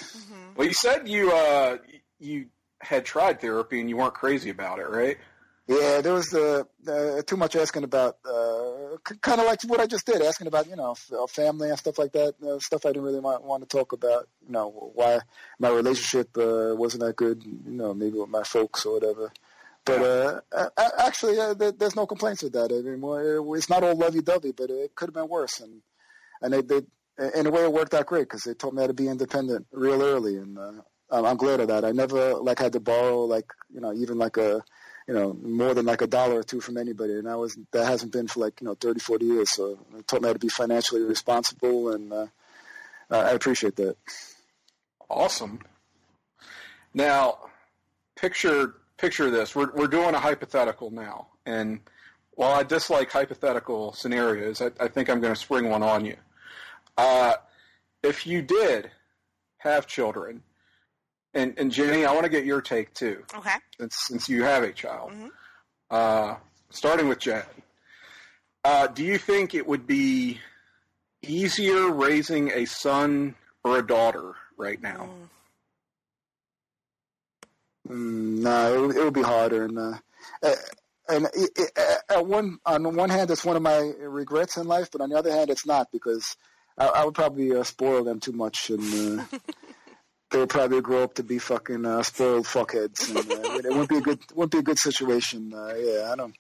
Well, 0.57 0.67
you 0.67 0.73
said 0.73 1.07
you 1.07 1.33
uh, 1.33 1.77
you 2.19 2.47
had 2.81 3.05
tried 3.05 3.41
therapy 3.41 3.81
and 3.81 3.91
you 3.91 3.97
weren't 3.99 4.15
crazy 4.15 4.51
about 4.51 4.79
it, 4.79 4.89
right? 4.89 5.19
Yeah, 5.67 6.03
there 6.03 6.13
was 6.13 6.35
uh, 6.35 6.65
uh, 6.87 7.23
too 7.23 7.39
much 7.39 7.57
asking 7.57 7.85
about, 7.85 8.19
uh, 8.27 8.97
c- 9.09 9.17
kind 9.23 9.41
of 9.41 9.47
like 9.47 9.63
what 9.63 9.81
I 9.81 9.87
just 9.87 10.05
did, 10.05 10.21
asking 10.21 10.47
about, 10.47 10.69
you 10.69 10.77
know, 10.77 10.91
f- 10.91 11.11
uh, 11.11 11.27
family 11.27 11.71
and 11.71 11.79
stuff 11.79 11.99
like 11.99 12.13
that, 12.13 12.35
uh, 12.47 12.59
stuff 12.59 12.85
I 12.85 12.91
didn't 12.91 13.05
really 13.05 13.21
want, 13.21 13.43
want 13.43 13.63
to 13.63 13.77
talk 13.79 13.93
about, 13.93 14.29
you 14.47 14.53
know, 14.53 14.91
why 14.95 15.21
my 15.59 15.71
relationship 15.71 16.37
uh, 16.37 16.75
wasn't 16.77 17.03
that 17.05 17.17
good, 17.17 17.43
you 17.45 17.79
know, 17.81 17.95
maybe 17.95 18.19
with 18.19 18.29
my 18.29 18.43
folks 18.43 18.85
or 18.85 18.93
whatever. 18.93 19.33
But 19.85 20.45
uh, 20.53 20.69
actually, 20.99 21.39
uh, 21.39 21.55
there's 21.55 21.97
no 21.97 22.07
complaints 22.07 22.43
with 22.43 22.55
that. 22.55 22.73
I 22.73 22.81
mean, 22.81 23.57
it's 23.57 23.69
not 23.69 23.85
all 23.85 23.97
lovey-dovey, 23.97 24.53
but 24.53 24.71
it 24.71 24.95
could 24.95 25.09
have 25.09 25.15
been 25.15 25.29
worse. 25.29 25.61
And 25.61 25.83
and 26.41 26.53
they, 26.53 26.63
they 26.63 26.87
in 27.39 27.47
a 27.47 27.51
way, 27.51 27.63
it 27.63 27.73
worked 27.73 27.95
out 27.95 28.07
great 28.07 28.23
because 28.23 28.43
they 28.43 28.55
taught 28.55 28.75
me 28.75 28.81
how 28.81 28.87
to 28.87 28.95
be 28.95 29.09
independent 29.09 29.67
real 29.73 30.03
early, 30.03 30.37
and 30.37 30.59
uh, 30.59 30.73
I'm, 31.11 31.37
glad 31.37 31.61
of 31.61 31.69
that. 31.69 31.85
I 31.85 31.93
never 31.93 32.35
like 32.35 32.59
had 32.59 32.73
to 32.73 32.81
borrow 32.81 33.25
like 33.25 33.47
you 33.73 33.81
know 33.81 33.93
even 33.93 34.19
like 34.19 34.37
a 34.37 34.65
you 35.07 35.13
know, 35.13 35.35
more 35.35 35.75
than 35.75 35.85
like 35.85 36.01
a 36.01 36.07
dollar 36.07 36.37
or 36.37 36.43
two 36.43 36.61
from 36.61 36.79
anybody. 36.79 37.15
And 37.15 37.27
that 37.27 37.39
was 37.39 37.59
that 37.73 37.87
hasn't 37.87 38.13
been 38.13 38.27
for 38.27 38.41
like 38.41 38.61
you 38.61 38.67
know 38.67 38.75
30, 38.75 39.01
40 39.01 39.27
years. 39.27 39.51
So 39.53 39.79
it 39.97 40.09
taught 40.09 40.23
me 40.23 40.29
how 40.29 40.33
to 40.33 40.39
be 40.39 40.49
financially 40.49 41.03
responsible, 41.03 41.93
and 41.93 42.13
uh, 42.13 42.27
I 43.11 43.31
appreciate 43.31 43.77
that. 43.77 43.97
Awesome. 45.11 45.61
Now, 46.95 47.39
picture 48.17 48.75
picture 48.99 49.31
this. 49.31 49.55
We're 49.55 49.73
we're 49.73 49.87
doing 49.89 50.15
a 50.15 50.19
hypothetical 50.21 50.91
now, 50.91 51.29
and 51.47 51.81
while 52.33 52.53
I 52.53 52.63
dislike 52.63 53.11
hypothetical 53.11 53.93
scenarios, 53.93 54.61
I, 54.61 54.71
I 54.81 54.89
think 54.89 55.09
I'm 55.09 55.21
going 55.21 55.35
to 55.35 55.41
spring 55.41 55.69
one 55.71 55.83
on 55.83 56.05
you. 56.05 56.17
Uh, 56.97 57.35
if 58.03 58.27
you 58.27 58.43
did 58.43 58.91
have 59.59 59.87
children, 59.87 60.43
and 61.33 61.55
and 61.59 61.71
Jenny, 61.73 62.05
I 62.05 62.13
want 62.13 62.25
to 62.25 62.31
get 62.31 62.45
your 62.45 62.61
take 62.61 62.93
too, 62.95 63.25
Okay. 63.35 63.55
since 63.79 63.97
since 64.09 64.29
you 64.29 64.43
have 64.45 64.63
a 64.63 64.73
child. 64.73 65.11
Mhm. 65.13 65.31
Uh, 65.91 66.37
starting 66.71 67.09
with 67.09 67.19
Jen, 67.21 67.45
uh, 68.65 68.87
do 68.89 69.05
you 69.05 69.19
think 69.19 69.55
it 69.55 69.67
would 69.67 69.87
be 69.87 70.41
easier 71.23 71.89
raising 71.91 72.51
a 72.51 72.65
son 72.65 73.35
or 73.63 73.79
a 73.79 73.87
daughter 73.87 74.35
right 74.57 74.81
now? 74.81 75.09
Mm, 75.11 75.29
no, 77.89 78.75
it, 78.75 78.81
would- 78.81 78.97
it 78.97 79.05
would 79.05 79.15
be 79.15 79.23
harder, 79.23 79.65
and 79.65 79.79
uh, 79.79 79.95
uh, 80.43 80.55
and 81.09 81.27
it, 81.35 81.51
it, 81.57 81.71
uh, 81.77 82.19
at 82.19 82.27
one 82.27 82.59
on 82.65 82.97
one 82.97 83.11
hand, 83.11 83.31
it's 83.31 83.45
one 83.45 83.57
of 83.57 83.63
my 83.63 83.93
regrets 83.99 84.57
in 84.57 84.67
life, 84.67 84.89
but 84.91 85.01
on 85.01 85.11
the 85.11 85.17
other 85.19 85.31
hand, 85.33 85.51
it's 85.51 85.67
not 85.67 85.89
because 85.93 86.37
I, 86.79 86.87
I 86.87 87.05
would 87.05 87.15
probably 87.15 87.55
uh, 87.55 87.63
spoil 87.63 88.05
them 88.05 88.21
too 88.21 88.33
much, 88.33 88.71
and 88.71 89.21
uh, 89.21 89.25
they 90.31 90.39
would 90.39 90.49
probably 90.49 90.81
grow 90.81 91.03
up 91.05 91.15
to 91.17 91.23
be 91.23 91.39
fucking 91.39 91.85
uh, 91.85 92.03
spoiled 92.03 92.47
fuckheads, 92.47 93.09
and 93.09 93.31
uh, 93.31 93.59
it 93.59 93.65
wouldn't 93.73 93.89
be 93.91 93.99
a 93.99 94.01
good 94.01 94.21
wouldn't 94.35 94.53
be 94.53 94.59
a 94.59 94.63
good 94.63 94.79
situation. 94.79 95.53
Uh, 95.55 95.75
yeah, 95.77 96.11
I 96.13 96.17
don't. 96.17 96.35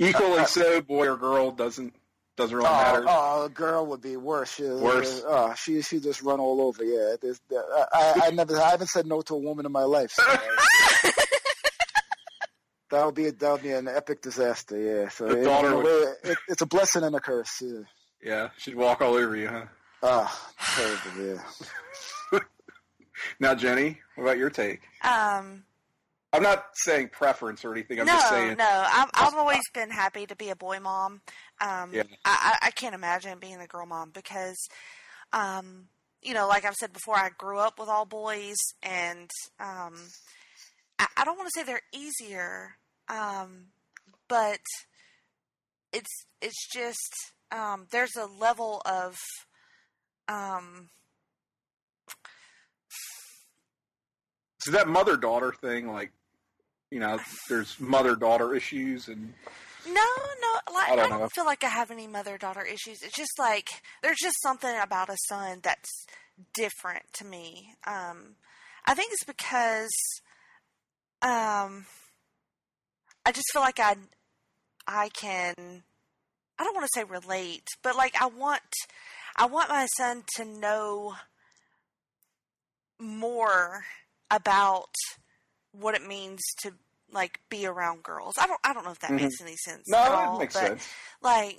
Equally 0.00 0.44
so, 0.46 0.80
boy 0.80 1.08
or 1.08 1.16
girl 1.16 1.50
doesn't 1.50 1.92
doesn't 2.38 2.56
really 2.56 2.68
Oh, 2.68 2.72
matter. 2.72 3.04
oh, 3.06 3.44
a 3.44 3.48
girl 3.50 3.84
would 3.86 4.00
be 4.00 4.16
worse. 4.16 4.54
She, 4.54 4.62
Worse. 4.62 5.22
Uh, 5.22 5.26
oh, 5.50 5.54
she 5.54 5.82
she 5.82 6.00
just 6.00 6.22
run 6.22 6.40
all 6.40 6.62
over. 6.62 6.82
Yeah, 6.84 7.16
there's, 7.20 7.40
I, 7.52 7.84
I, 7.92 8.20
I 8.26 8.30
never 8.30 8.58
I 8.58 8.70
haven't 8.70 8.86
said 8.88 9.06
no 9.06 9.20
to 9.22 9.34
a 9.34 9.38
woman 9.38 9.66
in 9.66 9.72
my 9.72 9.82
life. 9.82 10.12
So, 10.12 10.22
uh, 10.26 10.36
that 12.90 13.04
would 13.04 13.14
be 13.14 13.30
that 13.30 13.52
would 13.52 13.62
be 13.62 13.72
an 13.72 13.88
epic 13.88 14.22
disaster. 14.22 14.78
Yeah. 14.78 15.08
So 15.10 15.28
The 15.28 15.38
in- 15.38 15.44
daughter 15.44 15.68
in 15.68 15.74
would- 15.76 15.84
way, 15.84 16.12
it, 16.24 16.38
it's 16.48 16.62
a 16.62 16.66
blessing 16.66 17.02
and 17.04 17.14
a 17.14 17.20
curse. 17.20 17.60
Yeah. 17.60 17.80
Yeah, 18.22 18.48
she'd 18.56 18.74
walk 18.74 19.00
all 19.00 19.14
over 19.14 19.36
you, 19.36 19.48
huh? 19.48 19.66
Ah, 20.02 20.52
terrible. 20.76 21.36
Yeah. 22.32 22.40
Now, 23.40 23.52
Jenny, 23.56 23.98
what 24.14 24.22
about 24.24 24.38
your 24.38 24.48
take? 24.50 24.80
Um, 25.02 25.64
I'm 26.32 26.42
not 26.42 26.66
saying 26.74 27.08
preference 27.08 27.64
or 27.64 27.72
anything. 27.72 28.00
I'm 28.00 28.06
no, 28.06 28.12
just 28.12 28.28
saying. 28.28 28.56
no. 28.58 28.86
I've, 28.86 29.10
I've 29.14 29.34
always 29.34 29.62
been 29.72 29.90
happy 29.90 30.26
to 30.26 30.36
be 30.36 30.50
a 30.50 30.56
boy 30.56 30.78
mom. 30.78 31.22
Um, 31.60 31.92
Yeah. 31.92 32.02
I, 32.24 32.58
I, 32.62 32.70
can't 32.70 32.94
imagine 32.94 33.38
being 33.38 33.60
a 33.60 33.66
girl 33.66 33.86
mom 33.86 34.10
because, 34.10 34.58
um, 35.32 35.86
you 36.22 36.34
know, 36.34 36.46
like 36.46 36.66
I've 36.66 36.74
said 36.74 36.92
before, 36.92 37.16
I 37.16 37.30
grew 37.36 37.58
up 37.58 37.78
with 37.78 37.88
all 37.88 38.04
boys, 38.04 38.56
and 38.82 39.30
um, 39.58 39.94
I, 40.98 41.06
I 41.16 41.24
don't 41.24 41.36
want 41.36 41.48
to 41.48 41.58
say 41.58 41.64
they're 41.64 41.80
easier, 41.94 42.76
um, 43.08 43.68
but 44.28 44.60
it's 45.92 46.26
it's 46.42 46.68
just 46.72 47.14
um, 47.50 47.86
there's 47.90 48.16
a 48.16 48.26
level 48.26 48.82
of 48.84 49.16
um, 50.28 50.90
So 54.60 54.72
that 54.72 54.88
mother 54.88 55.16
daughter 55.16 55.52
thing, 55.52 55.90
like, 55.90 56.12
you 56.90 57.00
know, 57.00 57.18
there's 57.48 57.78
mother 57.80 58.16
daughter 58.16 58.54
issues, 58.54 59.08
and 59.08 59.34
No, 59.86 59.92
no, 59.92 60.72
like 60.72 60.90
I 60.90 60.92
I 60.92 60.96
don't 60.96 61.10
don't, 61.10 61.32
feel 61.32 61.44
like 61.44 61.64
I 61.64 61.68
have 61.68 61.90
any 61.90 62.06
mother 62.06 62.38
daughter 62.38 62.64
issues. 62.64 63.02
It's 63.02 63.16
just 63.16 63.38
like 63.38 63.68
there's 64.02 64.18
just 64.20 64.40
something 64.42 64.74
about 64.80 65.08
a 65.08 65.16
son 65.28 65.60
that's 65.62 66.06
different 66.54 67.04
to 67.14 67.24
me. 67.24 67.74
Um, 67.86 68.36
I 68.86 68.94
think 68.94 69.12
it's 69.12 69.24
because 69.24 69.90
um, 71.22 71.86
I 73.26 73.32
just 73.32 73.46
feel 73.52 73.62
like 73.62 73.80
I 73.80 73.96
I 74.86 75.10
can 75.10 75.82
I 76.58 76.64
don't 76.64 76.74
want 76.74 76.86
to 76.86 77.00
say 77.00 77.04
relate, 77.04 77.66
but 77.82 77.96
like 77.96 78.14
I 78.20 78.26
want 78.26 78.62
I 79.36 79.46
want 79.46 79.68
my 79.68 79.86
son 79.96 80.24
to 80.36 80.44
know 80.44 81.14
more 82.98 83.84
about 84.30 84.94
what 85.80 85.94
it 85.94 86.06
means 86.06 86.40
to 86.62 86.72
like 87.10 87.40
be 87.48 87.66
around 87.66 88.02
girls. 88.02 88.34
I 88.38 88.46
don't 88.46 88.60
I 88.64 88.72
don't 88.74 88.84
know 88.84 88.90
if 88.92 88.98
that 89.00 89.12
Mhm. 89.12 89.22
makes 89.22 89.40
any 89.40 89.56
sense 89.56 89.84
No, 89.88 89.98
at 89.98 90.12
it 90.12 90.14
all, 90.14 90.38
makes 90.38 90.54
but 90.54 90.62
sense. 90.64 90.88
like 91.22 91.58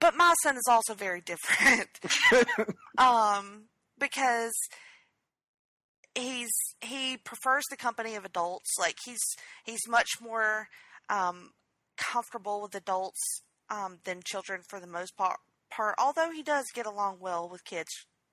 but 0.00 0.14
my 0.16 0.34
son 0.42 0.56
is 0.56 0.66
also 0.68 0.94
very 0.94 1.20
different. 1.20 1.88
um 2.98 3.64
because 3.98 4.52
he's 6.14 6.50
he 6.80 7.16
prefers 7.16 7.64
the 7.70 7.76
company 7.76 8.14
of 8.14 8.24
adults. 8.24 8.70
Like 8.78 8.96
he's 9.04 9.20
he's 9.64 9.86
much 9.88 10.20
more 10.20 10.68
um 11.08 11.50
comfortable 11.96 12.62
with 12.62 12.74
adults 12.74 13.20
um 13.70 13.98
than 14.04 14.20
children 14.24 14.62
for 14.68 14.80
the 14.80 14.86
most 14.86 15.16
part 15.16 15.38
part 15.70 15.94
although 15.98 16.30
he 16.30 16.42
does 16.42 16.64
get 16.74 16.86
along 16.86 17.18
well 17.20 17.48
with 17.48 17.64
kids. 17.64 17.90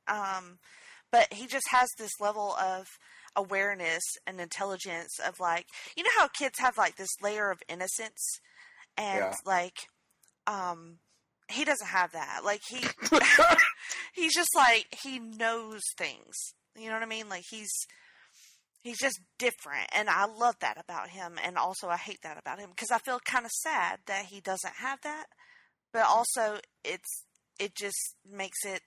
Um 0.07 0.59
but 1.11 1.31
he 1.33 1.47
just 1.47 1.67
has 1.69 1.89
this 1.97 2.11
level 2.19 2.55
of 2.55 2.87
awareness 3.35 4.03
and 4.25 4.39
intelligence 4.39 5.19
of 5.25 5.39
like 5.39 5.65
you 5.95 6.03
know 6.03 6.09
how 6.17 6.27
kids 6.27 6.59
have 6.59 6.77
like 6.77 6.95
this 6.95 7.21
layer 7.21 7.51
of 7.51 7.59
innocence? 7.67 8.39
And 8.97 9.17
Yeah. 9.21 9.33
like 9.45 9.87
um 10.47 10.97
he 11.51 11.63
doesn't 11.63 11.87
have 11.87 12.11
that. 12.13 12.41
Like 12.43 12.61
he 12.67 12.79
he's 14.13 14.33
just 14.33 14.55
like 14.55 14.85
he 15.03 15.19
knows 15.19 15.81
things. 15.97 16.35
You 16.77 16.87
know 16.87 16.93
what 16.95 17.03
i 17.03 17.07
mean? 17.07 17.29
Like 17.29 17.43
he's 17.49 17.71
he's 18.83 18.99
just 18.99 19.19
different. 19.39 19.87
And 19.95 20.09
i 20.09 20.25
love 20.25 20.55
that 20.61 20.79
about 20.81 21.09
him. 21.09 21.37
And 21.43 21.57
also 21.57 21.87
i 21.89 21.97
hate 21.97 22.19
that 22.23 22.37
about 22.37 22.59
him 22.59 22.69
because 22.69 22.91
i 22.91 22.99
feel 22.99 23.19
kind 23.25 23.45
of 23.45 23.51
sad 23.51 23.99
that 24.07 24.25
he 24.25 24.39
doesn't 24.41 24.75
have 24.75 24.99
that. 25.03 25.25
But 25.93 26.05
also 26.07 26.59
it's 26.83 27.25
it 27.59 27.75
just 27.75 28.15
makes 28.29 28.65
it 28.65 28.83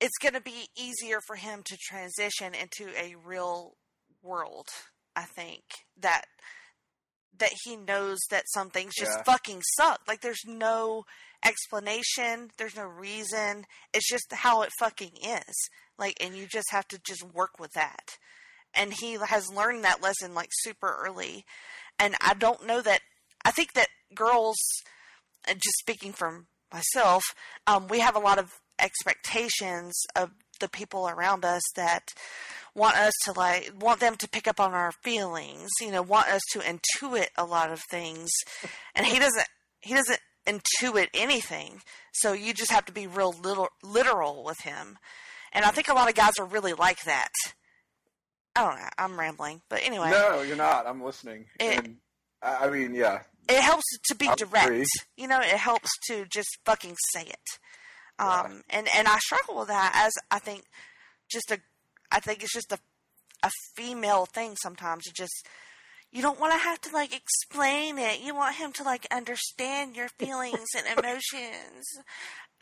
it's 0.00 0.18
going 0.20 0.34
to 0.34 0.40
be 0.40 0.68
easier 0.76 1.18
for 1.26 1.36
him 1.36 1.62
to 1.64 1.76
transition 1.76 2.52
into 2.54 2.90
a 2.98 3.14
real 3.24 3.76
world 4.22 4.68
i 5.16 5.24
think 5.36 5.62
that 5.98 6.24
that 7.36 7.50
he 7.64 7.76
knows 7.76 8.18
that 8.30 8.44
some 8.54 8.70
things 8.70 8.92
just 8.96 9.10
Yeah. 9.10 9.22
fucking 9.24 9.60
suck. 9.76 10.02
Like 10.06 10.20
there's 10.20 10.44
no 10.46 11.04
explanation 11.44 12.50
there's 12.58 12.76
no 12.76 12.84
reason. 12.84 13.66
It's 13.92 14.08
just 14.08 14.32
how 14.32 14.62
it 14.62 14.70
fucking 14.78 15.16
is. 15.22 15.54
Like 15.98 16.16
and 16.20 16.36
you 16.36 16.46
just 16.46 16.70
have 16.70 16.86
to 16.88 16.98
just 17.04 17.24
work 17.24 17.58
with 17.58 17.72
that. 17.74 18.18
And 18.72 18.92
he 18.92 19.14
has 19.14 19.52
learned 19.52 19.82
that 19.84 20.00
lesson 20.02 20.32
like 20.32 20.50
super 20.52 20.96
early. 21.04 21.44
And 21.98 22.14
i 22.20 22.34
don't 22.34 22.66
know 22.66 22.80
that 22.82 23.00
i 23.44 23.50
think 23.50 23.72
that 23.74 23.88
girls 24.14 24.56
just 25.48 25.78
speaking 25.78 26.12
from 26.12 26.46
myself 26.72 27.22
um, 27.66 27.88
we 27.88 28.00
have 28.00 28.16
a 28.16 28.20
lot 28.20 28.38
of 28.38 28.52
expectations 28.80 29.94
of 30.16 30.30
the 30.60 30.68
people 30.68 31.08
around 31.08 31.44
us 31.44 31.62
that 31.76 32.12
want 32.74 32.96
us 32.96 33.12
to 33.24 33.32
like 33.32 33.72
want 33.78 34.00
them 34.00 34.16
to 34.16 34.28
pick 34.28 34.46
up 34.48 34.58
on 34.60 34.72
our 34.72 34.92
feelings 35.02 35.70
you 35.80 35.90
know 35.90 36.02
want 36.02 36.28
us 36.28 36.40
to 36.52 36.58
intuit 36.60 37.26
a 37.36 37.44
lot 37.44 37.70
of 37.72 37.80
things 37.90 38.30
and 38.94 39.06
he 39.06 39.18
doesn't 39.18 39.46
he 39.80 39.94
doesn't 39.94 40.20
intuit 40.46 41.08
anything 41.14 41.80
so 42.12 42.32
you 42.32 42.52
just 42.52 42.70
have 42.70 42.84
to 42.84 42.92
be 42.92 43.06
real 43.06 43.32
little 43.42 43.68
literal 43.82 44.44
with 44.44 44.58
him 44.60 44.98
and 45.52 45.64
i 45.64 45.70
think 45.70 45.88
a 45.88 45.94
lot 45.94 46.08
of 46.08 46.14
guys 46.14 46.32
are 46.38 46.44
really 46.46 46.72
like 46.72 47.02
that 47.04 47.30
i 48.56 48.60
don't 48.64 48.78
know 48.78 48.88
i'm 48.98 49.18
rambling 49.18 49.60
but 49.68 49.80
anyway 49.84 50.10
No, 50.10 50.42
you're 50.42 50.56
not. 50.56 50.86
I'm 50.86 51.02
listening. 51.02 51.46
It- 51.60 51.78
and 51.78 51.96
I 52.42 52.68
mean, 52.68 52.94
yeah. 52.94 53.20
it 53.48 53.62
helps 53.62 53.84
to 54.08 54.14
be 54.14 54.28
I 54.28 54.34
direct. 54.34 54.66
agree. 54.66 54.84
You 55.16 55.28
know, 55.28 55.40
it 55.40 55.46
helps 55.56 55.88
to 56.08 56.26
just 56.26 56.58
fucking 56.66 56.94
say 57.14 57.22
it. 57.22 57.58
Um, 58.18 58.62
and 58.70 58.88
and 58.94 59.08
I 59.08 59.18
struggle 59.18 59.58
with 59.58 59.68
that 59.68 59.92
as 60.06 60.12
I 60.30 60.38
think 60.38 60.64
just 61.30 61.50
a, 61.50 61.58
I 62.12 62.20
think 62.20 62.42
it's 62.42 62.52
just 62.52 62.72
a, 62.72 62.78
a 63.42 63.50
female 63.76 64.26
thing 64.26 64.56
sometimes. 64.56 65.06
It 65.06 65.14
just 65.14 65.46
you 66.12 66.22
don't 66.22 66.38
want 66.38 66.52
to 66.52 66.58
have 66.58 66.80
to 66.82 66.92
like 66.92 67.14
explain 67.14 67.98
it. 67.98 68.20
You 68.20 68.34
want 68.34 68.54
him 68.56 68.72
to 68.74 68.84
like 68.84 69.06
understand 69.10 69.96
your 69.96 70.08
feelings 70.18 70.68
and 70.76 70.98
emotions. 70.98 71.84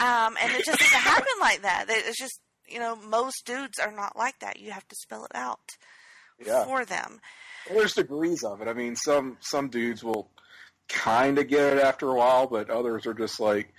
Um, 0.01 0.37
and 0.43 0.51
it 0.53 0.65
just 0.65 0.79
doesn't 0.81 0.99
happen 1.01 1.27
like 1.41 1.63
that. 1.63 1.87
It's 1.89 2.19
just 2.19 2.41
you 2.67 2.79
know 2.79 2.97
most 2.97 3.45
dudes 3.45 3.79
are 3.79 3.93
not 3.93 4.17
like 4.17 4.39
that. 4.41 4.59
You 4.59 4.71
have 4.71 4.89
to 4.89 4.97
spell 4.97 5.25
it 5.25 5.33
out 5.35 5.61
Yeah. 6.45 6.65
for 6.65 6.85
them. 6.85 7.21
Well, 7.69 7.79
there's 7.81 7.95
degrees 7.95 8.43
of 8.43 8.63
it. 8.63 8.69
I 8.69 8.73
mean, 8.73 8.97
some 8.97 9.37
some 9.41 9.69
dudes 9.69 10.03
will 10.03 10.31
kind 10.89 11.39
of 11.39 11.47
get 11.49 11.77
it 11.77 11.83
after 11.83 12.09
a 12.09 12.15
while, 12.15 12.47
but 12.47 12.71
others 12.71 13.07
are 13.07 13.15
just 13.15 13.39
like, 13.39 13.73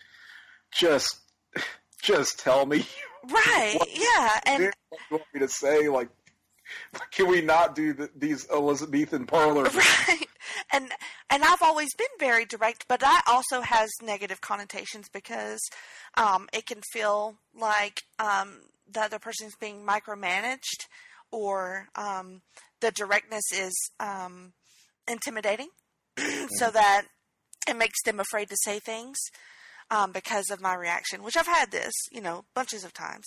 just 0.72 1.20
just 2.02 2.40
tell 2.40 2.66
me 2.66 2.86
Right? 3.30 3.78
Yeah. 3.94 4.40
And 4.46 4.64
what 4.90 5.00
you 5.10 5.18
want 5.18 5.24
me 5.34 5.40
to 5.40 5.48
say. 5.48 5.88
Like, 5.88 6.10
can 7.12 7.28
we 7.28 7.42
not 7.42 7.76
do 7.76 7.94
the, 7.94 8.10
these 8.16 8.48
Elizabethan 8.50 9.26
parlors? 9.26 9.74
right 9.76 10.28
and 10.72 10.92
and 11.30 11.44
i've 11.44 11.62
always 11.62 11.90
been 11.96 12.06
very 12.20 12.46
direct 12.46 12.86
but 12.88 13.00
that 13.00 13.24
also 13.28 13.62
has 13.62 13.90
negative 14.02 14.40
connotations 14.42 15.08
because 15.12 15.60
um, 16.16 16.48
it 16.54 16.66
can 16.66 16.80
feel 16.92 17.36
like 17.60 18.02
um, 18.20 18.60
the 18.92 19.02
other 19.02 19.20
person's 19.20 19.56
being 19.60 19.86
micromanaged 19.86 20.88
or 21.32 21.88
um, 21.96 22.42
the 22.82 22.92
directness 22.92 23.44
is 23.54 23.74
um, 24.00 24.54
intimidating 25.08 25.70
so 26.58 26.70
that 26.70 27.06
it 27.68 27.78
makes 27.78 28.02
them 28.04 28.20
afraid 28.20 28.50
to 28.50 28.58
say 28.64 28.80
things 28.80 29.18
um, 29.94 30.12
because 30.12 30.50
of 30.50 30.60
my 30.62 30.74
reaction, 30.76 31.22
which 31.24 31.38
I've 31.38 31.46
had 31.48 31.70
this, 31.72 31.94
you 32.12 32.20
know, 32.22 32.46
bunches 32.56 32.84
of 32.84 32.94
times. 32.94 33.26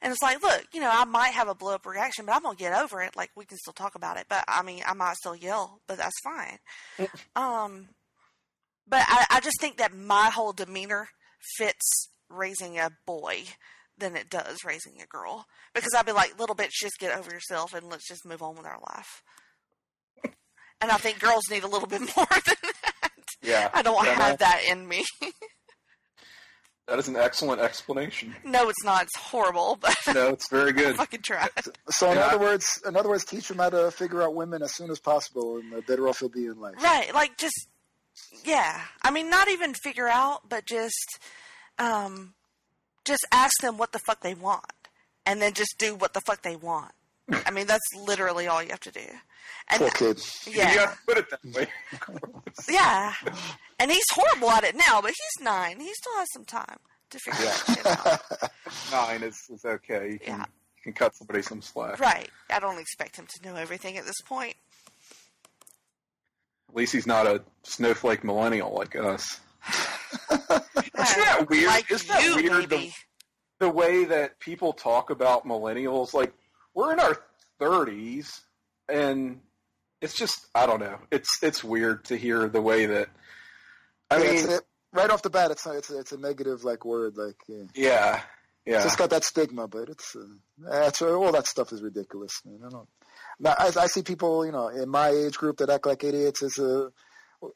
And 0.00 0.12
it's 0.12 0.22
like, 0.22 0.42
look, 0.42 0.64
you 0.72 0.80
know, 0.80 0.90
I 0.90 1.04
might 1.04 1.34
have 1.34 1.48
a 1.48 1.54
blow 1.54 1.74
up 1.74 1.84
reaction, 1.86 2.24
but 2.24 2.34
I'm 2.34 2.42
going 2.42 2.56
to 2.56 2.62
get 2.62 2.72
over 2.80 3.02
it. 3.02 3.14
Like, 3.16 3.30
we 3.36 3.44
can 3.44 3.58
still 3.58 3.72
talk 3.74 3.94
about 3.94 4.16
it. 4.16 4.26
But 4.28 4.44
I 4.48 4.62
mean, 4.62 4.82
I 4.86 4.94
might 4.94 5.16
still 5.16 5.36
yell, 5.36 5.80
but 5.86 5.98
that's 5.98 6.18
fine. 6.24 6.58
um, 7.36 7.88
but 8.88 9.04
I, 9.06 9.26
I 9.30 9.40
just 9.40 9.60
think 9.60 9.76
that 9.78 9.94
my 9.94 10.30
whole 10.30 10.52
demeanor 10.52 11.08
fits 11.58 12.08
raising 12.30 12.78
a 12.78 12.90
boy 13.06 13.44
than 13.98 14.16
it 14.16 14.30
does 14.30 14.58
raising 14.64 15.00
a 15.02 15.06
girl. 15.06 15.46
Because 15.74 15.92
I'd 15.94 16.06
be 16.06 16.12
like, 16.12 16.38
little 16.38 16.56
bitch, 16.56 16.70
just 16.80 16.98
get 16.98 17.16
over 17.16 17.30
yourself 17.30 17.74
and 17.74 17.88
let's 17.88 18.08
just 18.08 18.24
move 18.26 18.42
on 18.42 18.56
with 18.56 18.66
our 18.66 18.78
life. 18.94 19.22
And 20.80 20.90
I 20.90 20.96
think 20.98 21.20
girls 21.20 21.48
need 21.50 21.64
a 21.64 21.68
little 21.68 21.88
bit 21.88 22.00
more 22.16 22.26
than 22.46 22.56
that. 22.62 23.10
Yeah, 23.42 23.70
I 23.72 23.82
don't 23.82 24.04
Yeah, 24.04 24.14
have 24.14 24.30
no. 24.32 24.36
that 24.38 24.62
in 24.68 24.86
me. 24.88 25.04
That 26.88 26.98
is 27.00 27.08
an 27.08 27.16
excellent 27.16 27.60
explanation. 27.60 28.34
no, 28.44 28.68
it's 28.68 28.84
not. 28.84 29.02
It's 29.04 29.16
horrible, 29.16 29.76
but 29.80 29.96
No, 30.14 30.28
it's 30.28 30.48
very 30.48 30.72
good. 30.72 30.96
fucking 30.96 31.22
try. 31.22 31.48
So 31.90 32.10
in 32.12 32.16
Yeah. 32.18 32.26
other 32.26 32.38
words, 32.38 32.80
in 32.86 32.96
other 32.96 33.08
words, 33.08 33.24
teach 33.24 33.48
them 33.48 33.58
how 33.58 33.70
to 33.70 33.90
figure 33.90 34.22
out 34.22 34.34
women 34.34 34.62
as 34.62 34.74
soon 34.74 34.90
as 34.90 35.00
possible, 35.00 35.56
and 35.58 35.72
the 35.72 35.82
better 35.82 36.08
off 36.08 36.20
he'll 36.20 36.28
be 36.28 36.46
in 36.46 36.60
life. 36.60 36.74
Right, 36.82 37.12
like 37.12 37.36
just 37.38 37.66
yeah. 38.44 38.82
I 39.02 39.10
mean, 39.10 39.28
not 39.28 39.48
even 39.48 39.74
figure 39.74 40.08
out, 40.08 40.48
but 40.48 40.64
just 40.64 41.18
um, 41.78 42.34
just 43.04 43.26
ask 43.32 43.52
them 43.62 43.78
what 43.78 43.90
the 43.92 43.98
fuck 44.06 44.20
they 44.22 44.34
want, 44.34 44.64
and 45.26 45.42
then 45.42 45.54
just 45.54 45.74
do 45.78 45.94
what 45.96 46.14
the 46.14 46.20
fuck 46.20 46.42
they 46.42 46.56
want. 46.56 46.92
I 47.44 47.50
mean, 47.50 47.66
that's 47.66 47.82
literally 47.96 48.46
all 48.46 48.62
you 48.62 48.70
have 48.70 48.80
to 48.80 48.90
do. 48.92 49.00
And 49.68 49.80
Poor 49.80 49.90
kid. 49.90 50.20
yeah, 50.46 50.70
You 50.70 50.76
gotta 50.78 50.98
put 51.06 51.18
it 51.18 51.30
that 51.30 51.44
way. 51.54 51.66
yeah. 52.70 53.12
And 53.80 53.90
he's 53.90 54.04
horrible 54.12 54.50
at 54.50 54.62
it 54.64 54.76
now, 54.76 55.00
but 55.02 55.08
he's 55.10 55.44
nine. 55.44 55.80
He 55.80 55.92
still 55.94 56.14
has 56.16 56.28
some 56.32 56.44
time 56.44 56.78
to 57.10 57.18
figure 57.18 57.44
that 57.44 57.64
shit 57.66 57.86
out. 57.86 58.50
Nine 58.92 59.22
is, 59.22 59.38
is 59.50 59.64
okay. 59.64 60.12
You 60.12 60.18
can, 60.18 60.38
Yeah. 60.38 60.44
you 60.76 60.82
can 60.84 60.92
cut 60.92 61.14
somebody 61.16 61.42
some 61.42 61.62
slack. 61.62 61.98
Right. 62.00 62.28
I 62.50 62.58
don't 62.60 62.78
expect 62.78 63.16
him 63.16 63.26
to 63.26 63.48
know 63.48 63.56
everything 63.56 63.96
at 63.96 64.04
this 64.06 64.20
point. 64.24 64.54
At 66.68 66.74
least 66.76 66.92
he's 66.92 67.06
not 67.06 67.26
a 67.26 67.42
snowflake 67.64 68.24
millennial 68.24 68.72
like 68.74 68.94
us. 68.96 69.40
Isn't 70.30 70.38
that 70.94 71.46
weird? 71.48 71.66
Like 71.66 71.90
Isn't 71.90 72.08
that 72.08 72.22
you, 72.24 72.36
weird 72.36 72.70
the, 72.70 72.90
the 73.58 73.68
way 73.70 74.04
that 74.04 74.38
people 74.40 74.72
talk 74.72 75.10
about 75.10 75.46
millennials? 75.46 76.12
Like 76.14 76.32
we're 76.76 76.92
in 76.92 77.00
our 77.00 77.16
thirties, 77.58 78.42
and 78.88 79.40
it's 80.00 80.14
just 80.14 80.46
I 80.54 80.66
don't 80.66 80.78
know. 80.78 80.98
It's 81.10 81.42
it's 81.42 81.64
weird 81.64 82.04
to 82.06 82.16
hear 82.16 82.48
the 82.48 82.62
way 82.62 82.86
that. 82.86 83.08
I 84.10 84.22
Yeah, 84.22 84.30
mean, 84.30 84.50
it, 84.50 84.60
right 84.92 85.10
off 85.10 85.22
the 85.22 85.30
bat, 85.30 85.50
it's 85.50 85.66
a, 85.66 85.78
it's 85.78 85.90
a, 85.90 85.98
it's 85.98 86.12
a 86.12 86.18
negative 86.18 86.62
like 86.62 86.84
word. 86.84 87.16
Like, 87.16 87.36
yeah. 87.48 87.64
yeah, 87.74 88.20
yeah. 88.64 88.74
It's 88.76 88.84
just 88.84 88.98
got 88.98 89.10
that 89.10 89.24
stigma, 89.24 89.66
but 89.66 89.88
it's 89.88 90.14
uh, 90.14 90.26
that's 90.58 91.02
all 91.02 91.32
that 91.32 91.48
stuff 91.48 91.72
is 91.72 91.82
ridiculous. 91.82 92.40
Man. 92.44 92.60
I 92.64 92.68
don't. 92.68 92.88
Now, 93.40 93.54
I, 93.58 93.72
I 93.78 93.86
see 93.86 94.02
people, 94.02 94.46
you 94.46 94.52
know, 94.52 94.68
in 94.68 94.88
my 94.88 95.08
age 95.08 95.36
group 95.36 95.56
that 95.58 95.70
act 95.70 95.86
like 95.86 96.04
idiots. 96.04 96.42
It's 96.42 96.58
a 96.58 96.90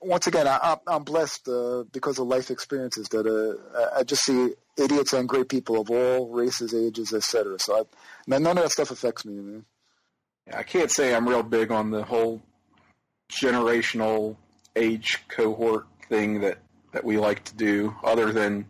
once 0.00 0.26
again, 0.26 0.46
I, 0.46 0.56
I'm- 0.56 0.78
I'm 0.86 1.04
blessed 1.04 1.48
uh, 1.48 1.84
because 1.92 2.18
of 2.18 2.26
life 2.26 2.50
experiences 2.50 3.08
that 3.08 3.26
uh, 3.26 3.98
I- 3.98 4.02
just 4.04 4.24
see 4.24 4.54
idiots 4.76 5.12
and 5.12 5.28
great 5.28 5.48
people 5.48 5.80
of 5.80 5.90
all 5.90 6.28
races, 6.28 6.74
ages, 6.74 7.12
etc. 7.12 7.58
So 7.58 7.80
I, 7.80 7.82
man, 8.26 8.42
none 8.42 8.56
of 8.58 8.64
that 8.64 8.70
stuff 8.70 8.90
affects 8.90 9.24
me, 9.24 9.34
man. 9.34 9.64
I 10.52 10.62
can't 10.62 10.90
say 10.90 11.14
I'm 11.14 11.28
real 11.28 11.42
big 11.42 11.70
on 11.70 11.90
the 11.90 12.02
whole 12.02 12.42
generational 13.30 14.36
age 14.76 15.18
cohort 15.28 15.86
thing 16.08 16.40
that, 16.40 16.58
that 16.92 17.04
we 17.04 17.18
like 17.18 17.44
to 17.44 17.54
do, 17.54 17.94
other 18.02 18.32
than 18.32 18.66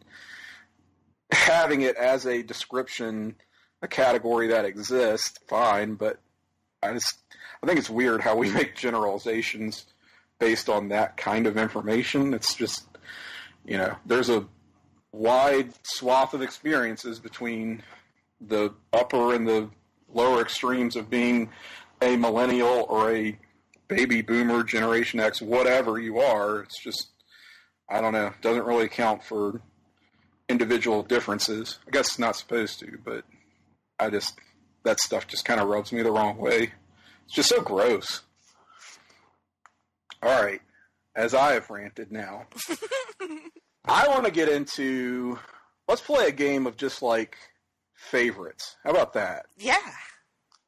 having 1.33 1.83
it 1.83 1.97
as 1.97 2.27
a 2.27 2.43
description, 2.43 3.37
a 3.83 3.89
category 3.89 4.49
that 4.49 4.65
exists, 4.65 5.39
fine, 5.49 5.95
but 5.95 6.19
I 6.83 6.93
just 6.93 7.19
I 7.63 7.67
think 7.67 7.79
it's 7.79 7.91
weird 7.91 8.21
how 8.21 8.37
we 8.37 8.51
make 8.53 8.75
generalizations 8.77 9.87
based 10.41 10.69
on 10.69 10.89
that 10.89 11.17
kind 11.17 11.47
of 11.47 11.57
information. 11.57 12.35
It's 12.35 12.55
just 12.55 12.85
you 13.65 13.77
know, 13.77 13.95
there's 14.07 14.31
a 14.31 14.47
wide 15.13 15.73
swath 15.83 16.35
of 16.35 16.43
experiences 16.43 17.19
between 17.19 17.83
the 18.41 18.73
upper 18.93 19.35
and 19.35 19.47
the 19.47 19.71
lower 20.13 20.41
extremes 20.41 20.97
of 20.97 21.11
being 21.11 21.51
a 22.03 22.17
millennial 22.17 22.87
or 22.89 23.15
a 23.15 23.39
baby 23.89 24.23
boomer, 24.23 24.63
Generation 24.63 25.21
X, 25.21 25.43
whatever 25.43 25.99
you 25.99 26.19
are. 26.19 26.61
It's 26.61 26.83
just, 26.83 27.09
I 27.89 28.01
don't 28.01 28.13
know, 28.13 28.33
doesn't 28.41 28.65
really 28.65 28.87
account 28.87 29.23
for 29.23 29.61
individual 30.49 31.03
differences. 31.03 31.79
I 31.87 31.91
guess 31.91 32.09
it's 32.09 32.19
not 32.19 32.37
supposed 32.37 32.81
to, 32.81 32.99
but 33.05 33.25
I 33.99 34.11
just, 34.11 34.39
that 34.85 35.01
stuff 35.01 35.27
just 35.27 35.45
kind 35.45 35.61
of 35.61 35.69
rubs 35.69 35.93
me 35.93 36.03
the 36.03 36.11
wrong 36.11 36.39
way. 36.39 36.73
It's 37.27 37.35
just 37.35 37.51
so 37.51 37.61
gross. 37.61 38.23
All 40.23 40.43
right, 40.43 40.61
as 41.17 41.35
I 41.35 41.53
have 41.55 41.71
ranted 41.71 42.13
now, 42.13 42.47
I 43.85 44.09
want 44.09 44.27
to 44.27 44.31
get 44.31 44.49
into, 44.49 45.39
let's 45.89 46.03
play 46.03 46.29
a 46.29 46.33
game 46.33 46.67
of 46.67 46.77
just 46.77 47.03
like 47.03 47.37
favorites. 47.95 48.77
How 48.85 48.91
about 48.91 49.15
that? 49.15 49.47
Yeah. 49.57 49.79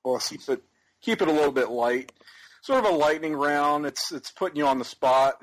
Awesome. 0.05 0.39
Keep 0.39 0.49
it 0.49 0.63
keep 1.03 1.23
it 1.23 1.29
a 1.29 1.33
little 1.33 1.53
bit 1.53 1.71
light. 1.71 2.13
Sort 2.63 2.85
of 2.85 2.93
a 2.93 2.97
lightning 2.97 3.35
round. 3.35 3.87
It's 3.87 4.13
it's 4.13 4.31
putting 4.31 4.57
you 4.57 4.67
on 4.67 4.79
the 4.79 4.85
spot, 4.85 5.43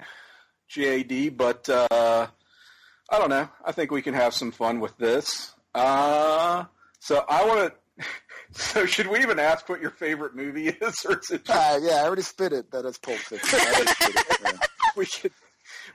JAD, 0.70 1.38
but 1.38 1.70
uh, 1.70 2.28
I 3.10 3.18
don't 3.20 3.30
know. 3.30 3.50
I 3.64 3.72
think 3.72 3.92
we 3.92 4.02
can 4.02 4.14
have 4.14 4.34
some 4.34 4.52
fun 4.52 4.80
with 4.80 4.98
this. 4.98 5.54
Uh, 5.76 6.66
so 7.00 7.24
I 7.28 7.46
want 7.46 7.74
to. 7.74 7.80
So 8.54 8.86
should 8.86 9.08
we 9.08 9.20
even 9.20 9.40
ask 9.40 9.70
what 9.70 9.80
your 9.80 9.92
favorite 9.92 10.36
movie 10.36 10.70
is, 10.70 11.06
or 11.06 11.20
is 11.20 11.30
it 11.30 11.46
just, 11.46 11.50
Ah, 11.50 11.78
yeah, 11.78 12.02
I 12.02 12.06
already 12.06 12.24
spit 12.24 12.52
it. 12.52 12.72
That 12.72 12.86
is 12.86 12.98
Pulp 12.98 13.18
Fiction. 13.18 13.60
I 13.62 13.86
spit 13.86 14.16
it. 14.16 14.40
Yeah. 14.44 14.52
we 14.98 15.06
can 15.06 15.32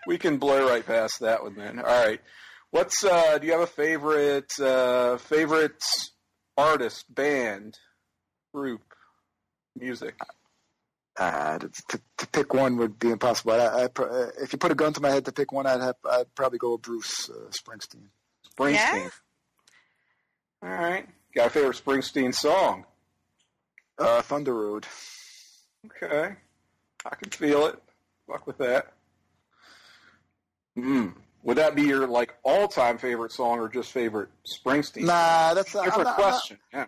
we 0.06 0.18
can 0.18 0.38
blow 0.38 0.68
right 0.68 0.86
past 0.86 1.20
that 1.20 1.42
one 1.42 1.56
then? 1.56 1.78
All 1.80 1.84
right. 1.84 2.20
What's 2.70 3.04
uh, 3.04 3.38
do 3.38 3.46
you 3.46 3.52
have 3.52 3.62
a 3.62 3.66
favorite 3.66 4.52
uh, 4.60 5.16
favorite 5.18 5.82
artist, 6.56 7.12
band, 7.12 7.76
group, 8.52 8.82
music? 9.76 10.14
Ah, 11.18 11.58
to, 11.58 11.70
to, 11.88 12.00
to 12.18 12.26
pick 12.28 12.54
one 12.54 12.76
would 12.76 12.98
be 12.98 13.10
impossible. 13.10 13.52
I, 13.52 13.56
I, 13.56 13.84
uh, 13.84 14.30
if 14.40 14.52
you 14.52 14.58
put 14.58 14.72
a 14.72 14.74
gun 14.74 14.92
to 14.94 15.00
my 15.00 15.10
head 15.10 15.24
to 15.26 15.32
pick 15.32 15.52
one, 15.52 15.66
I'd 15.66 15.80
have 15.80 15.96
I'd 16.10 16.34
probably 16.34 16.58
go 16.58 16.72
with 16.72 16.82
Bruce 16.82 17.30
uh, 17.30 17.50
Springsteen. 17.50 18.06
Springsteen. 18.56 18.74
Yeah? 18.74 19.08
All 20.62 20.68
right. 20.70 21.06
Got 21.34 21.46
a 21.48 21.50
favorite 21.50 21.80
Springsteen 21.84 22.34
song? 22.34 22.84
Uh, 23.98 24.22
Thunder 24.22 24.54
Road. 24.54 24.86
Okay. 25.86 26.34
I 27.04 27.14
can 27.16 27.30
feel 27.30 27.66
it. 27.66 27.78
Fuck 28.26 28.46
with 28.46 28.58
that. 28.58 28.92
Hmm. 30.76 31.08
Would 31.42 31.58
that 31.58 31.74
be 31.74 31.82
your 31.82 32.06
like 32.06 32.34
all-time 32.42 32.98
favorite 32.98 33.32
song 33.32 33.58
or 33.58 33.68
just 33.68 33.92
favorite 33.92 34.30
Springsteen? 34.46 35.02
Nah, 35.04 35.54
that's 35.54 35.74
not, 35.74 35.80
I'm 35.84 35.86
Different 35.90 36.04
not, 36.06 36.14
I'm 36.18 36.20
not- 36.22 36.30
question. 36.30 36.58
Yeah. 36.72 36.86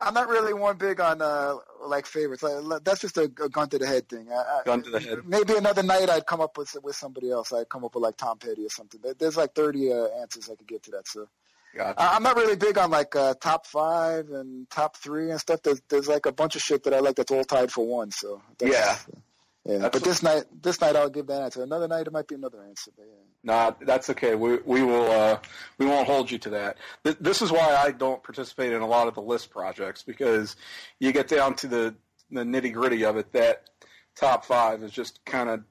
I'm 0.00 0.14
not 0.14 0.28
really 0.28 0.52
one 0.54 0.76
big 0.76 1.00
on 1.00 1.20
uh, 1.20 1.56
like 1.84 2.06
favorites. 2.06 2.44
Like, 2.44 2.84
that's 2.84 3.00
just 3.00 3.16
a, 3.16 3.22
a 3.22 3.48
gun 3.48 3.68
to 3.70 3.78
the 3.78 3.86
head 3.86 4.08
thing. 4.08 4.28
I, 4.30 4.36
I, 4.36 4.60
Gun 4.64 4.80
to 4.84 4.90
the 4.90 5.00
head. 5.00 5.18
maybe 5.26 5.56
another 5.56 5.82
night 5.82 6.08
I'd 6.08 6.24
come 6.24 6.40
up 6.40 6.56
with 6.56 6.72
with 6.84 6.94
somebody 6.94 7.32
else. 7.32 7.52
I'd 7.52 7.68
come 7.68 7.84
up 7.84 7.96
with 7.96 8.04
like 8.04 8.16
Tom 8.16 8.38
Petty 8.38 8.64
or 8.64 8.68
something. 8.68 9.00
There's 9.18 9.36
like 9.36 9.56
30 9.56 9.92
uh, 9.92 10.04
answers 10.20 10.48
I 10.48 10.54
could 10.54 10.68
give 10.68 10.82
to 10.82 10.92
that. 10.92 11.08
So 11.08 11.26
Gotcha. 11.76 11.94
I'm 11.98 12.22
not 12.22 12.36
really 12.36 12.56
big 12.56 12.76
on 12.78 12.90
like 12.90 13.14
uh, 13.14 13.34
top 13.40 13.66
five 13.66 14.30
and 14.30 14.68
top 14.70 14.96
three 14.96 15.30
and 15.30 15.38
stuff. 15.40 15.62
There's, 15.62 15.80
there's 15.88 16.08
like 16.08 16.26
a 16.26 16.32
bunch 16.32 16.56
of 16.56 16.62
shit 16.62 16.84
that 16.84 16.94
I 16.94 17.00
like 17.00 17.16
that's 17.16 17.30
all 17.30 17.44
tied 17.44 17.70
for 17.70 17.86
one. 17.86 18.10
So 18.10 18.42
that's, 18.58 18.72
Yeah. 18.72 18.96
yeah. 19.64 19.78
That's 19.78 19.98
but 19.98 20.04
this 20.04 20.22
night, 20.22 20.44
this 20.62 20.80
night 20.80 20.96
I'll 20.96 21.10
give 21.10 21.26
that 21.28 21.42
answer. 21.42 21.62
Another 21.62 21.86
night 21.86 22.06
it 22.06 22.12
might 22.12 22.26
be 22.26 22.34
another 22.34 22.62
answer. 22.64 22.90
But 22.96 23.06
yeah. 23.06 23.14
Nah, 23.44 23.72
that's 23.80 24.10
okay. 24.10 24.34
We 24.34 24.56
we 24.64 24.82
will 24.82 25.10
uh, 25.10 25.38
we 25.78 25.86
won't 25.86 26.06
hold 26.06 26.30
you 26.30 26.38
to 26.38 26.50
that. 26.50 26.78
Th- 27.04 27.16
This 27.20 27.42
is 27.42 27.52
why 27.52 27.76
I 27.76 27.92
don't 27.92 28.22
participate 28.22 28.72
in 28.72 28.80
a 28.82 28.86
lot 28.86 29.06
of 29.06 29.14
the 29.14 29.22
list 29.22 29.50
projects 29.50 30.02
because 30.02 30.56
you 30.98 31.12
get 31.12 31.28
down 31.28 31.54
to 31.56 31.66
the 31.68 31.94
the 32.30 32.42
nitty 32.42 32.72
gritty 32.72 33.04
of 33.04 33.16
it. 33.16 33.32
That 33.32 33.68
top 34.16 34.44
five 34.44 34.82
is 34.82 34.90
just 34.90 35.24
kind 35.24 35.48
of 35.48 35.62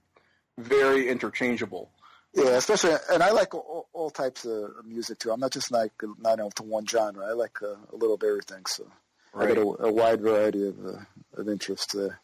very 0.57 1.09
interchangeable. 1.09 1.91
Yeah, 2.37 2.51
especially, 2.51 2.93
and 3.11 3.23
I 3.23 3.31
like 3.31 3.55
all, 3.55 3.89
all 3.93 4.09
types 4.11 4.45
of 4.45 4.85
music 4.85 5.17
too. 5.17 5.31
I'm 5.31 5.39
not 5.39 5.51
just 5.51 5.71
like 5.71 5.91
not 6.19 6.39
into 6.39 6.63
one 6.63 6.85
genre. 6.85 7.25
I 7.25 7.33
like 7.33 7.61
uh, 7.63 7.75
a 7.91 7.95
little 7.95 8.13
of 8.15 8.23
everything. 8.23 8.65
So 8.67 8.87
I 9.33 9.39
Right. 9.45 9.55
got 9.55 9.57
a, 9.57 9.85
a 9.87 9.91
wide 9.91 10.21
variety 10.21 10.67
of 10.67 10.85
uh, 10.85 10.99
of 11.33 11.49
interests 11.49 11.93
there. 11.93 12.19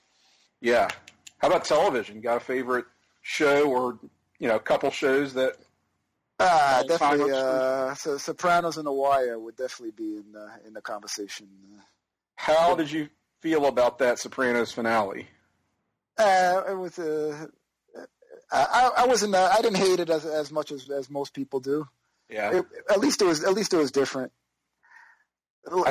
Yeah. 0.62 0.88
How 1.40 1.48
about 1.48 1.66
television? 1.66 2.22
Got 2.22 2.38
a 2.38 2.40
favorite 2.40 2.86
show 3.24 3.70
or 3.70 3.98
you 4.40 4.48
know 4.48 4.56
a 4.56 4.60
couple 4.60 4.92
shows 4.92 5.34
that? 5.34 5.58
Ah, 6.40 6.78
All-time 6.80 6.88
definitely. 7.18 7.32
Uh, 7.34 7.94
so 7.96 8.18
Sopranos 8.18 8.78
and 8.78 8.86
The 8.86 8.92
Wire 8.92 9.40
would 9.40 9.56
definitely 9.56 9.92
be 9.92 10.18
in 10.18 10.36
uh, 10.36 10.58
in 10.68 10.74
the 10.74 10.82
conversation. 10.82 11.48
How 12.36 12.76
did 12.76 12.92
you 12.92 13.10
feel 13.40 13.66
about 13.66 14.00
that 14.00 14.20
Sopranos 14.20 14.72
finale? 14.72 15.28
Uh, 16.18 16.62
it 16.70 16.74
was. 16.78 17.00
Uh, 17.00 17.48
I, 18.54 18.92
I 19.04 19.08
wasn't. 19.08 19.36
Uh, 19.36 19.50
I 19.52 19.62
didn't 19.62 19.78
hate 19.78 20.00
it 20.00 20.10
as 20.10 20.26
as 20.26 20.52
much 20.52 20.72
as 20.72 20.90
as 20.90 21.10
most 21.10 21.34
people 21.34 21.60
do. 21.60 21.88
Yeah. 22.30 22.58
It, 22.60 22.66
at 22.90 23.00
least 23.00 23.22
it 23.22 23.26
was. 23.26 23.44
At 23.44 23.54
least 23.54 23.74
it 23.74 23.78
was 23.78 23.92
different. 23.92 24.32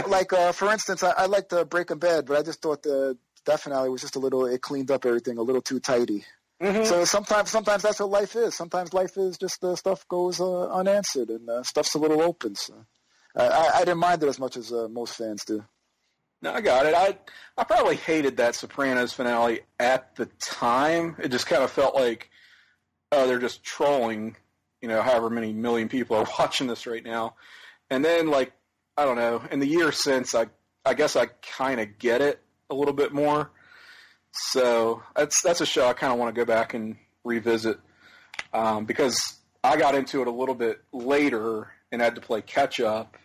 Like 0.07 0.33
uh, 0.33 0.53
for 0.53 0.71
instance, 0.71 1.03
I, 1.03 1.11
I 1.13 1.27
liked 1.27 1.53
uh, 1.53 1.65
Breaking 1.65 1.99
Bad, 1.99 2.27
but 2.27 2.39
I 2.39 2.43
just 2.43 2.61
thought 2.61 2.83
the 2.83 3.17
that 3.47 3.61
finale 3.61 3.89
was 3.89 4.03
just 4.03 4.17
a 4.17 4.19
little. 4.19 4.47
It 4.47 4.61
cleaned 4.61 4.91
up 4.91 5.07
everything 5.07 5.39
a 5.39 5.43
little 5.43 5.63
too 5.63 5.81
tidy. 5.81 6.25
Mhm. 6.63 6.87
So 6.87 7.05
sometimes, 7.05 7.51
sometimes 7.51 7.83
that's 7.83 7.99
what 7.99 8.11
life 8.11 8.37
is. 8.37 8.55
Sometimes 8.55 8.93
life 8.93 9.17
is 9.17 9.37
just 9.37 9.65
uh, 9.65 9.75
stuff 9.75 10.07
goes 10.07 10.41
uh, 10.41 10.69
unanswered 10.71 11.31
and 11.31 11.49
uh, 11.49 11.63
stuff's 11.65 11.95
a 11.95 11.99
little 11.99 12.23
open. 12.23 12.55
So 12.55 12.87
I, 13.35 13.71
I 13.75 13.79
didn't 13.81 13.99
mind 13.99 14.23
it 14.23 14.29
as 14.29 14.39
much 14.39 14.57
as 14.57 14.73
uh, 14.73 14.87
most 14.89 15.17
fans 15.17 15.45
do. 15.45 15.65
No, 16.43 16.53
I 16.53 16.61
got 16.61 16.87
it. 16.87 16.95
I 16.95 17.19
I 17.57 17.65
probably 17.65 17.97
hated 17.97 18.37
that 18.37 18.55
Sopranos 18.55 19.13
finale 19.13 19.63
at 19.81 20.15
the 20.17 20.27
time. 20.41 21.17
It 21.19 21.29
just 21.31 21.47
kind 21.47 21.63
of 21.63 21.71
felt 21.71 21.95
like, 21.95 22.31
oh, 23.13 23.27
they're 23.27 23.39
just 23.39 23.63
trolling, 23.63 24.37
you 24.81 24.89
know, 24.89 25.03
however 25.03 25.31
many 25.31 25.53
million 25.53 25.89
people 25.89 26.17
are 26.17 26.27
watching 26.39 26.67
this 26.67 26.87
right 26.87 27.05
now. 27.05 27.35
And 27.91 28.05
then, 28.05 28.29
like, 28.29 28.53
I 28.97 29.05
don't 29.05 29.17
know, 29.17 29.43
in 29.51 29.61
the 29.61 29.67
years 29.67 30.03
since, 30.03 30.35
I 30.35 30.47
I 30.85 30.95
guess 30.95 31.15
I 31.15 31.27
kind 31.57 31.81
of 31.81 31.99
get 31.99 32.21
it 32.21 32.41
a 32.69 32.75
little 32.75 32.95
bit 32.95 33.13
more. 33.13 33.51
So 34.33 35.03
that's 35.15 35.41
that's 35.43 35.61
a 35.61 35.67
show 35.67 35.87
I 35.87 35.93
kind 35.93 36.13
of 36.13 36.19
want 36.19 36.35
to 36.35 36.41
go 36.41 36.45
back 36.45 36.75
and 36.75 36.97
revisit 37.23 37.79
um, 38.53 38.87
because 38.87 39.21
I 39.63 39.77
got 39.77 39.95
into 39.95 40.23
it 40.23 40.27
a 40.27 40.33
little 40.33 40.55
bit 40.55 40.81
later 40.93 41.71
and 41.93 42.03
had 42.03 42.17
to 42.17 42.21
play 42.21 42.43
catch 42.43 42.81
up 42.81 43.17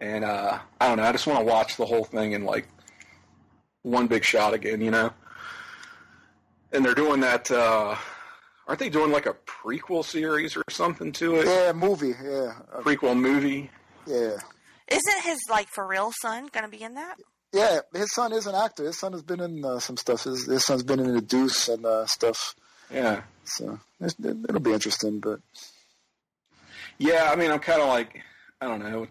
and 0.00 0.24
uh, 0.24 0.58
I 0.80 0.88
don't 0.88 0.98
know. 0.98 1.04
I 1.04 1.12
just 1.12 1.26
want 1.26 1.40
to 1.40 1.44
watch 1.44 1.76
the 1.76 1.86
whole 1.86 2.04
thing 2.04 2.32
in 2.32 2.44
like 2.44 2.68
one 3.82 4.06
big 4.06 4.24
shot 4.24 4.54
again, 4.54 4.80
you 4.80 4.90
know. 4.90 5.10
And 6.72 6.84
they're 6.84 6.94
doing 6.94 7.20
that. 7.20 7.50
Uh, 7.50 7.96
aren't 8.68 8.78
they 8.78 8.88
doing 8.90 9.10
like 9.10 9.26
a 9.26 9.34
prequel 9.46 10.04
series 10.04 10.56
or 10.56 10.62
something 10.70 11.10
to 11.12 11.36
it? 11.36 11.46
Yeah, 11.46 11.72
movie. 11.72 12.14
Yeah, 12.22 12.52
Prequel 12.82 13.18
movie. 13.18 13.70
yeah. 14.06 14.36
Isn't 14.90 15.22
his 15.22 15.38
like 15.50 15.68
for 15.68 15.86
real 15.86 16.12
son 16.22 16.48
going 16.52 16.64
to 16.64 16.70
be 16.70 16.82
in 16.82 16.94
that? 16.94 17.16
Yeah, 17.52 17.80
his 17.94 18.12
son 18.14 18.32
is 18.32 18.46
an 18.46 18.54
actor. 18.54 18.84
His 18.84 18.98
son 18.98 19.12
has 19.12 19.22
been 19.22 19.40
in 19.40 19.64
uh, 19.64 19.80
some 19.80 19.96
stuff. 19.96 20.24
His, 20.24 20.46
his 20.46 20.64
son's 20.64 20.82
been 20.82 21.00
in 21.00 21.14
The 21.14 21.20
Deuce 21.20 21.68
and 21.68 21.84
uh, 21.84 22.06
stuff. 22.06 22.54
Yeah. 22.92 23.22
So 23.44 23.80
it's, 24.00 24.14
it'll 24.22 24.60
be 24.60 24.72
interesting. 24.72 25.20
But 25.20 25.40
Yeah, 26.98 27.28
I 27.32 27.36
mean, 27.36 27.50
I'm 27.50 27.58
kind 27.58 27.80
of 27.82 27.88
like, 27.88 28.22
I 28.60 28.66
don't 28.66 28.80
know. 28.80 29.06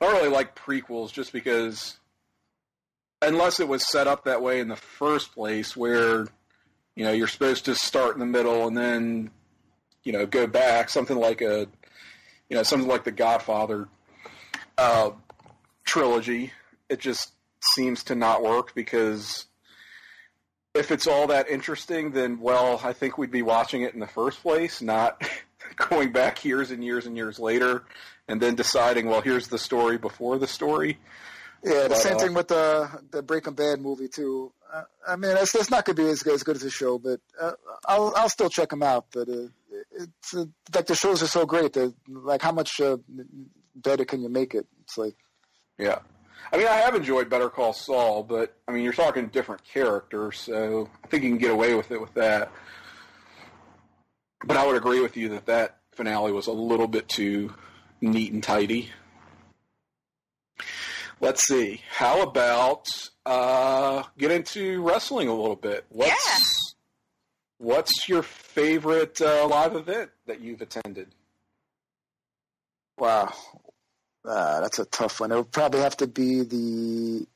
I 0.00 0.06
don't 0.06 0.14
really 0.16 0.28
like 0.28 0.54
prequels 0.56 1.12
just 1.12 1.32
because, 1.32 1.98
unless 3.22 3.60
it 3.60 3.68
was 3.68 3.86
set 3.90 4.06
up 4.06 4.24
that 4.24 4.42
way 4.42 4.60
in 4.60 4.68
the 4.68 4.76
first 4.76 5.32
place, 5.34 5.76
where 5.76 6.28
you 7.00 7.06
know 7.06 7.12
you're 7.12 7.28
supposed 7.28 7.64
to 7.64 7.74
start 7.74 8.12
in 8.12 8.20
the 8.20 8.26
middle 8.26 8.68
and 8.68 8.76
then 8.76 9.30
you 10.04 10.12
know 10.12 10.26
go 10.26 10.46
back, 10.46 10.90
something 10.90 11.16
like 11.16 11.40
a, 11.40 11.66
you 12.50 12.56
know, 12.58 12.62
something 12.62 12.90
like 12.90 13.04
the 13.04 13.10
Godfather 13.10 13.88
uh, 14.76 15.12
trilogy. 15.82 16.52
It 16.90 17.00
just 17.00 17.32
seems 17.74 18.04
to 18.04 18.14
not 18.14 18.42
work 18.42 18.74
because 18.74 19.46
if 20.74 20.90
it's 20.90 21.06
all 21.06 21.28
that 21.28 21.48
interesting, 21.48 22.10
then 22.10 22.38
well, 22.38 22.78
I 22.84 22.92
think 22.92 23.16
we'd 23.16 23.30
be 23.30 23.40
watching 23.40 23.80
it 23.80 23.94
in 23.94 24.00
the 24.00 24.06
first 24.06 24.42
place, 24.42 24.82
not 24.82 25.26
going 25.76 26.12
back 26.12 26.44
years 26.44 26.70
and 26.70 26.84
years 26.84 27.06
and 27.06 27.16
years 27.16 27.38
later, 27.38 27.84
and 28.28 28.42
then 28.42 28.56
deciding, 28.56 29.06
well, 29.06 29.22
here's 29.22 29.48
the 29.48 29.58
story 29.58 29.96
before 29.96 30.36
the 30.36 30.46
story. 30.46 30.98
Yeah, 31.62 31.82
the 31.82 31.88
But, 31.90 31.98
same 31.98 32.16
uh, 32.16 32.18
thing 32.18 32.34
with 32.34 32.48
the 32.48 33.02
the 33.10 33.22
Breaking 33.22 33.54
Bad 33.54 33.80
movie 33.80 34.08
too. 34.08 34.52
Uh, 34.72 34.84
I 35.06 35.16
mean, 35.16 35.36
it's, 35.36 35.54
it's 35.54 35.70
not 35.70 35.84
going 35.84 35.96
to 35.96 36.02
be 36.02 36.08
as 36.08 36.22
good, 36.22 36.34
as 36.34 36.42
good 36.42 36.56
as 36.56 36.62
the 36.62 36.70
show, 36.70 36.98
but 36.98 37.20
uh, 37.40 37.52
I'll 37.86 38.12
I'll 38.16 38.28
still 38.28 38.48
check 38.48 38.70
them 38.70 38.82
out. 38.82 39.06
But 39.12 39.28
uh, 39.28 39.48
it's 39.92 40.34
uh, 40.34 40.46
like 40.74 40.86
the 40.86 40.94
shows 40.94 41.22
are 41.22 41.26
so 41.26 41.44
great 41.44 41.72
that 41.74 41.92
like 42.08 42.40
how 42.40 42.52
much 42.52 42.80
uh, 42.80 42.96
better 43.74 44.04
can 44.04 44.22
you 44.22 44.28
make 44.28 44.54
it? 44.54 44.66
It's 44.82 44.96
like 44.96 45.16
Yeah. 45.78 45.98
I 46.52 46.56
mean, 46.56 46.66
I 46.66 46.76
have 46.76 46.94
enjoyed 46.94 47.28
Better 47.28 47.50
Call 47.50 47.72
Saul, 47.72 48.22
but 48.24 48.56
I 48.66 48.72
mean, 48.72 48.82
you're 48.82 48.92
talking 48.94 49.28
different 49.28 49.62
characters, 49.62 50.38
so 50.38 50.88
I 51.04 51.06
think 51.08 51.22
you 51.22 51.28
can 51.28 51.38
get 51.38 51.50
away 51.50 51.74
with 51.74 51.90
it 51.92 52.00
with 52.00 52.14
that. 52.14 52.50
But 54.44 54.56
I 54.56 54.66
would 54.66 54.76
agree 54.76 55.00
with 55.00 55.16
you 55.16 55.28
that 55.30 55.46
that 55.46 55.78
finale 55.92 56.32
was 56.32 56.46
a 56.46 56.52
little 56.52 56.88
bit 56.88 57.08
too 57.08 57.54
neat 58.00 58.32
and 58.32 58.42
tidy. 58.42 58.90
Let's 61.20 61.46
see. 61.46 61.82
How 61.90 62.22
about 62.22 62.86
uh, 63.26 64.02
get 64.16 64.30
into 64.30 64.82
wrestling 64.82 65.28
a 65.28 65.34
little 65.34 65.56
bit? 65.56 65.84
What's 65.90 66.74
What's 67.58 68.08
your 68.08 68.22
favorite 68.22 69.20
uh, 69.20 69.46
live 69.46 69.76
event 69.76 70.10
that 70.26 70.40
you've 70.40 70.62
attended? 70.62 71.08
wow, 72.98 73.32
uh, 74.26 74.60
that's 74.60 74.78
a 74.78 74.84
tough 74.86 75.20
one. 75.20 75.32
It 75.32 75.36
would 75.36 75.52
probably 75.52 75.80
have 75.80 75.96
to 75.98 76.06
be 76.06 76.42
the 76.42 77.26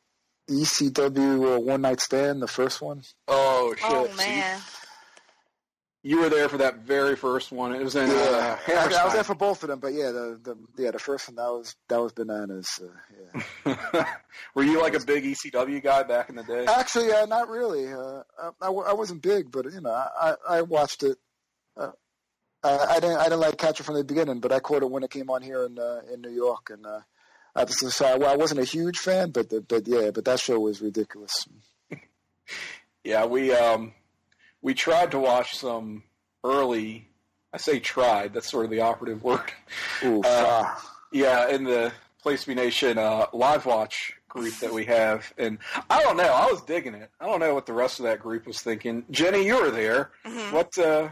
ECW 0.51 1.57
uh, 1.57 1.61
One 1.61 1.83
Night 1.83 2.01
Stand, 2.01 2.43
the 2.43 2.49
first 2.49 2.81
one. 2.83 3.03
Oh 3.29 3.75
shit! 3.77 3.91
Oh 3.91 4.07
So 4.07 4.84
you- 6.05 6.21
were 6.21 6.29
there 6.29 6.49
for 6.49 6.59
that 6.59 6.79
very 6.79 7.17
first 7.17 7.51
one. 7.51 7.75
It 7.75 7.83
was 7.83 7.97
in 7.97 8.09
Yeah, 8.09 8.15
uh, 8.15 8.59
I, 8.69 9.01
I 9.01 9.05
was 9.05 9.15
there 9.15 9.25
for 9.25 9.35
both 9.35 9.63
of 9.63 9.69
them, 9.69 9.81
but 9.81 9.93
yeah, 9.93 10.11
the, 10.11 10.39
the 10.43 10.83
yeah 10.83 10.91
the 10.91 10.99
first 10.99 11.29
one 11.29 11.37
that 11.37 11.49
was 11.51 11.75
that 11.89 12.01
was 12.01 12.13
bananas. 12.13 12.81
Uh, 12.81 13.41
yeah. 13.67 14.07
Were 14.55 14.63
you 14.63 14.81
like 14.81 14.95
a 14.95 15.05
big 15.05 15.25
ECW 15.25 15.83
guy 15.83 16.03
back 16.03 16.29
in 16.29 16.37
the 16.37 16.43
day? 16.43 16.67
Actually, 16.67 17.13
uh, 17.13 17.27
not 17.27 17.49
really. 17.49 17.93
Uh, 17.93 18.23
I, 18.61 18.69
I, 18.69 18.93
wasn't 18.93 19.23
big, 19.23 19.51
but 19.51 19.65
you 19.73 19.81
know, 19.81 19.91
I, 19.91 20.35
I 20.49 20.63
watched 20.63 21.03
it. 21.03 21.19
Uh, 21.77 21.93
I, 22.63 22.79
I 22.79 23.01
didn't 23.01 23.17
I 23.17 23.25
didn't 23.25 23.41
like 23.41 23.59
catch 23.59 23.81
it 23.81 23.85
from 23.85 23.97
the 23.97 24.05
beginning, 24.05 24.41
but 24.41 24.53
I 24.53 24.61
caught 24.61 24.83
it 24.83 24.91
when 24.91 25.03
it 25.03 25.11
came 25.11 25.31
on 25.31 25.43
here 25.43 25.65
in 25.65 25.79
uh, 25.79 26.01
in 26.13 26.21
New 26.21 26.31
York, 26.31 26.71
and 26.71 26.87
uh, 26.87 27.01
I 27.57 27.65
just 27.65 27.81
so 27.81 28.07
I, 28.07 28.17
well, 28.17 28.33
I 28.33 28.37
wasn't 28.37 28.61
a 28.61 28.65
huge 28.65 28.99
fan, 28.99 29.31
but 29.31 29.51
the, 29.51 29.61
but 29.61 29.87
yeah, 29.87 30.11
but 30.11 30.25
that 30.25 30.41
show 30.41 30.61
was 30.61 30.81
ridiculous. 30.81 31.47
Yeah, 33.07 33.27
we 33.27 33.53
um 33.53 33.93
we 34.65 34.75
tried 34.75 35.13
to 35.13 35.19
watch 35.21 35.57
some 35.57 36.03
early. 36.43 37.07
I 37.53 37.59
say 37.59 37.79
tried. 37.79 38.35
That's 38.35 38.51
sort 38.51 38.65
of 38.65 38.71
the 38.73 38.81
operative 38.81 39.23
word. 39.23 39.53
Oof, 40.03 40.25
Uh, 40.27 40.63
ah. 40.67 40.93
yeah, 41.13 41.49
in 41.51 41.63
the 41.63 41.93
Place 42.21 42.45
Be 42.47 42.55
Nation 42.57 42.99
uh, 42.99 43.27
live 43.33 43.65
watch 43.67 44.15
group 44.29 44.55
that 44.59 44.73
we 44.73 44.85
have, 44.87 45.33
and 45.39 45.59
I 45.89 46.03
don't 46.03 46.17
know. 46.17 46.25
I 46.25 46.51
was 46.51 46.61
digging 46.63 46.95
it. 46.95 47.09
I 47.21 47.27
don't 47.27 47.39
know 47.39 47.55
what 47.55 47.67
the 47.67 47.73
rest 47.73 48.01
of 48.01 48.07
that 48.07 48.19
group 48.21 48.47
was 48.47 48.61
thinking. 48.61 49.05
Jenny, 49.13 49.47
you 49.47 49.61
were 49.63 49.71
there. 49.71 50.11
What? 50.51 50.77
Uh, 50.77 51.11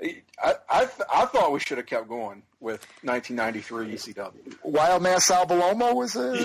I 0.00 0.54
I, 0.70 0.80
th- 0.84 1.08
I 1.12 1.24
thought 1.24 1.50
we 1.52 1.58
should 1.58 1.78
have 1.78 1.86
kept 1.86 2.06
going 2.06 2.42
with 2.60 2.86
1993 3.02 3.94
ECW. 3.94 4.56
Wild 4.62 5.02
Man 5.02 5.18
Sal 5.20 5.46
Bellomo 5.46 5.94
was 5.94 6.12
there. 6.12 6.36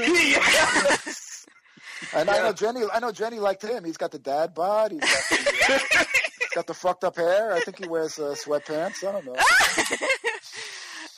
And 2.15 2.29
I 2.29 2.37
know 2.39 2.53
Jenny. 2.53 2.81
I 2.91 2.99
know 2.99 3.11
Jenny 3.11 3.37
liked 3.39 3.61
him. 3.63 3.83
He's 3.83 3.97
got 3.97 4.11
the 4.11 4.17
dad 4.19 4.53
bod. 4.55 4.91
He's 4.93 5.01
got 5.01 5.09
the, 5.29 5.35
he's 5.35 6.20
got 6.61 6.67
the 6.67 6.73
fucked 6.75 7.03
up 7.03 7.15
hair. 7.15 7.53
I 7.53 7.59
think 7.61 7.79
he 7.79 7.87
wears 7.87 8.19
uh, 8.19 8.35
sweatpants. 8.37 9.03
I 9.07 9.11
don't 9.11 9.25
know. 9.25 9.35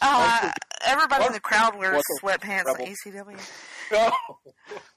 Uh, 0.06 0.52
everybody 0.86 1.26
in 1.28 1.32
the 1.32 1.40
crowd 1.40 1.78
wears 1.78 1.96
What's 1.96 2.40
a 2.42 2.46
sweatpants 2.46 2.66
rebel? 2.66 2.86
at 2.86 2.92
ECW. 2.92 3.40
No. 3.90 4.12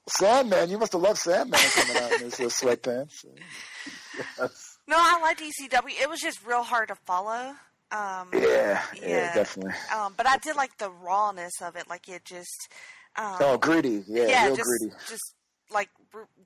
Sandman, 0.09 0.69
you 0.69 0.77
must 0.77 0.91
have 0.91 1.01
loved 1.01 1.17
Sandman 1.19 1.57
coming 1.61 1.95
out 2.03 2.11
in 2.11 2.19
his 2.29 2.33
uh, 2.41 2.43
sweatpants. 2.45 3.23
No, 4.89 4.97
I 4.97 5.19
liked 5.21 5.39
ECW. 5.41 6.01
It 6.01 6.09
was 6.09 6.19
just 6.19 6.45
real 6.45 6.63
hard 6.63 6.89
to 6.89 6.95
follow. 7.05 7.53
Um, 7.91 8.29
Yeah, 8.33 8.81
yeah, 9.01 9.33
definitely. 9.33 9.73
Um, 9.95 10.13
but 10.17 10.27
I 10.27 10.37
did 10.37 10.55
like 10.57 10.77
the 10.77 10.89
rawness 10.89 11.61
of 11.61 11.75
it. 11.77 11.89
Like 11.89 12.09
it 12.09 12.25
just. 12.25 12.69
Um, 13.15 13.35
Oh, 13.39 13.57
gritty. 13.57 14.03
Yeah, 14.07 14.47
real 14.47 14.55
just, 14.57 14.67
gritty. 14.67 14.93
Just 15.09 15.35
like, 15.71 15.89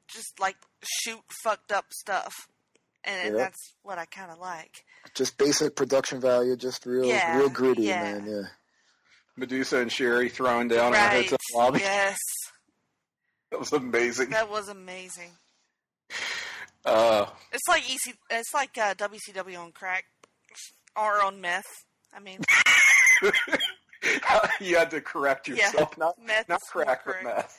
just 0.08 0.40
like 0.40 0.58
shoot 0.84 1.22
fucked 1.44 1.72
up 1.72 1.86
stuff, 1.92 2.48
and, 3.04 3.28
and 3.28 3.36
Yeah. 3.38 3.44
that's 3.44 3.74
what 3.84 3.98
I 3.98 4.06
kind 4.06 4.32
of 4.32 4.40
like. 4.40 4.84
Just 5.16 5.38
basic 5.38 5.76
production 5.76 6.20
value, 6.22 6.56
just 6.56 6.86
real, 6.86 7.06
Yeah, 7.06 7.38
real 7.38 7.50
gritty, 7.50 7.84
yeah. 7.84 8.02
man. 8.20 8.26
Yeah. 8.28 8.42
Medusa 9.38 9.80
and 9.80 9.92
Sherry 9.92 10.30
throwing 10.30 10.68
down 10.68 10.88
in 10.88 10.92
the 10.94 10.98
right? 10.98 11.24
hotel 11.24 11.38
lobby. 11.56 11.80
Yes, 11.84 12.18
That 13.52 13.60
was 13.60 13.72
amazing. 13.74 14.30
that 14.32 14.50
was 14.50 14.70
amazing. 14.70 15.32
Uh, 16.86 17.26
It's 17.52 17.68
like 17.68 17.84
EC. 17.90 18.16
It's 18.30 18.54
like 18.54 18.78
uh, 18.78 18.94
WCW 18.96 19.58
on 19.60 19.72
crack 19.72 20.06
or 20.96 21.24
on 21.24 21.40
meth. 21.42 21.86
I 22.14 22.20
mean, 22.20 22.40
you 24.60 24.78
had 24.78 24.92
to 24.92 25.00
correct 25.02 25.48
Yeah, 25.48 25.56
yourself. 25.68 25.98
Not, 25.98 26.16
meth 26.24 26.50
not 26.50 26.60
is 26.62 26.70
more 26.76 26.86
crack, 26.86 27.02
but 27.06 27.24
meth. 27.24 27.58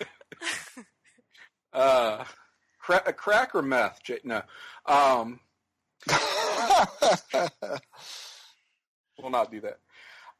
uh, 1.72 2.24
cra- 2.86 3.12
crack 3.12 3.54
or 3.54 3.62
meth? 3.62 4.00
J- 4.04 4.20
No. 4.24 4.42
Um, 4.86 5.40
we'll 9.18 9.30
not 9.30 9.50
do 9.50 9.60
that. 9.62 9.78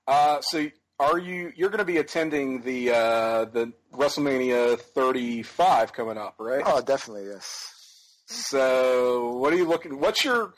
Uh, 0.06 0.40
so, 0.40 0.66
are 1.00 1.18
you? 1.18 1.52
You're 1.56 1.70
going 1.70 1.78
to 1.78 1.84
be 1.84 1.96
attending 1.98 2.62
the 2.62 2.90
uh, 2.90 3.44
the 3.46 3.72
WrestleMania 3.94 4.78
35 4.78 5.92
coming 5.92 6.16
up, 6.18 6.36
right? 6.38 6.62
oh, 6.64 6.80
definitely, 6.80 7.26
yes. 7.26 7.72
So, 8.26 9.32
what 9.36 9.52
are 9.52 9.56
you 9.56 9.66
looking? 9.66 9.98
What's 10.00 10.24
your 10.24 10.54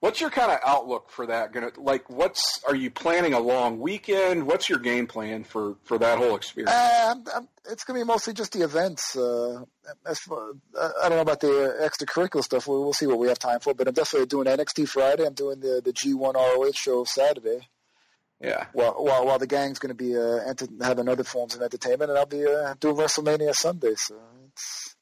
what's 0.00 0.20
your 0.20 0.30
kind 0.30 0.50
of 0.50 0.58
outlook 0.66 1.10
for 1.10 1.26
that? 1.26 1.52
Gonna 1.52 1.70
like, 1.76 2.10
what's 2.10 2.62
are 2.66 2.74
you 2.74 2.90
planning 2.90 3.34
a 3.34 3.38
long 3.38 3.78
weekend? 3.78 4.46
What's 4.46 4.68
your 4.68 4.78
game 4.78 5.06
plan 5.06 5.44
for 5.44 5.76
for 5.84 5.98
that 5.98 6.18
whole 6.18 6.34
experience? 6.34 6.74
Uh, 6.74 7.14
I'm, 7.14 7.24
I'm, 7.34 7.48
it's 7.70 7.84
going 7.84 8.00
to 8.00 8.04
be 8.04 8.08
mostly 8.08 8.32
just 8.32 8.52
the 8.52 8.62
events. 8.62 9.16
Uh, 9.16 9.64
as 10.06 10.18
for, 10.18 10.54
I 10.78 11.08
don't 11.08 11.16
know 11.16 11.20
about 11.20 11.40
the 11.40 11.76
extracurricular 11.80 12.42
stuff. 12.42 12.66
We'll, 12.66 12.82
we'll 12.82 12.92
see 12.92 13.06
what 13.06 13.18
we 13.18 13.28
have 13.28 13.38
time 13.38 13.60
for. 13.60 13.74
But 13.74 13.86
I'm 13.88 13.94
definitely 13.94 14.26
doing 14.26 14.46
NXT 14.46 14.88
Friday. 14.88 15.26
I'm 15.26 15.34
doing 15.34 15.60
the 15.60 15.80
the 15.84 15.92
G1 15.92 16.34
ROH 16.34 16.72
show 16.74 17.04
Saturday. 17.04 17.68
Yeah. 18.40 18.66
While 18.72 19.04
while, 19.04 19.26
while 19.26 19.38
the 19.38 19.46
gang's 19.46 19.78
going 19.78 19.94
to 19.96 20.02
be 20.02 20.16
uh, 20.16 20.48
enter- 20.48 20.68
having 20.80 21.08
other 21.08 21.24
forms 21.24 21.54
of 21.54 21.62
entertainment, 21.62 22.10
and 22.10 22.18
I'll 22.18 22.26
be 22.26 22.46
uh, 22.46 22.74
doing 22.80 22.96
WrestleMania 22.96 23.54
Sunday. 23.54 23.94
So 23.96 24.18
it's 24.48 24.96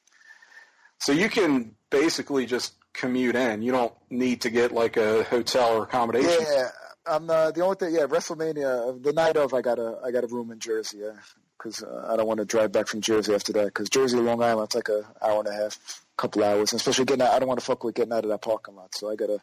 So 0.99 1.13
you 1.13 1.29
can 1.29 1.75
basically 1.89 2.45
just 2.45 2.73
commute 2.99 3.35
in. 3.35 3.61
You 3.61 3.71
don't 3.71 3.93
need 4.09 4.41
to 4.41 4.49
get 4.49 4.71
like 4.71 4.97
a 4.97 5.23
hotel 5.23 5.77
or 5.77 5.83
accommodation. 5.83 6.45
yeah. 6.51 6.69
I'm 7.07 7.29
uh, 7.29 7.51
the 7.51 7.61
only 7.61 7.75
thing. 7.75 7.95
Yeah, 7.95 8.05
WrestleMania. 8.05 9.01
The 9.01 9.13
night 9.13 9.35
of, 9.35 9.53
I 9.53 9.61
got 9.61 9.79
a 9.79 9.99
I 10.05 10.11
got 10.11 10.23
a 10.23 10.27
room 10.27 10.51
in 10.51 10.59
Jersey. 10.59 10.99
Yeah, 10.99 11.13
because 11.57 11.81
uh, 11.81 12.07
I 12.07 12.15
don't 12.15 12.27
want 12.27 12.39
to 12.39 12.45
drive 12.45 12.71
back 12.71 12.87
from 12.87 13.01
Jersey 13.01 13.33
after 13.33 13.51
that. 13.53 13.65
Because 13.65 13.89
Jersey 13.89 14.17
to 14.17 14.21
Long 14.21 14.43
Island, 14.43 14.65
it's 14.65 14.75
like 14.75 14.89
a 14.89 15.05
hour 15.21 15.39
and 15.39 15.47
a 15.47 15.53
half, 15.53 16.03
couple 16.17 16.43
hours. 16.43 16.71
And 16.71 16.79
especially 16.79 17.05
getting 17.05 17.25
out, 17.25 17.33
I 17.33 17.39
don't 17.39 17.47
want 17.47 17.59
to 17.59 17.65
fuck 17.65 17.83
with 17.83 17.95
getting 17.95 18.13
out 18.13 18.25
of 18.25 18.29
that 18.29 18.41
parking 18.41 18.75
lot. 18.75 18.93
So 18.93 19.09
I 19.09 19.15
got 19.15 19.29
a 19.29 19.39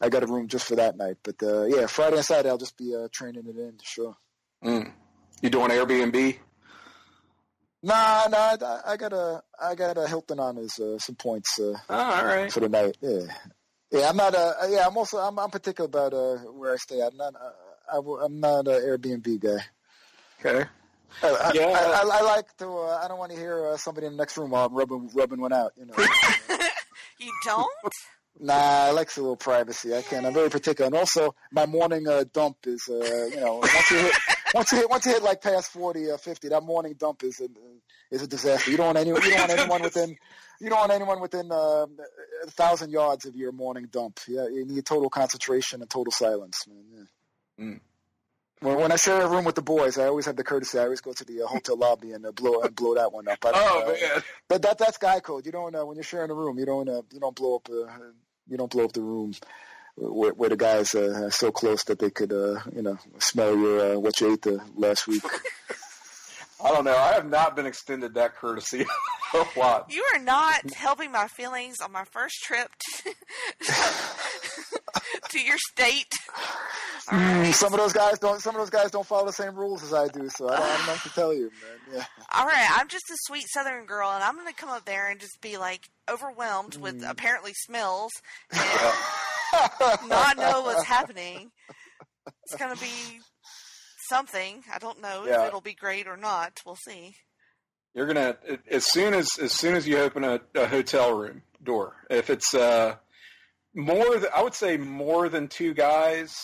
I 0.00 0.08
got 0.08 0.22
a 0.22 0.26
room 0.26 0.48
just 0.48 0.66
for 0.66 0.76
that 0.76 0.96
night. 0.96 1.16
But 1.22 1.42
uh, 1.42 1.64
yeah, 1.64 1.86
Friday 1.86 2.16
and 2.16 2.24
Saturday, 2.24 2.50
I'll 2.50 2.58
just 2.58 2.76
be 2.76 2.94
uh, 2.94 3.08
training 3.10 3.46
it 3.46 3.56
in. 3.56 3.78
To 3.78 3.84
sure. 3.84 4.16
Mm. 4.62 4.92
You 5.40 5.48
doing 5.48 5.70
Airbnb? 5.70 6.36
Nah, 7.82 8.26
nah. 8.28 8.56
I, 8.60 8.80
I 8.92 8.96
got 8.96 9.12
a 9.12 9.42
I 9.60 9.74
got 9.74 9.96
a 9.96 10.06
Hilton 10.06 10.38
on 10.38 10.56
his 10.56 10.78
uh, 10.78 10.98
some 10.98 11.14
points. 11.16 11.58
Uh, 11.58 11.74
Oh, 11.88 11.94
all 11.98 12.24
right. 12.26 12.52
for 12.52 12.60
the 12.60 12.68
night. 12.68 12.96
Yeah, 13.00 13.20
yeah. 13.90 14.08
I'm 14.08 14.16
not. 14.16 14.34
Uh, 14.34 14.52
yeah, 14.68 14.86
I'm 14.86 14.96
also. 14.96 15.18
I'm, 15.18 15.38
I'm 15.38 15.50
particular 15.50 15.86
about 15.86 16.12
uh, 16.12 16.36
where 16.52 16.72
I 16.74 16.76
stay. 16.76 17.00
I'm 17.00 17.16
not. 17.16 17.34
Uh, 17.34 17.50
I, 17.90 17.96
w- 17.96 18.20
I'm 18.20 18.38
not 18.38 18.68
an 18.68 18.74
Airbnb 18.74 19.40
guy. 19.40 19.64
Okay. 20.44 20.68
I, 21.22 21.28
I, 21.28 21.52
Yeah. 21.54 21.66
I, 21.68 22.02
I, 22.02 22.18
I 22.18 22.22
like 22.22 22.56
to. 22.58 22.68
Uh, 22.68 23.00
I 23.02 23.08
don't 23.08 23.18
want 23.18 23.32
to 23.32 23.38
hear 23.38 23.66
uh, 23.66 23.76
somebody 23.76 24.06
in 24.06 24.12
the 24.12 24.18
next 24.18 24.36
room 24.36 24.50
while 24.50 24.66
I'm 24.66 24.74
rubbing 24.74 25.10
rubbing 25.14 25.40
one 25.40 25.52
out. 25.52 25.72
You 25.76 25.86
know. 25.86 25.94
you 27.18 27.32
don't. 27.44 27.68
nah, 28.38 28.54
I 28.54 28.90
like 28.90 29.14
a 29.16 29.20
little 29.20 29.36
privacy. 29.36 29.94
I 29.96 30.02
can. 30.02 30.26
I'm 30.26 30.34
very 30.34 30.50
particular, 30.50 30.86
and 30.86 30.94
also 30.96 31.34
my 31.50 31.64
morning 31.66 32.06
uh, 32.06 32.24
dump 32.32 32.58
is. 32.66 32.82
Uh, 32.90 33.26
you 33.26 33.40
know, 33.40 33.56
once 33.56 33.90
you 33.90 33.98
hit. 33.98 34.12
Once 34.54 34.72
you 34.72 34.78
hit, 34.78 34.90
once 34.90 35.06
you 35.06 35.12
hit 35.12 35.22
like 35.22 35.42
past 35.42 35.70
forty 35.70 36.10
or 36.10 36.18
fifty, 36.18 36.48
that 36.48 36.62
morning 36.62 36.94
dump 36.98 37.22
is 37.22 37.40
a, 37.40 37.48
is 38.10 38.22
a 38.22 38.26
disaster. 38.26 38.70
You 38.70 38.76
don't 38.76 38.86
want 38.86 38.98
anyone. 38.98 39.22
You 39.22 39.30
don't 39.30 39.40
want 39.40 39.50
anyone 39.58 39.82
within. 39.82 40.16
You 40.60 40.68
don't 40.68 40.78
want 40.80 40.92
anyone 40.92 41.20
within 41.20 41.50
uh, 41.52 41.86
a 42.44 42.50
thousand 42.50 42.90
yards 42.90 43.24
of 43.26 43.36
your 43.36 43.52
morning 43.52 43.88
dump. 43.90 44.20
Yeah, 44.28 44.48
you 44.48 44.64
need 44.66 44.84
total 44.84 45.08
concentration 45.08 45.80
and 45.80 45.90
total 45.90 46.12
silence, 46.12 46.66
man. 46.66 46.84
Yeah. 46.92 47.04
When, 48.60 48.76
when 48.76 48.92
I 48.92 48.96
share 48.96 49.22
a 49.22 49.28
room 49.28 49.44
with 49.44 49.54
the 49.54 49.62
boys, 49.62 49.98
I 49.98 50.06
always 50.06 50.26
have 50.26 50.36
the 50.36 50.44
courtesy. 50.44 50.78
I 50.78 50.82
always 50.82 51.00
go 51.00 51.12
to 51.12 51.24
the 51.24 51.42
uh, 51.42 51.46
hotel 51.46 51.76
lobby 51.76 52.12
and 52.12 52.26
uh, 52.26 52.32
blow 52.32 52.60
and 52.60 52.74
blow 52.74 52.94
that 52.94 53.12
one 53.12 53.26
up. 53.28 53.38
I 53.44 53.52
don't, 53.52 53.62
Oh 53.62 53.86
man. 53.86 54.22
But 54.48 54.62
that 54.62 54.78
that's 54.78 54.98
guy 54.98 55.20
code. 55.20 55.46
You 55.46 55.52
don't 55.52 55.74
uh, 55.74 55.86
when 55.86 55.96
you're 55.96 56.04
sharing 56.04 56.30
a 56.30 56.34
room, 56.34 56.58
you 56.58 56.66
don't 56.66 56.88
uh, 56.88 57.02
you 57.12 57.20
don't 57.20 57.34
blow 57.34 57.56
up 57.56 57.68
uh, 57.70 57.86
you 58.48 58.56
don't 58.56 58.70
blow 58.70 58.84
up 58.84 58.92
the 58.92 59.02
room 59.02 59.32
where, 59.96 60.32
where 60.32 60.48
the 60.48 60.56
guys 60.56 60.94
uh, 60.94 61.24
are 61.24 61.30
so 61.30 61.50
close 61.50 61.84
that 61.84 61.98
they 61.98 62.10
could 62.10 62.32
uh, 62.32 62.60
you 62.74 62.82
know 62.82 62.98
smell 63.18 63.56
your 63.56 63.94
uh, 63.94 63.98
what 63.98 64.20
you 64.20 64.32
ate 64.32 64.42
the 64.42 64.60
last 64.76 65.06
week. 65.06 65.24
I 66.62 66.70
don't 66.70 66.84
know. 66.84 66.96
I 66.96 67.12
have 67.14 67.28
not 67.28 67.56
been 67.56 67.66
extended 67.66 68.14
that 68.14 68.36
courtesy 68.36 68.84
a 69.34 69.58
lot. 69.58 69.86
You 69.88 70.04
are 70.14 70.18
not 70.18 70.74
helping 70.74 71.10
my 71.10 71.26
feelings 71.26 71.80
on 71.80 71.90
my 71.90 72.04
first 72.04 72.42
trip 72.42 72.68
to, 72.98 73.14
to 75.30 75.40
your 75.40 75.56
state. 75.70 76.12
Mm, 77.08 77.52
some 77.54 77.72
of 77.72 77.80
those 77.80 77.92
guys 77.92 78.18
don't. 78.18 78.40
Some 78.40 78.54
of 78.54 78.60
those 78.60 78.70
guys 78.70 78.90
don't 78.90 79.06
follow 79.06 79.26
the 79.26 79.32
same 79.32 79.54
rules 79.54 79.82
as 79.82 79.94
I 79.94 80.08
do. 80.08 80.28
So 80.28 80.48
I 80.48 80.56
don't, 80.56 80.62
I 80.62 80.76
don't 80.76 80.86
know 80.86 80.92
what 80.92 81.02
to 81.02 81.14
tell 81.14 81.34
you, 81.34 81.50
man. 81.50 81.96
Yeah. 81.96 82.04
All 82.32 82.46
right, 82.46 82.68
I'm 82.78 82.88
just 82.88 83.10
a 83.10 83.16
sweet 83.22 83.46
Southern 83.48 83.86
girl, 83.86 84.10
and 84.10 84.22
I'm 84.22 84.34
going 84.34 84.46
to 84.46 84.54
come 84.54 84.68
up 84.68 84.84
there 84.84 85.08
and 85.08 85.18
just 85.18 85.40
be 85.40 85.56
like 85.56 85.88
overwhelmed 86.10 86.76
with 86.76 87.02
apparently 87.04 87.52
smells 87.54 88.12
and 88.52 88.60
not 90.06 90.36
know 90.36 90.62
what's 90.62 90.84
happening. 90.84 91.50
It's 92.44 92.56
going 92.56 92.74
to 92.74 92.80
be 92.80 93.20
something. 94.08 94.62
I 94.72 94.78
don't 94.78 95.00
know 95.00 95.24
Yeah. 95.26 95.42
if 95.42 95.48
it'll 95.48 95.60
be 95.60 95.74
great 95.74 96.06
or 96.06 96.16
not. 96.16 96.60
We'll 96.66 96.76
see. 96.76 97.14
You're 97.94 98.06
gonna 98.06 98.36
as 98.70 98.86
soon 98.88 99.14
as 99.14 99.28
as 99.40 99.50
soon 99.52 99.74
as 99.74 99.86
you 99.88 99.98
open 99.98 100.22
a, 100.22 100.40
a 100.54 100.68
hotel 100.68 101.12
room 101.12 101.42
door, 101.60 101.96
if 102.08 102.30
it's 102.30 102.54
uh 102.54 102.94
more 103.74 104.16
than 104.16 104.30
I 104.34 104.42
would 104.44 104.54
say 104.54 104.76
more 104.76 105.28
than 105.28 105.48
two 105.48 105.74
guys, 105.74 106.36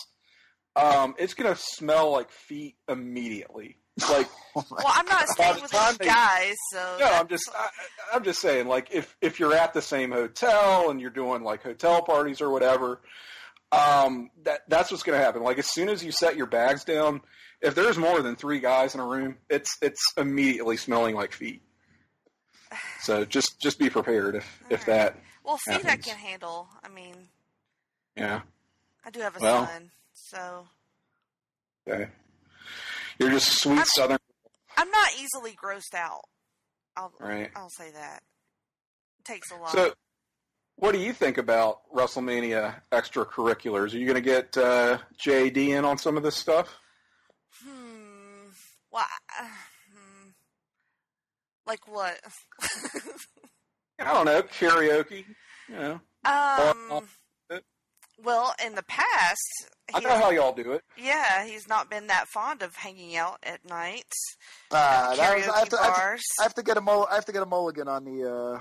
um, 0.75 1.15
it's 1.17 1.33
gonna 1.33 1.55
smell 1.57 2.11
like 2.11 2.31
feet 2.31 2.75
immediately. 2.89 3.77
Like 4.09 4.29
Well, 4.55 4.65
I'm 4.87 5.05
not 5.05 5.19
By 5.37 5.51
staying 5.51 5.61
with 5.61 5.71
time 5.71 5.89
these 5.91 5.97
they- 5.99 6.05
guys, 6.05 6.55
so 6.71 6.79
no, 6.79 6.97
that's- 6.99 7.21
I'm 7.21 7.27
just 7.27 7.49
I, 7.55 7.59
I- 7.65 8.15
I'm 8.15 8.23
just 8.23 8.41
saying 8.41 8.67
like 8.67 8.89
if 8.91 9.15
if 9.21 9.39
you're 9.39 9.53
at 9.53 9.73
the 9.73 9.81
same 9.81 10.11
hotel 10.11 10.89
and 10.89 10.99
you're 11.01 11.09
doing 11.11 11.43
like 11.43 11.61
hotel 11.63 12.01
parties 12.01 12.41
or 12.41 12.49
whatever, 12.49 12.99
um, 13.71 14.29
that 14.43 14.61
that's 14.67 14.89
what's 14.91 15.03
gonna 15.03 15.17
happen. 15.19 15.43
Like 15.43 15.59
as 15.59 15.71
soon 15.71 15.89
as 15.89 16.03
you 16.03 16.11
set 16.11 16.35
your 16.37 16.47
bags 16.47 16.83
down, 16.83 17.21
if 17.61 17.75
there's 17.75 17.97
more 17.97 18.21
than 18.21 18.35
three 18.35 18.59
guys 18.59 18.95
in 18.95 18.99
a 19.01 19.05
room, 19.05 19.37
it's 19.49 19.77
it's 19.81 20.01
immediately 20.17 20.77
smelling 20.77 21.15
like 21.15 21.33
feet. 21.33 21.61
So 23.01 23.25
just 23.25 23.59
just 23.59 23.77
be 23.79 23.89
prepared 23.89 24.35
if 24.35 24.63
if 24.69 24.85
that 24.85 25.17
well, 25.43 25.57
feet 25.57 25.85
I 25.85 25.89
happens. 25.89 26.05
can 26.05 26.17
handle. 26.17 26.67
I 26.83 26.89
mean, 26.89 27.15
yeah 28.15 28.41
I 29.05 29.09
do 29.11 29.19
have 29.21 29.35
a 29.37 29.39
Well. 29.39 29.65
son, 29.67 29.91
so 30.13 30.67
okay. 31.87 32.07
You're 33.19 33.31
just 33.31 33.49
a 33.49 33.51
sweet 33.51 33.85
southern 33.87 34.17
I'm 34.77 34.91
not 34.91 35.09
easily 35.19 35.55
grossed 35.55 35.95
out. 35.95 36.21
I'll 36.95 37.11
Right. 37.19 37.49
I'll 37.55 37.69
say 37.69 37.91
that. 37.91 38.21
It 39.19 39.25
takes 39.25 39.51
a 39.51 39.55
lot. 39.55 39.71
So, 39.71 39.93
what 40.75 40.91
do 40.91 40.99
you 40.99 41.13
think 41.13 41.39
about 41.39 41.79
WrestleMania 41.93 42.75
extracurriculars? 42.91 43.93
Are 43.93 43.97
you 43.97 44.05
going 44.05 44.15
to 44.15 44.21
get 44.21 44.55
uh, 44.55 44.99
JD 45.19 45.57
in 45.69 45.83
on 45.85 45.97
some 45.97 46.15
of 46.17 46.23
this 46.23 46.35
stuff? 46.35 46.77
Hmm. 47.63 48.49
Well, 48.91 49.05
uh, 49.39 49.47
hmm. 49.91 50.29
Like 51.65 51.87
what? 51.87 52.19
I 53.99 54.13
don't 54.13 54.25
know, 54.25 54.43
karaoke. 54.43 55.25
You 55.69 55.75
know, 55.75 56.01
um. 56.23 57.07
Well, 58.23 58.53
in 58.65 58.75
the 58.75 58.83
past, 58.83 59.69
I 59.93 59.99
know 59.99 60.09
how 60.09 60.31
y'all 60.31 60.53
do 60.53 60.71
it. 60.73 60.83
yeah, 60.97 61.45
he's 61.45 61.67
not 61.67 61.89
been 61.89 62.07
that 62.07 62.27
fond 62.27 62.61
of 62.61 62.75
hanging 62.75 63.15
out 63.15 63.37
at 63.43 63.63
night. 63.67 64.11
Ah, 64.71 65.13
that 65.15 65.37
was, 65.37 65.47
I, 65.47 65.59
have 65.59 65.69
to, 65.69 65.79
I, 65.79 65.85
have 65.85 65.95
to. 65.95 66.21
I 66.39 66.43
have 66.43 66.53
to 66.55 66.63
get 66.63 66.77
a 66.77 66.81
mul- 66.81 67.07
I 67.09 67.15
have 67.15 67.25
to 67.25 67.31
get 67.31 67.43
a 67.43 67.45
mulligan 67.45 67.87
on 67.87 68.03
the 68.05 68.29
uh, 68.29 68.59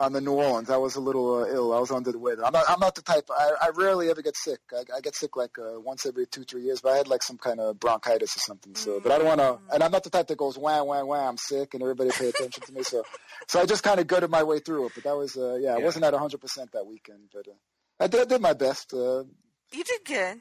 on 0.00 0.12
the 0.12 0.20
New 0.20 0.32
Orleans. 0.32 0.70
I 0.70 0.76
was 0.76 0.96
a 0.96 1.00
little 1.00 1.42
uh, 1.42 1.46
ill. 1.48 1.72
I 1.72 1.80
was 1.80 1.90
under 1.90 2.12
the 2.12 2.18
weather. 2.18 2.44
I'm 2.44 2.52
not. 2.52 2.64
I'm 2.68 2.80
not 2.80 2.94
the 2.94 3.02
type. 3.02 3.28
I, 3.30 3.52
I 3.62 3.70
rarely 3.74 4.10
ever 4.10 4.22
get 4.22 4.36
sick. 4.36 4.60
I, 4.72 4.82
I 4.96 5.00
get 5.00 5.14
sick 5.16 5.36
like 5.36 5.58
uh, 5.58 5.80
once 5.80 6.06
every 6.06 6.26
two 6.26 6.44
three 6.44 6.62
years. 6.62 6.80
But 6.80 6.92
I 6.92 6.96
had 6.98 7.08
like 7.08 7.22
some 7.22 7.36
kind 7.38 7.60
of 7.60 7.78
bronchitis 7.78 8.36
or 8.36 8.40
something. 8.40 8.74
So, 8.74 9.00
but 9.00 9.12
I 9.12 9.18
don't 9.18 9.26
want 9.26 9.40
to. 9.40 9.58
And 9.74 9.82
I'm 9.82 9.90
not 9.90 10.04
the 10.04 10.10
type 10.10 10.28
that 10.28 10.38
goes 10.38 10.56
wham 10.56 10.86
wham 10.86 11.06
wham. 11.06 11.30
I'm 11.30 11.36
sick 11.36 11.74
and 11.74 11.82
everybody 11.82 12.10
pay 12.10 12.28
attention 12.28 12.62
to 12.62 12.72
me. 12.72 12.82
So, 12.84 13.02
so 13.48 13.60
I 13.60 13.66
just 13.66 13.82
kind 13.82 14.00
of 14.00 14.06
gutted 14.06 14.30
my 14.30 14.44
way 14.44 14.60
through 14.60 14.86
it. 14.86 14.92
But 14.94 15.04
that 15.04 15.16
was 15.16 15.36
uh, 15.36 15.56
yeah. 15.60 15.74
I 15.74 15.78
wasn't 15.78 16.04
at 16.04 16.12
100 16.12 16.40
percent 16.40 16.72
that 16.72 16.86
weekend, 16.86 17.28
but 17.32 17.48
uh, 17.48 17.54
I 18.00 18.06
did, 18.06 18.20
I 18.22 18.24
did 18.24 18.40
my 18.40 18.52
best. 18.52 18.92
Uh, 18.92 19.24
You 19.72 19.84
did 19.84 20.04
good. 20.04 20.38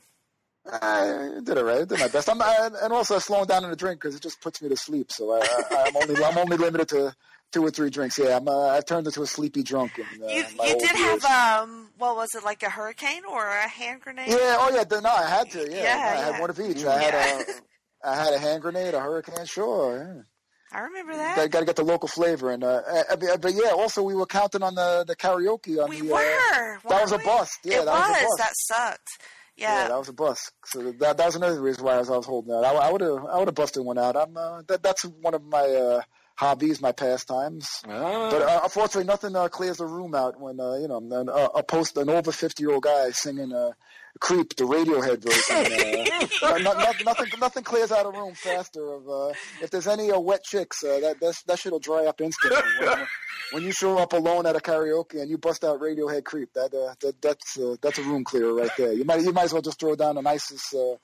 I 0.71 1.39
did 1.43 1.57
it 1.57 1.63
right. 1.63 1.81
I 1.81 1.85
did 1.85 1.99
my 1.99 2.07
best. 2.07 2.30
I'm 2.30 2.41
I, 2.41 2.69
and 2.81 2.93
also 2.93 3.19
slowing 3.19 3.47
down 3.47 3.63
on 3.65 3.69
the 3.69 3.75
drink 3.75 3.99
because 4.01 4.15
it 4.15 4.21
just 4.21 4.39
puts 4.41 4.61
me 4.61 4.69
to 4.69 4.77
sleep. 4.77 5.11
So 5.11 5.31
I, 5.34 5.39
I, 5.39 5.84
I'm 5.88 5.95
only 5.97 6.23
I'm 6.23 6.38
only 6.38 6.55
limited 6.57 6.88
to 6.89 7.13
two 7.51 7.65
or 7.65 7.69
three 7.69 7.89
drinks. 7.89 8.17
Yeah, 8.17 8.38
I'm 8.38 8.47
uh, 8.47 8.67
I've 8.69 8.85
turned 8.85 9.05
into 9.05 9.21
a 9.21 9.27
sleepy 9.27 9.61
drunk. 9.61 9.99
In, 9.99 10.05
uh, 10.23 10.27
You 10.30 10.35
you 10.63 10.80
did 10.80 10.97
years. 10.97 11.23
have 11.23 11.63
um 11.65 11.89
what 11.97 12.15
was 12.15 12.30
it 12.34 12.45
like 12.45 12.63
a 12.63 12.69
hurricane 12.69 13.23
or 13.30 13.45
a 13.45 13.67
hand 13.67 14.01
grenade? 14.01 14.30
Yeah. 14.30 14.55
Oh 14.59 14.71
yeah. 14.73 14.99
No, 15.01 15.09
I 15.09 15.27
had 15.27 15.51
to. 15.51 15.69
Yeah. 15.69 15.84
Yeah, 15.84 16.15
I 16.17 16.31
had 16.31 16.39
one 16.39 16.49
of 16.49 16.59
each. 16.59 16.85
I 16.85 17.01
had 17.01 17.13
a 17.13 17.45
I 18.09 18.15
had 18.15 18.34
a 18.34 18.39
hand 18.39 18.61
grenade, 18.61 18.93
a 18.93 19.01
hurricane. 19.01 19.45
Sure. 19.45 20.25
I 20.74 20.80
remember 20.82 21.14
Yeah. 21.14 21.36
that. 21.36 21.52
Got 21.52 21.60
to 21.60 21.66
get 21.66 21.76
the 21.76 21.84
local 21.84 22.08
flavor, 22.08 22.50
and 22.52 22.64
uh, 22.64 22.82
uh, 23.10 23.16
but 23.16 23.41
but 23.41 23.54
yeah. 23.54 23.72
Also, 23.72 24.02
we 24.04 24.16
were 24.16 24.26
counting 24.26 24.64
on 24.64 24.76
the 24.76 25.04
the 25.08 25.16
karaoke 25.16 25.82
on 25.82 25.90
We 25.90 26.02
the. 26.02 26.08
were. 26.14 26.18
Uh, 26.20 26.90
that 26.90 27.02
was 27.02 27.12
a 27.12 27.20
bust. 27.20 27.60
Yeah, 27.64 27.82
it 27.82 27.86
that 27.86 27.94
was, 27.94 28.10
was. 28.10 28.18
a 28.18 28.24
bust. 28.24 28.38
That 28.40 28.52
sucked. 28.56 29.10
Yeah, 29.56 29.82
Yeah. 29.84 29.88
that 29.90 29.98
was 30.00 30.10
a 30.10 30.14
bust. 30.14 30.52
So 30.66 30.91
that 30.94 31.18
that 31.18 31.26
was 31.26 31.36
another 31.36 31.62
reason 31.62 31.84
why 31.86 31.94
I 31.94 32.00
was, 32.00 32.10
I 32.10 32.18
was 32.18 32.26
holding 32.26 32.54
out. 32.54 32.66
I 32.66 32.91
would 32.91 33.02
have 33.02 33.26
I 33.26 33.38
would 33.38 33.48
have 33.50 33.56
busted 33.56 33.84
one 33.86 33.98
out. 34.00 34.16
I'm 34.18 34.36
uh, 34.36 34.62
that 34.68 34.82
that's 34.82 35.04
one 35.04 35.36
of 35.36 35.44
my 35.44 35.62
uh, 35.62 36.02
hobbies, 36.36 36.82
my 36.82 36.91
pastimes. 36.91 37.68
Ah. 37.88 38.30
But 38.32 38.41
uh, 38.41 38.60
unfortunately, 38.64 39.04
nothing 39.06 39.36
uh, 39.36 39.50
clears 39.50 39.78
the 39.78 39.86
room 39.86 40.16
out 40.16 40.40
when 40.40 40.60
uh, 40.60 40.74
you 40.76 40.88
know 40.88 40.98
an, 40.98 41.30
uh, 41.30 41.50
a 41.56 41.62
post 41.62 41.98
an 41.98 42.10
over 42.10 42.32
fifty 42.32 42.64
year 42.64 42.74
old 42.74 42.84
guy 42.84 43.12
singing 43.12 43.54
uh, 43.54 43.72
"Creep" 44.19 44.56
the 44.56 44.64
Radiohead 44.64 45.23
version. 45.23 46.34
Uh, 46.41 46.57
no, 46.64 46.73
no, 46.73 46.91
nothing 47.06 47.27
nothing 47.40 47.64
clears 47.64 47.91
out 47.91 48.06
a 48.06 48.10
room 48.10 48.34
faster. 48.34 48.94
Of 48.94 49.10
uh, 49.10 49.34
if 49.61 49.69
there's 49.72 49.88
any 49.88 50.11
uh, 50.11 50.19
wet 50.19 50.44
chicks, 50.44 50.84
uh, 50.84 50.99
that 50.99 51.19
that's, 51.19 51.44
that 51.44 51.60
shit'll 51.60 51.80
dry 51.80 52.06
up 52.06 52.22
instantly. 52.22 52.61
When, 52.80 53.07
when 53.52 53.64
you 53.64 53.72
show 53.72 53.98
up 53.98 54.14
alone 54.14 54.45
at 54.45 54.56
a 54.56 54.60
karaoke 54.60 55.22
and 55.22 55.30
you 55.30 55.38
bust 55.38 55.64
out 55.64 55.80
Radiohead 55.80 56.23
"Creep," 56.23 56.53
that, 56.53 56.73
uh, 56.73 56.95
that 57.02 57.22
that's 57.22 57.57
uh, 57.57 57.76
that's 57.81 57.99
a 57.99 58.03
room 58.03 58.23
clearer 58.23 58.53
right 58.53 58.72
there. 58.77 58.94
You 58.94 59.06
might 59.06 59.22
you 59.22 59.31
might 59.31 59.45
as 59.45 59.53
well 59.53 59.61
just 59.61 59.80
throw 59.80 59.95
down 59.95 60.18
an 60.18 60.27
ISIS 60.27 60.73
uh, 60.73 60.95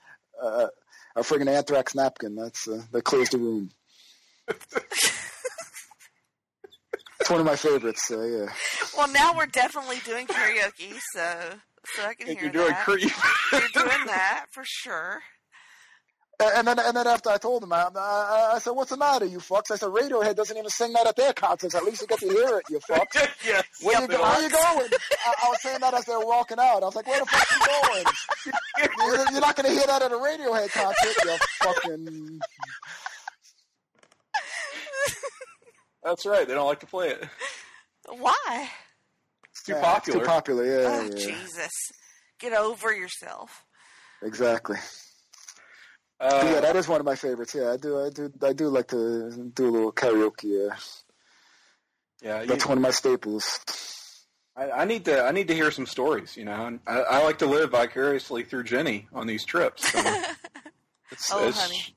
uh, 0.42 0.68
a 1.16 1.22
friggin' 1.22 1.48
anthrax 1.48 1.96
napkin. 1.96 2.36
That's 2.36 2.68
uh, 2.68 2.84
that 2.92 3.04
clears 3.04 3.30
the 3.30 3.38
room. 3.38 3.72
It's 7.20 7.30
one 7.30 7.42
of 7.42 7.46
my 7.46 7.58
favorites. 7.58 8.10
Uh, 8.10 8.22
yeah. 8.22 8.46
Well, 8.98 9.12
now 9.12 9.34
we're 9.36 9.46
definitely 9.46 10.00
doing 10.06 10.26
karaoke, 10.26 10.98
so 11.14 11.60
so 11.86 12.04
I 12.06 12.14
can 12.14 12.28
think 12.28 12.40
hear 12.40 12.48
you're 12.48 12.54
doing 12.54 12.70
that. 12.70 12.84
creep. 12.86 13.12
You're 13.52 13.62
doing 13.84 13.90
that 14.06 14.46
for 14.52 14.64
sure. 14.66 15.22
And 16.42 16.66
then, 16.66 16.80
and 16.80 16.96
then 16.96 17.06
after 17.06 17.30
I 17.30 17.38
told 17.38 17.64
him, 17.64 17.74
I, 17.74 17.90
I, 17.94 18.52
I 18.56 18.60
said, 18.60 18.72
"What's 18.72 18.92
the 18.92 18.98
matter, 18.98 19.26
you 19.26 19.40
fucks?" 19.40 19.72
I 19.72 19.76
said, 19.76 19.90
"Radiohead 19.90 20.38
doesn't 20.38 20.56
even 20.56 20.70
sing 20.70 20.94
that 20.94 21.06
at 21.06 21.18
their 21.18 21.34
concerts. 21.34 21.76
At 21.76 21.84
least 21.84 22.00
you 22.00 22.08
get 22.08 22.20
to 22.20 22.30
hear 22.30 22.58
it, 22.60 22.64
you 22.70 22.80
fucks." 22.90 23.28
yes. 23.46 23.66
Where 23.82 24.00
you, 24.02 24.08
go, 24.08 24.22
where 24.22 24.42
you 24.42 24.50
going? 24.50 24.90
I, 25.26 25.34
I 25.44 25.50
was 25.50 25.62
saying 25.62 25.80
that 25.82 25.94
as 25.94 26.06
they 26.06 26.16
were 26.16 26.26
walking 26.26 26.58
out. 26.58 26.82
I 26.82 26.86
was 26.86 26.96
like, 26.96 27.08
"Where 27.08 27.20
the 27.20 27.26
fuck 27.26 27.46
you 27.52 27.68
going? 27.92 28.06
You're, 29.00 29.32
you're 29.34 29.42
not 29.42 29.58
going 29.58 29.66
to 29.68 29.72
hear 29.78 29.86
that 29.88 30.02
at 30.02 30.12
a 30.14 30.16
Radiohead 30.16 30.72
concert, 30.72 31.26
you 31.26 31.38
fucking." 31.62 32.40
That's 36.04 36.26
right. 36.26 36.48
They 36.48 36.54
don't 36.54 36.68
like 36.68 36.80
to 36.80 36.86
play 36.86 37.10
it. 37.10 37.24
Why? 38.08 38.70
It's 39.60 39.66
too 39.66 39.74
Yeah, 39.74 39.82
popular. 39.82 40.20
It's 40.20 40.26
too 40.28 40.32
popular. 40.32 40.66
Yeah, 40.66 40.88
oh 40.88 41.04
yeah. 41.04 41.16
Jesus! 41.16 41.72
Get 42.40 42.54
over 42.54 42.94
yourself. 42.94 43.66
exactly. 44.24 44.78
Uh, 46.22 46.42
yeah, 46.54 46.60
that 46.62 46.76
is 46.78 46.88
one 46.88 47.00
of 47.00 47.06
my 47.06 47.16
favorites. 47.16 47.54
Yeah, 47.54 47.72
I 47.72 47.78
do. 47.78 48.00
I 48.00 48.10
do. 48.10 48.32
I 48.44 48.54
do 48.54 48.70
like 48.70 48.88
to 48.90 49.52
do 49.54 49.68
a 49.68 49.72
little 49.72 49.92
karaoke. 49.92 50.44
Yeah, 50.46 50.76
yeah, 52.22 52.42
you, 52.42 52.48
that's 52.48 52.66
one 52.66 52.78
of 52.78 52.82
my 52.82 52.92
staples. 52.92 53.60
I, 54.56 54.72
I 54.72 54.86
need 54.86 55.06
to. 55.06 55.24
I 55.24 55.32
need 55.32 55.48
to 55.50 55.54
hear 55.56 55.72
some 55.72 55.86
stories. 55.86 56.36
You 56.38 56.46
know, 56.46 56.66
and 56.68 56.80
I, 56.88 57.00
I 57.02 57.24
like 57.24 57.40
to 57.40 57.46
live 57.46 57.72
vicariously 57.72 58.44
through 58.44 58.64
Jenny 58.64 59.08
on 59.14 59.28
these 59.28 59.44
trips. 59.46 59.92
So 59.92 60.00
it's, 61.12 61.32
Oh, 61.34 61.40
it's- 61.48 61.60
honey. 61.62 61.96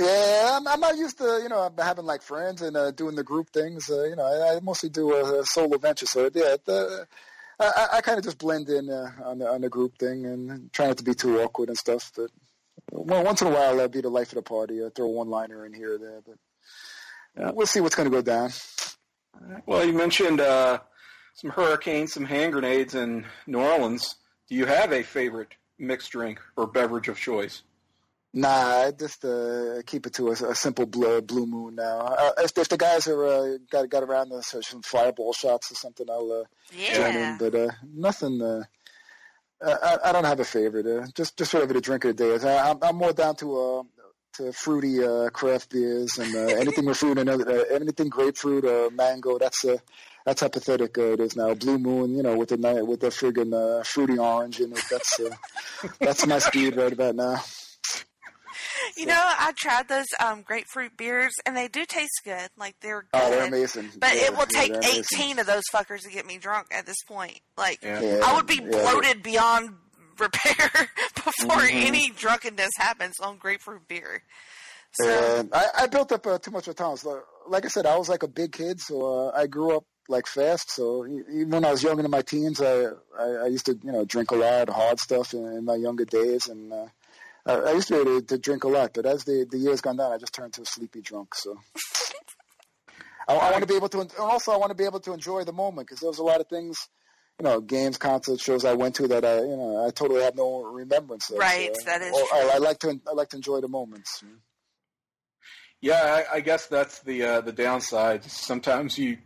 Yeah, 0.00 0.56
I'm, 0.56 0.66
I'm 0.66 0.80
not 0.80 0.96
used 0.96 1.18
to 1.18 1.40
you 1.42 1.48
know 1.48 1.70
having 1.78 2.06
like 2.06 2.22
friends 2.22 2.62
and 2.62 2.76
uh, 2.76 2.90
doing 2.90 3.16
the 3.16 3.22
group 3.24 3.50
things. 3.50 3.90
Uh, 3.90 4.04
you 4.04 4.16
know, 4.16 4.24
I, 4.24 4.56
I 4.56 4.60
mostly 4.60 4.88
do 4.88 5.12
a, 5.14 5.40
a 5.40 5.44
solo 5.44 5.76
venture, 5.78 6.06
so 6.06 6.24
yeah, 6.34 6.56
the, 6.64 7.06
I, 7.58 7.64
I- 7.76 7.96
I 7.98 8.00
kind 8.00 8.18
of 8.18 8.24
just 8.24 8.38
blend 8.38 8.68
in 8.68 8.88
uh, 8.90 9.10
on 9.24 9.38
the 9.38 9.48
on 9.48 9.60
the 9.60 9.68
group 9.68 9.98
thing 9.98 10.24
and 10.26 10.72
try 10.72 10.86
not 10.86 10.96
to 10.98 11.04
be 11.04 11.14
too 11.14 11.40
awkward 11.40 11.68
and 11.68 11.76
stuff. 11.78 12.10
But 12.16 12.30
well, 12.92 13.22
once 13.24 13.42
in 13.42 13.48
a 13.48 13.50
while, 13.50 13.78
I'll 13.80 13.88
be 13.88 14.00
the 14.00 14.08
life 14.08 14.28
of 14.30 14.36
the 14.36 14.42
party. 14.42 14.82
I'll 14.82 14.90
throw 14.90 15.08
one 15.08 15.28
liner 15.28 15.66
in 15.66 15.72
here 15.74 15.94
or 15.94 15.98
there, 15.98 16.20
but 16.26 17.42
uh, 17.44 17.52
we'll 17.54 17.66
see 17.66 17.80
what's 17.80 17.94
going 17.94 18.10
to 18.10 18.16
go 18.16 18.22
down. 18.22 18.50
Well, 19.66 19.84
you 19.84 19.92
mentioned 19.92 20.40
uh, 20.40 20.80
some 21.34 21.50
hurricanes, 21.50 22.12
some 22.14 22.24
hand 22.24 22.52
grenades 22.52 22.94
in 22.94 23.26
New 23.46 23.60
Orleans. 23.60 24.16
Do 24.48 24.54
you 24.54 24.66
have 24.66 24.92
a 24.92 25.02
favorite 25.02 25.54
mixed 25.78 26.10
drink 26.12 26.40
or 26.56 26.66
beverage 26.66 27.08
of 27.08 27.18
choice? 27.18 27.62
Nah, 28.32 28.86
I 28.86 28.92
just 28.92 29.24
uh, 29.24 29.82
keep 29.84 30.06
it 30.06 30.14
to 30.14 30.28
a, 30.28 30.32
a 30.32 30.54
simple 30.54 30.86
blue, 30.86 31.20
blue 31.20 31.46
moon 31.46 31.74
now. 31.74 31.98
Uh, 31.98 32.30
if, 32.38 32.56
if 32.56 32.68
the 32.68 32.76
guys 32.76 33.08
are 33.08 33.24
uh, 33.26 33.58
got 33.70 33.88
got 33.88 34.04
around 34.04 34.30
to 34.30 34.40
some 34.42 34.82
fireball 34.82 35.32
shots 35.32 35.72
or 35.72 35.74
something, 35.74 36.06
I'll 36.08 36.30
uh, 36.32 36.44
join 36.94 37.16
in. 37.16 37.36
But 37.38 37.54
uh, 37.56 37.70
nothing. 37.92 38.40
Uh, 38.40 38.62
I, 39.62 39.98
I 40.04 40.12
don't 40.12 40.24
have 40.24 40.40
a 40.40 40.44
favorite. 40.44 40.86
Uh, 40.86 41.06
just 41.14 41.36
just 41.36 41.52
whatever 41.52 41.72
the 41.72 41.80
drink 41.80 42.04
of 42.04 42.16
the 42.16 42.24
day 42.24 42.30
is. 42.30 42.44
I, 42.44 42.70
I'm, 42.70 42.78
I'm 42.82 42.96
more 42.96 43.12
down 43.12 43.34
to 43.36 43.58
uh, 43.60 43.82
to 44.34 44.52
fruity 44.52 45.02
uh, 45.04 45.28
craft 45.30 45.70
beers 45.70 46.16
and 46.18 46.32
uh, 46.34 46.54
anything 46.54 46.84
with 46.84 46.98
fruit. 46.98 47.18
Uh, 47.18 47.64
anything 47.72 48.08
grapefruit 48.08 48.64
or 48.64 48.90
mango. 48.90 49.38
That's 49.38 49.64
uh, 49.64 49.78
that's 50.24 50.40
how 50.40 50.48
pathetic 50.48 50.96
uh, 50.96 51.14
it 51.14 51.20
is 51.20 51.34
now. 51.34 51.52
Blue 51.54 51.78
Moon, 51.78 52.14
you 52.14 52.22
know, 52.22 52.36
with 52.36 52.50
the 52.50 52.58
ni- 52.58 52.82
with 52.82 53.00
the 53.00 53.08
friggin' 53.08 53.52
uh, 53.52 53.82
fruity 53.82 54.18
orange 54.18 54.60
in 54.60 54.72
it. 54.72 54.84
That's 54.88 55.18
uh, 55.18 55.34
that's 55.98 56.24
my 56.26 56.38
speed 56.38 56.76
right 56.76 56.92
about 56.92 57.16
now. 57.16 57.42
You 58.96 59.06
know, 59.06 59.14
I 59.20 59.52
tried 59.56 59.88
those 59.88 60.06
um, 60.24 60.42
grapefruit 60.42 60.96
beers, 60.96 61.32
and 61.46 61.56
they 61.56 61.68
do 61.68 61.84
taste 61.86 62.20
good. 62.24 62.48
Like 62.56 62.76
they're 62.80 63.02
good. 63.02 63.08
Oh, 63.22 63.30
they're 63.30 63.46
amazing. 63.46 63.90
But 63.98 64.14
Yeah, 64.14 64.22
it 64.26 64.30
will 64.32 64.46
yeah, 64.52 64.60
take 64.60 64.72
they're 64.72 64.80
amazing. 64.80 65.04
18 65.20 65.38
of 65.38 65.46
those 65.46 65.62
fuckers 65.72 66.00
to 66.02 66.10
get 66.10 66.26
me 66.26 66.38
drunk 66.38 66.68
at 66.72 66.86
this 66.86 67.02
point. 67.06 67.38
Like, 67.56 67.82
Yeah. 67.82 68.20
I 68.24 68.34
would 68.34 68.46
be 68.46 68.60
bloated 68.60 69.22
beyond 69.22 69.70
repair 70.18 70.70
before 71.14 71.56
Mhm. 71.62 71.86
any 71.86 72.10
drunkenness 72.10 72.70
happens 72.78 73.18
on 73.20 73.38
grapefruit 73.38 73.86
beer. 73.88 74.22
So, 74.92 75.08
And 75.38 75.50
I, 75.54 75.66
I 75.80 75.86
built 75.86 76.10
up 76.12 76.26
uh, 76.26 76.38
too 76.38 76.50
much 76.50 76.66
of 76.66 76.72
a 76.72 76.74
tolerance. 76.74 77.06
Like, 77.48 77.64
I 77.64 77.68
said, 77.68 77.86
I 77.86 77.96
was 77.96 78.08
like 78.08 78.22
a 78.22 78.28
big 78.28 78.52
kid, 78.52 78.80
so 78.80 79.28
uh, 79.28 79.32
I 79.38 79.46
grew 79.46 79.76
up 79.76 79.84
like 80.08 80.26
fast. 80.26 80.70
So 80.72 81.06
even 81.06 81.50
when 81.50 81.64
I 81.64 81.70
was 81.70 81.82
young 81.82 82.00
in 82.00 82.10
my 82.10 82.22
teens, 82.22 82.60
I, 82.60 82.86
I 83.18 83.24
I 83.44 83.46
used 83.46 83.66
to 83.66 83.78
you 83.84 83.92
know 83.92 84.04
drink 84.04 84.32
a 84.32 84.34
lot, 84.34 84.68
of 84.68 84.74
hard 84.74 84.98
stuff 84.98 85.32
in, 85.34 85.44
in 85.46 85.64
my 85.64 85.76
younger 85.76 86.04
days, 86.04 86.48
and 86.48 86.72
uh, 86.72 86.86
I, 87.46 87.54
I 87.54 87.72
used 87.72 87.88
to 87.88 87.94
be 87.94 88.00
able 88.00 88.20
to, 88.20 88.26
to 88.26 88.38
drink 88.38 88.64
a 88.64 88.68
lot. 88.68 88.92
But 88.94 89.06
as 89.06 89.24
the 89.24 89.46
the 89.50 89.58
years 89.58 89.80
gone 89.80 89.96
down, 89.96 90.12
I 90.12 90.18
just 90.18 90.34
turned 90.34 90.52
to 90.54 90.62
a 90.62 90.66
sleepy 90.66 91.00
drunk. 91.00 91.34
So. 91.34 91.58
I, 93.28 93.34
I 93.34 93.50
want 93.50 93.62
to 93.62 93.66
be 93.66 93.76
able 93.76 93.88
to, 93.90 94.00
and 94.00 94.12
also 94.18 94.52
I 94.52 94.56
want 94.56 94.70
to 94.70 94.74
be 94.76 94.84
able 94.84 95.00
to 95.00 95.12
enjoy 95.12 95.44
the 95.44 95.52
moment 95.52 95.86
because 95.86 96.00
there 96.00 96.08
was 96.08 96.18
a 96.18 96.24
lot 96.24 96.40
of 96.40 96.48
things, 96.48 96.88
you 97.38 97.44
know, 97.44 97.60
games, 97.60 97.96
concerts, 97.96 98.42
shows 98.42 98.64
I 98.64 98.74
went 98.74 98.96
to 98.96 99.08
that 99.08 99.24
I, 99.24 99.36
you 99.40 99.56
know, 99.56 99.86
I 99.86 99.90
totally 99.90 100.22
have 100.22 100.34
no 100.34 100.62
remembrance 100.64 101.30
of. 101.30 101.38
Right, 101.38 101.70
So, 101.74 101.84
that 101.86 102.02
is 102.02 102.12
or 102.12 102.22
I, 102.34 102.40
true. 102.40 102.50
I 102.50 102.58
like 102.58 102.78
to, 102.80 103.00
I 103.08 103.12
like 103.12 103.28
to 103.30 103.36
enjoy 103.36 103.60
the 103.60 103.68
moments. 103.68 104.24
Yeah, 105.80 106.24
I, 106.30 106.36
I 106.36 106.40
guess 106.40 106.66
that's 106.66 107.00
the 107.00 107.22
uh, 107.22 107.40
the 107.40 107.52
downside. 107.52 108.24
Sometimes 108.24 108.98
you 108.98 109.16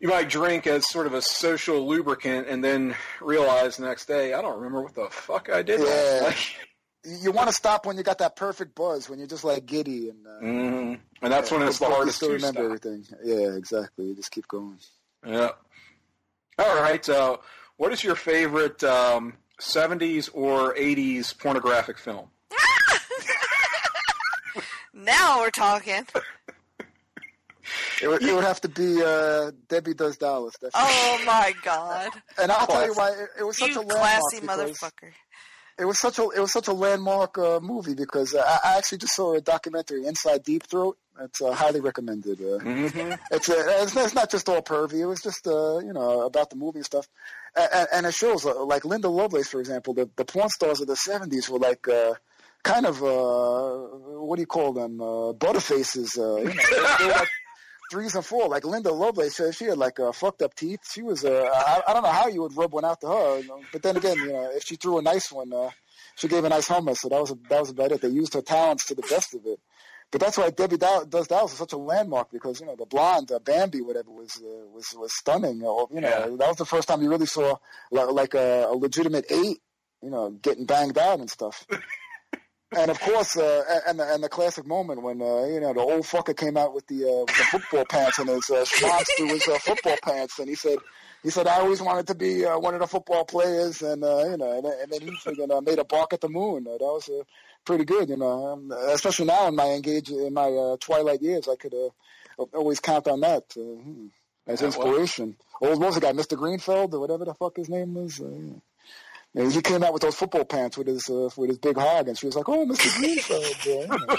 you 0.00 0.08
might 0.08 0.28
drink 0.28 0.66
as 0.66 0.86
sort 0.90 1.06
of 1.06 1.14
a 1.14 1.22
social 1.22 1.86
lubricant, 1.86 2.46
and 2.48 2.62
then 2.62 2.94
realize 3.22 3.78
the 3.78 3.86
next 3.86 4.04
day, 4.06 4.34
I 4.34 4.42
don't 4.42 4.56
remember 4.56 4.82
what 4.82 4.94
the 4.94 5.08
fuck 5.10 5.48
I 5.48 5.62
did. 5.62 5.80
Yeah. 5.80 6.28
night." 6.28 6.56
you 7.04 7.32
want 7.32 7.48
to 7.48 7.52
stop 7.54 7.84
when 7.86 7.96
you 7.96 8.02
got 8.02 8.18
that 8.18 8.36
perfect 8.36 8.74
buzz, 8.74 9.08
when 9.08 9.18
you're 9.18 9.28
just 9.28 9.44
like 9.44 9.66
giddy, 9.66 10.08
and 10.10 10.26
uh, 10.26 10.40
Mhm. 10.42 11.00
And 11.22 11.32
that's 11.32 11.50
when 11.50 11.62
it's 11.62 11.78
the 11.78 11.84
but 11.86 11.90
you 11.90 11.94
hardest 11.96 12.16
still 12.16 12.28
to 12.30 12.34
remember 12.34 12.60
stop. 12.60 12.64
everything. 12.64 13.06
Yeah, 13.24 13.56
exactly. 13.56 14.06
You 14.06 14.14
just 14.14 14.30
keep 14.30 14.46
going. 14.48 14.78
Yeah. 15.26 15.50
All 16.58 16.80
right. 16.80 17.08
Uh, 17.08 17.36
what 17.76 17.92
is 17.92 18.02
your 18.04 18.14
favorite 18.16 18.82
um, 18.84 19.34
70s 19.60 20.28
or 20.32 20.74
80s 20.74 21.36
pornographic 21.38 21.98
film? 21.98 22.28
now 24.94 25.40
we're 25.40 25.50
talking. 25.50 26.06
It 28.02 28.08
would, 28.08 28.22
it 28.22 28.34
would 28.34 28.42
have 28.44 28.60
to 28.62 28.68
be 28.68 29.00
uh, 29.02 29.52
Debbie 29.68 29.94
Does 29.94 30.16
Dallas. 30.16 30.54
Definitely. 30.54 30.80
Oh 30.92 31.22
my 31.26 31.54
god. 31.62 32.10
And 32.36 32.50
I'll 32.50 32.66
tell 32.66 32.84
you 32.84 32.94
why 32.94 33.10
it, 33.10 33.28
it 33.40 33.44
was 33.44 33.56
such 33.56 33.70
You 33.70 33.76
a 33.76 33.82
landmark. 33.82 34.00
classy 34.00 34.40
because 34.40 34.60
motherfucker. 34.80 35.12
It 35.78 35.84
was 35.84 35.98
such 35.98 36.18
a 36.18 36.22
it 36.30 36.40
was 36.40 36.52
such 36.52 36.68
a 36.68 36.72
landmark 36.72 37.38
uh, 37.38 37.60
movie 37.60 37.94
because 37.94 38.34
uh, 38.34 38.42
I, 38.46 38.74
I 38.74 38.78
actually 38.78 38.98
just 38.98 39.14
saw 39.16 39.34
a 39.34 39.40
documentary, 39.40 40.06
Inside 40.06 40.44
Deep 40.44 40.64
Throat. 40.64 40.98
It's 41.20 41.40
uh, 41.42 41.52
highly 41.52 41.80
recommended. 41.80 42.40
Uh, 42.40 42.58
Mm-hmm. 42.62 43.12
it's, 43.30 43.48
uh, 43.50 43.54
it's 43.82 43.96
it's 43.96 44.14
not 44.14 44.30
just 44.30 44.48
all 44.48 44.62
pervy. 44.62 45.00
It 45.00 45.06
was 45.06 45.20
just 45.22 45.46
uh, 45.46 45.78
you 45.78 45.92
know 45.92 46.22
about 46.22 46.50
the 46.50 46.56
movie 46.56 46.78
and 46.78 46.86
stuff, 46.86 47.06
and, 47.56 47.88
and 47.92 48.06
it 48.06 48.14
shows 48.14 48.46
uh, 48.46 48.64
like 48.64 48.84
Linda 48.84 49.08
Lovelace, 49.08 49.48
for 49.48 49.60
example, 49.60 49.94
the 49.94 50.08
the 50.16 50.24
porn 50.24 50.48
stars 50.48 50.80
of 50.80 50.86
the 50.86 50.94
'70s 50.94 51.48
were 51.48 51.58
like. 51.58 51.86
Uh, 51.88 52.14
Kind 52.64 52.86
of, 52.86 53.02
uh, 53.02 54.20
what 54.20 54.36
do 54.36 54.40
you 54.42 54.46
call 54.46 54.72
them? 54.72 55.00
Uh, 55.00 55.32
butterfaces. 55.32 56.16
Uh, 56.16 56.36
you 56.42 56.44
know, 56.44 56.96
they 57.00 57.04
were 57.06 57.10
like 57.10 57.28
threes 57.92 58.14
and 58.14 58.24
four. 58.24 58.48
Like 58.48 58.64
Linda 58.64 58.90
Lovelace, 58.92 59.36
she, 59.36 59.52
she 59.52 59.64
had 59.66 59.78
like 59.78 60.00
uh, 60.00 60.12
fucked 60.12 60.42
up 60.42 60.54
teeth. 60.54 60.80
She 60.92 61.02
was, 61.02 61.24
uh, 61.24 61.48
I, 61.54 61.82
I 61.88 61.92
don't 61.92 62.02
know 62.02 62.08
how 62.20 62.26
you 62.28 62.40
would 62.42 62.56
rub 62.56 62.72
one 62.72 62.84
out 62.84 63.00
to 63.02 63.06
her. 63.08 63.38
You 63.40 63.48
know? 63.48 63.60
But 63.72 63.82
then 63.82 63.96
again, 63.96 64.16
you 64.18 64.32
know, 64.32 64.50
if 64.52 64.64
she 64.64 64.76
threw 64.76 64.98
a 64.98 65.02
nice 65.02 65.30
one, 65.30 65.52
uh, 65.52 65.70
she 66.16 66.26
gave 66.28 66.44
a 66.44 66.48
nice 66.48 66.68
hummus. 66.68 66.98
So 66.98 67.08
that 67.10 67.20
was 67.20 67.34
that 67.50 67.60
was 67.60 67.70
about 67.70 67.92
it. 67.92 68.00
They 68.00 68.08
used 68.08 68.34
her 68.34 68.42
talents 68.42 68.86
to 68.86 68.94
the 68.94 69.02
best 69.02 69.34
of 69.34 69.42
it. 69.46 69.60
But 70.10 70.20
that's 70.20 70.36
why 70.36 70.50
Debbie 70.50 70.76
Dow- 70.76 71.04
Does 71.04 71.26
Dallas 71.28 71.52
is 71.52 71.58
such 71.58 71.72
a 71.72 71.78
landmark 71.78 72.30
because 72.30 72.60
you 72.60 72.66
know 72.66 72.76
the 72.76 72.84
blonde 72.86 73.30
uh, 73.32 73.38
Bambi, 73.38 73.80
whatever, 73.80 74.10
was 74.10 74.36
uh, 74.42 74.66
was 74.74 74.86
was 74.96 75.10
stunning. 75.16 75.62
Uh, 75.62 75.86
you 75.94 76.00
know, 76.02 76.08
Yeah. 76.08 76.26
that 76.40 76.48
was 76.48 76.56
the 76.56 76.66
first 76.66 76.88
time 76.88 77.00
you 77.02 77.08
really 77.10 77.26
saw 77.26 77.56
like, 77.90 78.10
like 78.10 78.34
a, 78.34 78.66
a 78.70 78.74
legitimate 78.76 79.24
eight, 79.30 79.58
you 80.02 80.10
know, 80.10 80.30
getting 80.30 80.66
banged 80.66 80.98
out 80.98 81.20
and 81.20 81.30
stuff. 81.30 81.66
And 82.74 82.90
of 82.90 82.98
course, 83.00 83.36
uh, 83.36 83.62
and 83.86 83.98
the, 84.00 84.14
and 84.14 84.24
the 84.24 84.28
classic 84.28 84.66
moment 84.66 85.02
when 85.02 85.20
uh, 85.20 85.44
you 85.44 85.60
know 85.60 85.74
the 85.74 85.80
old 85.80 86.04
fucker 86.04 86.36
came 86.36 86.56
out 86.56 86.74
with 86.74 86.86
the 86.86 87.04
uh, 87.04 87.20
with 87.26 87.36
the 87.36 87.44
football 87.50 87.84
pants 87.84 88.18
and 88.18 88.28
his 88.28 88.48
uh, 88.50 88.64
schwanz 88.64 89.04
to 89.18 89.26
his 89.26 89.46
uh, 89.46 89.58
football 89.58 89.96
pants, 90.02 90.38
and 90.38 90.48
he 90.48 90.54
said, 90.54 90.78
he 91.22 91.28
said, 91.30 91.46
I 91.46 91.60
always 91.60 91.82
wanted 91.82 92.06
to 92.06 92.14
be 92.14 92.46
uh, 92.46 92.58
one 92.58 92.72
of 92.74 92.80
the 92.80 92.86
football 92.86 93.24
players, 93.26 93.82
and 93.82 94.02
uh, 94.02 94.24
you 94.30 94.36
know, 94.38 94.56
and, 94.56 94.64
then- 94.64 94.78
and 94.82 94.90
then 94.90 95.00
he 95.02 95.10
friggin', 95.10 95.50
uh, 95.54 95.60
made 95.60 95.78
a 95.78 95.84
bark 95.84 96.12
at 96.14 96.20
the 96.22 96.28
moon. 96.30 96.66
Uh, 96.66 96.72
that 96.72 96.80
was 96.80 97.08
uh, 97.10 97.22
pretty 97.66 97.84
good, 97.84 98.08
you 98.08 98.16
know. 98.16 98.52
Um, 98.54 98.72
especially 98.88 99.26
now 99.26 99.48
in 99.48 99.54
my 99.56 99.66
engage 99.70 100.08
in 100.10 100.32
my 100.32 100.48
uh, 100.48 100.76
twilight 100.80 101.20
years, 101.20 101.48
I 101.48 101.56
could 101.56 101.74
uh, 101.74 101.90
always 102.54 102.80
count 102.80 103.06
on 103.06 103.20
that 103.20 103.44
uh, 103.56 103.60
hmm, 103.60 104.06
as 104.46 104.62
inspiration. 104.62 105.36
Old 105.60 105.78
what 105.78 105.86
was 105.88 105.94
the 105.96 106.00
guy, 106.00 106.12
Mr. 106.12 106.38
Greenfeld 106.38 106.94
or 106.94 107.00
whatever 107.00 107.24
the 107.26 107.34
fuck 107.34 107.56
his 107.56 107.68
name 107.68 107.94
was. 107.94 108.18
Uh, 108.20 108.28
yeah. 108.30 108.52
Yeah, 109.34 109.48
he 109.48 109.62
came 109.62 109.82
out 109.82 109.92
with 109.92 110.02
those 110.02 110.14
football 110.14 110.44
pants 110.44 110.76
with 110.76 110.86
his 110.86 111.08
uh, 111.08 111.30
with 111.36 111.48
his 111.48 111.58
big 111.58 111.76
hog, 111.76 112.08
and 112.08 112.18
she 112.18 112.26
was 112.26 112.36
like, 112.36 112.48
"Oh, 112.48 112.66
Mr. 112.66 112.94
Greenfield." 112.98 113.56
Yeah, 113.66 113.80
you 113.80 113.86
know. 113.88 114.16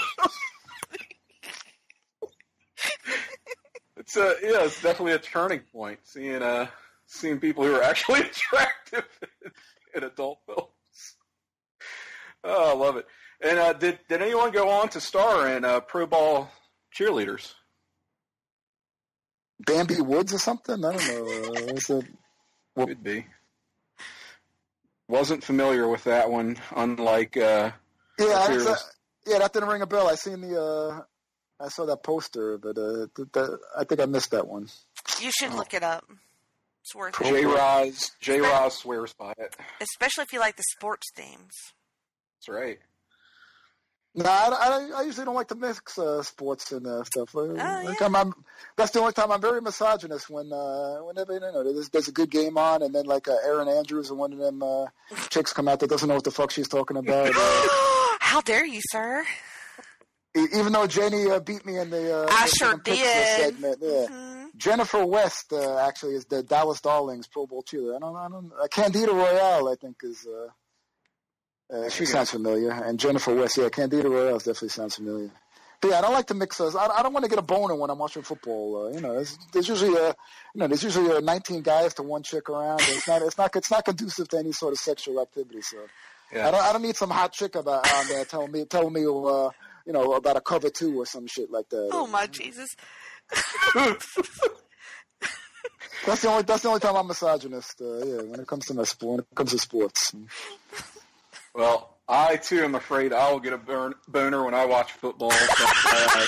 It's 3.96 4.16
a 4.16 4.34
yeah, 4.42 4.64
it's 4.64 4.82
definitely 4.82 5.12
a 5.12 5.18
turning 5.18 5.60
point. 5.72 6.00
Seeing 6.02 6.42
uh, 6.42 6.66
seeing 7.06 7.38
people 7.40 7.64
who 7.64 7.74
are 7.74 7.82
actually 7.82 8.20
attractive 8.22 9.06
in 9.94 10.04
adult 10.04 10.40
films. 10.46 11.16
Oh, 12.42 12.72
I 12.72 12.74
love 12.74 12.96
it. 12.96 13.06
And 13.40 13.58
uh, 13.58 13.72
did 13.72 13.98
did 14.08 14.20
anyone 14.20 14.50
go 14.50 14.68
on 14.68 14.90
to 14.90 15.00
star 15.00 15.48
in 15.48 15.64
uh, 15.64 15.80
Pro 15.80 16.06
Ball 16.06 16.50
cheerleaders? 16.94 17.54
Bambi 19.66 20.00
Woods 20.00 20.34
or 20.34 20.38
something. 20.38 20.84
I 20.84 20.92
don't 20.92 21.08
know. 21.08 21.72
Was 21.72 21.88
it, 21.88 22.04
Could 22.76 23.02
be. 23.02 23.26
Wasn't 25.08 25.44
familiar 25.44 25.86
with 25.88 26.04
that 26.04 26.30
one. 26.30 26.56
Unlike 26.74 27.36
uh, 27.36 27.70
yeah, 28.18 28.38
I, 28.38 28.46
Fearless. 28.46 28.90
yeah, 29.26 29.38
that 29.38 29.52
didn't 29.52 29.68
ring 29.68 29.82
a 29.82 29.86
bell. 29.86 30.08
I 30.08 30.14
seen 30.14 30.40
the, 30.40 30.60
uh, 30.60 31.02
I 31.64 31.68
saw 31.68 31.86
that 31.86 32.02
poster, 32.02 32.58
but 32.58 32.78
uh, 32.78 33.06
th- 33.14 33.28
that, 33.32 33.58
I 33.76 33.84
think 33.84 34.00
I 34.00 34.06
missed 34.06 34.30
that 34.30 34.46
one. 34.46 34.68
You 35.20 35.30
should 35.38 35.52
look 35.52 35.74
it 35.74 35.82
up. 35.82 36.04
It's 36.82 36.94
worth 36.94 37.18
J. 37.22 37.42
it. 37.42 37.46
Roz, 37.46 38.12
J. 38.20 38.40
Roz 38.40 38.76
swears 38.78 39.12
by 39.14 39.32
it. 39.38 39.56
Especially 39.80 40.22
if 40.22 40.32
you 40.32 40.40
like 40.40 40.56
the 40.56 40.64
sports 40.76 41.06
themes. 41.14 41.52
That's 42.36 42.48
right. 42.48 42.78
No, 44.16 44.30
I, 44.30 44.48
I, 44.48 45.00
I 45.00 45.02
usually 45.02 45.24
don't 45.24 45.34
like 45.34 45.48
to 45.48 45.56
mix 45.56 45.98
uh, 45.98 46.22
sports 46.22 46.70
and 46.70 46.86
uh, 46.86 47.02
stuff. 47.02 47.30
Oh, 47.34 47.46
Like, 47.46 48.00
I'm, 48.00 48.14
I'm, 48.14 48.32
that's 48.76 48.92
the 48.92 49.00
only 49.00 49.12
time 49.12 49.32
I'm 49.32 49.40
very 49.40 49.60
misogynist 49.60 50.30
when 50.30 50.52
uh, 50.52 50.98
whenever 50.98 51.32
you 51.32 51.40
know 51.40 51.64
there's, 51.64 51.88
there's 51.88 52.06
a 52.08 52.12
good 52.12 52.30
game 52.30 52.56
on, 52.56 52.82
and 52.82 52.94
then 52.94 53.06
like 53.06 53.26
uh, 53.26 53.34
Erin 53.44 53.68
Andrews 53.68 54.10
and 54.10 54.18
one 54.18 54.32
of 54.32 54.38
them 54.38 54.62
uh, 54.62 54.86
chicks 55.30 55.52
come 55.52 55.66
out 55.66 55.80
that 55.80 55.90
doesn't 55.90 56.08
know 56.08 56.14
what 56.14 56.24
the 56.24 56.30
fuck 56.30 56.52
she's 56.52 56.68
talking 56.68 56.96
about. 56.96 57.32
Uh, 57.34 57.66
How 58.20 58.40
dare 58.40 58.64
you, 58.64 58.80
sir? 58.90 59.24
even 60.36 60.72
though 60.72 60.86
Jenny 60.86 61.30
uh, 61.30 61.38
beat 61.38 61.64
me 61.64 61.78
in 61.78 61.90
the, 61.90 62.12
uh, 62.12 62.26
I 62.28 62.48
the 62.48 62.56
sure 62.56 62.74
uh, 62.74 62.76
did. 62.82 63.38
segment, 63.38 63.78
yeah. 63.80 64.46
Jennifer 64.56 65.04
West 65.04 65.52
uh, 65.52 65.78
actually 65.78 66.14
is 66.14 66.24
the 66.26 66.42
Dallas 66.42 66.80
Darlings 66.80 67.26
Pro 67.26 67.46
Bowl 67.46 67.62
cheerleader. 67.62 67.96
I 67.96 67.98
don't, 68.00 68.16
I 68.16 68.28
don't. 68.28 68.52
Uh, 68.60 68.66
Candida 68.68 69.12
Royalle, 69.12 69.72
I 69.72 69.76
think, 69.80 69.96
is. 70.02 70.26
Uh, 70.26 70.48
uh, 71.74 71.88
she 71.88 72.06
sounds 72.06 72.30
familiar, 72.30 72.70
and 72.70 72.98
Jennifer 73.00 73.34
West, 73.34 73.56
yeah, 73.58 73.68
Candida 73.68 74.08
Royalle 74.08 74.38
definitely 74.38 74.68
sounds 74.68 74.94
familiar. 74.96 75.30
But 75.80 75.90
yeah, 75.90 75.98
I 75.98 76.00
don't 76.02 76.12
like 76.14 76.28
to 76.28 76.34
mix 76.34 76.60
us. 76.60 76.74
I, 76.74 76.86
I 76.86 77.02
don't 77.02 77.12
want 77.12 77.24
to 77.24 77.28
get 77.28 77.38
a 77.38 77.42
boner 77.42 77.74
when 77.74 77.90
I'm 77.90 77.98
watching 77.98 78.22
football. 78.22 78.86
Uh, 78.86 78.90
you 78.94 79.00
know, 79.00 79.14
there's, 79.14 79.36
there's 79.52 79.68
usually 79.68 79.94
uh 79.98 80.14
you 80.54 80.60
know, 80.60 80.66
there's 80.68 80.82
usually 80.82 81.14
a 81.14 81.20
19 81.20 81.60
guys 81.62 81.92
to 81.94 82.02
one 82.02 82.22
chick 82.22 82.48
around. 82.48 82.80
It's 82.84 83.06
not, 83.06 83.20
it's 83.20 83.36
not, 83.36 83.54
it's 83.54 83.70
not 83.70 83.84
conducive 83.84 84.28
to 84.28 84.38
any 84.38 84.52
sort 84.52 84.72
of 84.72 84.78
sexual 84.78 85.20
activity. 85.20 85.60
So 85.60 85.76
Yeah. 86.32 86.48
I 86.48 86.50
don't, 86.52 86.62
I 86.62 86.72
don't 86.72 86.80
need 86.82 86.96
some 86.96 87.10
hot 87.10 87.32
chick 87.32 87.54
about 87.54 87.86
on 87.92 88.08
there 88.08 88.24
telling 88.24 88.50
me, 88.52 88.64
telling 88.64 88.94
me, 88.94 89.02
uh, 89.02 89.50
you 89.84 89.92
know, 89.92 90.14
about 90.14 90.36
a 90.38 90.40
cover 90.40 90.70
two 90.70 91.00
or 91.00 91.06
some 91.06 91.26
shit 91.26 91.50
like 91.50 91.68
that. 91.68 91.90
Oh 91.92 92.06
my 92.06 92.28
Jesus. 92.28 92.76
That's 96.06 96.20
the 96.20 96.28
only, 96.28 96.42
that's 96.42 96.62
the 96.62 96.68
only 96.68 96.80
time 96.80 96.96
I'm 96.96 97.06
misogynist. 97.06 97.80
Uh, 97.80 98.04
yeah, 98.04 98.22
when 98.22 98.38
it 98.38 98.46
comes 98.46 98.66
to 98.66 98.74
my 98.74 98.84
sport, 98.84 99.20
when 99.20 99.20
it 99.20 99.34
comes 99.34 99.50
to 99.52 99.58
sports. 99.58 100.12
Well, 101.54 101.96
I 102.08 102.36
too 102.36 102.62
am 102.64 102.74
afraid 102.74 103.12
I 103.12 103.30
will 103.32 103.40
get 103.40 103.52
a 103.52 103.58
burn, 103.58 103.94
boner 104.08 104.44
when 104.44 104.54
I 104.54 104.64
watch 104.66 104.92
football. 104.92 105.30
That's 105.30 105.48
why, 105.60 105.66
I, 106.14 106.26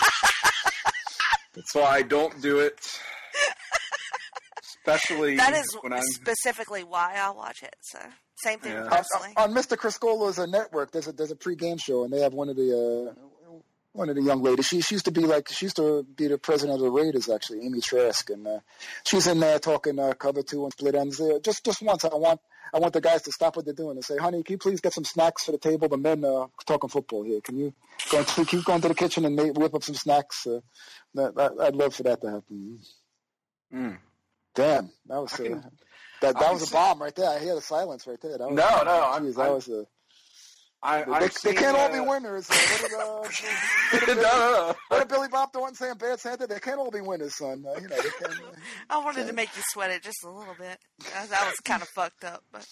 that's 1.55 1.75
why 1.75 1.83
I 1.85 2.03
don't 2.03 2.41
do 2.43 2.61
it. 2.61 2.79
Especially 4.63 5.37
That 5.37 5.55
is 5.55 5.67
when 5.81 5.93
I'm. 5.93 6.03
specifically 6.03 6.85
why 6.85 7.15
I 7.17 7.31
watch 7.31 7.63
it. 7.63 7.75
So 7.83 7.99
same 8.37 8.59
thing 8.61 8.73
Yeah. 8.73 8.89
wrestling. 8.89 9.33
on 9.37 9.53
Mr. 9.53 9.77
Criscolo's 9.77 10.39
uh, 10.39 10.47
network, 10.47 10.93
there's 10.93 11.09
a 11.09 11.13
there's 11.13 11.31
a 11.33 11.37
pre-game 11.37 11.79
show, 11.79 12.05
and 12.05 12.13
they 12.13 12.21
have 12.21 12.35
one 12.35 12.49
of 12.49 12.57
the 12.57 13.11
uh, 13.11 13.15
one 13.97 14.09
of 14.09 14.17
the 14.17 14.23
young 14.23 14.43
ladies. 14.43 14.67
She 14.67 14.81
she 14.81 14.95
used 14.95 15.05
to 15.07 15.11
be 15.11 15.23
like 15.23 15.49
she 15.49 15.67
used 15.67 15.77
to 15.77 16.05
be 16.05 16.29
the 16.29 16.39
president 16.39 16.77
of 16.77 16.83
the 16.83 16.91
Raiders, 16.91 17.29
actually, 17.29 17.65
Amy 17.65 17.81
Trask, 17.81 18.29
and 18.31 18.47
uh, 18.47 18.61
she's 19.07 19.27
in 19.27 19.41
there 19.41 19.59
talking 19.59 19.99
uh, 19.99 20.13
cover 20.13 20.43
two 20.43 20.65
and 20.65 20.73
split 20.73 20.95
ends. 20.95 21.19
There, 21.19 21.39
just 21.41 21.65
just 21.65 21.83
once, 21.83 22.05
I 22.05 22.15
want 22.15 22.41
I 22.75 22.79
want 22.79 22.93
the 22.93 23.01
guys 23.01 23.23
to 23.23 23.33
stop 23.33 23.57
what 23.57 23.65
they're 23.65 23.75
doing 23.75 23.97
and 23.97 24.05
say, 24.05 24.17
"Honey, 24.17 24.43
can 24.43 24.55
you 24.55 24.59
please 24.59 24.81
get 24.81 24.93
some 24.93 25.05
snacks 25.05 25.45
for 25.45 25.53
the 25.53 25.59
table? 25.59 25.89
The 25.89 25.97
men 25.97 26.25
uh, 26.25 26.47
talking 26.67 26.89
football 26.91 27.23
here. 27.25 27.41
Can 27.41 27.57
you 27.59 27.73
go 28.11 28.23
to, 28.23 28.45
keep 28.45 28.65
going 28.65 28.81
to 28.83 28.89
the 28.89 28.95
kitchen 28.95 29.25
and 29.25 29.35
make, 29.37 29.57
whip 29.57 29.75
up 29.75 29.83
some 29.85 29.95
snacks? 29.95 30.47
Uh, 30.47 30.61
that, 31.15 31.57
I'd 31.61 31.77
love 31.77 31.95
for 31.95 32.03
that 32.05 32.21
to 32.23 32.31
happen. 32.31 32.79
Mm. 33.75 33.99
Damn, 34.55 34.91
that 35.07 35.21
was 35.21 35.33
uh, 35.35 35.37
can- 35.43 35.65
that 36.23 36.39
that 36.39 36.53
was 36.53 36.69
a 36.69 36.73
bomb 36.73 37.01
right 37.03 37.15
there. 37.15 37.29
I 37.31 37.39
hear 37.39 37.55
the 37.55 37.61
silence 37.61 38.07
right 38.07 38.21
there. 38.21 38.39
That 38.39 38.49
was, 38.49 38.57
No, 38.57 38.83
no, 38.85 38.91
I'm- 38.91 39.33
that 39.33 39.41
I'm- 39.43 39.55
was 39.55 39.69
a. 39.69 39.87
I, 40.87 41.03
They, 41.03 41.13
I'm 41.13 41.21
they 41.21 41.29
seeing, 41.29 41.57
can't 41.57 41.77
all 41.77 41.89
uh, 41.89 41.93
be 41.93 42.01
winners. 42.01 42.49
Uh, 42.49 42.55
what 42.55 42.81
did, 42.91 42.95
uh, 42.95 43.07
what 43.91 44.07
did 44.07 44.07
Billy, 44.07 44.23
no, 44.23 44.23
no. 44.23 44.75
what 44.89 44.99
did 45.01 45.09
Billy 45.09 45.29
Bob 45.29 45.53
Thornton 45.53 45.75
say 45.75 45.91
in 45.91 45.99
Bad 45.99 46.21
Santa? 46.21 46.47
They 46.47 46.61
can't 46.61 46.79
all 46.79 46.93
be 46.93 47.01
winners, 47.01 47.37
son. 47.37 47.65
Uh, 47.67 47.81
you 47.81 47.89
know, 47.89 47.97
they 47.97 48.09
can't. 48.21 48.33
Uh, 48.33 48.53
I 48.91 48.99
wanted 48.99 49.27
to 49.27 49.33
make 49.33 49.49
you 49.57 49.63
sweat 49.73 49.91
it 49.91 50.03
just 50.03 50.23
a 50.25 50.31
little 50.31 50.55
bit. 50.57 50.79
That 51.13 51.29
that 51.31 51.45
was 51.47 51.57
kind 51.65 51.83
of 51.83 51.89
fucked 51.89 52.23
up, 52.25 52.45
but 52.53 52.67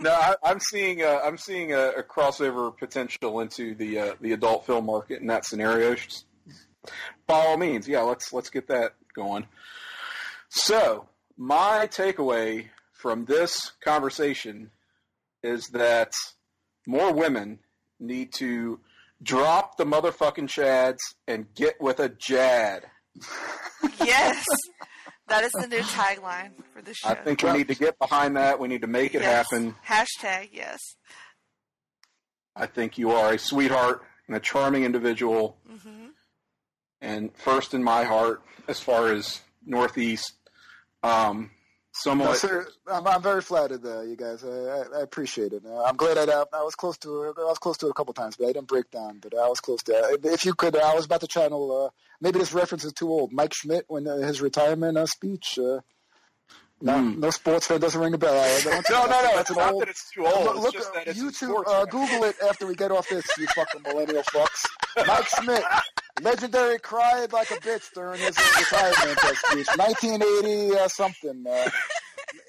no, 0.00 0.12
I, 0.12 0.36
I'm 0.44 0.60
seeing 0.60 1.02
uh, 1.02 1.20
I'm 1.24 1.36
seeing 1.36 1.72
a, 1.72 1.88
a 1.90 2.02
crossover 2.02 2.76
potential 2.76 3.40
into 3.40 3.74
the 3.74 3.98
uh, 3.98 4.14
the 4.20 4.32
adult 4.32 4.66
film 4.66 4.86
market 4.86 5.20
in 5.20 5.26
that 5.26 5.44
scenario. 5.44 5.96
Just 5.96 6.26
By 7.26 7.34
all 7.34 7.56
means, 7.56 7.88
yeah, 7.88 8.02
let's 8.02 8.32
let's 8.32 8.50
get 8.50 8.68
that 8.68 8.94
going. 9.14 9.46
So, 10.48 11.08
my 11.36 11.88
takeaway 11.90 12.66
from 12.92 13.24
this 13.24 13.72
conversation 13.82 14.70
is 15.42 15.68
that 15.68 16.12
more 16.86 17.12
women 17.12 17.58
need 17.98 18.32
to 18.34 18.80
drop 19.22 19.76
the 19.76 19.84
motherfucking 19.84 20.48
chads 20.48 20.98
and 21.28 21.52
get 21.54 21.80
with 21.80 22.00
a 22.00 22.08
jad. 22.08 22.84
yes, 24.04 24.44
that 25.28 25.44
is 25.44 25.52
the 25.52 25.66
new 25.66 25.80
tagline 25.80 26.50
for 26.72 26.80
the 26.82 26.94
show. 26.94 27.08
I 27.08 27.14
think 27.14 27.42
we 27.42 27.52
need 27.52 27.68
to 27.68 27.74
get 27.74 27.98
behind 27.98 28.36
that. 28.36 28.58
We 28.58 28.68
need 28.68 28.80
to 28.82 28.86
make 28.86 29.14
it 29.14 29.22
Yes. 29.22 29.46
happen. 29.50 29.74
Hashtag 29.86 30.48
yes. 30.52 30.78
I 32.56 32.66
think 32.66 32.98
you 32.98 33.10
are 33.12 33.32
a 33.34 33.38
sweetheart 33.38 34.02
and 34.26 34.36
a 34.36 34.40
charming 34.40 34.84
individual, 34.84 35.56
hmm 35.68 36.06
and 37.02 37.34
first 37.34 37.72
in 37.72 37.82
my 37.82 38.04
heart 38.04 38.42
as 38.68 38.78
far 38.78 39.10
as 39.10 39.40
Northeast. 39.64 40.34
Um, 41.02 41.50
No, 42.06 42.12
somewhat. 42.12 42.36
sir, 42.38 42.66
I'm, 42.86 43.06
I'm 43.06 43.22
very 43.22 43.42
flattered, 43.42 43.84
uh, 43.84 44.02
you 44.02 44.16
guys. 44.16 44.42
I, 44.44 44.48
I, 44.48 44.98
I 44.98 45.02
appreciate 45.02 45.52
it. 45.52 45.64
Uh, 45.66 45.82
I'm 45.84 45.96
glad 45.96 46.16
I, 46.16 46.44
I 46.52 46.62
was 46.62 46.74
close 46.74 46.96
to 46.98 47.24
it. 47.24 47.34
I 47.38 47.44
was 47.44 47.58
close 47.58 47.76
to 47.78 47.86
it 47.86 47.90
a 47.90 47.94
couple 47.94 48.14
times, 48.14 48.36
but 48.36 48.46
I 48.46 48.52
didn't 48.52 48.68
break 48.68 48.90
down. 48.90 49.18
But 49.20 49.36
I 49.36 49.48
was 49.48 49.60
close 49.60 49.82
to 49.84 49.92
it. 49.92 50.24
If 50.24 50.44
you 50.44 50.54
could, 50.54 50.76
I 50.76 50.94
was 50.94 51.04
about 51.04 51.20
to 51.20 51.26
channel. 51.26 51.86
Uh, 51.86 51.90
maybe 52.20 52.38
this 52.38 52.52
reference 52.52 52.84
is 52.84 52.92
too 52.92 53.08
old. 53.08 53.32
Mike 53.32 53.54
Schmidt 53.54 53.84
when 53.88 54.06
uh, 54.06 54.16
his 54.16 54.40
retirement 54.40 54.96
uh, 54.96 55.06
speech. 55.06 55.58
No, 56.82 56.96
Hmm. 56.96 57.20
no 57.20 57.30
sports 57.30 57.66
fan 57.66 57.78
doesn't 57.78 58.00
ring 58.00 58.14
a 58.14 58.18
bell. 58.18 58.38
I 58.40 58.60
No, 58.90 59.04
no, 59.04 59.06
no. 59.06 59.22
That's 59.22 59.40
It's 59.40 59.50
an 59.50 59.56
not 59.56 59.72
old. 59.72 59.82
that 59.82 59.88
it's 59.90 60.10
too 60.10 60.26
old. 60.26 60.44
Look, 60.44 60.54
It's 60.56 60.64
look, 60.64 60.72
just 60.74 60.94
that 60.94 61.06
YouTube, 61.08 61.34
sports 61.50 61.70
uh. 61.70 61.84
Google 61.84 62.24
it 62.24 62.36
after 62.48 62.66
we 62.66 62.74
get 62.74 62.90
off 62.90 63.06
this, 63.08 63.24
you 63.36 63.46
fucking 63.48 63.82
millennial 63.82 64.22
fucks. 64.22 65.06
Mike 65.06 65.26
Schmidt, 65.28 65.62
legendary, 66.22 66.78
cried 66.78 67.32
like 67.34 67.50
a 67.50 67.54
bitch 67.56 67.92
during 67.94 68.18
his 68.20 68.36
retirement 68.38 69.24
uh, 69.24 69.34
speech. 69.34 69.66
1980 69.76 70.78
uh, 70.78 70.88
something. 70.88 71.44
Uh, 71.46 71.70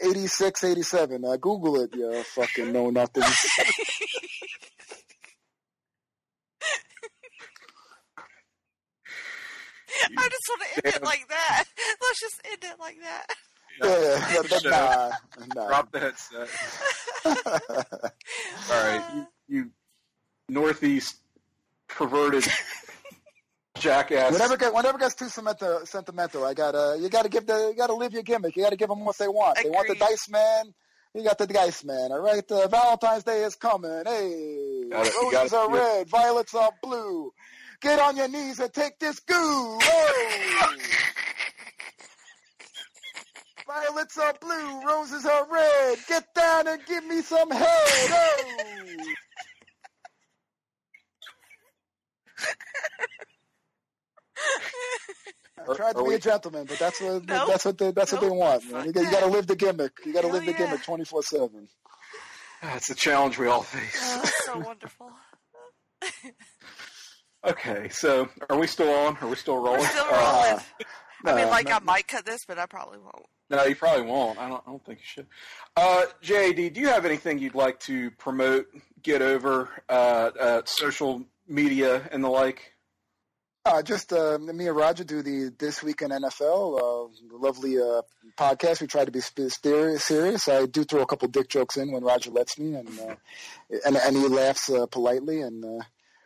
86, 0.03 0.63
87. 0.63 1.25
Uh, 1.25 1.35
Google 1.37 1.81
it, 1.81 1.93
you 1.93 2.23
fucking 2.23 2.71
know 2.71 2.89
nothing. 2.89 3.23
I 10.17 10.29
just 10.29 10.49
want 10.49 10.61
to 10.61 10.85
end 10.87 10.95
it 10.95 11.03
like 11.03 11.27
that. 11.29 11.63
Let's 12.01 12.19
just 12.19 12.41
end 12.45 12.63
it 12.63 12.79
like 12.79 12.97
that. 13.01 13.25
Yeah, 13.83 14.27
Shut 14.43 14.63
nah, 14.65 15.11
nah. 15.55 15.67
Drop 15.67 15.91
the 15.91 15.99
headset. 15.99 16.47
All 18.71 18.83
right, 18.83 19.03
you, 19.15 19.27
you 19.47 19.71
Northeast 20.49 21.15
perverted 21.87 22.45
jackass. 23.79 24.33
Whenever 24.33 24.57
get 24.57 24.73
whenever 24.73 24.97
gets 24.97 25.15
too 25.15 25.29
sentimental, 25.29 25.85
sentimental, 25.85 26.45
I 26.45 26.53
gotta 26.53 26.97
you 26.99 27.09
gotta 27.09 27.29
give 27.29 27.47
the 27.47 27.69
you 27.69 27.75
gotta 27.75 27.95
leave 27.95 28.13
your 28.13 28.23
gimmick. 28.23 28.55
You 28.55 28.63
gotta 28.63 28.75
give 28.75 28.89
them 28.89 29.03
what 29.03 29.17
they 29.17 29.27
want. 29.27 29.57
They 29.61 29.69
want 29.69 29.87
the 29.87 29.95
dice 29.95 30.29
man. 30.29 30.73
You 31.13 31.23
got 31.23 31.37
the 31.37 31.47
dice 31.47 31.83
man. 31.83 32.11
All 32.11 32.21
right, 32.21 32.49
uh, 32.51 32.67
Valentine's 32.67 33.23
Day 33.23 33.43
is 33.43 33.55
coming. 33.55 34.03
Hey, 34.05 34.83
roses 34.91 35.53
are 35.53 35.69
red, 35.69 36.07
violets 36.07 36.53
are 36.53 36.71
blue. 36.81 37.33
Get 37.81 37.99
on 37.99 38.15
your 38.15 38.27
knees 38.27 38.59
and 38.59 38.71
take 38.71 38.99
this 38.99 39.19
goo. 39.21 39.35
Oh. 39.35 40.77
Violets 43.73 44.17
are 44.17 44.33
blue, 44.41 44.81
roses 44.85 45.25
are 45.25 45.47
red. 45.49 45.97
Get 46.07 46.33
down 46.35 46.67
and 46.67 46.85
give 46.85 47.05
me 47.05 47.21
some 47.21 47.49
head. 47.49 47.67
Oh. 47.67 49.05
I 55.69 55.75
tried 55.75 55.95
to 55.95 56.03
be 56.03 56.15
a 56.15 56.19
gentleman, 56.19 56.65
but 56.65 56.79
that's 56.79 56.99
what 56.99 57.25
Nope. 57.27 57.47
that's 57.47 57.65
what 57.65 57.77
they, 57.77 57.91
that's 57.91 58.11
what 58.11 58.21
they 58.21 58.29
want. 58.29 58.69
Man. 58.71 58.85
You, 58.87 58.91
got, 58.91 59.03
you 59.03 59.11
got 59.11 59.19
to 59.21 59.27
live 59.27 59.47
the 59.47 59.55
gimmick. 59.55 59.91
You 60.05 60.11
got 60.13 60.21
to 60.21 60.27
live 60.27 60.45
the 60.45 60.51
yeah. 60.51 60.57
gimmick 60.57 60.83
twenty 60.83 61.05
four 61.05 61.21
seven. 61.23 61.67
That's 62.61 62.89
a 62.89 62.95
challenge 62.95 63.37
we 63.37 63.47
all 63.47 63.61
face. 63.61 63.99
Oh, 64.03 64.17
that's 64.23 64.45
so 64.45 64.57
wonderful. 64.65 65.11
Okay, 67.45 67.89
so 67.89 68.27
are 68.49 68.57
we 68.57 68.67
still 68.67 68.89
on? 68.89 69.17
Are 69.21 69.27
we 69.27 69.35
still 69.35 69.57
rolling? 69.57 69.81
We're 69.81 69.87
still 69.87 70.05
Uh, 70.09 70.41
rolling. 70.43 70.63
I 71.25 71.35
mean, 71.35 71.45
no, 71.45 71.49
like 71.51 71.67
no. 71.69 71.75
I 71.75 71.79
might 71.79 72.07
cut 72.07 72.25
this, 72.25 72.41
but 72.47 72.57
I 72.57 72.65
probably 72.65 72.97
won't. 72.99 73.25
No, 73.51 73.65
you 73.65 73.75
probably 73.75 74.03
won't. 74.03 74.39
I 74.39 74.47
don't. 74.47 74.63
I 74.65 74.71
don't 74.71 74.85
think 74.85 74.99
you 74.99 75.05
should. 75.05 75.27
Uh, 75.75 76.03
JD, 76.23 76.73
do 76.73 76.79
you 76.79 76.87
have 76.87 77.05
anything 77.05 77.37
you'd 77.37 77.53
like 77.53 77.79
to 77.81 78.09
promote, 78.11 78.67
get 79.03 79.21
over, 79.21 79.69
uh, 79.89 80.31
uh, 80.39 80.61
social 80.65 81.25
media 81.47 82.07
and 82.11 82.23
the 82.23 82.29
like? 82.29 82.73
Uh, 83.63 83.81
just 83.81 84.11
uh, 84.13 84.39
me 84.39 84.67
and 84.67 84.75
Roger 84.75 85.03
do 85.03 85.21
the 85.21 85.53
this 85.59 85.83
week 85.83 86.01
in 86.01 86.09
NFL, 86.09 86.79
uh, 86.79 87.37
lovely 87.37 87.77
uh, 87.77 88.01
podcast. 88.39 88.81
We 88.81 88.87
try 88.87 89.05
to 89.05 89.11
be. 89.11 89.19
Serious. 89.19 90.47
I 90.47 90.65
do 90.65 90.83
throw 90.83 91.01
a 91.01 91.05
couple 91.05 91.27
dick 91.27 91.49
jokes 91.49 91.77
in 91.77 91.91
when 91.91 92.03
Roger 92.03 92.31
lets 92.31 92.57
me, 92.57 92.73
and 92.73 92.87
uh, 92.99 93.15
and, 93.85 93.97
and 93.97 94.15
he 94.15 94.27
laughs 94.27 94.69
uh, 94.69 94.87
politely. 94.87 95.41
And 95.41 95.63
uh, 95.63 95.83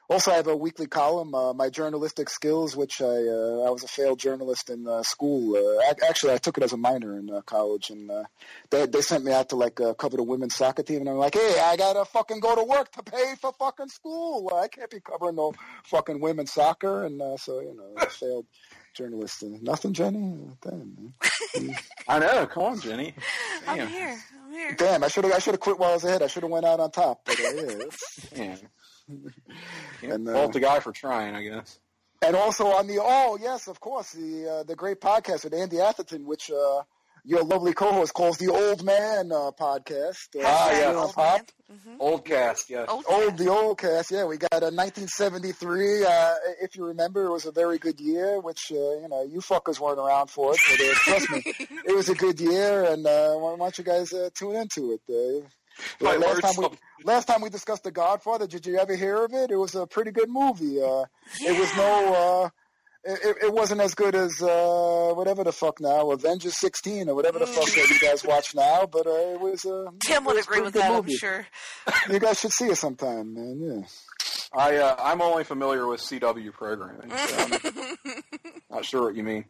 also, 0.09 0.31
I 0.31 0.35
have 0.35 0.47
a 0.47 0.55
weekly 0.55 0.87
column, 0.87 1.33
uh, 1.33 1.53
my 1.53 1.69
journalistic 1.69 2.29
skills, 2.29 2.75
which 2.75 3.01
I 3.01 3.05
uh, 3.05 3.63
I 3.65 3.69
was 3.71 3.83
a 3.83 3.87
failed 3.87 4.19
journalist 4.19 4.69
in 4.69 4.87
uh, 4.87 5.01
school. 5.03 5.55
Uh, 5.55 5.81
ac- 5.89 5.99
actually, 6.07 6.33
I 6.33 6.37
took 6.37 6.57
it 6.57 6.63
as 6.63 6.73
a 6.73 6.77
minor 6.77 7.17
in 7.17 7.29
uh, 7.29 7.41
college, 7.41 7.89
and 7.89 8.09
uh, 8.11 8.23
they 8.69 8.85
they 8.85 9.01
sent 9.01 9.23
me 9.25 9.31
out 9.31 9.49
to 9.49 9.55
like 9.55 9.79
uh, 9.81 9.93
cover 9.95 10.17
the 10.17 10.23
women's 10.23 10.55
soccer 10.55 10.83
team, 10.83 11.01
and 11.01 11.09
I'm 11.09 11.17
like, 11.17 11.33
hey, 11.35 11.59
I 11.63 11.75
gotta 11.77 12.05
fucking 12.05 12.39
go 12.39 12.55
to 12.55 12.63
work 12.63 12.91
to 12.93 13.03
pay 13.03 13.33
for 13.41 13.51
fucking 13.53 13.89
school. 13.89 14.51
I 14.53 14.67
can't 14.67 14.89
be 14.91 14.99
covering 14.99 15.35
no 15.35 15.53
fucking 15.85 16.19
women's 16.19 16.53
soccer, 16.53 17.05
and 17.05 17.21
uh, 17.21 17.37
so 17.37 17.59
you 17.61 17.75
know, 17.75 17.93
I 17.97 18.05
failed 18.05 18.45
journalist. 18.93 19.43
And 19.43 19.61
nothing, 19.63 19.93
Jenny. 19.93 20.37
Damn. 20.61 21.13
I 22.07 22.19
know. 22.19 22.45
Come 22.47 22.63
on, 22.63 22.79
Jenny. 22.79 23.13
I'm 23.67 23.77
Damn. 23.77 23.87
here. 23.89 24.17
I'm 24.45 24.51
here. 24.53 24.75
Damn, 24.77 25.03
I 25.03 25.07
should 25.07 25.23
have 25.25 25.33
I 25.33 25.39
should 25.39 25.53
have 25.53 25.59
quit 25.59 25.79
while 25.79 25.91
I 25.91 25.93
was 25.95 26.03
ahead. 26.05 26.21
I 26.21 26.27
should 26.27 26.43
have 26.43 26.51
went 26.51 26.65
out 26.65 26.79
on 26.79 26.91
top. 26.91 27.21
But 27.25 27.39
uh, 27.39 27.43
yeah, 27.43 27.61
it's- 27.61 28.27
Damn. 28.33 28.57
Can't 28.57 28.69
And, 30.01 30.27
uh, 30.27 30.33
fault 30.33 30.53
the 30.53 30.59
guy 30.59 30.79
for 30.79 30.91
trying, 30.91 31.35
I 31.35 31.43
guess. 31.43 31.79
and 32.21 32.35
also 32.35 32.67
on 32.67 32.87
the 32.87 32.99
oh 33.01 33.37
yes, 33.41 33.67
of 33.67 33.79
course, 33.79 34.11
the 34.13 34.49
uh, 34.59 34.63
the 34.63 34.75
great 34.75 34.99
podcast 35.01 35.43
with 35.43 35.53
Andy 35.53 35.79
Atherton, 35.79 36.25
which 36.25 36.49
uh, 36.51 36.81
your 37.23 37.43
lovely 37.43 37.73
co-host 37.73 38.13
calls 38.13 38.37
the 38.37 38.51
Old 38.51 38.83
Man 38.83 39.31
uh, 39.31 39.51
podcast. 39.59 40.35
Uh, 40.35 40.41
Ah, 40.45 40.69
Hashtag 40.71 40.79
yeah. 40.79 40.95
old 40.95 41.13
Pop. 41.13 41.37
man. 41.37 41.45
Mhm. 41.79 41.95
Old 41.99 42.25
cast, 42.25 42.69
yes. 42.69 42.87
Old 42.87 43.05
Old 43.09 43.27
man. 43.29 43.35
the 43.37 43.47
old 43.51 43.77
cast, 43.79 44.11
yeah. 44.11 44.25
We 44.25 44.37
got 44.37 44.61
a 44.61 44.69
1973. 44.69 46.03
Uh, 46.05 46.33
if 46.61 46.75
you 46.75 46.85
remember, 46.85 47.25
it 47.25 47.31
was 47.31 47.45
a 47.47 47.51
very 47.51 47.79
good 47.79 47.99
year. 47.99 48.39
Which 48.39 48.71
uh, 48.71 48.75
you 48.75 49.07
know, 49.09 49.23
you 49.23 49.39
fuckers 49.39 49.79
weren't 49.79 49.97
around 49.99 50.29
for 50.29 50.53
it, 50.53 50.59
but 50.69 50.79
uh, 50.79 50.93
trust 50.93 51.29
me, 51.31 51.43
it 51.87 51.95
was 51.95 52.09
a 52.09 52.15
good 52.15 52.39
year. 52.39 52.83
And 52.83 53.05
uh, 53.05 53.33
why 53.35 53.55
don't 53.57 53.77
you 53.77 53.83
guys 53.83 54.13
uh, 54.13 54.29
tune 54.35 54.55
into 54.55 54.93
it? 54.93 55.01
My 56.01 56.15
last 56.15 56.35
words 56.35 56.41
time 56.41 56.53
we 56.71 56.77
last 57.05 57.25
time 57.25 57.41
we 57.41 57.49
discussed 57.49 57.83
The 57.83 57.91
Godfather, 57.91 58.47
did 58.47 58.65
you 58.65 58.77
ever 58.79 58.95
hear 58.95 59.23
of 59.23 59.33
it? 59.33 59.51
It 59.51 59.55
was 59.57 59.75
a 59.75 59.85
pretty 59.87 60.11
good 60.11 60.29
movie. 60.29 60.81
Uh, 60.81 61.05
It 61.41 61.59
was 61.59 61.75
no. 61.77 62.13
Uh, 62.45 62.49
it, 63.07 63.19
it- 63.23 63.37
it 63.45 63.53
wasn't 63.53 63.81
as 63.81 63.93
good 63.93 64.15
as 64.15 64.41
uh, 64.41 65.11
whatever 65.13 65.43
the 65.43 65.51
fuck 65.51 65.79
now, 65.79 66.09
Avengers 66.11 66.57
16 66.59 67.07
or 67.09 67.13
whatever 67.15 67.37
the 67.37 67.45
fuck 67.45 67.65
that 67.65 67.87
you 67.89 67.99
guys 67.99 68.23
watch 68.23 68.55
now. 68.55 68.87
But 68.91 69.05
uh, 69.05 69.11
it 69.33 69.39
was. 69.39 69.63
Uh, 69.65 69.91
Tim 70.03 70.25
would 70.25 70.37
it 70.37 70.37
was 70.37 70.45
a 70.47 70.49
agree 70.49 70.61
with 70.61 70.73
good 70.73 70.81
that, 70.81 70.91
I'm 70.91 71.09
sure. 71.09 71.45
You 72.11 72.19
guys 72.19 72.39
should 72.39 72.51
see 72.51 72.65
it 72.65 72.77
sometime, 72.77 73.33
man. 73.33 73.59
Yeah. 73.61 73.87
I 74.57 74.77
uh, 74.77 74.95
I'm 74.99 75.21
only 75.21 75.43
familiar 75.43 75.85
with 75.87 76.01
CW 76.01 76.51
programming. 76.53 77.11
So 77.15 77.37
I'm 77.37 78.13
not 78.71 78.85
sure 78.85 79.03
what 79.03 79.15
you 79.15 79.23
mean. 79.23 79.45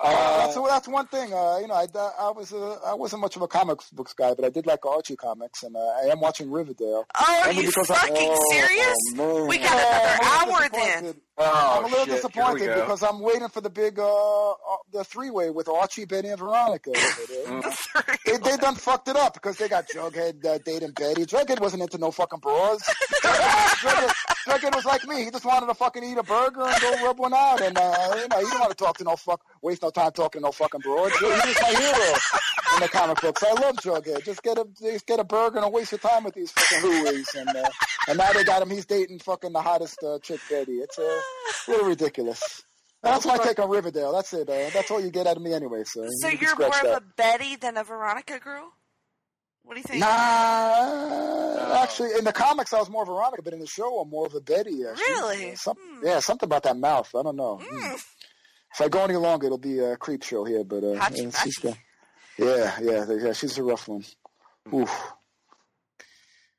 Uh, 0.00 0.48
so 0.50 0.66
that's 0.68 0.86
one 0.88 1.06
thing. 1.06 1.32
Uh, 1.32 1.58
you 1.60 1.66
know, 1.66 1.74
I, 1.74 1.86
I 2.20 2.30
was 2.30 2.52
uh, 2.52 2.78
I 2.86 2.94
wasn't 2.94 3.20
much 3.22 3.36
of 3.36 3.42
a 3.42 3.48
comic 3.48 3.78
books 3.92 4.12
guy, 4.12 4.34
but 4.34 4.44
I 4.44 4.50
did 4.50 4.66
like 4.66 4.84
Archie 4.86 5.16
comics, 5.16 5.62
and 5.62 5.74
uh, 5.76 5.80
I 5.80 6.06
am 6.10 6.20
watching 6.20 6.50
Riverdale. 6.50 7.04
Oh, 7.18 7.42
are 7.44 7.52
you 7.52 7.66
because 7.66 7.90
I- 7.90 7.94
fucking 7.94 8.28
oh, 8.30 8.52
serious? 8.52 8.96
oh. 9.18 9.46
We 9.46 9.58
got 9.58 9.74
Yeah, 9.76 10.18
another 10.20 10.52
hour 10.52 10.68
then. 10.72 11.14
Disappointed. 11.38 11.64
oh, 11.64 11.78
I'm 11.78 11.84
a 11.84 11.88
little 11.88 12.04
shit. 12.04 12.14
Disappointed 12.14 12.74
because 12.74 13.02
I'm 13.02 13.20
waiting 13.20 13.48
for 13.48 13.60
the 13.60 13.70
big 13.70 13.98
uh, 13.98 14.50
uh 14.50 14.54
the 14.92 15.04
three 15.04 15.30
way 15.30 15.50
with 15.50 15.68
Archie, 15.68 16.04
Betty, 16.04 16.28
and 16.28 16.38
Veronica. 16.38 16.90
Mm. 16.90 18.22
they 18.24 18.36
they 18.38 18.56
done 18.56 18.74
fucked 18.74 19.08
it 19.08 19.16
up 19.16 19.34
because 19.34 19.56
they 19.56 19.68
got 19.68 19.88
Jughead 19.88 20.44
uh, 20.44 20.58
dating 20.64 20.92
Betty. 20.92 21.24
Jughead 21.26 21.60
wasn't 21.60 21.82
into 21.82 21.98
no 21.98 22.10
fucking 22.10 22.40
bras. 22.40 22.82
Jughead, 23.22 24.12
Jughead 24.46 24.74
was 24.74 24.84
like 24.84 25.06
me. 25.06 25.24
He 25.24 25.30
just 25.30 25.44
wanted 25.44 25.66
to 25.66 25.74
fucking 25.74 26.02
eat 26.04 26.18
a 26.18 26.22
burger 26.22 26.62
and 26.62 26.80
go 26.80 27.06
rub 27.06 27.18
one 27.18 27.34
out. 27.34 27.60
And 27.60 27.76
uh, 27.78 28.14
you 28.16 28.28
know, 28.28 28.38
he 28.38 28.44
didn't 28.44 28.60
want 28.60 28.70
to 28.70 28.76
talk 28.76 28.98
to 28.98 29.04
no 29.04 29.16
fuck, 29.16 29.40
waste 29.62 29.82
no 29.82 29.90
time 29.90 30.12
talking 30.12 30.40
to 30.40 30.46
no 30.46 30.52
fucking 30.52 30.80
broads. 30.80 31.16
He 31.18 31.26
was 31.26 31.38
my 31.38 31.68
hero 31.68 32.14
in 32.74 32.80
the 32.80 32.88
comic 32.88 33.20
books. 33.20 33.42
I 33.42 33.52
love 33.60 33.76
Jughead. 33.76 34.24
Just 34.24 34.42
get 34.42 34.58
a 34.58 34.66
just 34.80 35.06
get 35.06 35.20
a 35.20 35.24
burger 35.24 35.56
and 35.56 35.64
don't 35.64 35.72
waste 35.72 35.92
your 35.92 35.98
time 35.98 36.24
with 36.24 36.34
these 36.34 36.50
fucking 36.52 36.90
hooeys. 36.90 37.34
And 37.36 37.48
uh, 37.48 37.70
and 38.08 38.18
now 38.18 38.32
they 38.32 38.44
got 38.44 38.62
him. 38.62 38.70
He's 38.70 38.86
dating 38.86 39.20
fucking 39.20 39.52
the 39.52 39.62
hottest 39.62 40.02
uh, 40.02 40.18
chick, 40.20 40.40
Betty. 40.50 40.78
It's 40.78 40.98
uh, 40.98 41.20
a 41.68 41.70
little 41.70 41.86
ridiculous. 41.88 42.62
That's 43.02 43.24
my 43.26 43.36
take 43.38 43.58
on 43.60 43.70
Riverdale. 43.70 44.12
That's 44.12 44.32
it. 44.34 44.48
Uh, 44.48 44.70
that's 44.72 44.90
all 44.90 45.00
you 45.00 45.10
get 45.10 45.26
out 45.26 45.36
of 45.36 45.42
me 45.42 45.52
anyway. 45.52 45.84
So, 45.84 46.04
So 46.20 46.28
you 46.28 46.38
you're 46.40 46.58
more 46.58 46.70
that. 46.70 46.86
of 46.86 46.96
a 46.96 47.02
Betty 47.16 47.56
than 47.56 47.76
a 47.76 47.84
Veronica 47.84 48.38
girl? 48.40 48.72
What 49.62 49.74
do 49.74 49.80
you 49.80 49.84
think? 49.84 50.00
Nah, 50.00 51.82
actually, 51.82 52.10
in 52.18 52.24
the 52.24 52.32
comics, 52.32 52.72
I 52.72 52.78
was 52.78 52.88
more 52.90 53.04
Veronica, 53.04 53.42
but 53.42 53.52
in 53.52 53.60
the 53.60 53.66
show, 53.66 54.00
I'm 54.00 54.08
more 54.08 54.26
of 54.26 54.34
a 54.34 54.40
Betty. 54.40 54.82
Really? 54.82 55.54
some, 55.56 55.76
Yeah, 56.02 56.20
something 56.20 56.46
about 56.46 56.62
that 56.64 56.76
mouth. 56.76 57.14
I 57.14 57.22
don't 57.22 57.36
know. 57.36 57.60
Hmm. 57.62 57.94
If 58.74 58.80
I 58.80 58.88
go 58.88 59.04
any 59.04 59.16
longer, 59.16 59.46
it'll 59.46 59.58
be 59.58 59.78
a 59.78 59.96
creep 59.96 60.22
show 60.22 60.44
here. 60.44 60.64
But 60.64 60.84
uh, 60.84 60.92
yeah, 60.92 61.30
yeah, 62.38 62.78
yeah, 62.80 63.04
yeah, 63.10 63.32
she's 63.32 63.58
a 63.58 63.62
rough 63.62 63.88
one. 63.88 64.04
Oof. 64.74 65.12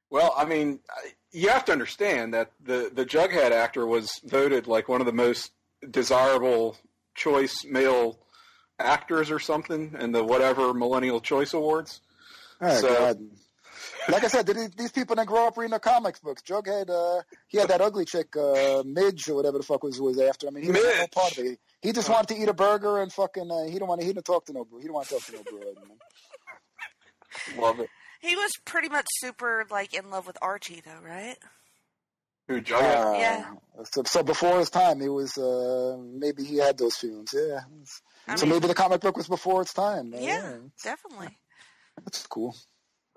Well, 0.10 0.34
I 0.38 0.46
mean, 0.46 0.80
you 1.32 1.50
have 1.50 1.66
to 1.66 1.72
understand 1.72 2.34
that 2.34 2.52
the 2.64 2.90
the 2.94 3.06
Jughead 3.06 3.52
actor 3.52 3.86
was 3.86 4.20
voted 4.26 4.68
like 4.68 4.88
one 4.90 5.02
of 5.02 5.06
the 5.06 5.14
most 5.14 5.52
desirable 5.90 6.78
choice 7.16 7.64
male 7.66 8.20
actors 8.80 9.30
or 9.30 9.40
something 9.40 9.96
in 10.00 10.12
the 10.12 10.24
whatever 10.24 10.74
Millennial 10.74 11.20
Choice 11.22 11.54
Awards. 11.54 12.02
Oh, 12.62 12.76
So- 12.82 12.88
God. 12.96 13.20
Like 14.08 14.24
I 14.24 14.28
said, 14.28 14.48
these, 14.48 14.72
these 14.72 14.92
people 14.92 15.16
didn't 15.16 15.28
grow 15.28 15.46
up 15.48 15.56
reading 15.58 15.72
the 15.74 15.80
comics 15.80 16.20
books. 16.20 16.42
Jughead, 16.42 16.90
uh, 16.90 17.22
he 17.48 17.60
had 17.60 17.68
that 17.70 17.80
ugly 17.80 18.06
chick, 18.06 18.36
uh, 18.36 18.82
Midge 18.84 19.30
or 19.30 19.36
whatever 19.36 19.58
the 19.60 19.64
fuck 19.64 19.84
was 19.84 20.02
was 20.02 20.20
after. 20.20 20.48
I 20.48 20.50
mean, 20.50 20.64
he 20.64 20.72
was 20.72 20.82
no 20.82 20.90
Midge. 20.98 21.12
part 21.12 21.38
of 21.38 21.46
it. 21.46 21.60
He 21.82 21.92
just 21.92 22.10
wanted 22.10 22.34
to 22.34 22.42
eat 22.42 22.50
a 22.50 22.54
burger 22.54 23.02
and 23.02 23.14
fucking. 23.14 23.52
Uh, 23.52 23.66
he 23.66 23.74
didn't 23.74 23.88
want 23.88 24.02
to. 24.02 24.08
He 24.08 24.12
didn't 24.14 24.26
talk 24.26 24.46
to 24.46 24.54
no. 24.54 24.66
Bro 24.66 24.80
he 24.80 24.84
didn't 24.84 24.96
want 24.96 25.08
to 25.10 25.14
talk 25.16 25.24
to 25.26 25.32
no 25.34 25.44
broad. 25.44 25.76
Love 27.58 27.80
it. 27.82 27.90
He 28.20 28.36
was 28.36 28.52
pretty 28.66 28.90
much 28.90 29.06
super 29.20 29.66
like 29.72 29.94
in 29.94 30.10
love 30.10 30.28
with 30.28 30.38
Archie, 30.42 30.82
though, 30.86 31.06
right? 31.08 31.38
Who 32.48 32.62
Jughead? 32.62 33.16
Uh, 33.16 33.18
Yeah. 33.20 33.46
So, 33.92 34.04
so 34.04 34.24
before 34.24 34.60
his 34.60 34.70
time, 34.70 35.00
he 35.00 35.08
was 35.10 35.38
uh, 35.38 35.98
maybe 36.02 36.44
he 36.44 36.58
had 36.58 36.78
those 36.78 36.96
feelings. 36.98 37.34
Yeah. 37.34 37.60
I 38.28 38.36
so 38.36 38.46
mean- 38.46 38.56
maybe 38.56 38.68
the 38.68 38.74
comic 38.76 39.02
book 39.02 39.16
was 39.18 39.28
before 39.28 39.62
its 39.62 39.74
time. 39.74 40.14
Uh, 40.14 40.20
Yeah, 40.20 40.54
definitely. 40.84 41.38
that's 42.04 42.26
cool. 42.28 42.56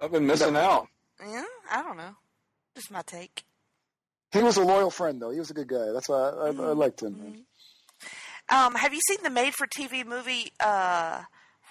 I've 0.00 0.12
been 0.12 0.26
missing 0.26 0.56
out. 0.56 0.88
Yeah, 1.24 1.44
I 1.70 1.82
don't 1.82 1.96
know. 1.96 2.16
Just 2.74 2.90
my 2.90 3.02
take. 3.02 3.44
He 4.32 4.42
was 4.42 4.56
a 4.56 4.62
loyal 4.64 4.90
friend, 4.90 5.20
though. 5.20 5.30
He 5.30 5.38
was 5.38 5.50
a 5.50 5.54
good 5.54 5.68
guy. 5.68 5.92
That's 5.92 6.08
why 6.08 6.16
I, 6.16 6.28
I, 6.28 6.50
Mm-hmm. 6.50 6.60
I 6.60 6.72
liked 6.72 7.02
him. 7.02 7.44
Um, 8.48 8.74
have 8.74 8.92
you 8.92 9.00
seen 9.06 9.18
the 9.22 9.30
made-for-TV 9.30 10.04
movie? 10.04 10.52
Uh, 10.58 11.22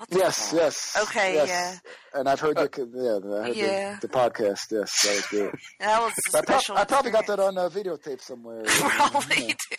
what's 0.08 0.16
Yes, 0.16 0.50
called? 0.50 0.62
yes. 0.62 0.98
Okay, 1.04 1.34
yes. 1.36 1.48
yeah. 1.48 2.20
And 2.20 2.28
I've 2.30 2.40
heard 2.40 2.58
the 2.58 2.70
yeah, 2.94 3.40
I 3.42 3.48
heard 3.48 3.56
Yeah. 3.56 3.98
the, 4.02 4.08
the 4.08 4.14
podcast. 4.14 4.60
Yes, 4.72 4.92
that 5.04 5.16
was 5.16 5.26
good. 5.28 5.54
That 5.80 6.02
was 6.02 6.14
a 6.34 6.38
I, 6.38 6.42
prob- 6.42 6.46
special. 6.62 6.78
I 6.78 6.86
probably 6.86 7.12
got 7.12 7.28
that 7.28 7.40
experience. 7.40 7.58
on 7.58 7.66
uh, 7.66 7.70
videotape 7.70 8.22
somewhere. 8.22 8.64
Probably 8.68 9.48
do. 9.48 9.76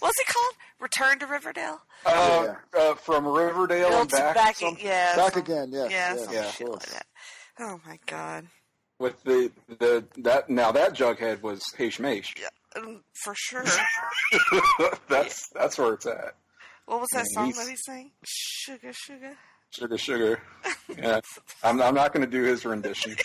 What's 0.00 0.18
it 0.20 0.26
called? 0.26 0.54
Return 0.80 1.18
to 1.20 1.26
Riverdale. 1.26 1.80
Uh, 2.04 2.54
uh, 2.78 2.94
from 2.94 3.26
Riverdale 3.26 4.00
and 4.00 4.10
back, 4.10 4.34
back, 4.34 4.56
some- 4.56 4.76
yeah, 4.80 5.16
Back 5.16 5.32
some- 5.34 5.42
again, 5.42 5.70
yes, 5.72 5.90
yeah, 5.90 6.14
yes, 6.14 6.28
Yeah. 6.32 6.50
shit 6.50 6.68
like 6.68 6.86
that. 6.90 7.06
Oh 7.60 7.80
my 7.86 7.98
god, 8.06 8.46
with 8.98 9.22
the 9.24 9.50
the 9.68 10.04
that 10.18 10.50
now 10.50 10.72
that 10.72 10.94
Jughead 10.94 11.42
was 11.42 11.62
Heish 11.78 11.98
Maish. 12.00 12.34
Um, 12.76 13.02
for 13.22 13.34
sure. 13.36 13.64
that's 15.08 15.48
that's 15.50 15.78
where 15.78 15.94
it's 15.94 16.06
at. 16.06 16.34
What 16.86 17.00
was 17.00 17.08
that 17.12 17.26
song 17.32 17.46
he's- 17.46 17.58
that 17.58 17.68
he 17.68 17.76
sang? 17.76 18.10
Sugar, 18.24 18.92
sugar. 18.92 19.32
Sugar, 19.70 19.98
sugar. 19.98 20.40
Yeah, 20.98 21.20
I'm 21.62 21.80
I'm 21.82 21.94
not 21.94 22.12
going 22.12 22.24
to 22.24 22.30
do 22.30 22.42
his 22.44 22.64
rendition. 22.66 23.16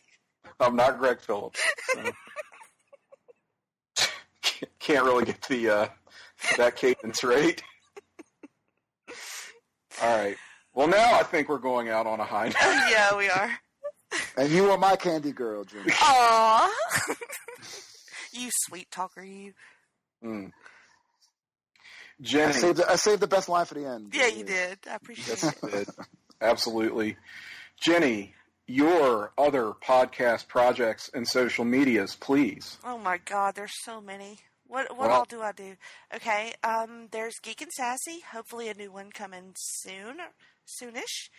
I'm 0.60 0.76
not 0.76 0.98
Greg 0.98 1.20
Phillips. 1.20 1.60
so. 1.94 2.10
Can't 4.78 5.04
really 5.04 5.24
get 5.24 5.40
the 5.42 5.68
uh, 5.70 5.88
that 6.56 6.76
cadence 6.76 7.22
right. 7.24 7.62
All 10.02 10.16
right. 10.18 10.36
Well, 10.74 10.86
now 10.88 11.14
I 11.18 11.22
think 11.24 11.48
we're 11.48 11.58
going 11.58 11.88
out 11.88 12.06
on 12.06 12.20
a 12.20 12.24
high 12.24 12.46
note. 12.48 12.54
yeah, 12.90 13.16
we 13.16 13.28
are. 13.28 13.50
And 14.36 14.50
you 14.50 14.70
are 14.70 14.78
my 14.78 14.96
candy 14.96 15.32
girl, 15.32 15.64
Jimmy. 15.64 15.92
Aw. 16.00 16.70
you 18.32 18.48
sweet 18.52 18.90
talker, 18.90 19.22
you. 19.24 19.52
Mm. 20.24 20.52
I 22.20 22.24
Jenny, 22.24 22.52
saved, 22.52 22.78
the, 22.78 22.90
I 22.90 22.96
saved 22.96 23.20
the 23.20 23.26
best 23.28 23.48
line 23.48 23.64
for 23.66 23.74
the 23.74 23.86
end. 23.86 24.12
Yeah, 24.14 24.26
you 24.26 24.44
did. 24.44 24.78
I 24.90 24.94
appreciate 24.96 25.28
Yes, 25.42 25.62
it. 25.62 25.70
did. 25.70 25.88
Absolutely. 26.40 27.16
Jenny, 27.80 28.34
your 28.66 29.32
other 29.38 29.72
podcast 29.72 30.48
projects 30.48 31.10
and 31.14 31.26
social 31.26 31.64
medias, 31.64 32.16
please. 32.16 32.76
Oh 32.84 32.98
my 32.98 33.18
god, 33.18 33.54
there's 33.54 33.72
so 33.84 34.00
many. 34.00 34.38
What 34.66 34.90
what 34.96 35.08
Well- 35.08 35.18
all 35.20 35.24
do 35.24 35.40
I 35.42 35.52
do? 35.52 35.76
Okay, 36.14 36.52
um, 36.64 37.08
there's 37.12 37.34
Geek 37.42 37.62
and 37.62 37.72
Sassy. 37.72 38.20
Hopefully, 38.32 38.68
a 38.68 38.74
new 38.74 38.90
one 38.92 39.10
coming 39.10 39.52
soon, 39.56 40.16
soonish. 40.66 41.30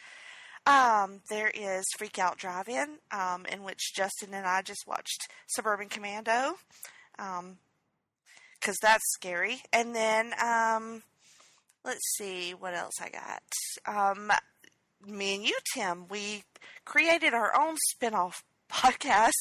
Um, 0.65 1.22
there 1.30 1.51
is 1.53 1.85
Freak 1.97 2.19
Out 2.19 2.38
Drive-In, 2.38 2.97
um, 3.11 3.45
in 3.45 3.64
which 3.64 3.93
Justin 3.95 4.34
and 4.34 4.45
I 4.45 4.61
just 4.61 4.85
watched 4.88 5.27
Suburban 5.47 5.88
Commando, 5.89 6.56
um, 7.18 7.57
because 8.60 8.77
that's 8.81 9.03
scary. 9.14 9.61
And 9.72 9.95
then, 9.95 10.34
um, 10.44 11.03
let's 11.86 12.15
see 12.18 12.52
what 12.52 12.73
else 12.73 12.95
I 13.02 13.10
got. 13.10 13.41
Um, 13.86 14.31
me 15.06 15.36
and 15.36 15.45
you, 15.45 15.57
Tim, 15.73 16.07
we 16.10 16.44
created 16.86 17.34
our 17.34 17.60
own 17.60 17.76
spin-off 17.90 18.44
podcast. 18.72 19.31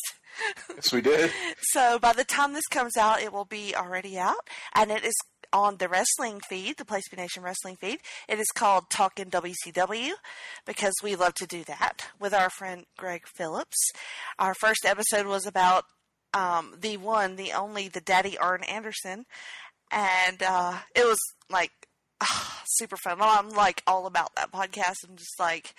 Yes, 0.74 0.92
we 0.92 1.00
did. 1.00 1.32
So 1.60 1.98
by 1.98 2.12
the 2.12 2.24
time 2.24 2.52
this 2.52 2.66
comes 2.66 2.96
out, 2.96 3.20
it 3.20 3.32
will 3.32 3.44
be 3.44 3.74
already 3.74 4.18
out, 4.18 4.48
and 4.74 4.90
it 4.90 5.04
is 5.04 5.14
on 5.52 5.76
the 5.78 5.88
wrestling 5.88 6.40
feed, 6.48 6.76
the 6.76 6.84
Place 6.84 7.04
to 7.04 7.16
Be 7.16 7.22
Nation 7.22 7.42
wrestling 7.42 7.76
feed. 7.76 8.00
It 8.28 8.38
is 8.38 8.48
called 8.54 8.90
Talking 8.90 9.30
WCW 9.30 10.12
because 10.66 10.92
we 11.02 11.16
love 11.16 11.34
to 11.34 11.46
do 11.46 11.64
that 11.64 12.06
with 12.20 12.34
our 12.34 12.50
friend 12.50 12.84
Greg 12.96 13.22
Phillips. 13.34 13.90
Our 14.38 14.54
first 14.54 14.84
episode 14.84 15.26
was 15.26 15.46
about 15.46 15.84
um, 16.34 16.74
the 16.80 16.96
one, 16.96 17.36
the 17.36 17.52
only, 17.52 17.88
the 17.88 18.00
Daddy 18.00 18.36
Arn 18.38 18.62
Anderson, 18.64 19.24
and 19.90 20.42
uh, 20.42 20.78
it 20.94 21.04
was 21.04 21.18
like 21.50 21.72
super 22.66 22.96
fun. 22.96 23.18
I'm 23.20 23.50
like 23.50 23.82
all 23.86 24.06
about 24.06 24.34
that 24.36 24.52
podcast. 24.52 24.96
I'm 25.08 25.16
just 25.16 25.38
like 25.38 25.74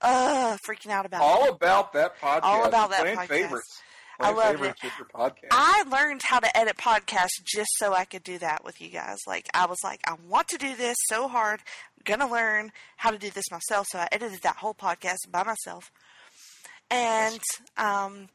uh, 0.00 0.56
freaking 0.68 0.90
out 0.90 1.06
about 1.06 1.20
it. 1.20 1.24
All 1.24 1.48
about 1.48 1.92
that 1.94 2.18
podcast. 2.20 2.40
All 2.42 2.64
about 2.64 2.90
that 2.90 3.06
podcast. 3.06 3.28
favorites. 3.28 3.82
I 4.20 4.32
love 4.32 4.54
it. 4.62 4.76
your 4.82 5.06
podcast. 5.14 5.48
I 5.52 5.84
learned 5.84 6.22
how 6.24 6.40
to 6.40 6.56
edit 6.56 6.76
podcasts 6.76 7.40
just 7.44 7.70
so 7.76 7.94
I 7.94 8.04
could 8.04 8.24
do 8.24 8.38
that 8.38 8.64
with 8.64 8.80
you 8.80 8.88
guys. 8.88 9.18
Like 9.28 9.46
I 9.54 9.66
was 9.66 9.78
like, 9.84 10.00
I 10.06 10.14
want 10.26 10.48
to 10.48 10.58
do 10.58 10.74
this 10.74 10.96
so 11.06 11.28
hard. 11.28 11.60
I'm 11.96 12.02
gonna 12.04 12.30
learn 12.30 12.72
how 12.96 13.10
to 13.10 13.18
do 13.18 13.30
this 13.30 13.44
myself. 13.50 13.86
So 13.90 13.98
I 13.98 14.08
edited 14.10 14.42
that 14.42 14.56
whole 14.56 14.74
podcast 14.74 15.30
by 15.30 15.44
myself. 15.44 15.92
And 16.90 17.38
um, 17.76 18.28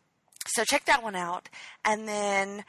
so 0.48 0.64
check 0.64 0.86
that 0.86 1.03
one 1.03 1.15
out. 1.15 1.49
And 1.86 2.07
then 2.07 2.64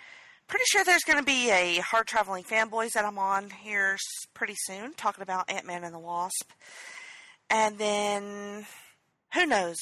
pretty 0.49 0.65
sure 0.67 0.85
there's 0.85 1.05
going 1.05 1.19
to 1.19 1.25
be 1.25 1.51
a 1.51 1.81
hard 1.81 2.07
traveling 2.07 2.45
fanboys 2.45 2.91
that 2.95 3.05
I'm 3.05 3.19
on 3.19 3.51
here 3.51 3.97
pretty 4.35 4.55
soon, 4.57 4.95
talking 4.95 5.23
about 5.23 5.51
Ant 5.51 5.67
Man 5.67 5.85
and 5.85 5.95
the 5.95 5.99
Wasp. 5.99 6.51
And 7.51 7.79
then 7.79 8.67
who 9.35 9.47
knows? 9.47 9.77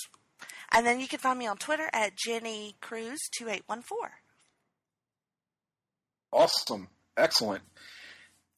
And 0.72 0.86
then 0.86 1.00
you 1.00 1.08
can 1.08 1.18
find 1.18 1.38
me 1.38 1.46
on 1.46 1.58
Twitter 1.58 1.88
at 1.92 2.16
Jenny 2.16 2.76
Cruz 2.80 3.18
two 3.36 3.48
eight 3.48 3.62
one 3.66 3.82
four. 3.82 4.12
Awesome. 6.32 6.88
Excellent. 7.16 7.62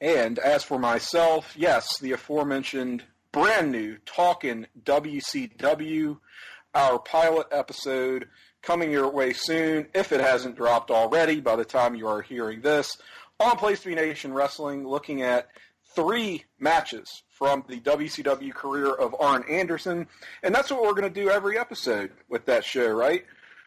And 0.01 0.39
as 0.39 0.63
for 0.63 0.79
myself, 0.79 1.55
yes, 1.57 1.99
the 1.99 2.13
aforementioned 2.13 3.03
brand 3.33 3.73
new 3.73 3.97
Talking 4.07 4.67
WCW, 4.85 6.19
our 6.75 6.99
pilot 7.01 7.49
episode 7.51 8.29
coming 8.65 8.91
your 8.91 9.09
way 9.11 9.33
soon, 9.33 9.87
if 9.95 10.13
it 10.13 10.21
hasn't 10.21 10.57
dropped 10.57 10.91
already 10.91 11.41
by 11.41 11.57
the 11.57 11.65
time 11.65 11.95
you 11.95 12.09
are 12.09 12.23
hearing 12.23 12.61
this, 12.63 12.97
on 13.39 13.57
Place 13.57 13.83
to 13.83 13.89
Be 13.89 13.95
Nation 13.95 14.33
Wrestling, 14.33 14.87
looking 14.87 15.23
at 15.23 15.49
three 15.95 16.45
matches 16.59 17.23
from 17.29 17.65
the 17.69 17.81
WCW 17.81 18.53
career 18.53 18.93
of 18.93 19.15
Arn 19.21 19.45
Anderson. 19.49 20.07
And 20.43 20.55
that's 20.55 20.71
what 20.71 20.83
we're 20.83 20.95
going 20.95 21.13
to 21.13 21.21
do 21.21 21.31
every 21.31 21.59
episode 21.59 22.11
with 22.29 22.47
that 22.47 22.65
show, 22.65 22.89
right? 22.89 23.25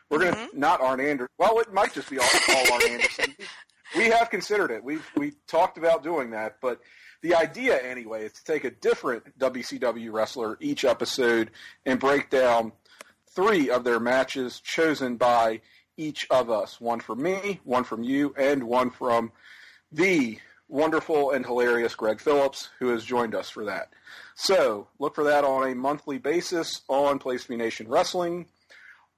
We're 0.09 0.19
going 0.19 0.33
to, 0.33 0.39
mm-hmm. 0.39 0.59
not 0.59 0.81
Arn 0.81 0.99
Anderson. 0.99 1.33
Well, 1.37 1.59
it 1.59 1.73
might 1.73 1.93
just 1.93 2.09
be 2.09 2.17
all, 2.17 2.27
all 2.49 2.73
Arn 2.73 2.81
Anderson. 2.89 3.35
We 3.95 4.05
have 4.05 4.29
considered 4.29 4.71
it. 4.71 4.83
We've, 4.83 5.05
we 5.15 5.33
talked 5.47 5.77
about 5.77 6.03
doing 6.03 6.31
that, 6.31 6.57
but 6.61 6.81
the 7.21 7.35
idea 7.35 7.77
anyway 7.77 8.25
is 8.25 8.33
to 8.33 8.43
take 8.43 8.63
a 8.63 8.71
different 8.71 9.37
WCW 9.39 10.11
wrestler 10.11 10.57
each 10.59 10.85
episode 10.85 11.51
and 11.85 11.99
break 11.99 12.29
down 12.29 12.73
three 13.37 13.69
of 13.69 13.83
their 13.83 13.99
matches 13.99 14.59
chosen 14.59 15.15
by 15.15 15.61
each 15.95 16.25
of 16.31 16.49
us. 16.49 16.81
One 16.81 16.99
from 16.99 17.21
me, 17.21 17.59
one 17.65 17.83
from 17.83 18.01
you, 18.01 18.33
and 18.35 18.63
one 18.63 18.89
from 18.89 19.31
the 19.91 20.39
wonderful 20.67 21.29
and 21.29 21.45
hilarious 21.45 21.93
Greg 21.93 22.19
Phillips, 22.19 22.69
who 22.79 22.87
has 22.87 23.03
joined 23.03 23.35
us 23.35 23.47
for 23.47 23.65
that. 23.65 23.89
So 24.33 24.87
look 24.97 25.13
for 25.13 25.23
that 25.25 25.43
on 25.43 25.69
a 25.69 25.75
monthly 25.75 26.17
basis 26.17 26.81
on 26.87 27.19
Place 27.19 27.43
to 27.43 27.49
Be 27.49 27.57
Nation 27.57 27.87
Wrestling. 27.87 28.47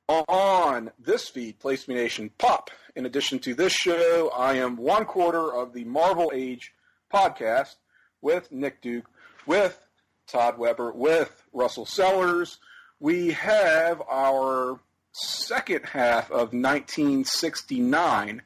On 0.10 0.92
this 1.00 1.30
feed, 1.30 1.58
Place 1.60 1.84
to 1.84 1.88
Be 1.88 1.94
Nation 1.94 2.30
Pop. 2.38 2.72
In 2.98 3.06
addition 3.06 3.40
to 3.40 3.56
this 3.56 3.72
show, 3.72 4.34
I 4.36 4.56
am 4.56 4.76
one 4.76 5.06
quarter 5.06 5.54
of 5.54 5.72
the 5.72 5.86
Marvel 5.86 6.30
Age 6.36 6.74
podcast 7.14 7.76
with 8.22 8.52
Nick 8.52 8.82
Duke, 8.82 9.10
with 9.46 9.80
Todd 10.28 10.58
Weber, 10.58 10.92
with 10.92 11.42
Russell 11.54 11.86
Sellers. 11.86 12.60
We 13.00 13.32
have 13.32 14.02
our 14.10 14.80
second 15.14 15.86
half 15.86 16.30
of 16.32 16.52
1969 16.54 18.42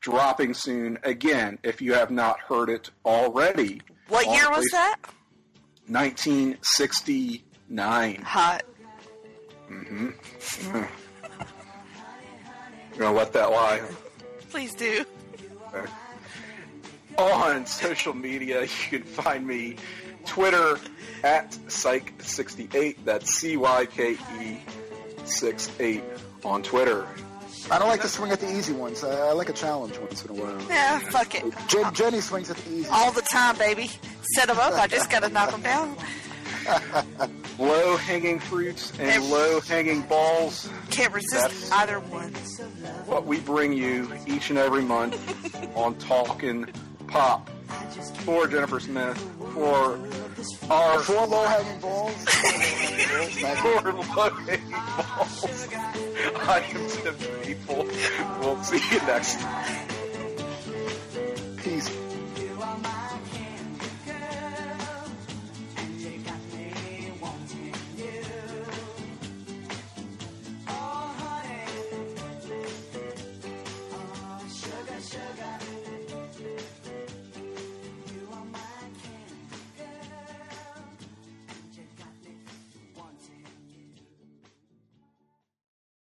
dropping 0.00 0.54
soon 0.54 0.98
again 1.04 1.58
if 1.62 1.80
you 1.80 1.94
have 1.94 2.10
not 2.10 2.40
heard 2.40 2.68
it 2.70 2.90
already. 3.04 3.80
What 4.08 4.26
year 4.26 4.50
was 4.50 4.66
that? 4.72 4.96
1969. 5.86 8.22
Hot. 8.22 8.62
Mm-hmm. 9.70 10.08
I'm 10.76 10.88
gonna 12.98 13.16
let 13.16 13.32
that 13.32 13.50
lie. 13.50 13.80
Please 14.50 14.74
do. 14.74 15.04
Okay. 15.72 15.90
On 17.18 17.64
social 17.64 18.12
media, 18.12 18.62
you 18.62 18.68
can 18.90 19.04
find 19.04 19.46
me 19.46 19.76
Twitter 20.26 20.78
at 21.22 21.50
Cyke68. 21.68 22.96
That's 23.04 23.34
C 23.34 23.56
Y 23.56 23.86
K 23.86 24.12
E 24.40 24.58
6 25.24 25.70
8 25.80 26.02
on 26.44 26.62
Twitter. 26.62 27.06
I 27.70 27.78
don't 27.78 27.88
like 27.88 28.02
to 28.02 28.08
swing 28.08 28.30
at 28.30 28.40
the 28.40 28.50
easy 28.54 28.74
ones. 28.74 29.02
I, 29.02 29.28
I 29.28 29.32
like 29.32 29.48
a 29.48 29.54
challenge 29.54 29.96
once 29.98 30.22
in 30.24 30.30
a 30.38 30.42
while. 30.42 30.60
Yeah, 30.68 30.98
fuck 30.98 31.34
it. 31.34 31.44
Jen, 31.68 31.94
Jenny 31.94 32.20
swings 32.20 32.50
at 32.50 32.56
the 32.58 32.70
easy. 32.70 32.88
All 32.90 33.10
the 33.10 33.22
time, 33.22 33.56
baby. 33.56 33.90
Set 34.34 34.48
them 34.48 34.58
up. 34.58 34.74
I 34.74 34.86
just 34.86 35.10
got 35.10 35.22
to 35.22 35.30
knock 35.30 35.50
them 35.50 35.62
down. 35.62 35.96
Low 37.58 37.96
hanging 37.96 38.38
fruits 38.40 38.92
and 38.98 39.24
low 39.30 39.60
hanging 39.60 40.02
balls. 40.02 40.68
Can't 40.90 41.12
resist 41.12 41.32
That's- 41.32 41.70
either 41.70 42.00
one. 42.00 42.32
What 43.06 43.26
we 43.26 43.38
bring 43.40 43.72
you 43.72 44.10
each 44.26 44.50
and 44.50 44.58
every 44.58 44.82
month 44.82 45.14
on 45.76 45.94
Talk'n 45.96 46.74
Pop. 47.06 47.48
For 48.24 48.46
Jennifer 48.46 48.80
Smith, 48.80 49.18
for 49.52 49.98
our 50.70 51.00
Four 51.00 51.26
low 51.26 51.44
hanging 51.44 51.80
balls. 51.80 52.24
for 52.24 53.92
low 53.92 54.02
hanging 54.02 54.70
balls. 54.70 55.68
I 56.36 56.64
am 56.74 56.88
Tim 56.88 57.14
Capel. 57.42 57.86
We'll 58.40 58.62
see 58.62 58.80
you 58.94 59.00
next 59.06 59.40
time. 59.40 59.93